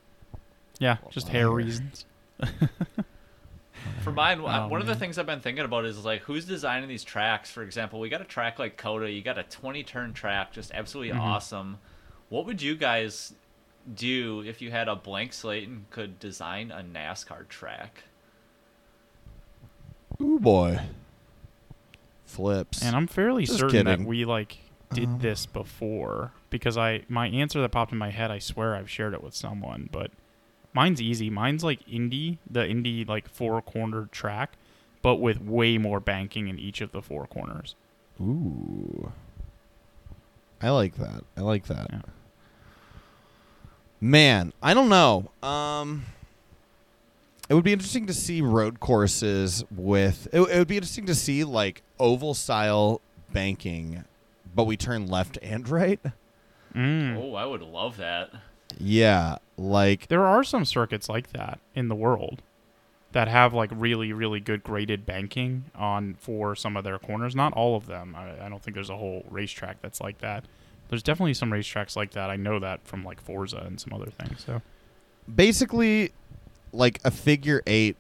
Yeah, 0.80 0.98
just 1.10 1.28
hair 1.30 1.48
Hair. 1.48 1.52
reasons. 1.52 2.06
For 4.02 4.12
mine, 4.12 4.40
Oh, 4.40 4.68
one 4.68 4.82
of 4.82 4.88
the 4.88 4.96
things 4.96 5.18
I've 5.18 5.26
been 5.26 5.40
thinking 5.40 5.66
about 5.66 5.86
is 5.86 6.04
like 6.06 6.22
who's 6.22 6.46
designing 6.46 6.88
these 6.88 7.04
tracks. 7.04 7.50
For 7.52 7.64
example, 7.64 8.00
we 8.00 8.10
got 8.10 8.22
a 8.22 8.26
track 8.26 8.60
like 8.60 8.78
COTA. 8.78 9.10
You 9.12 9.22
got 9.22 9.38
a 9.38 9.44
20 9.44 9.84
turn 9.84 10.14
track, 10.14 10.52
just 10.52 10.72
absolutely 10.74 11.14
Mhm. 11.16 11.20
awesome. 11.22 11.78
What 12.30 12.46
would 12.46 12.62
you 12.62 12.76
guys 12.76 13.34
do 13.96 14.42
if 14.46 14.62
you 14.62 14.72
had 14.72 14.88
a 14.88 14.96
blank 14.96 15.34
slate 15.34 15.68
and 15.68 15.90
could 15.92 16.20
design 16.20 16.72
a 16.72 16.82
NASCAR 16.84 17.48
track? 17.48 18.04
Ooh 20.22 20.40
boy. 20.40 20.80
Flips. 22.26 22.82
And 22.84 22.96
I'm 22.96 23.08
fairly 23.08 23.46
Just 23.46 23.60
certain 23.60 23.86
kidding. 23.86 24.04
that 24.04 24.08
we 24.08 24.26
like 24.26 24.58
did 24.94 25.10
Um, 25.10 25.20
this 25.20 25.46
before 25.46 26.32
because 26.50 26.78
I 26.78 27.04
my 27.10 27.28
answer 27.28 27.60
that 27.62 27.70
popped 27.70 27.92
in 27.92 27.98
my 27.98 28.10
head, 28.12 28.32
I 28.32 28.40
swear 28.40 28.76
I've 28.76 28.90
shared 28.90 29.14
it 29.14 29.24
with 29.24 29.34
someone, 29.34 29.90
but 29.92 30.12
mine's 30.76 31.02
easy. 31.02 31.30
Mine's 31.30 31.64
like 31.64 31.80
Indy, 31.92 32.38
the 32.50 32.68
Indy 32.68 33.06
like 33.06 33.28
four 33.28 33.62
cornered 33.62 34.12
track, 34.12 34.52
but 35.02 35.16
with 35.16 35.42
way 35.42 35.78
more 35.78 36.00
banking 36.00 36.48
in 36.48 36.60
each 36.60 36.82
of 36.82 36.92
the 36.92 37.02
four 37.02 37.26
corners. 37.26 37.76
Ooh. 38.22 39.12
I 40.62 40.70
like 40.70 40.96
that. 40.96 41.24
I 41.36 41.42
like 41.42 41.66
that. 41.68 41.88
Yeah. 41.92 42.02
Man, 44.02 44.54
I 44.62 44.74
don't 44.74 44.90
know. 44.90 45.32
Um 45.42 46.06
it 47.48 47.54
would 47.54 47.64
be 47.64 47.74
interesting 47.74 48.08
to 48.08 48.14
see 48.14 48.42
road 48.42 48.80
courses 48.80 49.64
with 49.76 50.28
it, 50.34 50.42
it 50.42 50.58
would 50.58 50.68
be 50.68 50.78
interesting 50.78 51.06
to 51.06 51.16
see 51.16 51.44
like 51.44 51.82
oval 52.00 52.34
style 52.34 53.02
banking 53.32 54.04
but 54.56 54.64
we 54.64 54.78
turn 54.78 55.08
left 55.08 55.38
and 55.42 55.68
right. 55.68 56.00
Mm. 56.74 57.18
Oh, 57.18 57.36
I 57.36 57.46
would 57.46 57.62
love 57.62 57.98
that. 57.98 58.32
Yeah, 58.80 59.38
like 59.58 60.08
There 60.08 60.26
are 60.26 60.44
some 60.44 60.66
circuits 60.66 61.08
like 61.10 61.32
that 61.34 61.60
in 61.74 61.88
the 61.88 61.96
world 61.96 62.42
that 63.14 63.28
have 63.30 63.54
like 63.54 63.70
really 63.74 64.12
really 64.12 64.40
good 64.42 64.62
graded 64.64 65.06
banking 65.06 65.66
on 65.74 66.16
for 66.20 66.56
some 66.56 66.76
of 66.76 66.84
their 66.84 67.00
corners. 67.00 67.36
Not 67.36 67.54
all 67.54 67.76
of 67.78 67.86
them. 67.88 68.14
I, 68.18 68.46
I 68.46 68.50
don't 68.50 68.62
think 68.62 68.76
there's 68.76 68.90
a 68.90 68.98
whole 68.98 69.24
racetrack 69.30 69.82
that's 69.82 70.02
like 70.02 70.18
that. 70.20 70.44
There's 70.90 71.02
definitely 71.04 71.34
some 71.34 71.50
racetracks 71.52 71.96
like 71.96 72.12
that. 72.12 72.30
I 72.30 72.36
know 72.36 72.60
that 72.60 72.86
from 72.86 73.04
like 73.06 73.22
Forza 73.22 73.58
and 73.66 73.80
some 73.80 73.94
other 73.94 74.12
things. 74.12 74.44
So 74.46 74.62
basically 75.34 76.12
like 76.74 77.00
a 77.06 77.12
figure 77.12 77.62
8 77.66 77.96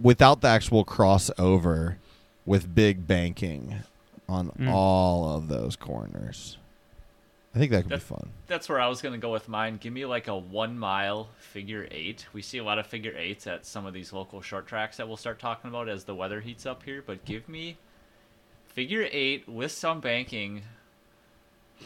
without 0.00 0.40
the 0.40 0.48
actual 0.48 0.84
crossover 0.84 1.96
with 2.44 2.74
big 2.74 3.06
banking 3.06 3.80
on 4.28 4.50
Mm. 4.50 4.70
all 4.72 5.36
of 5.36 5.48
those 5.48 5.76
corners. 5.76 6.58
I 7.56 7.58
think 7.58 7.72
that 7.72 7.82
could 7.84 7.90
be 7.92 7.98
fun. 7.98 8.28
That's 8.48 8.68
where 8.68 8.78
I 8.78 8.86
was 8.86 9.00
gonna 9.00 9.16
go 9.16 9.32
with 9.32 9.48
mine. 9.48 9.78
Give 9.78 9.90
me 9.90 10.04
like 10.04 10.28
a 10.28 10.36
one 10.36 10.78
mile 10.78 11.30
figure 11.38 11.88
eight. 11.90 12.26
We 12.34 12.42
see 12.42 12.58
a 12.58 12.64
lot 12.64 12.78
of 12.78 12.86
figure 12.86 13.14
eights 13.16 13.46
at 13.46 13.64
some 13.64 13.86
of 13.86 13.94
these 13.94 14.12
local 14.12 14.42
short 14.42 14.66
tracks 14.66 14.98
that 14.98 15.08
we'll 15.08 15.16
start 15.16 15.38
talking 15.38 15.70
about 15.70 15.88
as 15.88 16.04
the 16.04 16.14
weather 16.14 16.40
heats 16.40 16.66
up 16.66 16.82
here. 16.82 17.02
But 17.04 17.24
give 17.24 17.48
me 17.48 17.78
figure 18.68 19.08
eight 19.10 19.48
with 19.48 19.72
some 19.72 20.00
banking, 20.00 20.62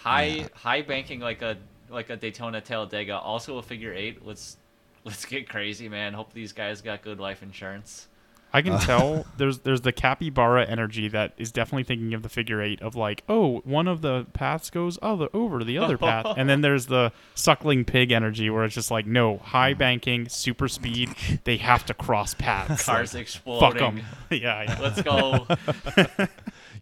high 0.01 0.25
Yeah. 0.25 0.49
high 0.55 0.83
banking 0.83 1.21
like 1.21 1.41
a 1.41 1.57
like 1.89 2.11
a 2.11 2.17
Daytona 2.17 2.61
Talladega. 2.61 3.17
Also 3.19 3.59
a 3.59 3.63
figure 3.63 3.95
eight. 3.95 4.27
Let's 4.27 4.57
let's 5.05 5.25
get 5.25 5.49
crazy, 5.49 5.89
man. 5.89 6.15
Hope 6.15 6.33
these 6.33 6.53
guys 6.53 6.83
got 6.83 7.03
good 7.03 7.21
life 7.21 7.45
insurance. 7.45 8.09
I 8.53 8.63
can 8.63 8.73
Uh. 8.75 8.81
tell 8.81 9.27
there's 9.37 9.61
there's 9.61 9.83
the 9.83 9.93
capybara 9.93 10.65
energy 10.67 11.09
that 11.09 11.33
is 11.37 11.53
definitely 11.53 11.85
thinking 11.85 12.15
of 12.15 12.23
the 12.23 12.29
figure 12.29 12.61
eight 12.63 12.81
of 12.83 12.97
like 12.97 13.23
oh 13.29 13.59
one 13.65 13.87
of 13.89 14.03
the 14.03 14.27
paths 14.33 14.71
goes 14.71 14.99
oh 15.03 15.17
the 15.17 15.29
over 15.35 15.63
the 15.65 15.79
other 15.79 15.97
path 15.97 16.27
and 16.37 16.49
then 16.49 16.61
there's 16.61 16.87
the 16.87 17.13
suckling 17.35 17.85
pig 17.85 18.11
energy 18.13 18.51
where 18.51 18.65
it's 18.65 18.75
just 18.75 18.91
like 18.91 19.07
no 19.07 19.39
high 19.39 19.73
banking 19.75 20.29
super 20.29 20.69
speed 20.69 21.11
they 21.45 21.57
have 21.59 21.85
to 21.87 21.95
cross 21.95 22.35
paths 22.35 22.85
Cars 22.87 23.15
like, 23.15 23.23
exploding. 23.23 23.71
fuck 23.71 23.79
them 23.79 24.01
yeah 24.31 24.63
yeah 24.63 24.79
Let's 24.81 25.03
go. 25.03 25.47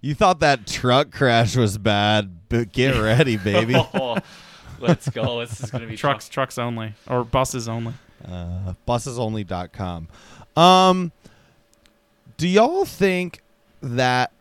You 0.00 0.14
thought 0.14 0.40
that 0.40 0.66
truck 0.66 1.10
crash 1.10 1.56
was 1.56 1.76
bad, 1.76 2.48
but 2.48 2.70
get 2.72 2.90
ready, 3.00 3.36
baby. 3.36 3.74
Oh, 3.76 4.16
let's 4.78 5.08
go. 5.10 5.40
This 5.40 5.60
is 5.60 5.70
gonna 5.72 5.86
be 5.88 5.96
trucks 5.96 6.28
trucks 6.28 6.56
only 6.56 6.94
or 7.08 7.24
buses 7.24 7.68
only 7.68 7.94
uh, 8.24 8.74
bussesonly.com. 8.86 10.08
Um, 10.56 11.12
do 12.38 12.48
y'all 12.48 12.86
think 12.86 13.42
that? 13.82 14.32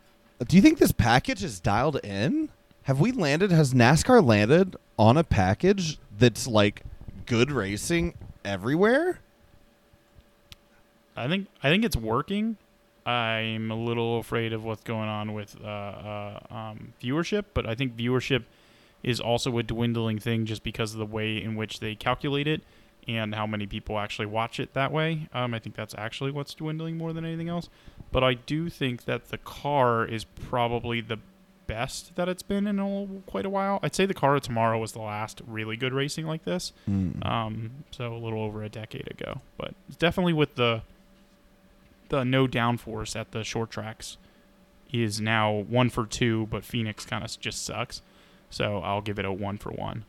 Do 0.48 0.56
you 0.56 0.62
think 0.62 0.78
this 0.78 0.94
package 0.94 1.44
is 1.44 1.60
dialed 1.60 1.98
in? 1.98 2.50
Have 2.84 3.02
we 3.02 3.12
landed? 3.12 3.52
Has 3.52 3.74
NASCAR 3.74 4.26
landed 4.26 4.78
on 4.98 5.18
a 5.18 5.24
package 5.24 5.98
that's 6.18 6.48
like 6.48 6.84
good 7.26 7.52
racing 7.52 8.14
everywhere? 8.46 9.20
I 11.18 11.28
think 11.28 11.48
I 11.62 11.70
think 11.70 11.84
it's 11.84 11.98
working. 11.98 12.58
I'm 13.06 13.72
a 13.72 13.76
little 13.76 14.20
afraid 14.20 14.54
of 14.54 14.64
what's 14.64 14.84
going 14.84 15.10
on 15.10 15.34
with 15.34 15.56
uh, 15.64 15.68
uh, 15.68 16.40
um, 16.52 16.94
viewership, 17.02 17.46
but 17.54 17.66
I 17.66 17.74
think 17.74 17.96
viewership 17.96 18.44
is 19.02 19.20
also 19.20 19.58
a 19.58 19.64
dwindling 19.64 20.20
thing 20.20 20.46
just 20.46 20.62
because 20.62 20.94
of 20.94 21.00
the 21.00 21.06
way 21.06 21.42
in 21.42 21.56
which 21.56 21.80
they 21.80 21.96
calculate 21.96 22.48
it 22.48 22.62
and 23.08 23.34
how 23.34 23.48
many 23.48 23.66
people 23.66 23.98
actually 24.00 24.26
watch 24.26 24.60
it 24.60 24.74
that 24.74 24.92
way. 24.92 25.28
Um, 25.34 25.54
I 25.54 25.60
think 25.60 25.76
that's 25.76 25.96
actually 25.98 26.32
what's 26.32 26.54
dwindling 26.54 26.98
more 26.98 27.14
than 27.14 27.24
anything 27.26 27.50
else. 27.50 27.70
But 28.12 28.24
I 28.24 28.34
do 28.34 28.70
think 28.70 29.06
that 29.06 29.30
the 29.30 29.38
car 29.38 30.06
is 30.06 30.24
probably 30.26 31.02
the 31.02 31.20
best 31.68 32.16
that 32.16 32.30
it's 32.30 32.44
been 32.44 32.66
in 32.68 32.80
a, 32.80 33.08
quite 33.30 33.46
a 33.46 33.50
while. 33.50 33.80
I'd 33.84 33.94
say 33.96 34.06
the 34.06 34.14
car 34.14 34.36
of 34.36 34.42
tomorrow 34.42 34.80
was 34.80 34.94
the 34.94 35.02
last 35.02 35.42
really 35.46 35.76
good 35.76 35.94
racing 35.94 36.26
like 36.26 36.46
this. 36.46 36.72
Um, 37.24 37.72
so 37.92 38.14
a 38.14 38.18
little 38.18 38.42
over 38.42 38.64
a 38.64 38.70
decade 38.70 39.10
ago, 39.12 39.42
but 39.58 39.74
it's 39.88 39.98
definitely 39.98 40.34
with 40.34 40.56
the 40.56 40.82
the 42.10 42.24
no 42.24 42.48
downforce 42.48 43.18
at 43.20 43.32
the 43.32 43.44
short 43.44 43.70
tracks 43.70 44.16
is 44.94 45.20
now 45.20 45.52
one 45.52 45.90
for 45.90 46.06
two, 46.06 46.48
but 46.50 46.64
Phoenix 46.64 47.06
kind 47.06 47.24
of 47.24 47.38
just 47.40 47.66
sucks. 47.66 48.02
So 48.50 48.78
I'll 48.80 49.02
give 49.02 49.20
it 49.20 49.26
a 49.26 49.32
one 49.32 49.58
for 49.58 49.72
one. 49.72 50.06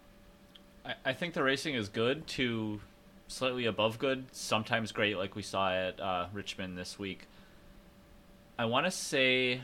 I, 0.87 0.95
I 1.07 1.13
think 1.13 1.35
the 1.35 1.43
racing 1.43 1.75
is 1.75 1.89
good 1.89 2.29
to 2.29 2.81
slightly 3.29 3.67
above 3.67 3.99
good, 3.99 4.25
sometimes 4.33 4.91
great, 4.91 5.17
like 5.17 5.37
we 5.37 5.43
saw 5.43 5.73
at 5.73 6.01
uh, 6.01 6.27
Richmond 6.33 6.77
this 6.77 6.99
week. 6.99 7.27
I 8.59 8.65
want 8.65 8.87
to 8.87 8.91
say 8.91 9.61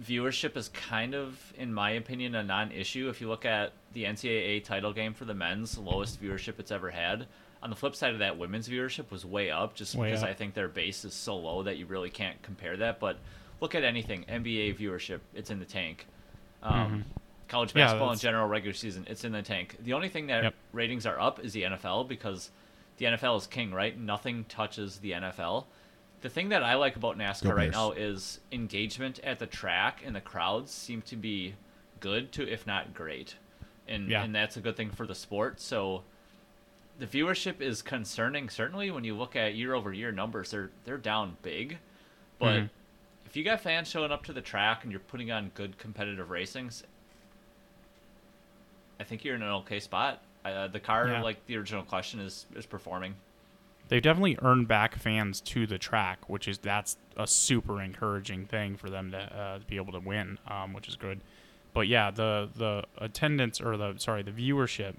viewership 0.00 0.56
is 0.56 0.68
kind 0.70 1.14
of, 1.14 1.52
in 1.56 1.72
my 1.72 1.90
opinion, 1.90 2.34
a 2.34 2.42
non-issue. 2.42 3.08
If 3.08 3.20
you 3.20 3.28
look 3.28 3.44
at 3.44 3.72
the 3.92 4.04
NCAA 4.04 4.64
title 4.64 4.92
game 4.92 5.14
for 5.14 5.24
the 5.24 5.34
men's, 5.34 5.78
lowest 5.78 6.20
viewership 6.20 6.58
it's 6.58 6.72
ever 6.72 6.90
had. 6.90 7.26
On 7.62 7.70
the 7.70 7.76
flip 7.76 7.94
side 7.94 8.12
of 8.12 8.18
that, 8.18 8.36
women's 8.36 8.68
viewership 8.68 9.10
was 9.10 9.24
way 9.24 9.50
up, 9.50 9.74
just 9.74 9.94
Way 9.94 10.08
because 10.08 10.22
up. 10.22 10.30
I 10.30 10.34
think 10.34 10.54
their 10.54 10.68
base 10.68 11.04
is 11.04 11.14
so 11.14 11.36
low 11.36 11.62
that 11.62 11.76
you 11.76 11.86
really 11.86 12.10
can't 12.10 12.40
compare 12.42 12.76
that. 12.78 12.98
But 12.98 13.18
look 13.60 13.74
at 13.74 13.84
anything 13.84 14.24
NBA 14.28 14.78
viewership, 14.78 15.20
it's 15.34 15.50
in 15.50 15.60
the 15.60 15.64
tank. 15.64 16.06
Um, 16.62 17.04
College 17.48 17.70
Mm-hmm. 17.70 17.78
Yeah, 17.78 17.84
basketball 17.86 18.12
in 18.12 18.18
general, 18.18 18.46
regular 18.48 18.74
season, 18.74 19.06
it's 19.08 19.24
in 19.24 19.32
the 19.32 19.42
tank. 19.42 19.76
The 19.80 19.92
only 19.92 20.08
thing 20.08 20.26
that 20.28 20.44
Yep. 20.44 20.54
ratings 20.72 21.06
are 21.06 21.20
up 21.20 21.40
is 21.44 21.52
the 21.52 21.62
NFL 21.64 22.04
because 22.08 22.50
the 22.96 23.06
NFL 23.06 23.36
is 23.38 23.46
king, 23.46 23.72
right? 23.72 23.98
Nothing 23.98 24.44
touches 24.44 24.98
the 24.98 25.12
NFL. 25.12 25.66
The 26.22 26.30
thing 26.30 26.48
that 26.50 26.62
I 26.62 26.74
like 26.74 26.96
about 26.96 27.18
NASCAR 27.18 27.42
Go 27.44 27.50
right 27.50 27.56
Bears. 27.64 27.72
now 27.72 27.90
is 27.92 28.40
engagement 28.50 29.18
at 29.20 29.38
the 29.38 29.46
track, 29.46 30.02
and 30.04 30.16
the 30.16 30.20
crowds 30.22 30.72
seem 30.72 31.02
to 31.02 31.16
be 31.16 31.54
good 32.00 32.32
to, 32.32 32.48
if 32.48 32.66
not 32.66 32.94
great, 32.94 33.36
and 33.86 34.08
Yeah. 34.08 34.22
and 34.24 34.34
that's 34.34 34.56
a 34.56 34.60
good 34.60 34.76
thing 34.76 34.90
for 34.90 35.06
the 35.06 35.14
sport. 35.14 35.60
So 35.60 36.02
the 36.98 37.06
viewership 37.06 37.60
is 37.60 37.82
concerning. 37.82 38.48
Certainly, 38.48 38.90
when 38.92 39.04
you 39.04 39.14
look 39.14 39.36
at 39.36 39.54
year 39.54 39.74
over 39.74 39.92
year 39.92 40.12
numbers, 40.12 40.50
they're 40.50 40.70
they're 40.84 40.96
down 40.96 41.36
big, 41.42 41.78
but 42.38 42.54
Mhm. 42.62 42.70
if 43.26 43.36
you 43.36 43.44
got 43.44 43.60
fans 43.60 43.88
showing 43.90 44.12
up 44.12 44.24
to 44.24 44.32
the 44.32 44.40
track 44.40 44.82
and 44.84 44.92
you're 44.92 45.00
putting 45.00 45.30
on 45.30 45.50
good 45.50 45.76
competitive 45.76 46.28
racings, 46.28 46.84
I 49.00 49.04
think 49.04 49.24
you're 49.24 49.34
in 49.34 49.42
an 49.42 49.50
okay 49.50 49.80
spot. 49.80 50.22
Uh, 50.44 50.68
the 50.68 50.80
car, 50.80 51.08
Yeah. 51.08 51.22
like 51.22 51.44
the 51.46 51.56
original 51.56 51.82
question, 51.82 52.20
is 52.20 52.46
is 52.54 52.66
performing. 52.66 53.14
They've 53.88 54.02
definitely 54.02 54.38
earned 54.42 54.66
back 54.66 54.94
fans 54.96 55.40
to 55.42 55.66
the 55.66 55.78
track, 55.78 56.28
which 56.28 56.48
is 56.48 56.58
that's 56.58 56.96
a 57.16 57.26
super 57.26 57.80
encouraging 57.82 58.46
thing 58.46 58.76
for 58.76 58.88
them 58.88 59.10
to, 59.10 59.18
uh, 59.18 59.58
to 59.58 59.64
be 59.66 59.76
able 59.76 59.92
to 59.92 60.00
win, 60.00 60.38
um, 60.48 60.72
which 60.72 60.88
is 60.88 60.96
good. 60.96 61.20
But 61.74 61.86
yeah, 61.88 62.10
the 62.10 62.48
the 62.54 62.84
attendance 62.98 63.60
or 63.60 63.76
the 63.76 63.94
sorry 63.98 64.22
the 64.22 64.30
viewership, 64.30 64.94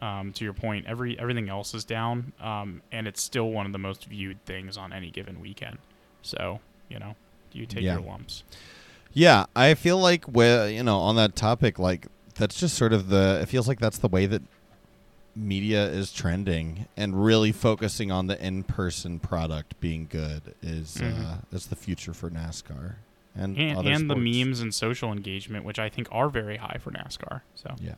um, 0.00 0.32
to 0.34 0.44
your 0.44 0.52
point, 0.52 0.86
every 0.86 1.18
everything 1.18 1.48
else 1.48 1.72
is 1.74 1.84
down, 1.84 2.32
um, 2.40 2.82
and 2.92 3.06
it's 3.08 3.22
still 3.22 3.50
one 3.50 3.66
of 3.66 3.72
the 3.72 3.78
most 3.78 4.04
viewed 4.06 4.44
things 4.44 4.76
on 4.76 4.92
any 4.92 5.10
given 5.10 5.40
weekend. 5.40 5.78
So 6.22 6.60
you 6.88 6.98
know, 6.98 7.14
you 7.52 7.66
take 7.66 7.84
Yeah. 7.84 7.94
your 7.94 8.02
lumps. 8.02 8.42
Yeah, 9.12 9.46
I 9.56 9.74
feel 9.74 9.98
like 9.98 10.24
where 10.26 10.68
you 10.68 10.82
know 10.84 10.98
on 10.98 11.16
that 11.16 11.34
topic, 11.36 11.78
like 11.78 12.06
that's 12.40 12.58
just 12.58 12.74
sort 12.76 12.92
of 12.92 13.08
the. 13.08 13.38
It 13.42 13.46
feels 13.46 13.68
like 13.68 13.78
that's 13.78 13.98
the 13.98 14.08
way 14.08 14.26
that 14.26 14.42
media 15.36 15.84
is 15.86 16.12
trending, 16.12 16.88
and 16.96 17.24
really 17.24 17.52
focusing 17.52 18.10
on 18.10 18.26
the 18.26 18.44
in-person 18.44 19.20
product 19.20 19.78
being 19.80 20.08
good 20.10 20.54
is 20.60 20.96
uh, 20.96 21.04
Mhm. 21.04 21.54
is 21.54 21.66
the 21.66 21.76
future 21.76 22.12
for 22.12 22.28
NASCAR 22.30 22.96
and 23.36 23.56
And, 23.56 23.78
other 23.78 23.90
and 23.92 24.10
the 24.10 24.16
memes 24.16 24.60
and 24.60 24.74
social 24.74 25.12
engagement, 25.12 25.64
which 25.64 25.78
I 25.78 25.88
think 25.88 26.08
are 26.10 26.28
very 26.28 26.56
high 26.56 26.78
for 26.80 26.90
NASCAR. 26.90 27.42
So 27.54 27.76
Yeah. 27.80 27.94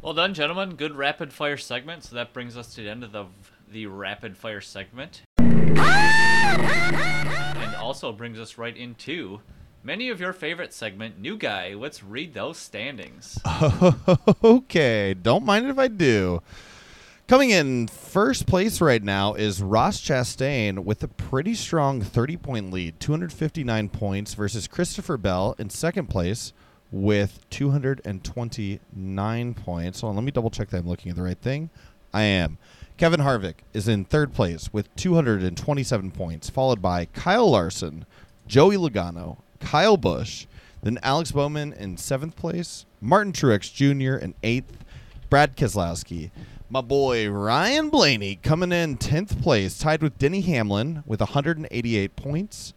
Well 0.00 0.14
done, 0.14 0.32
gentlemen. 0.34 0.76
Good 0.76 0.94
rapid 0.94 1.32
fire 1.32 1.56
segment. 1.58 2.04
So 2.04 2.14
that 2.16 2.32
brings 2.32 2.56
us 2.56 2.74
to 2.76 2.82
the 2.82 2.88
end 2.88 3.04
of 3.04 3.12
the 3.12 3.26
the 3.70 3.86
rapid 3.86 4.36
fire 4.36 4.60
segment, 4.60 5.22
and 6.46 7.74
also 7.76 8.12
brings 8.12 8.38
us 8.38 8.56
right 8.56 8.76
into 8.76 9.40
many 9.86 10.08
of 10.08 10.20
your 10.20 10.32
favorite 10.32 10.74
segment. 10.74 11.20
New 11.20 11.38
guy, 11.38 11.74
let's 11.74 12.02
read 12.02 12.34
those 12.34 12.58
standings. 12.58 13.38
okay, 14.44 15.14
don't 15.14 15.44
mind 15.44 15.68
if 15.68 15.78
I 15.78 15.86
do. 15.86 16.42
Coming 17.28 17.50
in 17.50 17.86
first 17.86 18.48
place 18.48 18.80
right 18.80 19.02
now 19.02 19.34
is 19.34 19.62
Ross 19.62 20.00
Chastain 20.00 20.80
with 20.80 21.04
a 21.04 21.08
pretty 21.08 21.54
strong 21.54 22.02
30 22.02 22.36
point 22.36 22.72
lead, 22.72 22.98
259 22.98 23.88
points, 23.88 24.34
versus 24.34 24.66
Christopher 24.66 25.16
Bell 25.16 25.54
in 25.56 25.70
second 25.70 26.08
place 26.08 26.52
with 26.90 27.48
229 27.50 29.54
points. 29.54 30.00
Hold 30.00 30.10
on, 30.10 30.16
let 30.16 30.24
me 30.24 30.32
double 30.32 30.50
check 30.50 30.70
that 30.70 30.78
I'm 30.78 30.88
looking 30.88 31.10
at 31.10 31.16
the 31.16 31.22
right 31.22 31.40
thing. 31.40 31.70
I 32.12 32.22
am. 32.22 32.58
Kevin 32.96 33.20
Harvick 33.20 33.56
is 33.72 33.86
in 33.86 34.04
third 34.04 34.32
place 34.32 34.72
with 34.72 34.94
227 34.96 36.10
points, 36.10 36.50
followed 36.50 36.82
by 36.82 37.04
Kyle 37.06 37.50
Larson, 37.50 38.04
Joey 38.46 38.76
Logano, 38.76 39.38
Kyle 39.66 39.96
Busch, 39.96 40.46
then 40.84 40.96
Alex 41.02 41.32
Bowman 41.32 41.72
in 41.72 41.96
seventh 41.96 42.36
place, 42.36 42.86
Martin 43.00 43.32
Truex 43.32 43.72
Jr. 43.74 44.14
in 44.14 44.32
eighth, 44.44 44.84
Brad 45.28 45.56
Keselowski, 45.56 46.30
my 46.70 46.80
boy 46.80 47.28
Ryan 47.28 47.90
Blaney 47.90 48.36
coming 48.36 48.70
in 48.70 48.96
10th 48.96 49.42
place, 49.42 49.76
tied 49.76 50.02
with 50.02 50.18
Denny 50.18 50.42
Hamlin 50.42 51.02
with 51.04 51.18
188 51.18 52.14
points. 52.14 52.74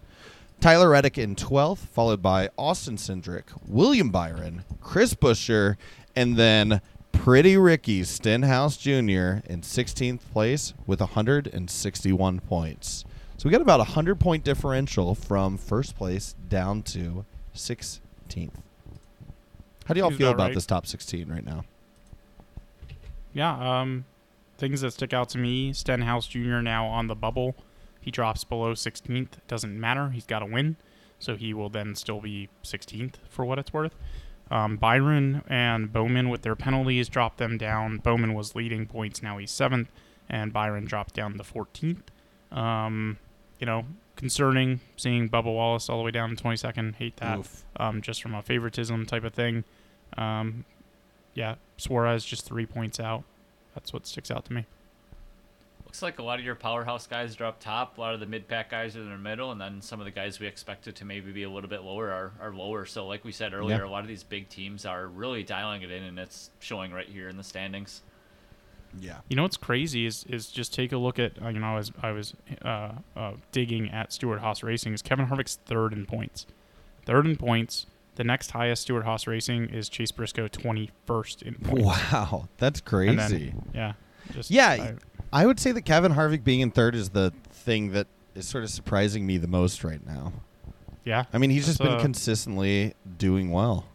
Tyler 0.60 0.90
Reddick 0.90 1.20
in 1.20 1.36
12th, 1.36 1.78
followed 1.78 2.24
by 2.24 2.50
Austin 2.58 2.98
Cindric, 2.98 3.44
William 3.68 4.10
Byron, 4.10 4.64
Chris 4.82 5.14
Buescher, 5.14 5.78
and 6.16 6.38
then 6.38 6.82
Pretty 7.12 7.56
Ricky 7.56 8.04
Stenhouse 8.04 8.78
Jr. 8.78 9.46
in 9.46 9.62
16th 9.62 10.22
place 10.34 10.74
with 10.88 11.02
161 11.02 12.40
points. 12.40 13.06
So 13.40 13.48
we 13.48 13.54
got 13.54 13.62
about 13.62 13.80
a 13.80 13.88
100 13.88 14.20
point 14.20 14.44
differential 14.44 15.16
from 15.16 15.58
first 15.58 15.96
place 15.96 16.36
down 16.50 16.84
to 16.84 17.24
16th. 17.56 18.02
How 19.86 19.94
do 19.94 20.02
y'all 20.02 20.12
feel 20.12 20.32
about 20.32 20.48
right. 20.48 20.54
this 20.54 20.66
top 20.66 20.86
16 20.86 21.30
right 21.30 21.46
now? 21.46 21.64
Yeah, 23.32 23.80
um, 23.80 24.04
things 24.58 24.82
that 24.82 24.92
stick 24.92 25.14
out 25.14 25.30
to 25.30 25.38
me: 25.38 25.72
Stenhouse 25.72 26.28
Jr. 26.28 26.60
now 26.60 26.86
on 26.88 27.08
the 27.08 27.16
bubble. 27.16 27.56
He 28.02 28.12
drops 28.12 28.44
below 28.44 28.74
16th. 28.74 29.30
Doesn't 29.48 29.80
matter. 29.80 30.10
He's 30.10 30.26
got 30.26 30.40
to 30.40 30.46
win, 30.46 30.76
so 31.18 31.38
he 31.38 31.54
will 31.54 31.70
then 31.70 31.96
still 31.96 32.20
be 32.20 32.50
16th 32.66 33.16
for 33.30 33.46
what 33.46 33.58
it's 33.58 33.72
worth. 33.72 33.96
Um, 34.52 34.76
Byron 34.76 35.44
and 35.48 35.94
Bowman 35.94 36.28
with 36.28 36.42
their 36.42 36.58
penalties 36.58 37.08
dropped 37.08 37.38
them 37.38 37.58
down. 37.58 38.00
Bowman 38.00 38.34
was 38.34 38.54
leading 38.54 38.86
points. 38.86 39.24
Now 39.24 39.38
he's 39.38 39.52
seventh, 39.52 39.90
and 40.28 40.52
Byron 40.52 40.84
dropped 40.84 41.14
down 41.14 41.38
to 41.38 41.44
14th. 41.46 42.02
Um, 42.52 43.18
you 43.60 43.66
know, 43.66 43.86
concerning 44.16 44.80
seeing 44.98 45.30
Bubba 45.30 45.46
Wallace 45.46 45.90
all 45.90 45.98
the 45.98 46.04
way 46.04 46.12
down 46.12 46.36
to 46.36 46.44
22nd. 46.44 46.96
Hate 46.96 47.18
that 47.18 47.40
um, 47.78 48.02
just 48.02 48.22
from 48.22 48.34
a 48.36 48.42
favoritism 48.42 49.06
type 49.06 49.24
of 49.24 49.34
thing. 49.34 49.64
Um, 50.18 50.66
yeah, 51.34 51.56
Suarez 51.78 52.26
just 52.26 52.46
three 52.46 52.66
points 52.66 53.00
out. 53.00 53.24
That's 53.76 53.94
what 53.94 54.08
sticks 54.08 54.32
out 54.32 54.46
to 54.46 54.54
me. 54.54 54.66
Looks 55.86 56.02
like 56.04 56.20
a 56.20 56.24
lot 56.24 56.38
of 56.38 56.46
your 56.46 56.54
powerhouse 56.56 57.08
guys 57.08 57.40
are 57.42 57.46
up 57.46 57.60
top. 57.60 57.98
A 57.98 58.02
lot 58.02 58.14
of 58.14 58.20
the 58.20 58.26
mid 58.28 58.48
pack 58.48 58.70
guys 58.70 58.96
are 58.96 59.02
in 59.02 59.10
the 59.10 59.18
middle, 59.18 59.52
and 59.52 59.60
then 59.60 59.82
some 59.82 60.00
of 60.00 60.06
the 60.06 60.12
guys 60.12 60.40
we 60.40 60.46
expected 60.46 60.96
to 60.98 61.06
maybe 61.06 61.32
be 61.32 61.44
a 61.44 61.50
little 61.50 61.70
bit 61.70 61.82
lower 61.82 62.12
are, 62.12 62.32
are 62.40 62.54
lower. 62.54 62.86
So, 62.86 63.08
like 63.08 63.24
we 63.26 63.32
said 63.32 63.54
earlier, 63.56 63.78
Yeah. 63.80 63.86
a 63.86 63.90
lot 63.90 64.02
of 64.02 64.08
these 64.08 64.22
big 64.22 64.50
teams 64.50 64.86
are 64.86 65.08
really 65.08 65.42
dialing 65.44 65.82
it 65.82 65.90
in, 65.90 66.04
and 66.04 66.20
it's 66.20 66.52
showing 66.60 66.92
right 66.92 67.08
here 67.08 67.28
in 67.28 67.38
the 67.38 67.44
standings. 67.44 68.02
Yeah. 69.00 69.18
You 69.30 69.36
know 69.36 69.44
what's 69.44 69.58
crazy 69.58 70.06
is 70.06 70.26
is 70.30 70.48
just 70.48 70.74
take 70.74 70.92
a 70.92 70.98
look 70.98 71.20
at 71.20 71.42
uh, 71.42 71.50
you 71.50 71.60
know 71.60 71.78
as 71.78 71.92
I 72.02 72.12
was 72.12 72.34
uh, 72.64 72.94
uh, 73.16 73.34
digging 73.52 73.90
at 73.92 74.12
Stewart 74.14 74.40
Haas 74.40 74.64
Racing 74.64 74.94
is 74.94 75.02
Kevin 75.02 75.28
Harvick's 75.28 75.58
third 75.66 75.94
in 75.94 76.06
points, 76.06 76.46
third 77.06 77.26
in 77.26 77.36
points. 77.36 77.86
The 78.16 78.24
next 78.24 78.52
highest 78.52 78.82
Stewart 78.84 79.06
Haas 79.06 79.28
Racing 79.28 79.70
is 79.70 79.88
Chase 79.90 80.12
Briscoe, 80.12 80.48
twenty 80.48 80.90
first 81.06 81.42
in 81.42 81.56
points. 81.56 81.84
Wow, 82.12 82.50
that's 82.58 82.82
crazy. 82.82 83.16
then, 83.16 83.64
yeah, 83.74 83.94
just 84.34 84.50
Yeah, 84.52 84.70
I- 84.70 84.96
I 85.32 85.46
would 85.46 85.60
say 85.60 85.72
that 85.72 85.84
Kevin 85.84 86.14
Harvick 86.14 86.44
being 86.44 86.60
in 86.62 86.72
third 86.72 86.96
is 86.96 87.10
the 87.12 87.32
thing 87.52 87.92
that 87.92 88.08
is 88.36 88.48
sort 88.48 88.64
of 88.64 88.72
surprising 88.72 89.28
me 89.28 89.38
the 89.38 89.48
most 89.48 89.84
right 89.84 90.04
now. 90.06 90.34
yeah. 91.06 91.26
I 91.32 91.38
mean, 91.38 91.52
he's 91.52 91.68
just 91.68 91.78
been 91.80 91.88
uh, 91.94 92.00
consistently 92.00 92.96
doing 93.18 93.52
well. 93.52 93.86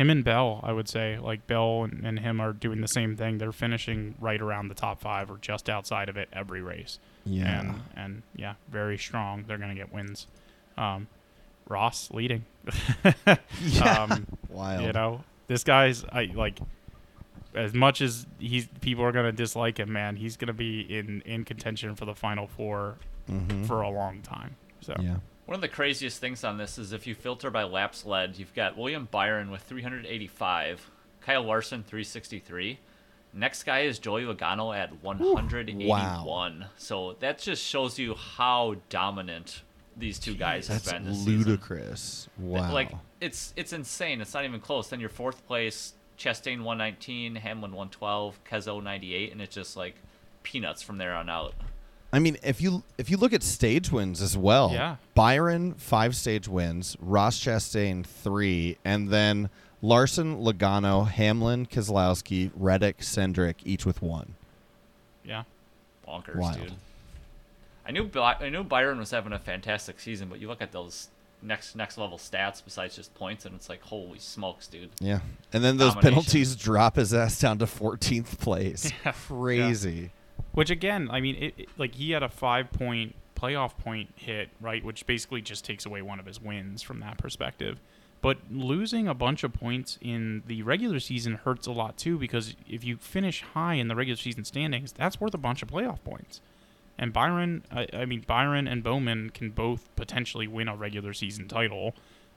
Him 0.00 0.08
and 0.08 0.24
Bell, 0.24 0.60
I 0.62 0.72
would 0.72 0.88
say, 0.88 1.18
like 1.18 1.46
Bell 1.46 1.84
and, 1.84 2.06
and 2.06 2.18
him 2.20 2.40
are 2.40 2.54
doing 2.54 2.80
the 2.80 2.86
same 2.88 3.16
thing. 3.16 3.36
They're 3.36 3.52
finishing 3.52 4.14
right 4.18 4.40
around 4.40 4.68
the 4.68 4.74
top 4.74 4.98
five 5.00 5.30
or 5.30 5.36
just 5.42 5.68
outside 5.68 6.08
of 6.08 6.16
it 6.16 6.30
every 6.32 6.62
race. 6.62 6.98
Yeah. 7.26 7.60
and 7.60 7.82
and 7.94 8.22
yeah, 8.34 8.54
very 8.70 8.96
strong. 8.96 9.44
They're 9.46 9.58
gonna 9.58 9.74
get 9.74 9.92
wins. 9.92 10.26
Um, 10.78 11.06
Ross 11.68 12.10
leading. 12.12 12.46
Yeah. 13.62 14.04
um, 14.04 14.26
Wild. 14.48 14.82
you 14.86 14.92
know, 14.92 15.22
this 15.48 15.64
guy's 15.64 16.02
I 16.10 16.30
like 16.34 16.58
as 17.54 17.74
much 17.74 18.00
as 18.00 18.26
he's 18.38 18.68
people 18.80 19.04
are 19.04 19.12
gonna 19.12 19.32
dislike 19.32 19.78
him, 19.78 19.92
man. 19.92 20.16
He's 20.16 20.38
gonna 20.38 20.54
be 20.54 20.80
in 20.80 21.20
in 21.26 21.44
contention 21.44 21.94
for 21.94 22.06
the 22.06 22.14
final 22.14 22.46
four 22.46 22.96
Mhm. 23.30 23.66
for 23.66 23.82
a 23.82 23.90
long 23.90 24.22
time. 24.22 24.56
So 24.80 24.94
yeah. 24.98 25.16
One 25.50 25.56
of 25.56 25.62
the 25.62 25.68
craziest 25.68 26.20
things 26.20 26.44
on 26.44 26.58
this 26.58 26.78
is 26.78 26.92
if 26.92 27.08
you 27.08 27.16
filter 27.16 27.50
by 27.50 27.64
laps 27.64 28.06
led, 28.06 28.38
you've 28.38 28.54
got 28.54 28.78
William 28.78 29.08
Byron 29.10 29.50
with 29.50 29.62
385, 29.62 30.88
Kyle 31.20 31.42
Larson 31.42 31.82
363, 31.82 32.78
Next 33.32 33.64
guy 33.64 33.80
is 33.80 33.98
Joey 33.98 34.22
Logano 34.22 34.76
at 34.76 35.02
181. 35.02 36.66
So 36.76 37.16
that 37.18 37.38
just 37.38 37.64
shows 37.64 37.98
you 37.98 38.14
how 38.14 38.76
dominant 38.88 39.62
these 39.96 40.20
two 40.20 40.34
guys 40.34 40.68
have 40.68 40.84
been 40.84 41.04
this 41.04 41.18
season. 41.18 41.38
ludicrous. 41.38 42.28
Wow. 42.38 42.72
Like 42.72 42.92
it's 43.20 43.52
it's 43.56 43.72
insane. 43.72 44.20
It's 44.20 44.34
not 44.34 44.44
even 44.44 44.60
close. 44.60 44.88
Then 44.88 45.00
your 45.00 45.10
fourth 45.10 45.46
place, 45.46 45.94
Chastain 46.18 46.62
119, 46.62 47.36
Hamlin 47.36 47.72
112, 47.72 48.44
Kezo 48.44 48.82
98, 48.82 49.32
and 49.32 49.40
it's 49.40 49.54
just 49.54 49.76
like 49.76 49.96
peanuts 50.42 50.82
from 50.82 50.98
there 50.98 51.14
on 51.14 51.28
out. 51.28 51.54
I 52.12 52.18
mean, 52.18 52.36
if 52.42 52.60
you 52.60 52.82
if 52.98 53.08
you 53.10 53.16
look 53.16 53.32
at 53.32 53.42
stage 53.42 53.92
wins 53.92 54.20
as 54.20 54.36
well, 54.36 54.70
Yeah. 54.72 54.96
Byron 55.14 55.74
five 55.74 56.16
stage 56.16 56.48
wins, 56.48 56.96
Ross 57.00 57.38
Chastain 57.38 58.04
three, 58.04 58.78
and 58.84 59.08
then 59.10 59.48
Larson, 59.82 60.38
Logano, 60.42 61.06
Hamlin, 61.08 61.66
Keselowski, 61.66 62.50
Reddick, 62.56 62.98
Cindric, 62.98 63.56
each 63.64 63.86
with 63.86 64.02
one. 64.02 64.34
Yeah. 65.24 65.44
Bonkers, 66.06 66.36
Wild. 66.36 66.58
dude. 66.60 66.72
I 67.86 67.92
knew 67.92 68.10
I 68.20 68.48
knew 68.48 68.64
Byron 68.64 68.98
was 68.98 69.10
having 69.10 69.32
a 69.32 69.38
fantastic 69.38 70.00
season, 70.00 70.28
but 70.28 70.40
you 70.40 70.48
look 70.48 70.60
at 70.62 70.72
those 70.72 71.08
next 71.42 71.74
next 71.76 71.96
level 71.96 72.18
stats 72.18 72.62
besides 72.64 72.96
just 72.96 73.14
points, 73.14 73.44
and 73.46 73.54
it's 73.54 73.68
like 73.68 73.82
holy 73.82 74.18
smokes, 74.18 74.66
dude. 74.66 74.90
Yeah, 75.00 75.20
and 75.52 75.62
then 75.64 75.76
those 75.76 75.94
penalties 75.96 76.56
drop 76.56 76.96
his 76.96 77.14
ass 77.14 77.38
down 77.40 77.58
to 77.58 77.66
14th 77.66 78.38
place. 78.38 78.90
Yeah. 79.04 79.12
Crazy. 79.12 80.10
Which 80.52 80.70
again, 80.70 81.08
I 81.10 81.20
mean, 81.20 81.36
it, 81.36 81.54
it- 81.56 81.68
like 81.78 81.94
he 81.94 82.10
had 82.12 82.22
a 82.22 82.28
five 82.28 82.72
point 82.72 83.14
playoff 83.36 83.76
point 83.78 84.12
hit, 84.16 84.50
right? 84.60 84.84
Which 84.84 85.06
basically 85.06 85.40
just 85.40 85.64
takes 85.64 85.86
away 85.86 86.02
one 86.02 86.20
of 86.20 86.26
his 86.26 86.40
wins 86.40 86.82
from 86.82 87.00
that 87.00 87.18
perspective. 87.18 87.78
But 88.22 88.36
losing 88.50 89.08
a 89.08 89.14
bunch 89.14 89.44
of 89.44 89.54
points 89.54 89.98
in 90.02 90.42
the 90.46 90.62
regular 90.62 91.00
season 91.00 91.36
hurts 91.36 91.66
a 91.66 91.72
lot 91.72 91.96
too, 91.96 92.18
because 92.18 92.54
if 92.68 92.84
you 92.84 92.98
finish 92.98 93.40
high 93.54 93.74
in 93.74 93.88
the 93.88 93.96
regular 93.96 94.18
season 94.18 94.44
standings, 94.44 94.92
that's 94.92 95.18
worth 95.18 95.32
a 95.32 95.38
bunch 95.38 95.62
of 95.62 95.68
playoff 95.70 96.04
points. 96.04 96.42
And 96.98 97.14
Byron, 97.14 97.64
I, 97.72 97.86
I 97.94 98.04
mean, 98.04 98.22
Byron 98.26 98.68
and 98.68 98.82
Bowman 98.82 99.30
can 99.30 99.50
both 99.50 99.88
potentially 99.96 100.46
win 100.46 100.68
a 100.68 100.76
regular 100.76 101.14
season 101.14 101.48
title, 101.48 101.94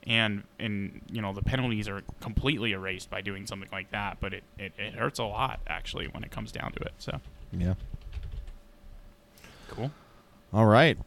and 0.08 0.44
and 0.58 1.02
you 1.12 1.22
know 1.22 1.34
the 1.34 1.42
penalties 1.42 1.90
are 1.90 2.02
completely 2.22 2.72
erased 2.72 3.10
by 3.10 3.20
doing 3.20 3.46
something 3.46 3.68
like 3.74 3.92
that. 3.92 4.22
But 4.22 4.34
it, 4.36 4.44
it, 4.58 4.72
it 4.78 4.94
hurts 4.94 5.20
a 5.20 5.26
lot 5.26 5.60
actually 5.68 6.08
when 6.08 6.24
it 6.24 6.32
comes 6.32 6.54
down 6.54 6.72
to 6.72 6.80
it. 6.82 6.94
So 6.98 7.20
Yeah. 7.56 7.76
cool. 9.70 9.92
All 10.54 10.66
right. 10.66 10.98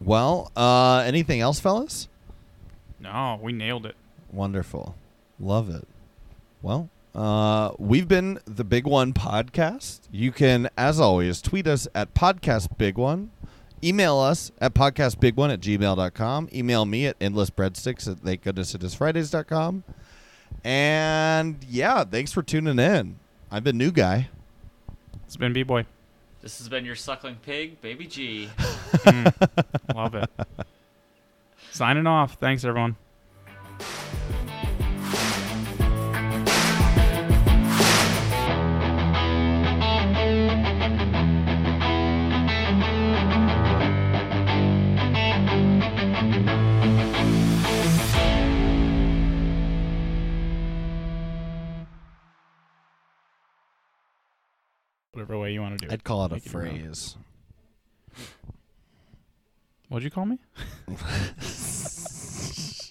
Well, 0.00 0.50
uh, 0.56 1.02
anything 1.06 1.40
else, 1.40 1.60
fellas? 1.60 2.08
No, 3.00 3.38
we 3.42 3.52
nailed 3.52 3.86
it. 3.86 3.96
Wonderful. 4.32 4.94
Love 5.38 5.68
it. 5.70 5.86
Well, 6.62 6.88
uh, 7.14 7.72
we've 7.78 8.08
been 8.08 8.40
the 8.46 8.64
Big 8.64 8.86
One 8.86 9.12
podcast. 9.12 10.00
You 10.10 10.32
can, 10.32 10.68
as 10.76 10.98
always, 10.98 11.40
tweet 11.42 11.66
us 11.66 11.86
at 11.94 12.14
Podcast 12.14 12.76
Big 12.78 12.96
One. 12.98 13.30
Email 13.82 14.16
us 14.18 14.50
at 14.62 14.72
podcastbig1 14.72 15.52
at 15.52 15.60
gmail.com. 15.60 16.48
Email 16.54 16.86
me 16.86 17.06
at 17.06 17.18
endlessbreadsticks 17.18 18.10
at 18.10 18.16
thankgoodnessit'sfridays.com. 18.22 19.84
And 20.64 21.56
yeah, 21.68 22.04
thanks 22.04 22.32
for 22.32 22.42
tuning 22.42 22.78
in. 22.78 23.18
I've 23.50 23.62
been 23.62 23.76
New 23.76 23.92
Guy. 23.92 24.28
It's 25.34 25.40
been 25.40 25.52
B 25.52 25.64
boy. 25.64 25.84
This 26.42 26.58
has 26.58 26.68
been 26.68 26.84
your 26.84 26.94
suckling 26.94 27.38
pig, 27.42 27.80
Baby 27.80 28.06
G. 28.06 28.48
Mm, 29.04 29.92
love 29.92 30.14
it. 30.14 30.30
Signing 31.72 32.06
off. 32.06 32.34
Thanks 32.34 32.64
everyone. 32.64 32.94
Whatever 55.24 55.40
way 55.40 55.54
you 55.54 55.62
want 55.62 55.78
to 55.78 55.86
do 55.86 55.90
it. 55.90 55.94
I'd 55.94 56.04
call 56.04 56.22
it 56.26 56.32
a 56.32 56.34
Make 56.34 56.44
it 56.44 56.50
phrase. 56.50 57.16
What'd 59.88 60.04
you 60.04 60.10
call 60.10 60.26
me? 60.26 60.38